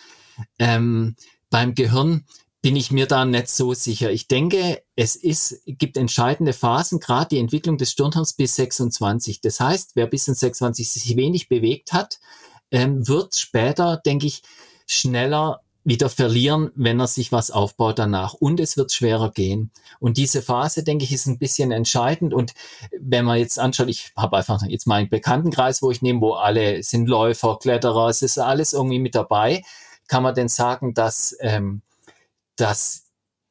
Ähm, 0.59 1.17
beim 1.51 1.75
Gehirn 1.75 2.25
bin 2.63 2.77
ich 2.77 2.93
mir 2.93 3.07
da 3.07 3.25
nicht 3.25 3.49
so 3.49 3.75
sicher. 3.75 4.13
Ich 4.13 4.29
denke, 4.29 4.83
es 4.95 5.17
ist, 5.17 5.63
gibt 5.67 5.97
entscheidende 5.97 6.53
Phasen, 6.53 7.01
gerade 7.01 7.31
die 7.31 7.39
Entwicklung 7.39 7.77
des 7.77 7.91
Stirnhirns 7.91 8.35
bis 8.35 8.55
26. 8.55 9.41
Das 9.41 9.59
heißt, 9.59 9.93
wer 9.95 10.07
bis 10.07 10.29
in 10.29 10.35
26 10.35 10.91
sich 10.91 11.17
wenig 11.17 11.49
bewegt 11.49 11.93
hat, 11.93 12.21
ähm, 12.71 13.07
wird 13.09 13.35
später, 13.35 13.97
denke 13.97 14.29
ich, 14.29 14.43
schneller 14.87 15.61
wieder 15.85 16.09
verlieren, 16.09 16.71
wenn 16.77 17.01
er 17.01 17.09
sich 17.09 17.33
was 17.33 17.51
aufbaut 17.51 17.99
danach. 17.99 18.35
Und 18.35 18.61
es 18.61 18.77
wird 18.77 18.93
schwerer 18.93 19.33
gehen. 19.33 19.73
Und 19.99 20.17
diese 20.17 20.41
Phase, 20.41 20.85
denke 20.85 21.05
ich, 21.05 21.13
ist 21.13 21.27
ein 21.27 21.39
bisschen 21.39 21.73
entscheidend. 21.73 22.33
Und 22.33 22.55
wenn 22.99 23.25
man 23.25 23.39
jetzt 23.39 23.59
anschaut, 23.59 23.89
ich 23.89 24.13
habe 24.17 24.37
einfach 24.37 24.63
jetzt 24.69 24.87
meinen 24.87 25.09
Bekanntenkreis, 25.09 25.83
wo 25.83 25.91
ich 25.91 26.03
nehme, 26.03 26.21
wo 26.21 26.35
alle 26.35 26.85
sind 26.85 27.09
Läufer, 27.09 27.59
Kletterer, 27.61 28.09
es 28.09 28.23
ist 28.23 28.39
alles 28.39 28.73
irgendwie 28.73 29.01
mit 29.01 29.17
dabei, 29.17 29.65
kann 30.09 30.23
man 30.23 30.35
denn 30.35 30.49
sagen, 30.49 30.95
dass, 30.95 31.37
ähm, 31.41 31.83
dass 32.57 33.05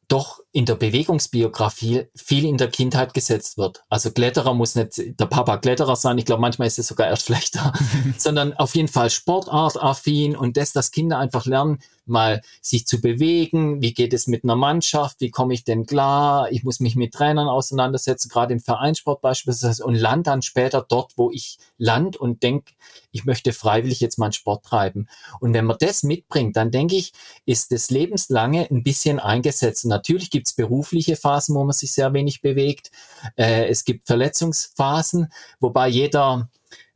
doch 0.08 0.44
in 0.54 0.66
der 0.66 0.76
Bewegungsbiografie 0.76 2.08
viel 2.16 2.46
in 2.46 2.58
der 2.58 2.70
Kindheit 2.70 3.14
gesetzt 3.14 3.58
wird. 3.58 3.84
Also 3.90 4.12
Kletterer 4.12 4.54
muss 4.54 4.76
nicht 4.76 5.20
der 5.20 5.26
Papa 5.26 5.58
Kletterer 5.58 5.96
sein, 5.96 6.18
ich 6.18 6.26
glaube, 6.26 6.42
manchmal 6.42 6.68
ist 6.68 6.80
es 6.80 6.88
sogar 6.88 7.08
erst 7.08 7.26
schlechter, 7.28 7.74
sondern 8.18 8.54
auf 8.54 8.76
jeden 8.76 8.90
Fall 8.90 9.10
Sportartaffin 9.10 10.36
und 10.36 10.58
das, 10.58 10.74
dass 10.74 10.92
Kinder 10.92 11.20
einfach 11.20 11.46
lernen, 11.46 11.80
mal 12.06 12.42
sich 12.62 12.86
zu 12.86 13.00
bewegen, 13.00 13.82
wie 13.82 13.94
geht 13.94 14.14
es 14.14 14.28
mit 14.28 14.44
einer 14.44 14.56
Mannschaft, 14.56 15.22
wie 15.22 15.32
komme 15.32 15.54
ich 15.54 15.64
denn 15.64 15.86
klar, 15.86 16.52
ich 16.52 16.64
muss 16.64 16.80
mich 16.80 16.96
mit 16.96 17.14
Trainern 17.14 17.48
auseinandersetzen, 17.48 18.30
gerade 18.30 18.54
im 18.54 18.60
Vereinssport 18.60 19.22
beispielsweise 19.22 19.84
und 19.86 19.96
land 19.96 20.28
dann 20.28 20.42
später 20.42 20.86
dort, 20.88 21.14
wo 21.16 21.32
ich 21.32 21.58
land 21.78 22.18
und 22.18 22.44
denke, 22.44 22.74
ich 23.12 23.26
möchte 23.26 23.54
freiwillig 23.54 24.00
jetzt 24.00 24.18
mal 24.18 24.28
einen 24.28 24.34
Sport 24.34 24.66
treiben. 24.66 25.08
Und 25.40 25.54
wenn 25.54 25.66
man 25.66 25.78
das 25.80 26.04
mitbringt, 26.04 26.56
dann 26.56 26.72
denke 26.72 26.96
ich, 26.96 27.14
ist 27.46 27.72
das 27.72 27.90
lebenslange 27.90 28.70
ein 28.70 28.84
bisschen 28.84 29.20
eingesetzt. 29.20 29.86
Und 29.86 29.90
natürlich 29.90 30.30
gibt 30.30 30.41
es 30.48 30.54
berufliche 30.54 31.16
Phasen, 31.16 31.56
wo 31.56 31.64
man 31.64 31.74
sich 31.74 31.94
sehr 31.94 32.14
wenig 32.14 32.42
bewegt. 32.42 32.92
Äh, 33.36 33.68
es 33.68 33.86
gibt 33.86 34.08
Verletzungsphasen, 34.08 35.32
wobei 35.60 35.88
jeder 35.88 36.50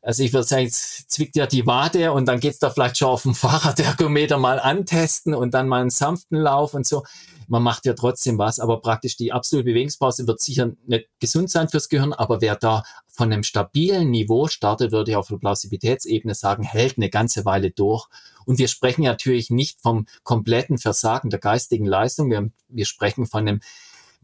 also 0.06 0.22
ich 0.22 0.34
würde 0.34 0.46
sagen, 0.46 0.66
jetzt 0.66 1.10
zwickt 1.10 1.36
ja 1.36 1.48
die 1.48 1.66
Wade 1.66 2.12
und 2.12 2.28
dann 2.28 2.40
geht's 2.40 2.60
da 2.60 2.70
vielleicht 2.70 3.00
schon 3.00 3.08
auf 3.08 3.24
dem 3.24 3.34
Fahrradergometer 3.36 4.38
mal 4.38 4.60
antesten 4.60 5.34
und 5.34 5.56
dann 5.56 5.68
mal 5.68 5.82
einen 5.82 5.90
sanften 5.90 6.38
Lauf 6.38 6.76
und 6.76 6.86
so. 6.86 7.04
Man 7.48 7.64
macht 7.64 7.86
ja 7.86 7.94
trotzdem 7.94 8.38
was, 8.38 8.60
aber 8.60 8.82
praktisch 8.82 9.18
die 9.18 9.32
absolute 9.32 9.66
Bewegungspause 9.66 10.28
wird 10.28 10.42
sicher 10.42 10.72
nicht 10.86 11.08
gesund 11.20 11.50
sein 11.50 11.70
fürs 11.70 11.90
Gehirn, 11.90 12.14
aber 12.14 12.42
wer 12.42 12.56
da 12.56 12.84
von 13.08 13.32
einem 13.32 13.44
stabilen 13.44 14.12
Niveau 14.12 14.48
startet, 14.48 14.92
würde 14.92 15.12
ich 15.12 15.18
auf 15.18 15.28
der 15.28 15.38
Plausibilitätsebene 15.38 16.36
sagen, 16.36 16.64
hält 16.64 16.98
eine 16.98 17.10
ganze 17.10 17.46
Weile 17.46 17.72
durch. 17.72 18.08
Und 18.46 18.60
wir 18.60 18.68
sprechen 18.68 19.04
natürlich 19.04 19.50
nicht 19.50 19.82
vom 19.82 20.08
kompletten 20.24 20.78
Versagen 20.78 21.30
der 21.30 21.40
geistigen 21.40 21.86
Leistung. 21.86 22.30
Wir, 22.30 22.50
wir 22.68 22.86
sprechen 22.86 23.26
von 23.26 23.48
einem 23.48 23.62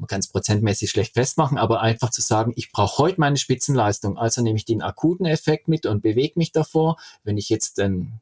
man 0.02 0.08
kann 0.08 0.20
es 0.20 0.30
prozentmäßig 0.30 0.90
schlecht 0.90 1.14
festmachen, 1.14 1.60
aber 1.60 1.82
einfach 1.82 2.10
zu 2.10 2.22
sagen, 2.22 2.54
ich 2.56 2.72
brauche 2.72 3.04
heute 3.04 3.20
meine 3.20 3.38
Spitzenleistung, 3.38 4.18
also 4.18 4.42
nehme 4.42 4.58
ich 4.58 4.66
den 4.66 4.82
akuten 4.82 5.28
Effekt 5.28 5.68
mit 5.68 5.86
und 5.86 6.02
bewege 6.02 6.40
mich 6.40 6.52
davor. 6.52 6.98
Wenn 7.24 7.38
ich 7.38 7.50
jetzt 7.50 7.80
ein 7.80 8.20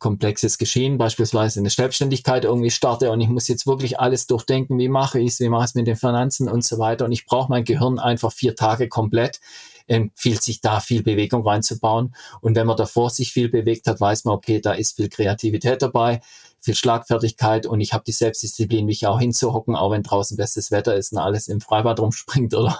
komplexes 0.00 0.58
Geschehen, 0.58 0.98
beispielsweise 0.98 1.60
eine 1.60 1.70
Selbstständigkeit 1.70 2.44
irgendwie 2.44 2.70
starte 2.70 3.12
und 3.12 3.20
ich 3.20 3.28
muss 3.28 3.46
jetzt 3.46 3.66
wirklich 3.66 4.00
alles 4.00 4.26
durchdenken, 4.26 4.78
wie 4.78 4.88
mache 4.88 5.20
ich 5.20 5.28
es, 5.28 5.40
wie 5.40 5.48
mache 5.48 5.64
ich 5.64 5.70
es 5.70 5.74
mit 5.76 5.86
den 5.86 5.96
Finanzen 5.96 6.48
und 6.48 6.64
so 6.64 6.78
weiter 6.78 7.04
und 7.04 7.12
ich 7.12 7.26
brauche 7.26 7.50
mein 7.50 7.64
Gehirn 7.64 8.00
einfach 8.00 8.32
vier 8.32 8.56
Tage 8.56 8.88
komplett, 8.88 9.40
empfiehlt 9.86 10.42
sich 10.42 10.60
da 10.60 10.80
viel 10.80 11.02
Bewegung 11.02 11.46
reinzubauen. 11.46 12.14
Und 12.40 12.54
wenn 12.54 12.66
man 12.66 12.76
davor 12.76 13.10
sich 13.10 13.32
viel 13.32 13.48
bewegt 13.48 13.88
hat, 13.88 14.00
weiß 14.00 14.24
man, 14.24 14.34
okay, 14.34 14.60
da 14.60 14.72
ist 14.72 14.96
viel 14.96 15.08
Kreativität 15.08 15.82
dabei 15.82 16.20
viel 16.60 16.74
Schlagfertigkeit 16.74 17.66
und 17.66 17.80
ich 17.80 17.92
habe 17.94 18.04
die 18.06 18.12
Selbstdisziplin, 18.12 18.84
mich 18.84 19.06
auch 19.06 19.18
hinzuhocken, 19.18 19.74
auch 19.76 19.90
wenn 19.92 20.02
draußen 20.02 20.36
bestes 20.36 20.70
Wetter 20.70 20.94
ist 20.94 21.12
und 21.12 21.18
alles 21.18 21.48
im 21.48 21.60
Freibad 21.60 21.98
rumspringt 22.00 22.54
oder 22.54 22.78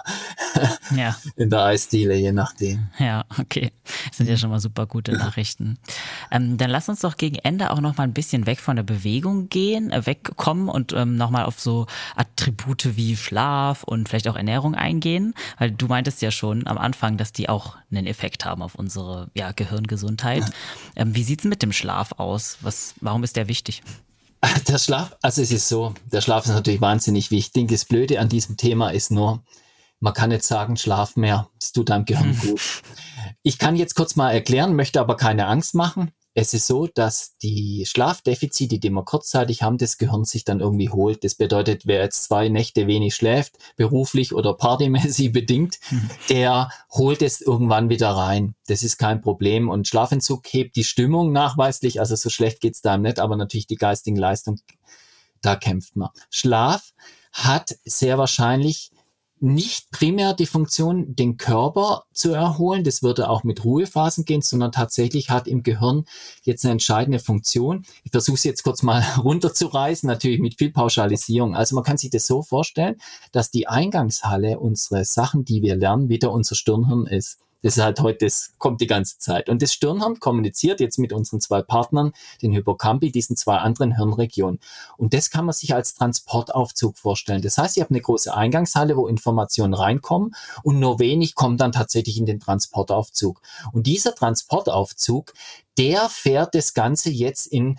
ja. 0.97 1.17
in 1.37 1.49
der 1.49 1.65
Eisdiele, 1.65 2.15
je 2.15 2.33
nachdem. 2.33 2.89
Ja, 2.99 3.25
okay. 3.39 3.73
Das 4.09 4.19
sind 4.19 4.29
ja 4.29 4.37
schon 4.37 4.51
mal 4.51 4.61
super 4.61 4.87
gute 4.87 5.13
Nachrichten. 5.13 5.79
Ähm, 6.31 6.59
dann 6.59 6.71
lass 6.71 6.89
uns 6.89 7.01
doch 7.01 7.17
gegen 7.17 7.37
Ende 7.37 7.71
auch 7.71 7.81
noch 7.81 7.97
mal 7.97 8.05
ein 8.05 8.13
bisschen 8.13 8.47
weg 8.47 8.61
von 8.61 8.77
der 8.77 8.83
Bewegung 8.83 9.49
gehen, 9.49 9.91
äh, 9.91 10.05
wegkommen 10.05 10.69
und 10.69 10.93
ähm, 10.93 11.17
noch 11.17 11.31
mal 11.31 11.45
auf 11.45 11.59
so 11.59 11.87
Attribute 12.17 12.97
wie 12.97 13.17
Schlaf 13.17 13.83
und 13.85 14.09
vielleicht 14.09 14.29
auch 14.29 14.37
Ernährung 14.37 14.75
eingehen, 14.75 15.35
weil 15.59 15.71
du 15.71 15.87
meintest 15.87 16.21
ja 16.21 16.31
schon 16.31 16.67
am 16.67 16.77
Anfang, 16.77 17.17
dass 17.17 17.33
die 17.33 17.49
auch 17.49 17.77
einen 17.91 18.07
Effekt 18.07 18.45
haben 18.45 18.63
auf 18.63 18.75
unsere 18.75 19.31
ja, 19.35 19.53
Gehirngesundheit. 19.53 20.45
Ähm, 20.97 21.15
wie 21.15 21.25
sieht's 21.25 21.45
mit 21.45 21.63
dem 21.63 21.73
Schlaf 21.73 22.13
aus? 22.19 22.59
Was, 22.61 22.95
warum 23.01 23.25
ist 23.25 23.37
der 23.37 23.49
wichtig? 23.49 23.70
Wichtig? 23.79 23.93
Der 24.69 24.79
Schlaf, 24.79 25.17
also 25.21 25.43
es 25.43 25.51
ist 25.51 25.69
so, 25.69 25.95
der 26.11 26.23
Schlaf 26.23 26.47
ist 26.47 26.53
natürlich 26.53 26.81
wahnsinnig 26.81 27.31
wichtig. 27.31 27.69
Das 27.69 27.85
Blöde 27.85 28.21
an 28.21 28.29
diesem 28.29 28.57
Thema 28.57 28.91
ist 28.91 29.11
nur, 29.11 29.43
man 29.99 30.15
kann 30.15 30.31
nicht 30.31 30.45
sagen, 30.45 30.77
schlaf 30.79 31.17
mehr, 31.17 31.51
es 31.61 31.73
tut 31.73 31.91
deinem 31.91 32.07
Gehirn 32.07 32.39
gut. 32.43 32.83
Ich 33.43 33.59
kann 33.59 33.77
jetzt 33.77 33.95
kurz 33.95 34.17
mal 34.17 34.33
erklären, 34.33 34.77
möchte 34.77 35.01
aber 35.01 35.17
keine 35.17 35.47
Angst 35.47 35.75
machen 35.75 36.13
es 36.35 36.55
ist 36.55 36.67
so, 36.67 36.87
dass 36.87 37.37
die 37.39 37.85
Schlafdefizite, 37.87 38.79
die 38.79 38.91
wir 38.91 39.05
kurzzeitig 39.05 39.63
haben, 39.63 39.79
das 39.79 39.99
Gehirn 39.99 40.25
sich 40.25 40.45
dann 40.45 40.61
irgendwie 40.61 40.89
holt. 40.89 41.25
Das 41.25 41.35
bedeutet, 41.35 41.87
wer 41.87 42.03
jetzt 42.03 42.25
zwei 42.25 42.49
Nächte 42.49 42.87
wenig 42.87 43.17
schläft, 43.17 43.59
beruflich 43.77 44.33
oder 44.33 44.55
partymäßig 44.55 45.33
bedingt, 45.33 45.81
mhm. 45.91 46.11
der 46.29 46.71
holt 46.93 47.23
es 47.23 47.41
irgendwann 47.41 47.89
wieder 47.89 48.11
rein. 48.11 48.55
Das 48.69 48.85
ist 48.85 48.97
kein 48.99 49.21
Problem. 49.21 49.69
Und 49.69 49.89
Schlafentzug 49.89 50.47
hebt 50.47 50.77
die 50.77 50.85
Stimmung 50.85 51.33
nachweislich. 51.33 51.99
Also 51.99 52.15
so 52.15 52.31
schlecht 52.31 52.61
geht's 52.61 52.81
da 52.81 52.97
nicht, 52.97 53.19
aber 53.19 53.37
natürlich 53.37 53.67
die 53.67 53.77
geistigen 53.77 54.17
Leistungen, 54.17 54.61
da 55.43 55.57
kämpft 55.57 55.97
man. 55.97 56.11
Schlaf 56.31 56.93
hat 57.33 57.77
sehr 57.85 58.19
wahrscheinlich 58.19 58.93
nicht 59.41 59.91
primär 59.91 60.35
die 60.35 60.47
Funktion, 60.47 61.17
den 61.17 61.39
Körper 61.39 62.05
zu 62.13 62.33
erholen, 62.33 62.85
das 62.85 63.03
würde 63.03 63.31
auch 63.31 63.43
mit 63.43 63.65
Ruhephasen 63.65 64.25
gehen, 64.25 64.43
sondern 64.43 64.71
tatsächlich 64.71 65.31
hat 65.31 65.49
im 65.49 65.63
Gehirn 65.63 66.05
jetzt 66.43 66.65
eine 66.65 66.73
entscheidende 66.73 67.19
Funktion. 67.19 67.85
Ich 68.05 68.11
versuche 68.11 68.37
es 68.37 68.45
jetzt 68.45 68.63
kurz 68.63 68.83
mal 68.83 69.01
runterzureißen, 69.23 70.07
natürlich 70.07 70.41
mit 70.41 70.59
viel 70.59 70.71
Pauschalisierung. 70.71 71.57
Also 71.57 71.75
man 71.75 71.85
kann 71.85 71.97
sich 71.97 72.11
das 72.11 72.27
so 72.27 72.43
vorstellen, 72.43 72.97
dass 73.33 73.51
die 73.51 73.67
Eingangshalle 73.67 74.59
unsere 74.59 75.05
Sachen, 75.05 75.45
die 75.45 75.63
wir 75.63 75.77
lernen, 75.77 76.09
wieder 76.09 76.33
unser 76.33 76.55
Stirnhirn 76.55 77.07
ist. 77.07 77.39
Das 77.63 77.77
ist 77.77 77.83
halt 77.83 78.01
heute, 78.01 78.27
das 78.27 78.53
kommt 78.59 78.81
die 78.81 78.87
ganze 78.87 79.19
Zeit. 79.19 79.49
Und 79.49 79.63
das 79.63 79.73
Stirnhirn 79.73 80.19
kommuniziert 80.19 80.81
jetzt 80.81 80.99
mit 80.99 81.13
unseren 81.13 81.41
zwei 81.41 81.63
Partnern, 81.63 82.13
den 82.43 82.53
Hippocampi, 82.53 83.11
diesen 83.11 83.37
zwei 83.37 83.59
anderen 83.59 83.97
Hirnregionen. 83.97 84.61
Und 84.97 85.15
das 85.15 85.31
kann 85.31 85.45
man 85.45 85.53
sich 85.53 85.75
als 85.75 85.95
Transportaufzug 85.95 86.97
vorstellen. 86.97 87.43
Das 87.43 87.59
heißt, 87.59 87.77
ihr 87.77 87.83
habt 87.83 87.91
eine 87.91 88.01
große 88.01 88.35
Eingangshalle, 88.35 88.97
wo 88.97 89.07
Informationen 89.07 89.75
reinkommen 89.75 90.35
und 90.63 90.79
nur 90.79 90.99
wenig 90.99 91.35
kommen 91.35 91.59
dann 91.59 91.73
tatsächlich 91.73 92.19
in 92.19 92.27
den 92.27 92.41
Transportaufzug. 92.41 93.41
Und 93.73 93.87
dieser 93.87 94.15
Transportaufzug, 94.15 95.35
der 95.79 96.09
fährt 96.09 96.55
das 96.55 96.75
Ganze 96.75 97.11
jetzt 97.11 97.47
in 97.47 97.79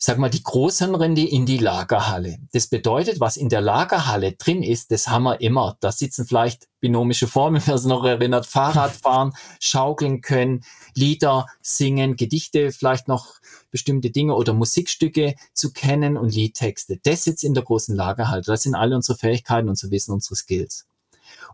sag 0.00 0.18
mal, 0.18 0.30
die 0.30 0.44
Großhirnrinde 0.44 1.26
in 1.26 1.44
die 1.44 1.58
Lagerhalle. 1.58 2.38
Das 2.52 2.68
bedeutet, 2.68 3.18
was 3.18 3.36
in 3.36 3.48
der 3.48 3.60
Lagerhalle 3.60 4.32
drin 4.32 4.62
ist, 4.62 4.92
das 4.92 5.08
haben 5.08 5.24
wir 5.24 5.40
immer. 5.40 5.76
Da 5.80 5.90
sitzen 5.90 6.24
vielleicht 6.24 6.68
binomische 6.78 7.26
Formen, 7.26 7.60
wer 7.66 7.74
es 7.74 7.84
noch 7.84 8.04
erinnert, 8.04 8.46
Fahrradfahren, 8.46 9.32
schaukeln 9.60 10.20
können, 10.20 10.64
Lieder 10.94 11.46
singen, 11.60 12.16
Gedichte, 12.16 12.70
vielleicht 12.70 13.08
noch 13.08 13.34
bestimmte 13.72 14.10
Dinge 14.10 14.36
oder 14.36 14.54
Musikstücke 14.54 15.34
zu 15.52 15.72
kennen 15.72 16.16
und 16.16 16.32
Liedtexte. 16.32 17.00
Das 17.02 17.24
sitzt 17.24 17.42
in 17.42 17.54
der 17.54 17.64
großen 17.64 17.94
Lagerhalle. 17.94 18.42
Das 18.42 18.62
sind 18.62 18.76
alle 18.76 18.94
unsere 18.94 19.18
Fähigkeiten, 19.18 19.68
unser 19.68 19.90
Wissen, 19.90 20.12
unsere 20.12 20.36
Skills. 20.36 20.86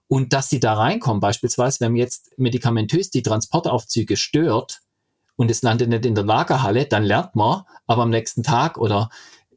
Und 0.07 0.35
dass 0.35 0.51
sie 0.51 0.61
da 0.61 0.75
reinkommen, 0.75 1.21
beispielsweise, 1.21 1.81
wenn 1.81 1.97
jetzt 1.97 2.39
medikamentös 2.39 3.11
die 3.11 3.23
Transportaufzüge 3.23 4.19
stört, 4.19 4.83
und 5.37 5.51
es 5.51 5.63
landet 5.63 5.89
nicht 5.89 6.07
in 6.07 6.15
der 6.15 6.25
Lagerhalle, 6.25 6.87
dann 6.87 7.05
lernt 7.05 7.35
man, 7.35 7.63
aber 7.87 8.03
am 8.03 8.11
nächsten 8.11 8.43
Tag 8.43 8.79
oder 8.79 9.11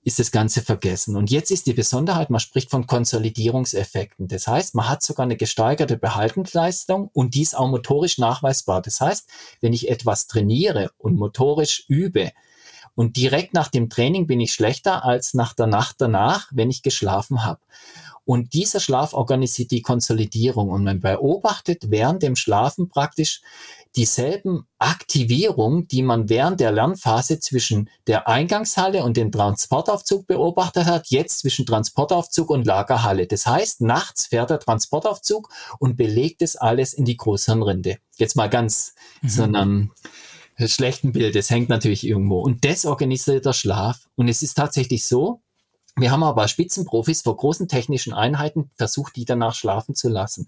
ist 0.04 0.20
das 0.20 0.32
Ganze 0.32 0.62
vergessen. 0.62 1.18
Und 1.18 1.30
jetzt 1.30 1.52
ist 1.52 1.68
die 1.68 1.74
Besonderheit, 1.74 2.30
man 2.30 2.40
spricht 2.40 2.72
von 2.72 2.88
Konsolidierungseffekten. 2.88 4.30
Das 4.30 4.48
heißt, 4.48 4.74
man 4.74 4.88
hat 4.88 5.04
sogar 5.04 5.26
eine 5.26 5.36
gesteigerte 5.36 5.98
Behaltensleistung 5.98 7.10
und 7.12 7.36
dies 7.36 7.54
auch 7.54 7.68
motorisch 7.68 8.18
nachweisbar. 8.18 8.82
Das 8.82 9.02
heißt, 9.02 9.28
wenn 9.60 9.74
ich 9.74 9.90
etwas 9.90 10.28
trainiere 10.28 10.92
und 10.98 11.18
motorisch 11.18 11.84
übe, 11.90 12.32
und 12.98 13.16
direkt 13.16 13.54
nach 13.54 13.68
dem 13.68 13.92
Training 13.92 14.26
bin 14.26 14.42
ich 14.42 14.54
schlechter 14.54 15.06
als 15.06 15.36
nach 15.36 15.54
der 15.54 15.68
Nacht 15.68 15.98
danach, 16.00 16.48
wenn 16.52 16.72
ich 16.72 16.82
geschlafen 16.82 17.46
habe. 17.46 17.60
Und 18.28 18.52
dieser 18.52 18.82
Schlaf 18.82 19.14
organisiert 19.14 19.72
die 19.72 19.82
Konsolidierung 19.82 20.70
und 20.70 20.84
man 20.84 21.00
beobachtet 21.00 21.92
während 21.92 22.22
dem 22.24 22.36
Schlafen 22.36 22.90
praktisch 22.90 23.40
dieselben 23.96 24.68
Aktivierungen, 24.80 25.88
die 25.88 26.02
man 26.02 26.28
während 26.28 26.60
der 26.60 26.74
Lernphase 26.74 27.40
zwischen 27.40 27.90
der 28.06 28.28
Eingangshalle 28.28 29.06
und 29.06 29.16
dem 29.16 29.32
Transportaufzug 29.32 30.28
beobachtet 30.28 30.88
hat, 30.88 31.08
jetzt 31.08 31.40
zwischen 31.40 31.66
Transportaufzug 31.66 32.50
und 32.50 32.68
Lagerhalle. 32.68 33.28
Das 33.28 33.48
heißt, 33.48 33.80
nachts 33.80 34.26
fährt 34.26 34.50
der 34.50 34.60
Transportaufzug 34.60 35.48
und 35.80 35.96
belegt 35.96 36.42
es 36.42 36.58
alles 36.58 36.94
in 36.94 37.06
die 37.06 37.16
Großhirnrinde. 37.16 38.00
Jetzt 38.18 38.36
mal 38.36 38.50
ganz 38.50 38.94
mhm. 39.22 39.30
so 39.30 39.44
einem 39.44 39.92
schlechten 40.66 41.14
Bild. 41.14 41.34
Das 41.34 41.50
hängt 41.50 41.70
natürlich 41.70 42.06
irgendwo. 42.06 42.42
Und 42.42 42.66
das 42.66 42.86
organisiert 42.86 43.46
der 43.46 43.54
Schlaf. 43.54 44.10
Und 44.16 44.28
es 44.28 44.44
ist 44.44 44.56
tatsächlich 44.56 45.06
so, 45.06 45.40
Wir 45.98 46.12
haben 46.12 46.24
aber 46.24 46.48
Spitzenprofis 46.48 47.24
vor 47.24 47.36
großen 47.36 47.68
technischen 47.68 48.14
Einheiten 48.14 48.70
versucht, 48.76 49.16
die 49.16 49.26
danach 49.26 49.56
schlafen 49.56 49.96
zu 49.96 50.10
lassen. 50.10 50.48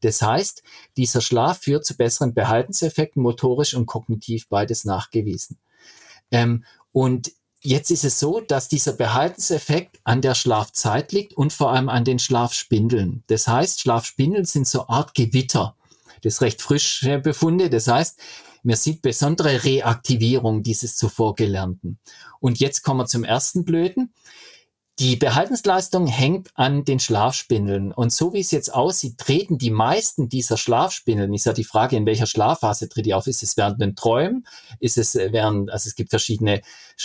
Das 0.00 0.22
heißt, 0.22 0.62
dieser 0.96 1.20
Schlaf 1.20 1.60
führt 1.60 1.84
zu 1.84 1.96
besseren 1.96 2.32
Behaltenseffekten, 2.32 3.22
motorisch 3.22 3.74
und 3.74 3.84
kognitiv 3.86 4.48
beides 4.48 4.84
nachgewiesen. 4.84 5.58
Ähm, 6.30 6.64
und 6.92 7.32
jetzt 7.60 7.90
ist 7.90 8.04
es 8.04 8.18
so, 8.18 8.40
dass 8.40 8.68
dieser 8.68 8.94
Behaltenseffekt 8.94 10.00
an 10.04 10.22
der 10.22 10.34
Schlafzeit 10.34 11.12
liegt 11.12 11.34
und 11.34 11.52
vor 11.52 11.72
allem 11.72 11.90
an 11.90 12.04
den 12.04 12.18
Schlafspindeln. 12.18 13.22
Das 13.26 13.48
heißt, 13.48 13.80
Schlafspindeln 13.80 14.46
sind 14.46 14.66
so 14.66 14.88
Art 14.88 15.14
Gewitter. 15.14 15.76
Das 16.22 16.34
ist 16.34 16.40
recht 16.40 16.62
frische 16.62 17.18
Befunde. 17.18 17.68
Das 17.68 17.86
heißt, 17.86 18.18
man 18.62 18.76
sieht 18.76 19.02
besondere 19.02 19.62
Reaktivierung 19.62 20.62
dieses 20.62 20.96
zuvor 20.96 21.34
Gelernten. 21.34 21.98
Und 22.40 22.60
jetzt 22.60 22.82
kommen 22.82 23.00
wir 23.00 23.06
zum 23.06 23.24
ersten 23.24 23.64
Blöden. 23.64 24.14
Die 24.98 25.16
Behaltensleistung 25.16 26.06
hängt 26.06 26.48
an 26.54 26.86
den 26.86 26.98
Schlafspindeln. 26.98 27.92
Und 27.92 28.14
so 28.14 28.32
wie 28.32 28.40
es 28.40 28.50
jetzt 28.50 28.72
aussieht, 28.72 29.18
treten 29.18 29.58
die 29.58 29.70
meisten 29.70 30.30
dieser 30.30 30.56
Schlafspindeln, 30.56 31.34
ist 31.34 31.44
ja 31.44 31.52
die 31.52 31.64
Frage, 31.64 31.96
in 31.96 32.06
welcher 32.06 32.26
Schlafphase 32.26 32.88
tritt 32.88 33.04
die 33.04 33.12
auf? 33.12 33.26
Ist 33.26 33.42
es 33.42 33.58
während 33.58 33.78
den 33.78 33.94
Träumen? 33.94 34.46
Ist 34.80 34.96
es 34.96 35.14
während, 35.14 35.70
also 35.70 35.88
es 35.88 35.96
gibt 35.96 36.08
verschiedene 36.08 36.62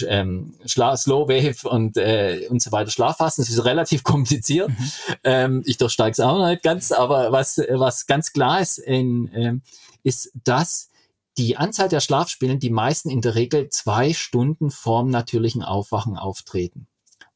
ähm, 0.08 0.56
Slow 0.66 1.28
Wave 1.28 1.68
und, 1.68 1.98
äh, 1.98 2.48
und 2.50 2.62
so 2.62 2.72
weiter 2.72 2.92
Schlafphasen. 2.92 3.44
Das 3.44 3.52
ist 3.52 3.66
relativ 3.66 4.04
kompliziert. 4.06 4.70
Mhm. 4.70 4.92
Ähm, 5.26 5.64
ich 5.66 5.78
durchsteige 5.78 6.12
es 6.12 6.22
auch 6.22 6.48
nicht 6.48 6.64
ganz, 6.64 6.94
aber 6.94 7.34
was, 7.34 7.58
was 7.58 8.06
ganz 8.06 8.32
klar 8.32 8.62
ist, 8.62 8.78
in, 8.78 9.30
ähm, 9.34 9.64
ist, 10.04 10.32
dass 10.46 10.92
die 11.38 11.58
Anzahl 11.58 11.90
der 11.90 12.00
Schlafspindeln, 12.00 12.62
die 12.62 12.70
meisten 12.70 13.10
in 13.10 13.20
der 13.20 13.36
Regel 13.36 13.68
zwei 13.70 14.14
Stunden 14.14 14.72
vorm 14.72 15.10
natürlichen 15.10 15.62
Aufwachen 15.62 16.16
auftreten. 16.16 16.88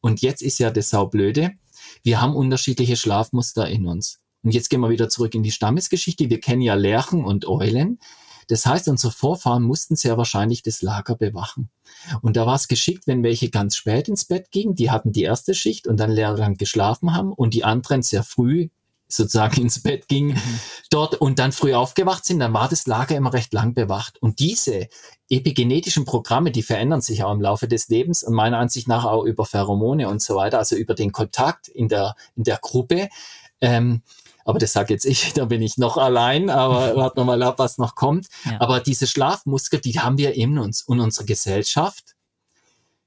Und 0.06 0.22
jetzt 0.22 0.44
ist 0.44 0.60
ja 0.60 0.70
das 0.70 0.92
Saublöde. 0.92 1.54
Wir 2.04 2.22
haben 2.22 2.36
unterschiedliche 2.36 2.96
Schlafmuster 2.96 3.68
in 3.68 3.88
uns. 3.88 4.20
Und 4.44 4.54
jetzt 4.54 4.70
gehen 4.70 4.82
wir 4.82 4.92
wieder 4.92 5.10
zurück 5.10 5.34
in 5.34 5.42
die 5.42 5.50
Stammesgeschichte. 5.50 6.30
Wir 6.30 6.40
kennen 6.40 6.62
ja 6.62 6.76
Lerchen 6.76 7.26
und 7.26 7.48
Eulen. 7.48 7.98
Das 8.48 8.68
heißt, 8.68 8.88
unsere 8.88 9.12
Vorfahren 9.12 9.64
mussten 9.64 9.96
sehr 9.96 10.16
wahrscheinlich 10.16 10.62
das 10.62 10.84
Lager 10.84 11.16
bewachen. 11.16 11.72
Und 12.22 12.38
da 12.38 12.46
war 12.46 12.54
es 12.54 12.68
geschickt, 12.68 13.08
wenn 13.08 13.24
welche 13.24 13.50
ganz 13.50 13.76
spät 13.78 14.08
ins 14.08 14.26
Bett 14.26 14.52
gingen, 14.52 14.76
die 14.76 14.92
hatten 14.92 15.12
die 15.12 15.24
erste 15.24 15.56
Schicht 15.56 15.88
und 15.88 16.00
dann 16.00 16.12
lang 16.12 16.54
geschlafen 16.54 17.16
haben 17.16 17.34
und 17.34 17.56
die 17.56 17.64
anderen 17.64 18.04
sehr 18.04 18.22
früh 18.22 18.70
sozusagen 19.08 19.62
ins 19.62 19.82
Bett 19.82 20.08
ging 20.08 20.30
mhm. 20.30 20.60
dort 20.90 21.16
und 21.16 21.40
dann 21.40 21.52
früh 21.52 21.74
aufgewacht 21.74 22.26
sind, 22.26 22.40
dann 22.40 22.54
war 22.54 22.70
das 22.70 22.88
Lager 22.88 23.16
immer 23.16 23.34
recht 23.34 23.54
lang 23.54 23.74
bewacht. 23.74 24.22
Und 24.22 24.40
diese 24.40 24.88
epigenetischen 25.30 26.06
Programme, 26.06 26.52
die 26.52 26.64
verändern 26.64 27.02
sich 27.02 27.24
auch 27.24 27.32
im 27.32 27.42
Laufe 27.42 27.68
des 27.68 27.88
Lebens 27.90 28.24
und 28.24 28.34
meiner 28.34 28.60
Ansicht 28.60 28.88
nach 28.88 29.06
auch 29.06 29.24
über 29.24 29.46
Pheromone 29.46 30.08
und 30.08 30.22
so 30.22 30.36
weiter, 30.36 30.60
also 30.60 30.76
über 30.76 30.94
den 30.94 31.12
Kontakt 31.12 31.68
in 31.68 31.88
der, 31.88 32.16
in 32.36 32.44
der 32.44 32.58
Gruppe. 32.58 33.10
Ähm, 33.62 34.02
aber 34.46 34.60
das 34.60 34.74
sage 34.74 34.94
jetzt 34.94 35.06
ich, 35.06 35.34
da 35.36 35.46
bin 35.46 35.62
ich 35.62 35.78
noch 35.78 35.98
allein, 35.98 36.50
aber 36.50 36.96
warten 36.96 37.20
wir 37.20 37.26
mal 37.26 37.44
ab, 37.44 37.60
was 37.60 37.78
noch 37.78 37.96
kommt. 37.96 38.28
Ja. 38.46 38.62
Aber 38.62 38.80
diese 38.80 39.08
Schlafmuskel, 39.08 39.82
die 39.82 40.00
haben 40.00 40.18
wir 40.18 40.36
in 40.36 40.58
uns 40.60 40.84
und 40.84 41.00
unsere 41.00 41.26
Gesellschaft 41.26 42.16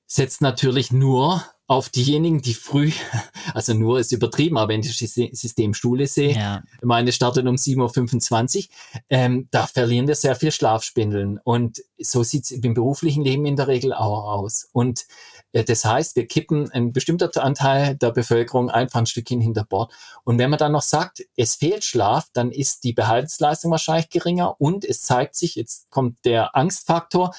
setzt 0.06 0.40
natürlich 0.40 0.90
nur 0.90 1.44
auf 1.68 1.90
diejenigen, 1.90 2.40
die 2.40 2.54
früh, 2.54 2.90
also 3.54 3.74
nur 3.74 4.00
ist 4.00 4.10
übertrieben, 4.10 4.56
aber 4.56 4.72
wenn 4.72 4.80
ich 4.80 4.98
das 4.98 5.14
System 5.14 5.74
Schule 5.74 6.06
sehe, 6.06 6.34
ja. 6.34 6.62
meine 6.82 7.12
startet 7.12 7.46
um 7.46 7.56
7.25 7.56 8.56
Uhr, 8.56 8.64
ähm, 9.10 9.48
da 9.50 9.66
verlieren 9.66 10.08
wir 10.08 10.14
sehr 10.14 10.34
viel 10.34 10.50
Schlafspindeln. 10.50 11.38
Und 11.44 11.82
so 11.98 12.22
sieht 12.22 12.44
es 12.44 12.50
im 12.52 12.72
beruflichen 12.72 13.22
Leben 13.22 13.44
in 13.44 13.56
der 13.56 13.68
Regel 13.68 13.92
auch 13.92 14.40
aus. 14.40 14.66
Und 14.72 15.04
äh, 15.52 15.62
das 15.62 15.84
heißt, 15.84 16.16
wir 16.16 16.26
kippen 16.26 16.70
ein 16.70 16.94
bestimmter 16.94 17.30
Anteil 17.44 17.96
der 17.96 18.12
Bevölkerung 18.12 18.70
einfach 18.70 19.00
ein 19.00 19.06
Stückchen 19.06 19.42
hinter 19.42 19.64
Bord. 19.64 19.92
Und 20.24 20.38
wenn 20.38 20.48
man 20.48 20.58
dann 20.58 20.72
noch 20.72 20.82
sagt, 20.82 21.22
es 21.36 21.56
fehlt 21.56 21.84
Schlaf, 21.84 22.30
dann 22.32 22.50
ist 22.50 22.82
die 22.84 22.94
Behaltensleistung 22.94 23.70
wahrscheinlich 23.70 24.08
geringer 24.08 24.58
und 24.58 24.86
es 24.86 25.02
zeigt 25.02 25.34
sich, 25.34 25.56
jetzt 25.56 25.90
kommt 25.90 26.24
der 26.24 26.56
Angstfaktor, 26.56 27.34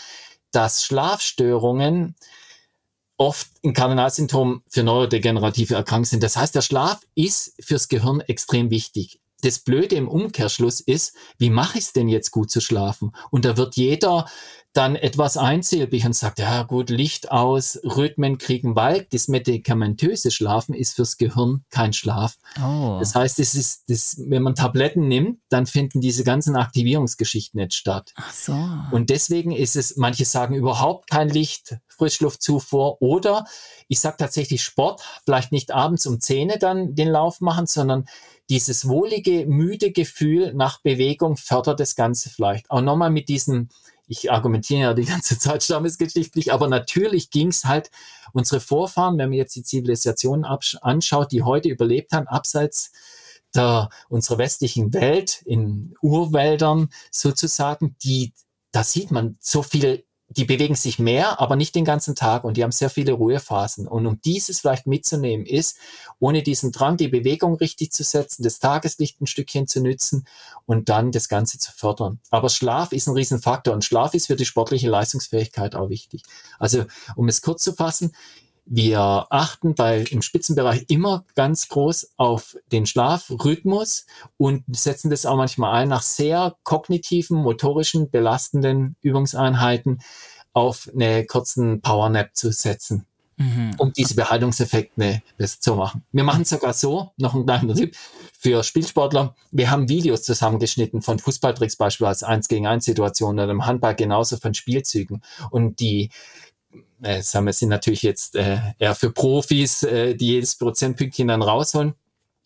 dass 0.52 0.84
Schlafstörungen 0.84 2.16
oft 3.20 3.48
ein 3.64 3.74
Kardinalsymptom 3.74 4.64
für 4.68 4.82
neurodegenerative 4.82 5.76
Erkrankungen 5.76 6.06
sind. 6.06 6.24
Das 6.24 6.38
heißt, 6.38 6.56
der 6.56 6.62
Schlaf 6.62 7.02
ist 7.16 7.54
fürs 7.60 7.90
Gehirn 7.90 8.22
extrem 8.22 8.72
wichtig. 8.72 9.20
Das 9.42 9.60
Blöde 9.60 9.96
im 9.96 10.08
Umkehrschluss 10.08 10.80
ist, 10.80 11.16
wie 11.38 11.50
mache 11.50 11.78
ich 11.78 11.86
es 11.86 11.94
denn 11.94 12.10
jetzt 12.10 12.32
gut 12.32 12.52
zu 12.52 12.62
schlafen? 12.62 13.14
Und 13.32 13.46
da 13.46 13.58
wird 13.58 13.76
jeder 13.76 14.26
dann 14.74 14.96
etwas 14.96 15.36
einsilbig 15.36 16.06
und 16.06 16.16
sagt, 16.16 16.40
ja 16.40 16.62
gut, 16.64 16.92
Licht 16.92 17.32
aus, 17.32 17.80
Rhythmen 17.84 18.38
kriegen, 18.38 18.76
weil 18.76 19.08
das 19.12 19.28
medikamentöse 19.28 20.30
Schlafen 20.30 20.76
ist 20.76 20.96
fürs 20.96 21.18
Gehirn 21.18 21.66
kein 21.72 21.92
Schlaf. 21.92 22.38
Oh. 22.64 22.98
Das 23.00 23.16
heißt, 23.16 23.40
es 23.40 23.56
ist, 23.56 23.90
das, 23.90 24.22
wenn 24.28 24.44
man 24.44 24.54
Tabletten 24.54 25.08
nimmt, 25.08 25.40
dann 25.50 25.66
finden 25.66 26.02
diese 26.02 26.24
ganzen 26.24 26.56
Aktivierungsgeschichten 26.56 27.60
nicht 27.60 27.74
statt. 27.74 28.14
Ach 28.16 28.32
so. 28.32 28.54
Und 28.92 29.10
deswegen 29.10 29.52
ist 29.52 29.76
es, 29.76 29.98
manche 29.98 30.26
sagen 30.26 30.54
überhaupt 30.54 31.10
kein 31.10 31.30
Licht, 31.30 31.78
Frischluftzufuhr 31.88 33.02
oder 33.02 33.46
ich 33.88 34.00
sage 34.00 34.18
tatsächlich 34.18 34.64
Sport, 34.64 35.02
vielleicht 35.26 35.52
nicht 35.52 35.72
abends 35.72 36.06
um 36.06 36.22
Zähne 36.22 36.60
dann 36.60 36.94
den 36.94 37.10
Lauf 37.10 37.42
machen, 37.42 37.66
sondern 37.66 38.06
dieses 38.50 38.88
wohlige, 38.88 39.46
müde 39.46 39.92
Gefühl 39.92 40.54
nach 40.54 40.82
Bewegung 40.82 41.38
fördert 41.38 41.80
das 41.80 41.96
Ganze 41.96 42.30
vielleicht. 42.30 42.70
Auch 42.72 42.82
nochmal 42.82 43.12
mit 43.12 43.30
diesem 43.30 43.70
ich 44.10 44.32
argumentiere 44.32 44.82
ja 44.82 44.94
die 44.94 45.06
ganze 45.06 45.38
Zeit 45.38 45.64
stammesgeschichtlich, 45.64 46.52
aber 46.52 46.68
natürlich 46.68 47.30
ging 47.30 47.50
es 47.50 47.66
halt 47.66 47.92
unsere 48.34 48.60
Vorfahren, 48.60 49.18
wenn 49.18 49.30
man 49.30 49.38
jetzt 49.38 49.56
die 49.56 49.64
Zivilisationen 49.64 50.46
anschaut, 50.46 51.32
die 51.32 51.44
heute 51.44 51.70
überlebt 51.70 52.12
haben, 52.12 52.28
abseits 52.28 52.92
der 53.56 53.90
unserer 54.10 54.40
westlichen 54.40 54.94
Welt 54.94 55.42
in 55.46 55.96
Urwäldern 56.02 56.90
sozusagen, 57.12 57.96
die 58.04 58.34
da 58.72 58.84
sieht 58.84 59.10
man 59.10 59.38
so 59.40 59.64
viel 59.64 60.04
die 60.30 60.46
bewegen 60.46 60.76
sich 60.76 61.00
mehr, 61.00 61.40
aber 61.40 61.56
nicht 61.56 61.74
den 61.74 61.86
ganzen 61.86 62.16
Tag 62.16 62.44
und 62.44 62.56
die 62.56 62.64
haben 62.64 62.72
sehr 62.72 62.92
viele 62.92 63.14
Ruhephasen. 63.14 63.88
Und 63.88 64.06
um 64.06 64.22
dieses 64.22 64.60
vielleicht 64.60 64.86
mitzunehmen, 64.86 65.46
ist, 65.46 65.78
ohne 66.20 66.44
diesen 66.44 66.72
Drang, 66.72 66.98
die 66.98 67.08
Bewegung 67.08 67.56
richtig 67.56 67.92
zu 67.92 68.04
setzen, 68.04 68.44
das 68.44 68.60
Tageslicht 68.60 69.20
ein 69.22 69.28
Stückchen 69.28 69.68
zu 69.68 69.82
nützen 69.82 70.28
und 70.68 70.90
dann 70.90 71.12
das 71.12 71.30
Ganze 71.30 71.58
zu 71.58 71.72
fördern. 71.72 72.20
Aber 72.30 72.50
Schlaf 72.50 72.92
ist 72.92 73.08
ein 73.08 73.16
Riesenfaktor 73.16 73.74
und 73.74 73.84
Schlaf 73.84 74.14
ist 74.14 74.28
für 74.28 74.36
die 74.36 74.46
sportliche 74.46 74.90
Leistungsfähigkeit 74.90 75.74
auch 75.74 75.90
wichtig. 75.90 76.24
Also, 76.60 76.86
um 77.16 77.28
es 77.28 77.42
kurz 77.42 77.64
zu 77.64 77.74
fassen, 77.74 78.12
wir 78.72 79.26
achten 79.32 79.74
bei, 79.74 80.02
im 80.12 80.22
Spitzenbereich 80.22 80.86
immer 80.90 81.26
ganz 81.36 81.70
groß 81.70 82.12
auf 82.18 82.56
den 82.72 82.86
Schlafrhythmus 82.86 84.06
und 84.38 84.64
setzen 84.72 85.10
das 85.10 85.26
auch 85.26 85.38
manchmal 85.38 85.74
ein 85.74 85.90
nach 85.90 86.04
sehr 86.04 86.56
kognitiven, 86.64 87.38
motorischen, 87.38 88.12
belastenden 88.12 88.96
Übungseinheiten 89.02 90.02
auf 90.54 90.88
eine 90.94 91.26
kurzen 91.26 91.82
Powernap 91.82 92.36
zu 92.36 92.52
setzen, 92.52 93.08
mhm. 93.38 93.72
um 93.80 93.92
diese 93.92 94.14
Behaltungseffekte 94.14 95.24
besser 95.36 95.60
zu 95.60 95.76
machen. 95.76 96.04
Wir 96.12 96.24
machen 96.24 96.44
es 96.44 96.50
sogar 96.50 96.74
so, 96.74 97.12
noch 97.18 97.34
ein 97.34 97.48
kleiner 97.48 97.74
Tipp 97.74 97.96
für 98.38 98.64
Spielsportler. 98.64 99.36
Wir 99.50 99.72
haben 99.72 99.90
Videos 99.90 100.22
zusammengeschnitten 100.22 101.02
von 101.02 101.18
Fußballtricks 101.18 101.76
beispielsweise 101.76 102.28
1 102.28 102.48
gegen 102.48 102.68
1 102.68 102.86
Situationen 102.86 103.44
oder 103.44 103.52
im 103.52 103.66
Handball 103.66 103.96
genauso 103.96 104.38
von 104.38 104.54
Spielzügen 104.54 105.24
und 105.50 105.80
die 105.80 106.12
äh, 107.02 107.22
sagen 107.22 107.46
wir, 107.46 107.54
sind 107.54 107.70
natürlich 107.70 108.04
jetzt 108.04 108.36
äh, 108.36 108.60
eher 108.78 108.96
für 108.96 109.12
Profis, 109.12 109.84
äh, 109.84 110.16
die 110.16 110.28
jedes 110.28 110.56
Prozentpünktchen 110.56 111.28
dann 111.28 111.42
rausholen. 111.42 111.94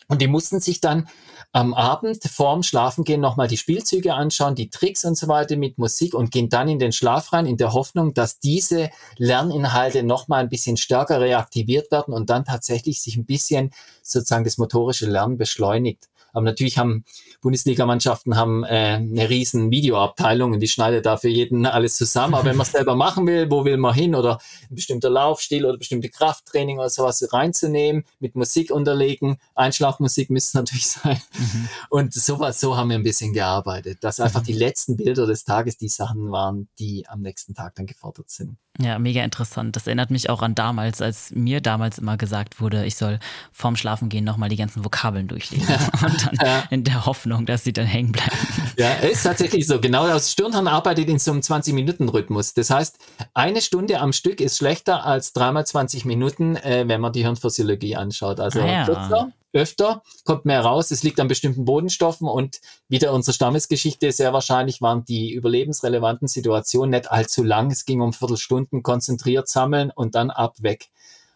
Und 0.07 0.21
die 0.21 0.27
mussten 0.27 0.59
sich 0.59 0.81
dann 0.81 1.07
am 1.53 1.75
Abend 1.75 2.23
vorm 2.23 2.63
Schlafengehen 2.63 3.21
nochmal 3.21 3.47
die 3.47 3.57
Spielzüge 3.57 4.15
anschauen, 4.15 4.55
die 4.55 4.71
Tricks 4.71 5.05
und 5.05 5.15
so 5.15 5.27
weiter 5.27 5.55
mit 5.55 5.77
Musik 5.77 6.15
und 6.15 6.31
gehen 6.31 6.49
dann 6.49 6.67
in 6.67 6.79
den 6.79 6.91
Schlaf 6.91 7.31
rein 7.31 7.45
in 7.45 7.57
der 7.57 7.73
Hoffnung, 7.73 8.15
dass 8.15 8.39
diese 8.39 8.89
Lerninhalte 9.17 10.01
nochmal 10.01 10.41
ein 10.41 10.49
bisschen 10.49 10.77
stärker 10.77 11.21
reaktiviert 11.21 11.91
werden 11.91 12.13
und 12.13 12.31
dann 12.31 12.43
tatsächlich 12.43 13.01
sich 13.01 13.17
ein 13.17 13.25
bisschen 13.25 13.71
sozusagen 14.01 14.43
das 14.43 14.57
motorische 14.57 15.05
Lernen 15.05 15.37
beschleunigt. 15.37 16.09
Aber 16.33 16.45
natürlich 16.45 16.77
haben 16.77 17.05
Bundesligamannschaften 17.41 18.35
haben 18.35 18.63
äh, 18.63 18.95
eine 18.95 19.29
riesen 19.29 19.71
Videoabteilung 19.71 20.51
und 20.53 20.59
die 20.59 20.67
schneidet 20.67 21.05
da 21.05 21.17
für 21.17 21.29
jeden 21.29 21.65
alles 21.65 21.95
zusammen. 21.95 22.33
Aber 22.33 22.45
wenn 22.45 22.57
man 22.57 22.65
es 22.65 22.71
selber 22.73 22.95
machen 22.95 23.27
will, 23.27 23.49
wo 23.49 23.65
will 23.65 23.77
man 23.77 23.93
hin 23.93 24.15
oder 24.15 24.39
ein 24.69 24.75
bestimmter 24.75 25.09
Laufstil 25.09 25.65
oder 25.65 25.77
bestimmte 25.77 26.09
Krafttraining 26.09 26.79
oder 26.79 26.89
sowas 26.89 27.25
reinzunehmen, 27.31 28.03
mit 28.19 28.35
Musik 28.35 28.71
unterlegen, 28.71 29.37
Einschlafmusik 29.55 30.29
müsste 30.29 30.49
es 30.49 30.53
natürlich 30.55 30.89
sein. 30.89 31.21
Mhm. 31.37 31.69
Und 31.89 32.13
sowas, 32.13 32.59
so 32.59 32.75
haben 32.75 32.89
wir 32.89 32.97
ein 32.97 33.03
bisschen 33.03 33.33
gearbeitet, 33.33 34.03
dass 34.03 34.19
einfach 34.19 34.41
mhm. 34.41 34.45
die 34.45 34.53
letzten 34.53 34.97
Bilder 34.97 35.27
des 35.27 35.43
Tages 35.43 35.77
die 35.77 35.89
Sachen 35.89 36.31
waren, 36.31 36.67
die 36.79 37.07
am 37.07 37.21
nächsten 37.21 37.53
Tag 37.53 37.75
dann 37.75 37.85
gefordert 37.85 38.29
sind. 38.29 38.57
Ja, 38.79 38.97
mega 38.97 39.23
interessant. 39.23 39.75
Das 39.75 39.85
erinnert 39.85 40.09
mich 40.09 40.31
auch 40.31 40.41
an 40.41 40.55
damals, 40.55 40.99
als 40.99 41.29
mir 41.31 41.61
damals 41.61 41.99
immer 41.99 42.17
gesagt 42.17 42.59
wurde, 42.59 42.85
ich 42.85 42.95
soll 42.95 43.19
vorm 43.51 43.75
Schlafengehen 43.75 44.25
nochmal 44.25 44.49
die 44.49 44.55
ganzen 44.55 44.83
Vokabeln 44.83 45.27
durchlesen. 45.27 45.75
Und 46.01 46.22
dann 46.25 46.45
ja. 46.45 46.63
in 46.69 46.83
der 46.83 47.05
Hoffnung, 47.05 47.45
dass 47.45 47.63
sie 47.63 47.73
dann 47.73 47.85
hängen 47.85 48.11
bleiben. 48.11 48.31
Ja, 48.77 48.93
ist 48.93 49.23
tatsächlich 49.23 49.67
so. 49.67 49.79
Genau, 49.79 50.07
das 50.07 50.31
Stirnhirn 50.31 50.67
arbeitet 50.67 51.07
in 51.09 51.19
so 51.19 51.31
einem 51.31 51.41
20-Minuten-Rhythmus. 51.41 52.53
Das 52.53 52.69
heißt, 52.69 52.97
eine 53.33 53.61
Stunde 53.61 53.99
am 53.99 54.13
Stück 54.13 54.41
ist 54.41 54.57
schlechter 54.57 55.05
als 55.05 55.33
dreimal 55.33 55.65
20 55.65 56.05
Minuten, 56.05 56.55
äh, 56.55 56.85
wenn 56.87 57.01
man 57.01 57.13
die 57.13 57.23
Hirnphysiologie 57.23 57.95
anschaut. 57.95 58.39
Also 58.39 58.61
ah, 58.61 58.67
ja. 58.67 58.85
kürzer, 58.85 59.31
öfter, 59.53 60.01
kommt 60.25 60.45
mehr 60.45 60.61
raus. 60.61 60.91
Es 60.91 61.03
liegt 61.03 61.19
an 61.19 61.27
bestimmten 61.27 61.65
Bodenstoffen 61.65 62.27
und 62.27 62.59
wieder 62.89 63.13
unsere 63.13 63.33
Stammesgeschichte 63.33 64.11
sehr 64.11 64.33
wahrscheinlich 64.33 64.81
waren 64.81 65.05
die 65.05 65.31
überlebensrelevanten 65.31 66.27
Situationen 66.27 66.91
nicht 66.91 67.11
allzu 67.11 67.43
lang. 67.43 67.71
Es 67.71 67.85
ging 67.85 68.01
um 68.01 68.13
Viertelstunden 68.13 68.81
konzentriert 68.83 69.47
sammeln 69.47 69.91
und 69.93 70.15
dann 70.15 70.31
ab 70.31 70.55
weg 70.61 70.89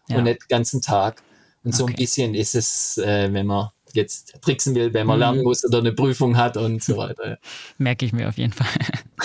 ja. 0.08 0.18
und 0.18 0.24
nicht 0.24 0.48
ganzen 0.48 0.82
Tag. 0.82 1.22
Und 1.64 1.74
so 1.74 1.86
ein 1.86 1.94
bisschen 1.94 2.34
ist 2.34 2.54
es, 2.54 2.98
äh, 2.98 3.32
wenn 3.32 3.46
man 3.46 3.70
jetzt 3.94 4.40
tricksen 4.42 4.74
will, 4.74 4.94
wenn 4.94 5.06
man 5.06 5.16
mhm. 5.16 5.20
lernen 5.20 5.42
muss 5.42 5.64
oder 5.64 5.78
eine 5.78 5.92
Prüfung 5.92 6.36
hat 6.36 6.56
und 6.56 6.82
so 6.82 6.96
weiter. 6.96 7.38
Merke 7.78 8.06
ich 8.06 8.12
mir 8.12 8.28
auf 8.28 8.38
jeden 8.38 8.52
Fall. 8.52 8.66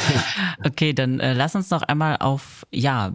okay, 0.66 0.94
dann 0.94 1.20
äh, 1.20 1.34
lass 1.34 1.56
uns 1.56 1.70
noch 1.70 1.82
einmal 1.84 2.18
auf, 2.18 2.66
ja, 2.72 3.14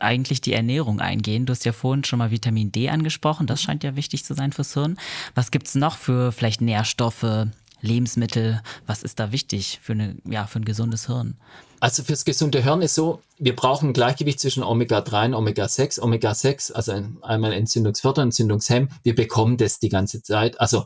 eigentlich 0.00 0.40
die 0.40 0.52
Ernährung 0.52 1.00
eingehen. 1.00 1.46
Du 1.46 1.52
hast 1.52 1.64
ja 1.64 1.72
vorhin 1.72 2.04
schon 2.04 2.18
mal 2.18 2.30
Vitamin 2.30 2.72
D 2.72 2.88
angesprochen. 2.88 3.46
Das 3.46 3.62
scheint 3.62 3.84
ja 3.84 3.96
wichtig 3.96 4.24
zu 4.24 4.34
sein 4.34 4.52
fürs 4.52 4.74
Hirn. 4.74 4.98
Was 5.34 5.50
gibt's 5.50 5.74
noch 5.74 5.96
für 5.96 6.32
vielleicht 6.32 6.60
Nährstoffe, 6.60 7.46
Lebensmittel? 7.80 8.62
Was 8.86 9.02
ist 9.02 9.18
da 9.20 9.32
wichtig 9.32 9.80
für, 9.82 9.92
eine, 9.92 10.16
ja, 10.24 10.46
für 10.46 10.60
ein 10.60 10.64
gesundes 10.64 11.06
Hirn? 11.06 11.36
Also 11.80 12.02
fürs 12.02 12.26
gesunde 12.26 12.62
Hirn 12.62 12.82
ist 12.82 12.94
so, 12.94 13.22
wir 13.38 13.56
brauchen 13.56 13.90
ein 13.90 13.92
Gleichgewicht 13.94 14.38
zwischen 14.38 14.62
Omega-3 14.62 15.26
und 15.26 15.34
Omega-6. 15.34 16.00
Omega-6, 16.00 16.72
also 16.72 16.92
einmal 17.22 17.54
Entzündungsförder, 17.54 18.22
Entzündungshemm, 18.22 18.90
wir 19.02 19.14
bekommen 19.14 19.56
das 19.56 19.78
die 19.78 19.88
ganze 19.88 20.22
Zeit. 20.22 20.60
Also 20.60 20.84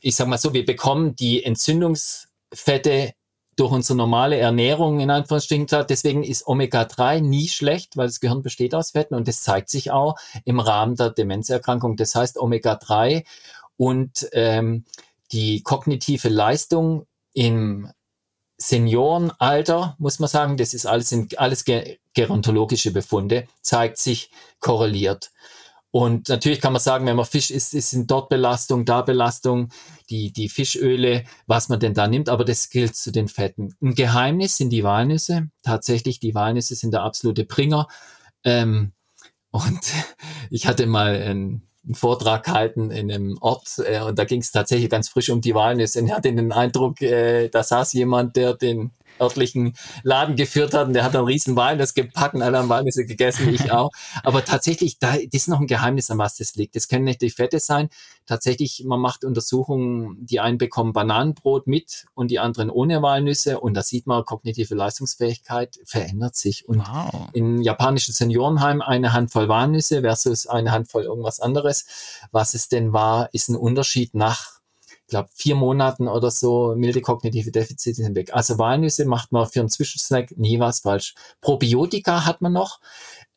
ich 0.00 0.16
sage 0.16 0.30
mal 0.30 0.38
so, 0.38 0.54
wir 0.54 0.64
bekommen 0.64 1.16
die 1.16 1.44
Entzündungsfette 1.44 3.12
durch 3.56 3.72
unsere 3.72 3.96
normale 3.96 4.38
Ernährung 4.38 5.00
in 5.00 5.10
Anführungsstrichen. 5.10 5.66
Deswegen 5.88 6.22
ist 6.22 6.46
Omega-3 6.46 7.20
nie 7.20 7.48
schlecht, 7.48 7.96
weil 7.96 8.06
das 8.06 8.20
Gehirn 8.20 8.42
besteht 8.42 8.74
aus 8.74 8.92
Fetten 8.92 9.14
und 9.14 9.28
das 9.28 9.42
zeigt 9.42 9.70
sich 9.70 9.90
auch 9.90 10.16
im 10.44 10.60
Rahmen 10.60 10.96
der 10.96 11.10
Demenzerkrankung. 11.10 11.96
Das 11.96 12.14
heißt 12.14 12.38
Omega-3 12.38 13.24
und 13.76 14.28
ähm, 14.32 14.84
die 15.32 15.62
kognitive 15.62 16.28
Leistung 16.28 17.06
im 17.32 17.90
Seniorenalter, 18.58 19.96
muss 19.98 20.18
man 20.18 20.28
sagen, 20.28 20.56
das 20.56 20.74
ist 20.74 20.86
alles, 20.86 21.12
in, 21.12 21.28
alles 21.36 21.64
gerontologische 22.14 22.90
Befunde, 22.90 23.46
zeigt 23.60 23.98
sich 23.98 24.30
korreliert. 24.60 25.30
Und 25.90 26.28
natürlich 26.28 26.60
kann 26.60 26.74
man 26.74 26.82
sagen, 26.82 27.06
wenn 27.06 27.16
man 27.16 27.24
Fisch 27.24 27.50
isst, 27.50 27.72
ist 27.72 27.90
sind 27.90 28.10
dort 28.10 28.28
Belastung, 28.28 28.84
da 28.84 29.00
Belastung, 29.00 29.70
die, 30.10 30.30
die 30.30 30.50
Fischöle, 30.50 31.24
was 31.46 31.68
man 31.68 31.80
denn 31.80 31.94
da 31.94 32.06
nimmt, 32.06 32.28
aber 32.28 32.44
das 32.44 32.68
gilt 32.68 32.96
zu 32.96 33.10
den 33.10 33.28
Fetten. 33.28 33.74
Ein 33.80 33.94
Geheimnis 33.94 34.58
sind 34.58 34.70
die 34.70 34.84
Walnüsse. 34.84 35.48
Tatsächlich, 35.62 36.20
die 36.20 36.34
Walnüsse 36.34 36.74
sind 36.74 36.92
der 36.92 37.02
absolute 37.02 37.44
Bringer. 37.44 37.88
Ähm, 38.44 38.92
und 39.50 39.80
ich 40.50 40.66
hatte 40.66 40.86
mal 40.86 41.14
ein 41.14 41.62
einen 41.86 41.94
Vortrag 41.94 42.44
gehalten 42.44 42.90
in 42.90 43.10
einem 43.10 43.38
Ort 43.40 43.80
äh, 43.84 44.00
und 44.00 44.18
da 44.18 44.24
ging 44.24 44.40
es 44.40 44.50
tatsächlich 44.50 44.90
ganz 44.90 45.08
frisch 45.08 45.30
um 45.30 45.40
die. 45.40 45.52
Und 45.52 45.80
ich 45.80 46.12
hatte 46.12 46.32
den 46.32 46.52
Eindruck, 46.52 47.00
äh, 47.00 47.48
da 47.48 47.62
saß 47.62 47.92
jemand, 47.94 48.36
der 48.36 48.54
den 48.54 48.90
örtlichen 49.20 49.74
Laden 50.02 50.36
geführt 50.36 50.74
hat 50.74 50.86
und 50.88 50.92
der 50.92 51.04
hat 51.04 51.14
einen 51.16 51.26
riesen 51.26 51.56
Walnuss 51.56 51.94
gepackt 51.94 52.34
und 52.34 52.42
alle 52.42 52.58
haben 52.58 52.68
Walnüsse 52.68 53.06
gegessen, 53.06 53.52
ich 53.52 53.70
auch. 53.72 53.90
Aber 54.22 54.44
tatsächlich, 54.44 54.98
da 54.98 55.12
das 55.12 55.22
ist 55.32 55.48
noch 55.48 55.60
ein 55.60 55.66
Geheimnis, 55.66 56.10
an 56.10 56.18
was 56.18 56.36
das 56.36 56.54
liegt. 56.54 56.76
Das 56.76 56.88
können 56.88 57.04
nicht 57.04 57.20
die 57.22 57.30
Fette 57.30 57.60
sein. 57.60 57.88
Tatsächlich, 58.26 58.84
man 58.84 59.00
macht 59.00 59.24
Untersuchungen, 59.24 60.24
die 60.26 60.40
einen 60.40 60.58
bekommen 60.58 60.92
Bananenbrot 60.92 61.66
mit 61.66 62.06
und 62.14 62.30
die 62.30 62.38
anderen 62.38 62.70
ohne 62.70 63.00
Walnüsse 63.02 63.60
und 63.60 63.74
da 63.74 63.82
sieht 63.82 64.06
man, 64.06 64.24
kognitive 64.24 64.74
Leistungsfähigkeit 64.74 65.78
verändert 65.84 66.36
sich. 66.36 66.68
Und 66.68 66.80
wow. 66.80 67.28
in 67.32 67.62
japanischen 67.62 68.12
Seniorenheim 68.12 68.82
eine 68.82 69.12
Handvoll 69.12 69.48
Walnüsse 69.48 70.00
versus 70.00 70.46
eine 70.46 70.72
Handvoll 70.72 71.04
irgendwas 71.04 71.40
anderes. 71.40 71.86
Was 72.32 72.54
es 72.54 72.68
denn 72.68 72.92
war, 72.92 73.32
ist 73.32 73.48
ein 73.48 73.56
Unterschied 73.56 74.14
nach 74.14 74.55
glaube, 75.08 75.28
vier 75.32 75.54
Monaten 75.54 76.08
oder 76.08 76.30
so 76.30 76.74
milde 76.76 77.00
kognitive 77.00 77.50
Defizite 77.50 78.02
sind 78.02 78.16
weg. 78.16 78.34
Also 78.34 78.58
Walnüsse 78.58 79.04
macht 79.04 79.32
man 79.32 79.46
für 79.46 79.60
einen 79.60 79.68
Zwischensnack 79.68 80.36
nie 80.36 80.58
was 80.58 80.80
falsch. 80.80 81.14
Probiotika 81.40 82.24
hat 82.24 82.40
man 82.40 82.52
noch. 82.52 82.80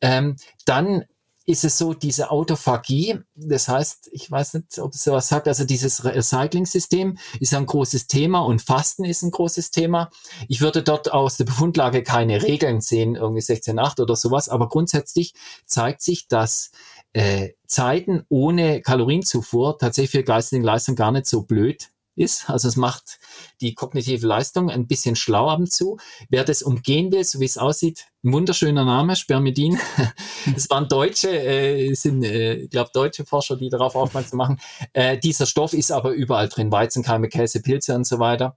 Ähm, 0.00 0.36
dann 0.64 1.04
ist 1.50 1.64
es 1.64 1.76
so, 1.76 1.94
diese 1.94 2.30
Autophagie, 2.30 3.18
das 3.34 3.68
heißt, 3.68 4.08
ich 4.12 4.30
weiß 4.30 4.54
nicht, 4.54 4.78
ob 4.78 4.94
es 4.94 5.04
sowas 5.04 5.28
sagt, 5.28 5.48
also 5.48 5.64
dieses 5.64 6.04
Recycling-System 6.04 7.18
ist 7.40 7.54
ein 7.54 7.66
großes 7.66 8.06
Thema 8.06 8.40
und 8.40 8.62
Fasten 8.62 9.04
ist 9.04 9.22
ein 9.22 9.30
großes 9.30 9.70
Thema. 9.70 10.10
Ich 10.48 10.60
würde 10.60 10.82
dort 10.82 11.12
aus 11.12 11.36
der 11.36 11.44
Befundlage 11.44 12.02
keine 12.02 12.42
Regeln 12.42 12.80
sehen, 12.80 13.16
irgendwie 13.16 13.42
16.8 13.42 14.00
oder 14.00 14.16
sowas, 14.16 14.48
aber 14.48 14.68
grundsätzlich 14.68 15.34
zeigt 15.66 16.02
sich, 16.02 16.28
dass 16.28 16.70
äh, 17.12 17.50
Zeiten 17.66 18.24
ohne 18.28 18.80
Kalorienzufuhr 18.80 19.76
tatsächlich 19.78 20.10
für 20.10 20.24
geistige 20.24 20.64
Leistung 20.64 20.94
gar 20.94 21.10
nicht 21.10 21.26
so 21.26 21.42
blöd 21.42 21.90
ist. 22.20 22.48
Also 22.48 22.68
es 22.68 22.76
macht 22.76 23.18
die 23.60 23.74
kognitive 23.74 24.26
Leistung 24.26 24.70
ein 24.70 24.86
bisschen 24.86 25.16
schlau 25.16 25.48
ab 25.48 25.58
und 25.58 25.72
zu. 25.72 25.98
Wer 26.28 26.44
das 26.44 26.62
umgehen 26.62 27.10
will, 27.10 27.24
so 27.24 27.40
wie 27.40 27.46
es 27.46 27.58
aussieht, 27.58 28.06
ein 28.22 28.32
wunderschöner 28.32 28.84
Name, 28.84 29.16
Spermidin. 29.16 29.78
Es 30.56 30.70
waren 30.70 30.88
Deutsche, 30.88 31.30
äh, 31.30 31.92
sind, 31.94 32.22
äh, 32.22 32.66
glaube, 32.68 32.90
deutsche 32.94 33.26
Forscher, 33.26 33.56
die 33.56 33.68
darauf 33.68 33.94
aufmerksam 33.94 34.38
machen. 34.38 34.60
Äh, 34.94 35.18
dieser 35.18 35.44
Stoff 35.44 35.74
ist 35.74 35.92
aber 35.92 36.12
überall 36.12 36.48
drin, 36.48 36.72
Weizenkeime, 36.72 37.28
Käse, 37.28 37.60
Pilze 37.60 37.94
und 37.94 38.06
so 38.06 38.18
weiter. 38.18 38.56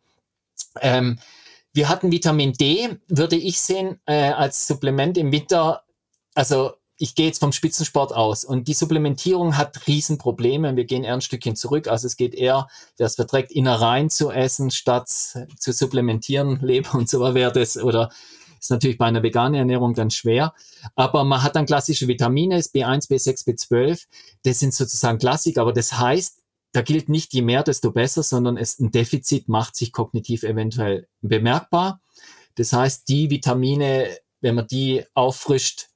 Ähm, 0.80 1.20
wir 1.74 1.90
hatten 1.90 2.12
Vitamin 2.12 2.54
D, 2.54 2.98
würde 3.08 3.36
ich 3.36 3.60
sehen, 3.60 4.00
äh, 4.06 4.30
als 4.32 4.68
Supplement 4.68 5.18
im 5.18 5.32
Winter. 5.32 5.84
Also 6.36 6.74
ich 7.04 7.16
gehe 7.16 7.26
jetzt 7.26 7.40
vom 7.40 7.52
Spitzensport 7.52 8.14
aus 8.14 8.46
und 8.46 8.70
die 8.70 8.74
Supplementierung 8.74 9.58
hat 9.58 9.88
Riesenprobleme. 9.88 10.78
Wir 10.78 10.86
gehen 10.86 11.04
eher 11.04 11.16
ein 11.16 11.20
Stückchen 11.20 11.58
zurück. 11.58 11.90
Also 11.90 12.08
es 12.08 12.16
geht 12.16 12.34
eher, 12.34 12.70
es 12.98 13.16
verträgt, 13.16 13.52
Innereien 13.52 14.10
zu 14.10 14.32
essen, 14.32 14.72
statt 14.72 15.10
zu 15.10 15.74
supplementieren, 15.74 16.62
Leber 16.62 16.96
und 16.96 17.10
so 17.10 17.20
wäre 17.36 17.52
das 17.52 17.76
oder 17.76 18.10
ist 18.58 18.72
natürlich 18.72 18.98
bei 18.98 19.06
einer 19.06 19.22
veganen 19.22 19.56
Ernährung 19.56 19.96
dann 19.96 20.12
schwer. 20.12 20.54
Aber 20.96 21.26
man 21.26 21.44
hat 21.44 21.58
dann 21.58 21.66
klassische 21.66 22.08
Vitamine, 22.08 22.58
B1, 22.58 23.10
B6, 23.10 23.46
B12. 23.46 24.06
Das 24.44 24.60
sind 24.60 24.74
sozusagen 24.74 25.18
Klassik, 25.18 25.58
aber 25.58 25.74
das 25.74 26.00
heißt, 26.00 26.40
da 26.72 26.84
gilt 26.84 27.10
nicht 27.10 27.34
je 27.34 27.42
mehr, 27.42 27.64
desto 27.64 27.92
besser, 27.92 28.24
sondern 28.24 28.56
es, 28.56 28.80
ein 28.80 28.92
Defizit 28.92 29.50
macht 29.50 29.76
sich 29.76 29.92
kognitiv 29.92 30.44
eventuell 30.44 31.10
bemerkbar. 31.20 32.00
Das 32.56 32.72
heißt, 32.72 33.10
die 33.10 33.30
Vitamine, 33.30 34.08
wenn 34.40 34.56
man 34.56 34.68
die 34.68 35.04
auffrischt, 35.14 35.90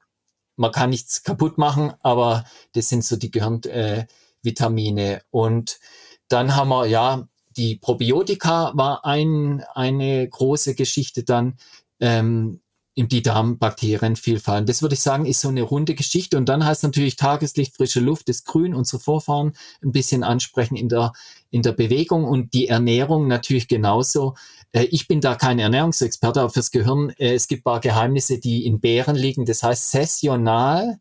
man 0.58 0.72
kann 0.72 0.90
nichts 0.90 1.24
kaputt 1.24 1.58
machen, 1.58 1.94
aber 2.02 2.44
das 2.74 2.90
sind 2.90 3.06
so 3.06 3.16
die 3.16 3.32
Gehirnvitamine. 3.32 5.18
Äh, 5.18 5.22
und 5.30 5.80
dann 6.28 6.56
haben 6.56 6.70
wir, 6.70 6.86
ja, 6.88 7.28
die 7.56 7.76
Probiotika 7.76 8.74
war 8.76 9.06
ein, 9.06 9.64
eine 9.74 10.28
große 10.28 10.76
Geschichte 10.76 11.24
dann. 11.24 11.58
Ähm, 12.00 12.62
die 12.98 13.22
Darmbakterienvielfalt. 13.22 14.68
Das 14.68 14.82
würde 14.82 14.96
ich 14.96 15.02
sagen, 15.02 15.26
ist 15.26 15.42
so 15.42 15.50
eine 15.50 15.62
runde 15.62 15.94
Geschichte. 15.94 16.36
Und 16.38 16.50
dann 16.50 16.66
heißt 16.66 16.84
natürlich 16.84 17.16
Tageslicht, 17.16 17.76
frische 17.76 18.00
Luft, 18.00 18.28
das 18.28 18.44
Grün, 18.44 18.74
unsere 18.74 19.00
Vorfahren 19.00 19.54
ein 19.84 19.92
bisschen 19.92 20.24
ansprechen 20.24 20.76
in 20.76 20.90
der, 20.90 21.14
in 21.52 21.62
der 21.62 21.74
Bewegung 21.74 22.26
und 22.26 22.54
die 22.54 22.68
Ernährung 22.68 23.28
natürlich 23.28 23.68
genauso. 23.68 24.34
Äh, 24.72 24.86
ich 24.86 25.08
bin 25.08 25.22
da 25.22 25.36
kein 25.36 25.60
Ernährungsexperte, 25.60 26.42
aber 26.42 26.50
fürs 26.50 26.72
Gehirn, 26.72 27.12
äh, 27.18 27.36
es 27.36 27.48
gibt 27.48 27.64
paar 27.64 27.80
Geheimnisse, 27.80 28.40
die 28.40 28.66
in 28.66 28.80
Bären 28.80 29.16
liegen. 29.16 29.46
Das 29.46 29.62
heißt, 29.62 29.92
sessional 29.92 31.00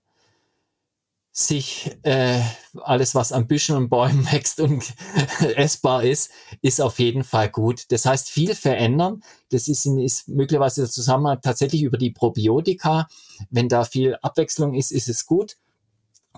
sich 1.39 1.95
äh, 2.03 2.41
alles, 2.81 3.15
was 3.15 3.31
an 3.31 3.47
Büschen 3.47 3.77
und 3.77 3.91
Bäumen 3.91 4.25
wächst 4.33 4.59
und 4.59 4.95
essbar 5.57 6.03
ist, 6.03 6.31
ist 6.63 6.81
auf 6.81 6.99
jeden 6.99 7.25
Fall 7.25 7.51
gut. 7.51 7.85
Das 7.93 8.07
heißt, 8.07 8.31
viel 8.31 8.55
verändern. 8.55 9.23
Das 9.51 9.69
ist, 9.69 9.85
ist 9.85 10.29
möglicherweise 10.29 10.81
der 10.81 10.91
Zusammenhang 10.91 11.41
tatsächlich 11.43 11.83
über 11.83 11.99
die 11.99 12.11
Probiotika. 12.11 13.07
Wenn 13.51 13.69
da 13.69 13.85
viel 13.85 14.17
Abwechslung 14.23 14.73
ist, 14.73 14.91
ist 14.91 15.11
es 15.11 15.27
gut. 15.27 15.59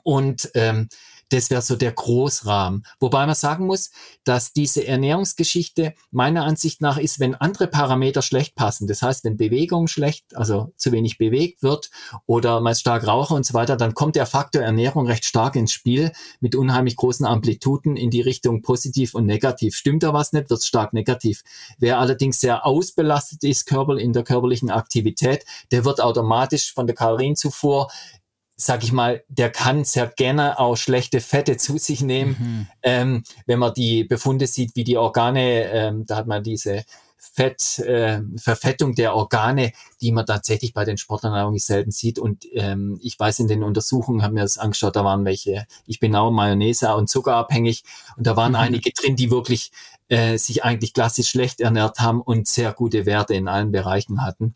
Und 0.03 0.51
ähm, 0.55 0.89
das 1.31 1.51
wäre 1.51 1.63
so 1.63 1.77
der 1.77 1.93
Großrahmen. 1.93 2.85
Wobei 3.01 3.27
man 3.27 3.35
sagen 3.35 3.67
muss, 3.67 3.91
dass 4.25 4.53
diese 4.53 4.87
Ernährungsgeschichte 4.87 5.95
meiner 6.11 6.45
Ansicht 6.45 6.81
nach 6.81 6.99
ist, 6.99 7.21
wenn 7.21 7.35
andere 7.35 7.67
Parameter 7.67 8.23
schlecht 8.23 8.55
passen. 8.55 8.87
Das 8.87 9.03
heißt, 9.03 9.25
wenn 9.25 9.37
Bewegung 9.37 9.89
schlecht, 9.89 10.37
also 10.37 10.73
zu 10.77 10.93
wenig 10.93 11.19
bewegt 11.19 11.63
wird 11.63 11.91
oder 12.27 12.61
man 12.61 12.75
stark 12.75 13.07
rauche 13.07 13.35
und 13.35 13.45
so 13.45 13.55
weiter, 13.55 13.77
dann 13.77 13.95
kommt 13.95 14.17
der 14.17 14.27
Faktor 14.27 14.63
Ernährung 14.63 15.07
recht 15.07 15.25
stark 15.25 15.57
ins 15.57 15.73
Spiel 15.73 16.13
mit 16.41 16.55
unheimlich 16.55 16.97
großen 16.97 17.27
Amplituden 17.27 17.97
in 17.97 18.11
die 18.11 18.21
Richtung 18.21 18.63
positiv 18.63 19.15
und 19.15 19.27
negativ. 19.27 19.77
Stimmt 19.77 20.03
da 20.03 20.13
was 20.13 20.33
nicht, 20.33 20.51
wird 20.51 20.61
es 20.61 20.67
stark 20.67 20.93
negativ. 20.93 21.43
Wer 21.79 21.99
allerdings 21.99 22.41
sehr 22.41 22.65
ausbelastet 22.65 23.45
ist, 23.45 23.67
Körper 23.67 23.99
in 23.99 24.13
der 24.13 24.25
körperlichen 24.25 24.71
Aktivität, 24.71 25.45
der 25.71 25.85
wird 25.85 26.01
automatisch 26.01 26.73
von 26.73 26.87
der 26.87 26.97
Kalorienzufuhr 26.97 27.89
sag 28.61 28.83
ich 28.83 28.91
mal, 28.91 29.23
der 29.29 29.51
kann 29.51 29.85
sehr 29.85 30.09
gerne 30.09 30.59
auch 30.59 30.77
schlechte 30.77 31.21
Fette 31.21 31.57
zu 31.57 31.79
sich 31.79 32.03
nehmen. 32.03 32.37
Mhm. 32.39 32.67
Ähm, 32.83 33.23
wenn 33.47 33.61
man 33.61 33.73
die 33.73 34.03
Befunde 34.03 34.49
sieht, 34.49 34.75
wie 34.75 34.83
die 34.83 34.97
Organe, 34.97 35.71
ähm, 35.71 36.07
da 36.07 36.17
hat 36.17 36.27
man 36.27 36.43
diese 36.43 36.85
Fett, 37.17 37.79
äh, 37.79 38.21
Verfettung 38.37 38.97
der 38.97 39.15
Organe, 39.15 39.73
die 40.01 40.11
man 40.11 40.27
tatsächlich 40.27 40.75
bei 40.75 40.85
den 40.85 40.99
Sportlern 40.99 41.35
eigentlich 41.35 41.65
selten 41.65 41.93
sieht. 41.93 42.19
Und 42.19 42.47
ähm, 42.53 42.99
ich 43.01 43.19
weiß, 43.19 43.39
in 43.39 43.47
den 43.47 43.63
Untersuchungen 43.63 44.25
haben 44.25 44.35
wir 44.35 44.43
das 44.43 44.59
angeschaut, 44.59 44.97
da 44.97 45.05
waren 45.05 45.25
welche, 45.25 45.65
ich 45.87 46.01
bin 46.01 46.17
auch 46.17 46.33
Mayonnaise 46.33 46.93
und 46.97 47.09
Zuckerabhängig 47.09 47.85
und 48.17 48.27
da 48.27 48.37
waren 48.37 48.53
mhm. 48.53 48.59
einige 48.59 48.91
drin, 48.91 49.15
die 49.15 49.31
wirklich 49.31 49.71
äh, 50.09 50.37
sich 50.37 50.65
eigentlich 50.65 50.95
klassisch 50.95 51.29
schlecht 51.29 51.61
ernährt 51.61 52.01
haben 52.01 52.21
und 52.21 52.49
sehr 52.49 52.73
gute 52.73 53.07
Werte 53.07 53.35
in 53.35 53.47
allen 53.47 53.71
Bereichen 53.71 54.23
hatten. 54.23 54.55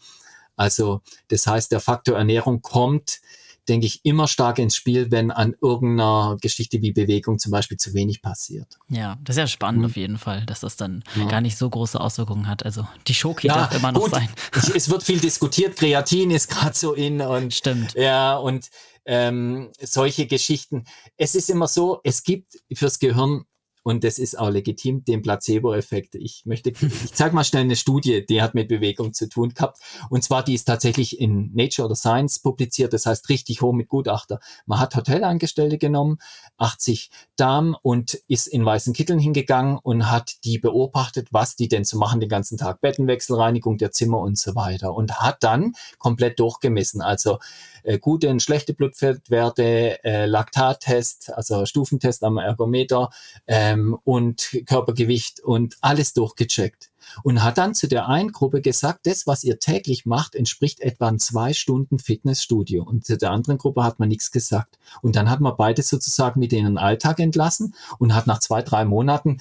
Also 0.57 1.03
das 1.29 1.47
heißt, 1.47 1.71
der 1.71 1.81
Faktor 1.81 2.17
Ernährung 2.17 2.63
kommt 2.63 3.21
denke 3.69 3.87
ich, 3.87 4.01
immer 4.05 4.29
stark 4.29 4.59
ins 4.59 4.75
Spiel, 4.75 5.11
wenn 5.11 5.31
an 5.31 5.55
irgendeiner 5.61 6.37
Geschichte 6.41 6.83
wie 6.83 6.93
Bewegung 6.93 7.39
zum 7.39 7.53
Beispiel 7.53 7.77
zu 7.77 7.95
wenig 7.95 8.23
passiert. 8.23 8.79
Ja, 8.89 9.19
das 9.23 9.37
ist 9.37 9.41
ja 9.41 9.47
spannend 9.47 9.81
mhm. 9.81 9.87
auf 9.87 9.97
jeden 9.97 10.19
Fall, 10.19 10.45
dass 10.47 10.61
das 10.61 10.77
dann 10.77 11.05
ja. 11.15 11.27
gar 11.27 11.41
nicht 11.41 11.57
so 11.57 11.71
große 11.71 12.01
Auswirkungen 12.01 12.49
hat. 12.49 12.65
Also 12.65 12.87
die 13.07 13.15
Schoki 13.15 13.47
ja, 13.47 13.55
darf 13.55 13.75
immer 13.75 13.93
noch 13.93 14.03
gut. 14.03 14.11
sein. 14.11 14.29
es 14.75 14.89
wird 14.89 15.03
viel 15.03 15.21
diskutiert, 15.21 15.77
Kreatin 15.77 16.31
ist 16.31 16.49
gerade 16.49 16.77
so 16.77 16.95
in 16.95 17.21
und 17.21 17.55
Stimmt. 17.55 17.95
Ja, 17.95 18.37
und 18.37 18.69
ähm, 19.05 19.71
solche 19.81 20.27
Geschichten. 20.27 20.85
Es 21.17 21.35
ist 21.35 21.51
immer 21.51 21.69
so, 21.69 22.01
es 22.05 22.23
gibt 22.23 22.59
fürs 22.73 22.99
Gehirn 22.99 23.45
und 23.83 24.05
das 24.05 24.19
ist 24.19 24.39
auch 24.39 24.51
legitim, 24.51 25.05
den 25.05 25.23
Placebo-Effekt. 25.23 26.15
Ich 26.15 26.43
möchte, 26.47 26.71
ich 26.71 27.13
zeige 27.13 27.35
mal 27.35 27.45
schnell 27.45 27.63
eine 27.63 27.77
Studie, 27.77 28.25
die 28.25 28.41
hat 28.43 28.55
mit 28.55 28.69
Bewegung 28.69 29.13
zu 29.13 29.29
tun 29.29 29.55
gehabt. 29.55 29.79
Und 30.09 30.23
zwar, 30.23 30.45
die 30.45 30.55
ist 30.55 30.65
tatsächlich 30.65 31.19
in 31.19 31.51
Nature 31.55 31.87
oder 31.87 31.97
Science 31.97 32.39
publiziert. 32.39 32.93
Das 32.93 33.07
heißt, 33.07 33.29
richtig 33.29 33.61
hoch 33.61 33.73
mit 33.73 33.89
Gutachter. 33.89 34.41
Man 34.67 34.79
hat 34.79 34.95
Hotelangestellte 34.95 35.79
genommen, 35.79 36.19
80 36.59 37.11
Damen 37.37 37.75
und 37.83 38.15
ist 38.29 38.47
in 38.47 38.65
weißen 38.65 38.93
Kitteln 38.93 39.19
hingegangen 39.19 39.79
und 39.83 40.11
hat 40.11 40.45
die 40.45 40.59
beobachtet, 40.59 41.29
was 41.33 41.57
die 41.57 41.69
denn 41.69 41.85
zu 41.85 41.99
machen 41.99 42.21
den 42.21 42.29
ganzen 42.29 42.59
Tag. 42.59 42.81
Bettenwechsel, 42.81 43.37
Reinigung 43.37 43.79
der 43.79 43.91
Zimmer 43.91 44.19
und 44.19 44.39
so 44.39 44.55
weiter. 44.55 44.95
Und 44.95 45.21
hat 45.21 45.43
dann 45.43 45.75
komplett 45.99 46.39
durchgemessen. 46.39 47.01
Also, 47.01 47.39
äh, 47.83 47.99
gute 47.99 48.29
und 48.29 48.43
schlechte 48.43 48.75
Blutfettwerte, 48.75 50.03
äh, 50.05 50.27
Laktattest, 50.27 51.33
also 51.33 51.67
Stufentest 51.67 52.25
am 52.25 52.39
Ergometer 52.39 53.11
ähm, 53.47 53.99
und 54.05 54.59
Körpergewicht 54.67 55.41
und 55.41 55.77
alles 55.81 56.13
durchgecheckt. 56.13 56.91
Und 57.25 57.43
hat 57.43 57.59
dann 57.59 57.75
zu 57.75 57.89
der 57.89 58.09
einen 58.09 58.33
Gruppe 58.33 58.61
gesagt, 58.61 59.07
das, 59.07 59.27
was 59.27 59.45
ihr 59.45 59.59
täglich 59.59 60.07
macht, 60.07 60.35
entspricht 60.35 60.81
etwa 60.81 61.09
ein 61.09 61.19
zwei 61.19 61.53
Stunden 61.53 61.99
Fitnessstudio. 61.99 62.85
Und 62.85 63.05
zu 63.05 63.19
der 63.19 63.31
anderen 63.31 63.59
Gruppe 63.59 63.83
hat 63.83 63.99
man 63.99 64.09
nichts 64.09 64.31
gesagt. 64.31 64.79
Und 65.03 65.17
dann 65.17 65.29
hat 65.29 65.41
man 65.41 65.57
beide 65.57 65.83
sozusagen 65.83 66.41
mit 66.41 66.53
in 66.53 66.65
den 66.65 66.79
Alltag 66.79 67.19
entlassen 67.19 67.75
und 67.99 68.15
hat 68.15 68.27
nach 68.27 68.39
zwei, 68.39 68.63
drei 68.63 68.85
Monaten 68.85 69.39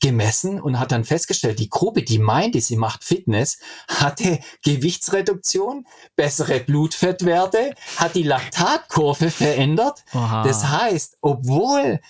gemessen 0.00 0.60
und 0.60 0.78
hat 0.80 0.92
dann 0.92 1.04
festgestellt, 1.04 1.58
die 1.58 1.68
Gruppe, 1.68 2.02
die 2.02 2.18
meinte, 2.18 2.60
sie 2.60 2.76
macht 2.76 3.04
Fitness, 3.04 3.58
hatte 3.88 4.40
Gewichtsreduktion, 4.64 5.86
bessere 6.16 6.60
Blutfettwerte, 6.60 7.74
hat 7.96 8.14
die 8.14 8.22
Laktatkurve 8.22 9.30
verändert. 9.30 10.04
Aha. 10.12 10.42
Das 10.42 10.66
heißt, 10.68 11.18
obwohl 11.20 12.00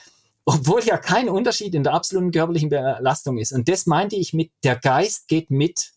obwohl 0.46 0.82
ja 0.82 0.96
kein 0.96 1.28
Unterschied 1.28 1.74
in 1.74 1.84
der 1.84 1.94
absoluten 1.94 2.32
körperlichen 2.32 2.70
Belastung 2.70 3.38
ist. 3.38 3.52
Und 3.52 3.68
das 3.68 3.86
meinte 3.86 4.16
ich 4.16 4.32
mit, 4.32 4.50
der 4.64 4.74
Geist 4.74 5.28
geht 5.28 5.50
mit 5.50 5.92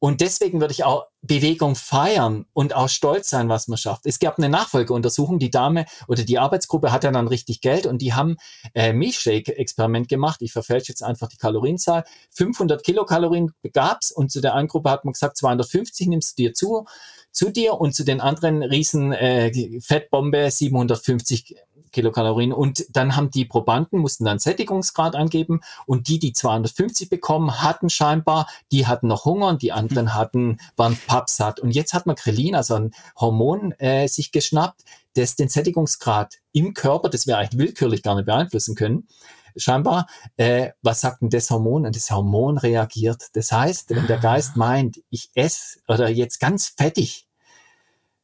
und 0.00 0.22
deswegen 0.22 0.60
würde 0.62 0.72
ich 0.72 0.82
auch 0.82 1.08
Bewegung 1.20 1.76
feiern 1.76 2.46
und 2.54 2.74
auch 2.74 2.88
stolz 2.88 3.28
sein, 3.28 3.50
was 3.50 3.68
man 3.68 3.76
schafft. 3.76 4.06
Es 4.06 4.18
gab 4.18 4.38
eine 4.38 4.48
Nachfolgeuntersuchung, 4.48 5.38
die 5.38 5.50
Dame 5.50 5.84
oder 6.08 6.24
die 6.24 6.38
Arbeitsgruppe 6.38 6.90
hatte 6.90 7.12
dann 7.12 7.28
richtig 7.28 7.60
Geld 7.60 7.84
und 7.84 7.98
die 8.00 8.14
haben 8.14 8.38
äh, 8.74 8.94
Milchshake-Experiment 8.94 10.08
gemacht. 10.08 10.40
Ich 10.40 10.52
verfälsche 10.52 10.90
jetzt 10.90 11.02
einfach 11.02 11.28
die 11.28 11.36
Kalorienzahl. 11.36 12.04
500 12.30 12.82
Kilokalorien 12.82 13.52
gab's 13.74 14.10
und 14.10 14.32
zu 14.32 14.40
der 14.40 14.54
einen 14.54 14.68
Gruppe 14.68 14.90
hat 14.90 15.04
man 15.04 15.12
gesagt, 15.12 15.36
250 15.36 16.08
nimmst 16.08 16.38
du 16.38 16.44
dir 16.44 16.54
zu, 16.54 16.86
zu 17.30 17.50
dir 17.50 17.74
und 17.74 17.94
zu 17.94 18.02
den 18.02 18.22
anderen 18.22 18.62
riesen 18.62 19.12
äh, 19.12 19.80
Fettbombe 19.82 20.50
750 20.50 21.56
Kilokalorien. 21.92 22.52
Und 22.52 22.84
dann 22.90 23.16
haben 23.16 23.30
die 23.30 23.44
Probanden, 23.44 23.98
mussten 23.98 24.24
dann 24.24 24.38
Sättigungsgrad 24.38 25.14
angeben 25.14 25.60
und 25.86 26.08
die, 26.08 26.18
die 26.18 26.32
250 26.32 27.08
bekommen, 27.08 27.62
hatten 27.62 27.90
scheinbar, 27.90 28.46
die 28.72 28.86
hatten 28.86 29.08
noch 29.08 29.24
Hunger 29.24 29.48
und 29.48 29.62
die 29.62 29.72
anderen 29.72 30.06
mhm. 30.06 30.14
hatten, 30.14 30.58
waren 30.76 30.96
pappsatt. 31.06 31.60
Und 31.60 31.70
jetzt 31.72 31.94
hat 31.94 32.06
man 32.06 32.16
Krelin, 32.16 32.54
also 32.54 32.74
ein 32.74 32.92
Hormon, 33.18 33.72
äh, 33.72 34.08
sich 34.08 34.32
geschnappt, 34.32 34.82
das 35.14 35.36
den 35.36 35.48
Sättigungsgrad 35.48 36.36
im 36.52 36.74
Körper, 36.74 37.08
das 37.08 37.26
wir 37.26 37.38
eigentlich 37.38 37.58
willkürlich 37.58 38.02
gar 38.02 38.14
nicht 38.14 38.26
beeinflussen 38.26 38.74
können, 38.74 39.08
scheinbar, 39.56 40.06
äh, 40.36 40.70
was 40.82 41.00
sagt 41.00 41.22
denn 41.22 41.30
das 41.30 41.50
Hormon? 41.50 41.86
Und 41.86 41.96
das 41.96 42.10
Hormon 42.10 42.58
reagiert. 42.58 43.28
Das 43.32 43.52
heißt, 43.52 43.90
wenn 43.90 44.06
der 44.06 44.18
Geist 44.18 44.56
meint, 44.56 45.00
ich 45.10 45.30
esse 45.34 45.80
oder 45.88 46.08
jetzt 46.08 46.40
ganz 46.40 46.68
fettig, 46.68 47.26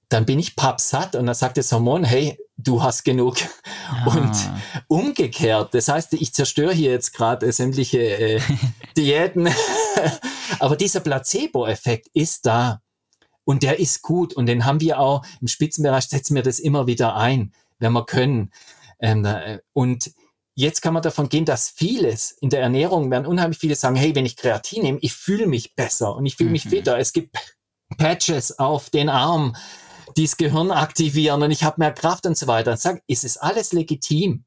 dann 0.09 0.25
bin 0.25 0.39
ich 0.39 0.57
pappsatt 0.57 1.17
und 1.17 1.27
dann 1.27 1.35
sagt 1.35 1.57
das 1.57 1.73
Hormon, 1.73 2.05
hey, 2.05 2.39
du 2.57 2.83
hast 2.83 3.05
genug. 3.05 3.37
Ah. 3.89 4.07
Und 4.07 4.33
umgekehrt, 4.89 5.75
das 5.75 5.89
heißt, 5.89 6.15
ich 6.15 6.33
zerstöre 6.35 6.73
hier 6.73 6.91
jetzt 6.91 7.13
gerade 7.13 7.51
sämtliche 7.53 8.01
äh, 8.01 8.41
Diäten, 8.97 9.49
aber 10.59 10.77
dieser 10.77 11.01
Placebo-Effekt 11.01 12.09
ist 12.15 12.47
da 12.47 12.81
und 13.45 13.63
der 13.63 13.79
ist 13.79 14.03
gut 14.03 14.35
und 14.35 14.47
den 14.47 14.65
haben 14.65 14.81
wir 14.81 14.99
auch 14.99 15.25
im 15.41 15.49
Spitzenbereich, 15.49 16.05
setzen 16.05 16.35
wir 16.35 16.43
das 16.43 16.59
immer 16.59 16.87
wieder 16.87 17.17
ein, 17.17 17.53
wenn 17.79 17.93
wir 17.93 18.05
können. 18.05 18.51
Ähm, 18.99 19.25
äh, 19.25 19.61
und 19.73 20.13
jetzt 20.55 20.81
kann 20.81 20.95
man 20.95 21.03
davon 21.03 21.29
gehen, 21.29 21.45
dass 21.45 21.69
vieles 21.71 22.33
in 22.33 22.51
der 22.51 22.61
Ernährung 22.61 23.11
werden 23.11 23.27
unheimlich 23.27 23.59
viele 23.59 23.77
sagen, 23.77 23.97
hey, 23.97 24.15
wenn 24.15 24.27
ich 24.27 24.37
Kreatin 24.37 24.83
nehme, 24.83 24.99
ich 25.03 25.13
fühle 25.13 25.47
mich 25.47 25.75
besser 25.75 26.17
und 26.17 26.27
ich 26.27 26.37
fühle 26.37 26.51
mich 26.51 26.65
mhm. 26.65 26.71
fitter. 26.71 26.99
Es 26.99 27.13
gibt 27.13 27.37
Patches 27.99 28.59
auf 28.59 28.91
den 28.91 29.09
Arm, 29.09 29.55
die 30.17 30.25
das 30.25 30.37
Gehirn 30.37 30.71
aktivieren 30.71 31.43
und 31.43 31.51
ich 31.51 31.63
habe 31.65 31.77
mehr 31.79 31.93
Kraft 31.93 32.27
und 32.27 32.37
so 32.37 32.47
weiter. 32.47 32.73
Und 32.73 32.81
sagen, 32.81 33.01
ist 33.07 33.25
es 33.25 33.37
alles 33.37 33.73
legitim? 33.73 34.45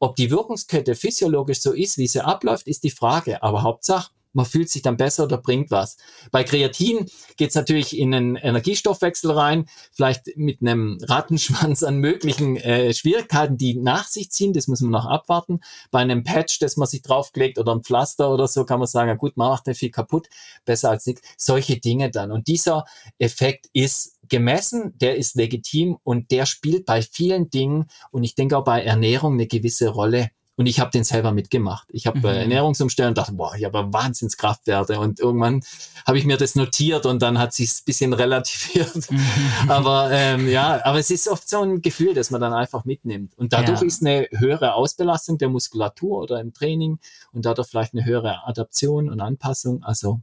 Ob 0.00 0.16
die 0.16 0.30
Wirkungskette 0.30 0.94
physiologisch 0.94 1.60
so 1.60 1.72
ist, 1.72 1.98
wie 1.98 2.08
sie 2.08 2.24
abläuft, 2.24 2.66
ist 2.66 2.84
die 2.84 2.90
Frage. 2.90 3.42
Aber 3.42 3.62
Hauptsache, 3.62 4.10
man 4.34 4.44
fühlt 4.44 4.68
sich 4.68 4.82
dann 4.82 4.96
besser 4.96 5.24
oder 5.24 5.38
bringt 5.38 5.70
was. 5.70 5.96
Bei 6.32 6.42
Kreatin 6.42 7.08
geht 7.36 7.50
es 7.50 7.54
natürlich 7.54 7.96
in 7.96 8.12
einen 8.12 8.36
Energiestoffwechsel 8.36 9.30
rein, 9.30 9.66
vielleicht 9.92 10.36
mit 10.36 10.60
einem 10.60 10.98
Rattenschwanz 11.02 11.84
an 11.84 11.98
möglichen 11.98 12.56
äh, 12.56 12.92
Schwierigkeiten, 12.92 13.56
die 13.56 13.74
nach 13.74 14.08
sich 14.08 14.30
ziehen, 14.30 14.52
das 14.52 14.66
muss 14.66 14.80
man 14.80 14.90
noch 14.90 15.06
abwarten. 15.06 15.60
Bei 15.90 16.00
einem 16.00 16.24
Patch, 16.24 16.58
das 16.58 16.76
man 16.76 16.88
sich 16.88 17.02
draufklickt 17.02 17.58
oder 17.58 17.72
ein 17.72 17.84
Pflaster 17.84 18.30
oder 18.30 18.48
so, 18.48 18.64
kann 18.64 18.80
man 18.80 18.88
sagen, 18.88 19.08
ja 19.08 19.14
gut, 19.14 19.36
man 19.36 19.48
macht 19.48 19.68
nicht 19.68 19.78
viel 19.78 19.90
kaputt, 19.90 20.28
besser 20.64 20.90
als 20.90 21.06
nichts. 21.06 21.22
Solche 21.38 21.78
Dinge 21.78 22.10
dann. 22.10 22.32
Und 22.32 22.48
dieser 22.48 22.84
Effekt 23.18 23.68
ist 23.72 24.13
gemessen, 24.28 24.96
der 24.98 25.16
ist 25.16 25.36
legitim 25.36 25.98
und 26.02 26.30
der 26.30 26.46
spielt 26.46 26.86
bei 26.86 27.02
vielen 27.02 27.50
Dingen 27.50 27.86
und 28.10 28.24
ich 28.24 28.34
denke 28.34 28.56
auch 28.58 28.64
bei 28.64 28.82
Ernährung 28.82 29.34
eine 29.34 29.46
gewisse 29.46 29.88
Rolle 29.88 30.30
und 30.56 30.66
ich 30.66 30.78
habe 30.78 30.90
den 30.92 31.02
selber 31.02 31.32
mitgemacht. 31.32 31.88
Ich 31.90 32.06
habe 32.06 32.18
äh, 32.18 32.20
mhm. 32.20 32.26
Ernährungsumstellung 32.26 33.10
und 33.10 33.18
dachte, 33.18 33.32
boah, 33.32 33.54
ich 33.56 33.64
habe 33.64 33.92
Wahnsinnskraftwerte. 33.92 35.00
Und 35.00 35.18
irgendwann 35.18 35.62
habe 36.06 36.18
ich 36.18 36.24
mir 36.24 36.36
das 36.36 36.54
notiert 36.54 37.06
und 37.06 37.22
dann 37.22 37.38
hat 37.38 37.52
sich 37.52 37.70
ein 37.70 37.84
bisschen 37.84 38.12
relativiert. 38.12 39.10
Mhm. 39.10 39.20
aber 39.68 40.10
ähm, 40.12 40.48
ja, 40.48 40.80
aber 40.84 40.98
es 40.98 41.10
ist 41.10 41.28
oft 41.28 41.48
so 41.48 41.60
ein 41.62 41.82
Gefühl, 41.82 42.14
das 42.14 42.30
man 42.30 42.40
dann 42.40 42.52
einfach 42.52 42.84
mitnimmt. 42.84 43.36
Und 43.36 43.52
dadurch 43.52 43.80
ja. 43.80 43.86
ist 43.86 44.02
eine 44.02 44.28
höhere 44.30 44.74
Ausbelastung 44.74 45.38
der 45.38 45.48
Muskulatur 45.48 46.22
oder 46.22 46.40
im 46.40 46.52
Training 46.52 46.98
und 47.32 47.44
dadurch 47.46 47.68
vielleicht 47.68 47.94
eine 47.94 48.04
höhere 48.04 48.46
Adaption 48.46 49.10
und 49.10 49.20
Anpassung. 49.20 49.82
Also 49.82 50.20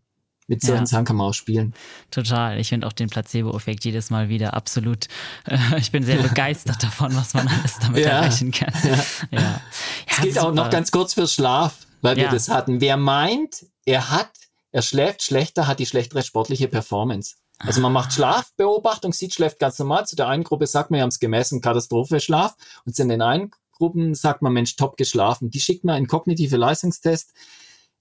mit 0.47 0.61
solchen 0.61 0.81
ja. 0.81 0.85
Sachen 0.87 1.05
kann 1.05 1.15
man 1.15 1.27
auch 1.27 1.33
spielen. 1.33 1.73
Total. 2.09 2.59
Ich 2.59 2.69
finde 2.69 2.87
auch 2.87 2.93
den 2.93 3.09
Placebo-Effekt 3.09 3.85
jedes 3.85 4.09
Mal 4.09 4.29
wieder 4.29 4.53
absolut. 4.53 5.07
Äh, 5.45 5.57
ich 5.77 5.91
bin 5.91 6.03
sehr 6.03 6.21
begeistert 6.21 6.83
davon, 6.83 7.15
was 7.15 7.33
man 7.33 7.47
alles 7.47 7.79
damit 7.79 8.01
ja. 8.05 8.11
erreichen 8.11 8.51
kann. 8.51 8.73
Ja. 8.83 9.39
ja. 9.39 9.61
Es 10.07 10.21
geht 10.21 10.33
super. 10.33 10.47
auch 10.47 10.53
noch 10.53 10.69
ganz 10.69 10.91
kurz 10.91 11.13
für 11.13 11.27
Schlaf, 11.27 11.87
weil 12.01 12.17
wir 12.17 12.29
das 12.29 12.49
hatten. 12.49 12.81
Wer 12.81 12.97
meint, 12.97 13.65
er 13.85 14.09
hat, 14.09 14.31
er 14.71 14.81
schläft 14.81 15.23
schlechter, 15.23 15.67
hat 15.67 15.79
die 15.79 15.85
schlechtere 15.85 16.23
sportliche 16.23 16.67
Performance. 16.67 17.35
Also 17.59 17.79
man 17.79 17.93
macht 17.93 18.13
Schlafbeobachtung, 18.13 19.13
sieht, 19.13 19.33
schläft 19.33 19.59
ganz 19.59 19.77
normal. 19.77 20.07
Zu 20.07 20.15
der 20.15 20.27
einen 20.27 20.43
Gruppe 20.43 20.65
sagt 20.67 20.89
man, 20.89 20.97
wir 20.97 21.03
haben 21.03 21.09
es 21.09 21.19
gemessen, 21.19 21.61
Katastrophe 21.61 22.19
Schlaf. 22.19 22.55
Und 22.85 22.95
zu 22.95 23.07
den 23.07 23.21
einen 23.21 23.51
Gruppen 23.71 24.15
sagt 24.15 24.41
man, 24.41 24.53
Mensch, 24.53 24.75
top 24.75 24.97
geschlafen. 24.97 25.49
Die 25.49 25.59
schickt 25.59 25.83
man 25.83 25.95
einen 25.95 26.07
kognitive 26.07 26.57
Leistungstest 26.57 27.33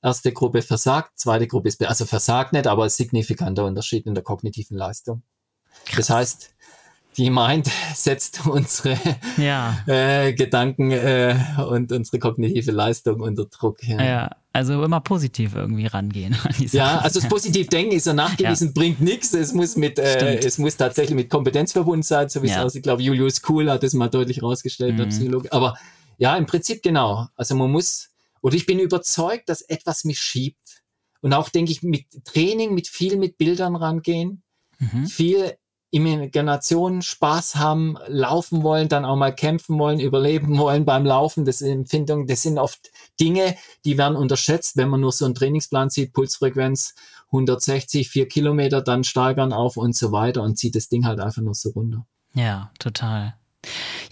Erste 0.03 0.33
Gruppe 0.33 0.63
versagt, 0.63 1.19
zweite 1.19 1.47
Gruppe 1.47 1.69
ist, 1.69 1.85
also 1.85 2.07
versagt 2.07 2.53
nicht, 2.53 2.67
aber 2.67 2.89
signifikanter 2.89 3.67
Unterschied 3.67 4.07
in 4.07 4.15
der 4.15 4.25
kognitiven 4.25 4.77
Leistung. 4.77 5.23
Krass. 5.85 6.07
Das 6.07 6.11
heißt, 6.11 6.55
die 7.17 7.31
Mind 7.31 7.69
setzt 7.95 8.47
unsere 8.47 8.97
ja. 9.37 9.79
äh, 9.87 10.33
Gedanken 10.33 10.91
äh, 10.91 11.37
und 11.69 11.93
unsere 11.93 12.19
kognitive 12.19 12.71
Leistung 12.71 13.21
unter 13.21 13.47
Druck. 13.47 13.83
Ja. 13.83 14.03
ja. 14.03 14.31
also 14.53 14.83
immer 14.83 15.01
positiv 15.01 15.55
irgendwie 15.55 15.87
rangehen. 15.87 16.37
Ja, 16.73 16.99
also 16.99 17.21
das 17.21 17.29
positiv 17.29 17.69
denken 17.69 17.93
ist 17.93 18.07
ja 18.07 18.13
nachgewiesen, 18.13 18.69
ja. 18.69 18.73
bringt 18.75 19.01
nichts. 19.01 19.35
Es 19.35 19.53
muss 19.53 19.77
mit, 19.77 19.99
äh, 19.99 20.39
es 20.39 20.59
muss 20.59 20.77
tatsächlich 20.77 21.17
mit 21.17 21.31
Kompetenz 21.31 21.73
verbunden 21.73 22.03
sein, 22.03 22.29
so 22.29 22.43
wie 22.43 22.49
es 22.49 22.57
aussieht. 22.57 22.81
Ich 22.81 22.83
glaube, 22.85 23.03
Julius 23.03 23.43
Kuhl 23.43 23.71
hat 23.71 23.83
das 23.83 23.93
mal 23.93 24.09
deutlich 24.09 24.43
rausgestellt, 24.43 24.95
mhm. 24.95 24.99
der 24.99 25.07
Psychologe. 25.07 25.53
Aber 25.53 25.77
ja, 26.19 26.37
im 26.37 26.47
Prinzip 26.47 26.83
genau. 26.83 27.29
Also 27.35 27.55
man 27.55 27.71
muss, 27.71 28.10
oder 28.43 28.55
ich 28.55 28.67
bin 28.67 28.79
überzeugt, 28.79 29.49
dass 29.49 29.63
etwas 29.63 30.05
mich 30.05 30.19
schiebt. 30.21 30.83
Und 31.21 31.35
auch 31.35 31.49
denke 31.51 31.73
ich, 31.73 31.83
mit 31.83 32.07
Training, 32.25 32.75
mit 32.75 32.89
viel 32.89 33.17
mit 33.17 33.37
Bildern 33.37 33.77
rangehen, 33.77 34.43
mhm. 34.79 35.07
viel 35.07 35.57
Imagination, 35.93 37.03
Spaß 37.03 37.57
haben, 37.57 37.99
laufen 38.07 38.63
wollen, 38.63 38.89
dann 38.89 39.05
auch 39.05 39.17
mal 39.17 39.35
kämpfen 39.35 39.79
wollen, 39.79 39.99
überleben 39.99 40.57
wollen 40.57 40.85
beim 40.85 41.05
Laufen. 41.05 41.45
Das 41.45 41.59
sind 41.59 41.71
Empfindungen, 41.71 42.27
das 42.27 42.43
sind 42.43 42.59
oft 42.59 42.91
Dinge, 43.19 43.57
die 43.85 43.99
werden 43.99 44.17
unterschätzt, 44.17 44.77
wenn 44.77 44.89
man 44.89 45.01
nur 45.01 45.13
so 45.13 45.25
einen 45.25 45.35
Trainingsplan 45.35 45.91
sieht, 45.91 46.13
Pulsfrequenz 46.13 46.95
160, 47.27 48.09
vier 48.09 48.29
Kilometer, 48.29 48.83
dann 48.83 49.05
steigern 49.05 49.53
auf 49.53 49.77
und 49.77 49.97
so 49.97 50.13
weiter 50.13 50.43
und 50.43 50.59
zieht 50.59 50.75
das 50.77 50.89
Ding 50.89 51.07
halt 51.07 51.21
einfach 51.21 51.43
nur 51.43 51.55
so 51.55 51.71
runter. 51.71 52.07
Ja, 52.35 52.71
total. 52.79 53.35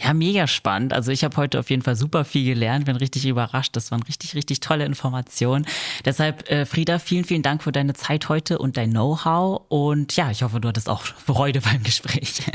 Ja, 0.02 0.14
mega 0.14 0.46
spannend. 0.46 0.92
Also 0.92 1.10
ich 1.10 1.24
habe 1.24 1.36
heute 1.36 1.58
auf 1.58 1.70
jeden 1.70 1.82
Fall 1.82 1.96
super 1.96 2.24
viel 2.24 2.44
gelernt, 2.44 2.84
bin 2.84 2.96
richtig 2.96 3.26
überrascht. 3.26 3.74
Das 3.74 3.90
waren 3.90 4.02
richtig, 4.02 4.34
richtig 4.34 4.60
tolle 4.60 4.84
Informationen. 4.84 5.66
Deshalb, 6.04 6.48
äh, 6.50 6.66
Frieda, 6.66 6.98
vielen, 6.98 7.24
vielen 7.24 7.42
Dank 7.42 7.62
für 7.62 7.72
deine 7.72 7.94
Zeit 7.94 8.28
heute 8.28 8.58
und 8.58 8.76
dein 8.76 8.90
Know-how. 8.90 9.62
Und 9.68 10.14
ja, 10.16 10.30
ich 10.30 10.42
hoffe, 10.42 10.60
du 10.60 10.68
hattest 10.68 10.88
auch 10.88 11.02
Freude 11.26 11.60
beim 11.60 11.82
Gespräch. 11.82 12.42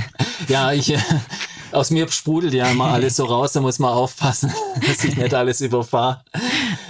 Ja, 0.50 0.74
ich, 0.74 0.94
äh, 0.94 1.00
aus 1.72 1.90
mir 1.90 2.10
sprudelt 2.10 2.54
ja 2.54 2.70
immer 2.70 2.86
alles 2.86 3.16
so 3.16 3.26
raus, 3.26 3.54
da 3.54 3.62
muss 3.62 3.80
man 3.80 3.92
aufpassen, 3.92 4.52
dass 4.88 5.04
ich 5.06 5.16
nicht 5.16 5.34
alles 5.34 5.62
überfahre. 5.62 6.22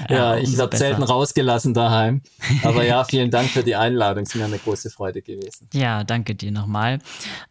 Ja, 0.09 0.35
ja 0.35 0.37
ich 0.37 0.57
habe 0.57 0.75
selten 0.75 1.03
rausgelassen 1.03 1.73
daheim. 1.75 2.21
Aber 2.63 2.83
ja, 2.83 3.03
vielen 3.03 3.29
Dank 3.29 3.49
für 3.49 3.63
die 3.63 3.75
Einladung. 3.75 4.23
Es 4.23 4.29
ist 4.29 4.35
mir 4.35 4.45
eine 4.45 4.57
große 4.57 4.89
Freude 4.89 5.21
gewesen. 5.21 5.69
Ja, 5.73 6.03
danke 6.03 6.33
dir 6.33 6.51
nochmal. 6.51 6.99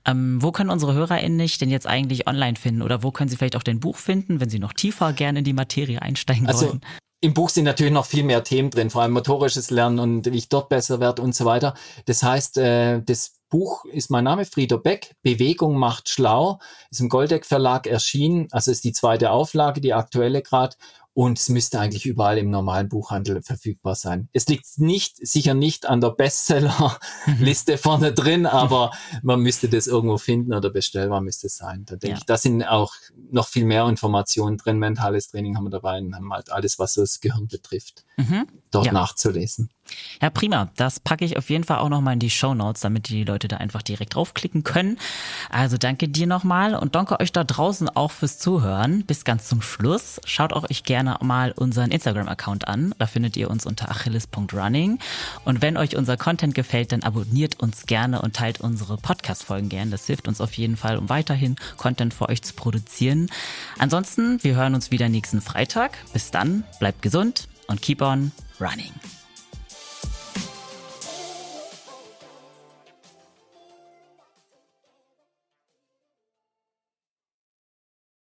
Ähm, 0.05 0.43
wo 0.43 0.51
können 0.51 0.71
unsere 0.71 0.95
HörerInnen 0.95 1.39
dich 1.39 1.59
denn 1.59 1.71
jetzt 1.71 1.87
eigentlich 1.87 2.27
online 2.27 2.42
finden? 2.57 2.83
Oder 2.83 3.03
wo 3.03 3.11
können 3.11 3.29
sie 3.29 3.37
vielleicht 3.37 3.57
auch 3.57 3.63
dein 3.63 3.81
Buch 3.81 3.97
finden, 3.97 4.41
wenn 4.41 4.51
sie 4.51 4.59
noch 4.59 4.73
tiefer 4.73 5.13
gerne 5.13 5.41
in 5.41 5.45
die 5.45 5.53
Materie 5.53 6.01
einsteigen 6.03 6.47
also, 6.47 6.69
wollen? 6.69 6.81
Im 7.25 7.35
Buch 7.35 7.51
sind 7.51 7.65
natürlich 7.65 7.93
noch 7.93 8.07
viel 8.07 8.25
mehr 8.25 8.43
Themen 8.43 8.71
drin, 8.71 8.91
vor 8.91 9.03
allem 9.03 9.13
motorisches 9.13 9.71
Lernen 9.71 10.01
und 10.01 10.33
wie 10.33 10.39
ich 10.39 10.49
dort 10.49 10.69
besser 10.69 10.99
werde 10.99 11.23
und 11.23 11.37
so 11.37 11.45
weiter. 11.45 11.75
Das 12.07 12.25
heißt, 12.25 12.59
äh, 12.59 13.01
das 13.01 13.35
Buch 13.49 13.85
ist 13.85 14.11
mein 14.11 14.25
Name, 14.25 14.45
Frieder 14.45 14.79
Beck. 14.79 15.15
Bewegung 15.23 15.77
macht 15.77 16.09
schlau. 16.09 16.59
Ist 16.91 17.01
im 17.01 17.09
Goldeck 17.09 17.47
Verlag 17.47 17.87
erschienen. 17.87 18.49
Also 18.51 18.73
ist 18.73 18.83
die 18.83 18.93
zweite 18.93 19.31
Auflage, 19.31 19.81
die 19.81 19.93
aktuelle 19.93 20.43
gerade 20.43 20.75
und 21.15 21.39
es 21.39 21.49
müsste 21.49 21.79
eigentlich 21.79 22.07
überall 22.07 22.39
im 22.39 22.49
normalen 22.51 22.89
Buchhandel 22.89 23.43
verfügbar 23.43 23.95
sein. 23.95 24.29
Es 24.33 24.47
liegt 24.47 24.79
nicht, 24.79 25.17
sicher 25.27 25.53
nicht 25.53 25.87
an 25.87 26.01
der 26.01 26.11
Bestsellerliste 26.11 27.77
vorne 27.77 28.13
drin, 28.13 28.47
aber 28.47 28.93
man 29.23 29.41
müsste 29.41 29.69
das 29.69 29.87
irgendwo 29.87 30.17
finden 30.17 30.55
oder 30.55 30.71
bestellbar 30.71 31.21
müsste 31.21 31.49
es 31.49 31.57
sein. 31.57 31.85
Da 31.85 31.97
denke 31.97 32.15
ja. 32.15 32.19
ich, 32.19 32.25
da 32.25 32.39
sind 32.39 32.63
auch 32.63 32.95
noch 33.31 33.49
viel 33.49 33.67
mehr 33.67 33.87
Informationen 33.87 34.57
drin. 34.57 34.79
Mentales 34.79 35.29
Training 35.29 35.57
haben 35.57 35.65
wir 35.65 35.71
dabei 35.71 35.99
und 35.99 36.15
haben 36.15 36.33
halt 36.33 36.51
alles, 36.51 36.79
was 36.79 36.95
das 36.95 37.21
Gehirn 37.21 37.47
betrifft, 37.47 38.05
mhm. 38.17 38.47
dort 38.71 38.87
ja. 38.87 38.93
nachzulesen. 38.93 39.71
Ja, 40.21 40.31
prima. 40.31 40.71
Das 40.77 41.01
packe 41.01 41.25
ich 41.25 41.37
auf 41.37 41.51
jeden 41.51 41.65
Fall 41.65 41.79
auch 41.79 41.89
nochmal 41.89 42.15
in 42.15 42.21
die 42.21 42.31
Show 42.31 42.55
Notes, 42.55 42.83
damit 42.83 43.09
die 43.09 43.25
Leute 43.25 43.49
da 43.49 43.57
einfach 43.57 43.83
direkt 43.83 44.15
draufklicken 44.15 44.63
können. 44.63 44.99
Also 45.51 45.79
danke 45.79 46.09
dir 46.09 46.27
nochmal 46.27 46.75
und 46.75 46.95
danke 46.95 47.19
euch 47.19 47.33
da 47.33 47.45
draußen 47.45 47.89
auch 47.89 48.13
fürs 48.13 48.39
Zuhören. 48.39 49.05
Bis 49.05 49.25
ganz 49.25 49.49
zum 49.49 49.63
Schluss. 49.63 50.21
Schaut 50.25 50.53
auch 50.53 50.69
euch 50.71 50.85
gerne 50.85 51.17
mal 51.23 51.53
unseren 51.53 51.91
Instagram-Account 51.91 52.69
an. 52.69 52.95
Da 52.99 53.07
findet 53.07 53.37
ihr 53.37 53.51
uns 53.51 53.67
unter 53.67 53.91
achilles.running. 53.91 54.99
Und 55.45 55.63
wenn 55.63 55.77
euch 55.77 55.97
unser 55.97 56.17
Content 56.17 56.55
gefällt, 56.55 56.93
dann 56.93 57.03
abonniert 57.03 57.61
uns 57.61 57.87
gerne 57.87 58.23
und 58.23 58.37
teilt 58.37 58.61
unsere 58.61 58.97
Podcast-Folgen 58.97 59.69
gerne. 59.69 59.91
Das 59.91 60.07
hilft 60.07 60.29
uns 60.29 60.41
auf 60.41 60.53
jeden 60.55 60.77
Fall, 60.77 60.99
um 60.99 61.09
weiterhin 61.09 61.57
Content 61.77 62.15
für 62.15 62.29
euch 62.29 62.43
zu 62.43 62.55
produzieren. 62.55 63.29
Ansonsten, 63.79 64.43
wir 64.43 64.55
hören 64.55 64.75
uns 64.75 64.91
wieder 64.91 65.09
nächsten 65.09 65.41
Freitag. 65.41 65.99
Bis 66.13 66.31
dann, 66.31 66.65
bleibt 66.79 67.03
gesund 67.03 67.49
und 67.67 67.83
keep 67.83 68.03
on 68.03 68.33
running. 68.61 68.93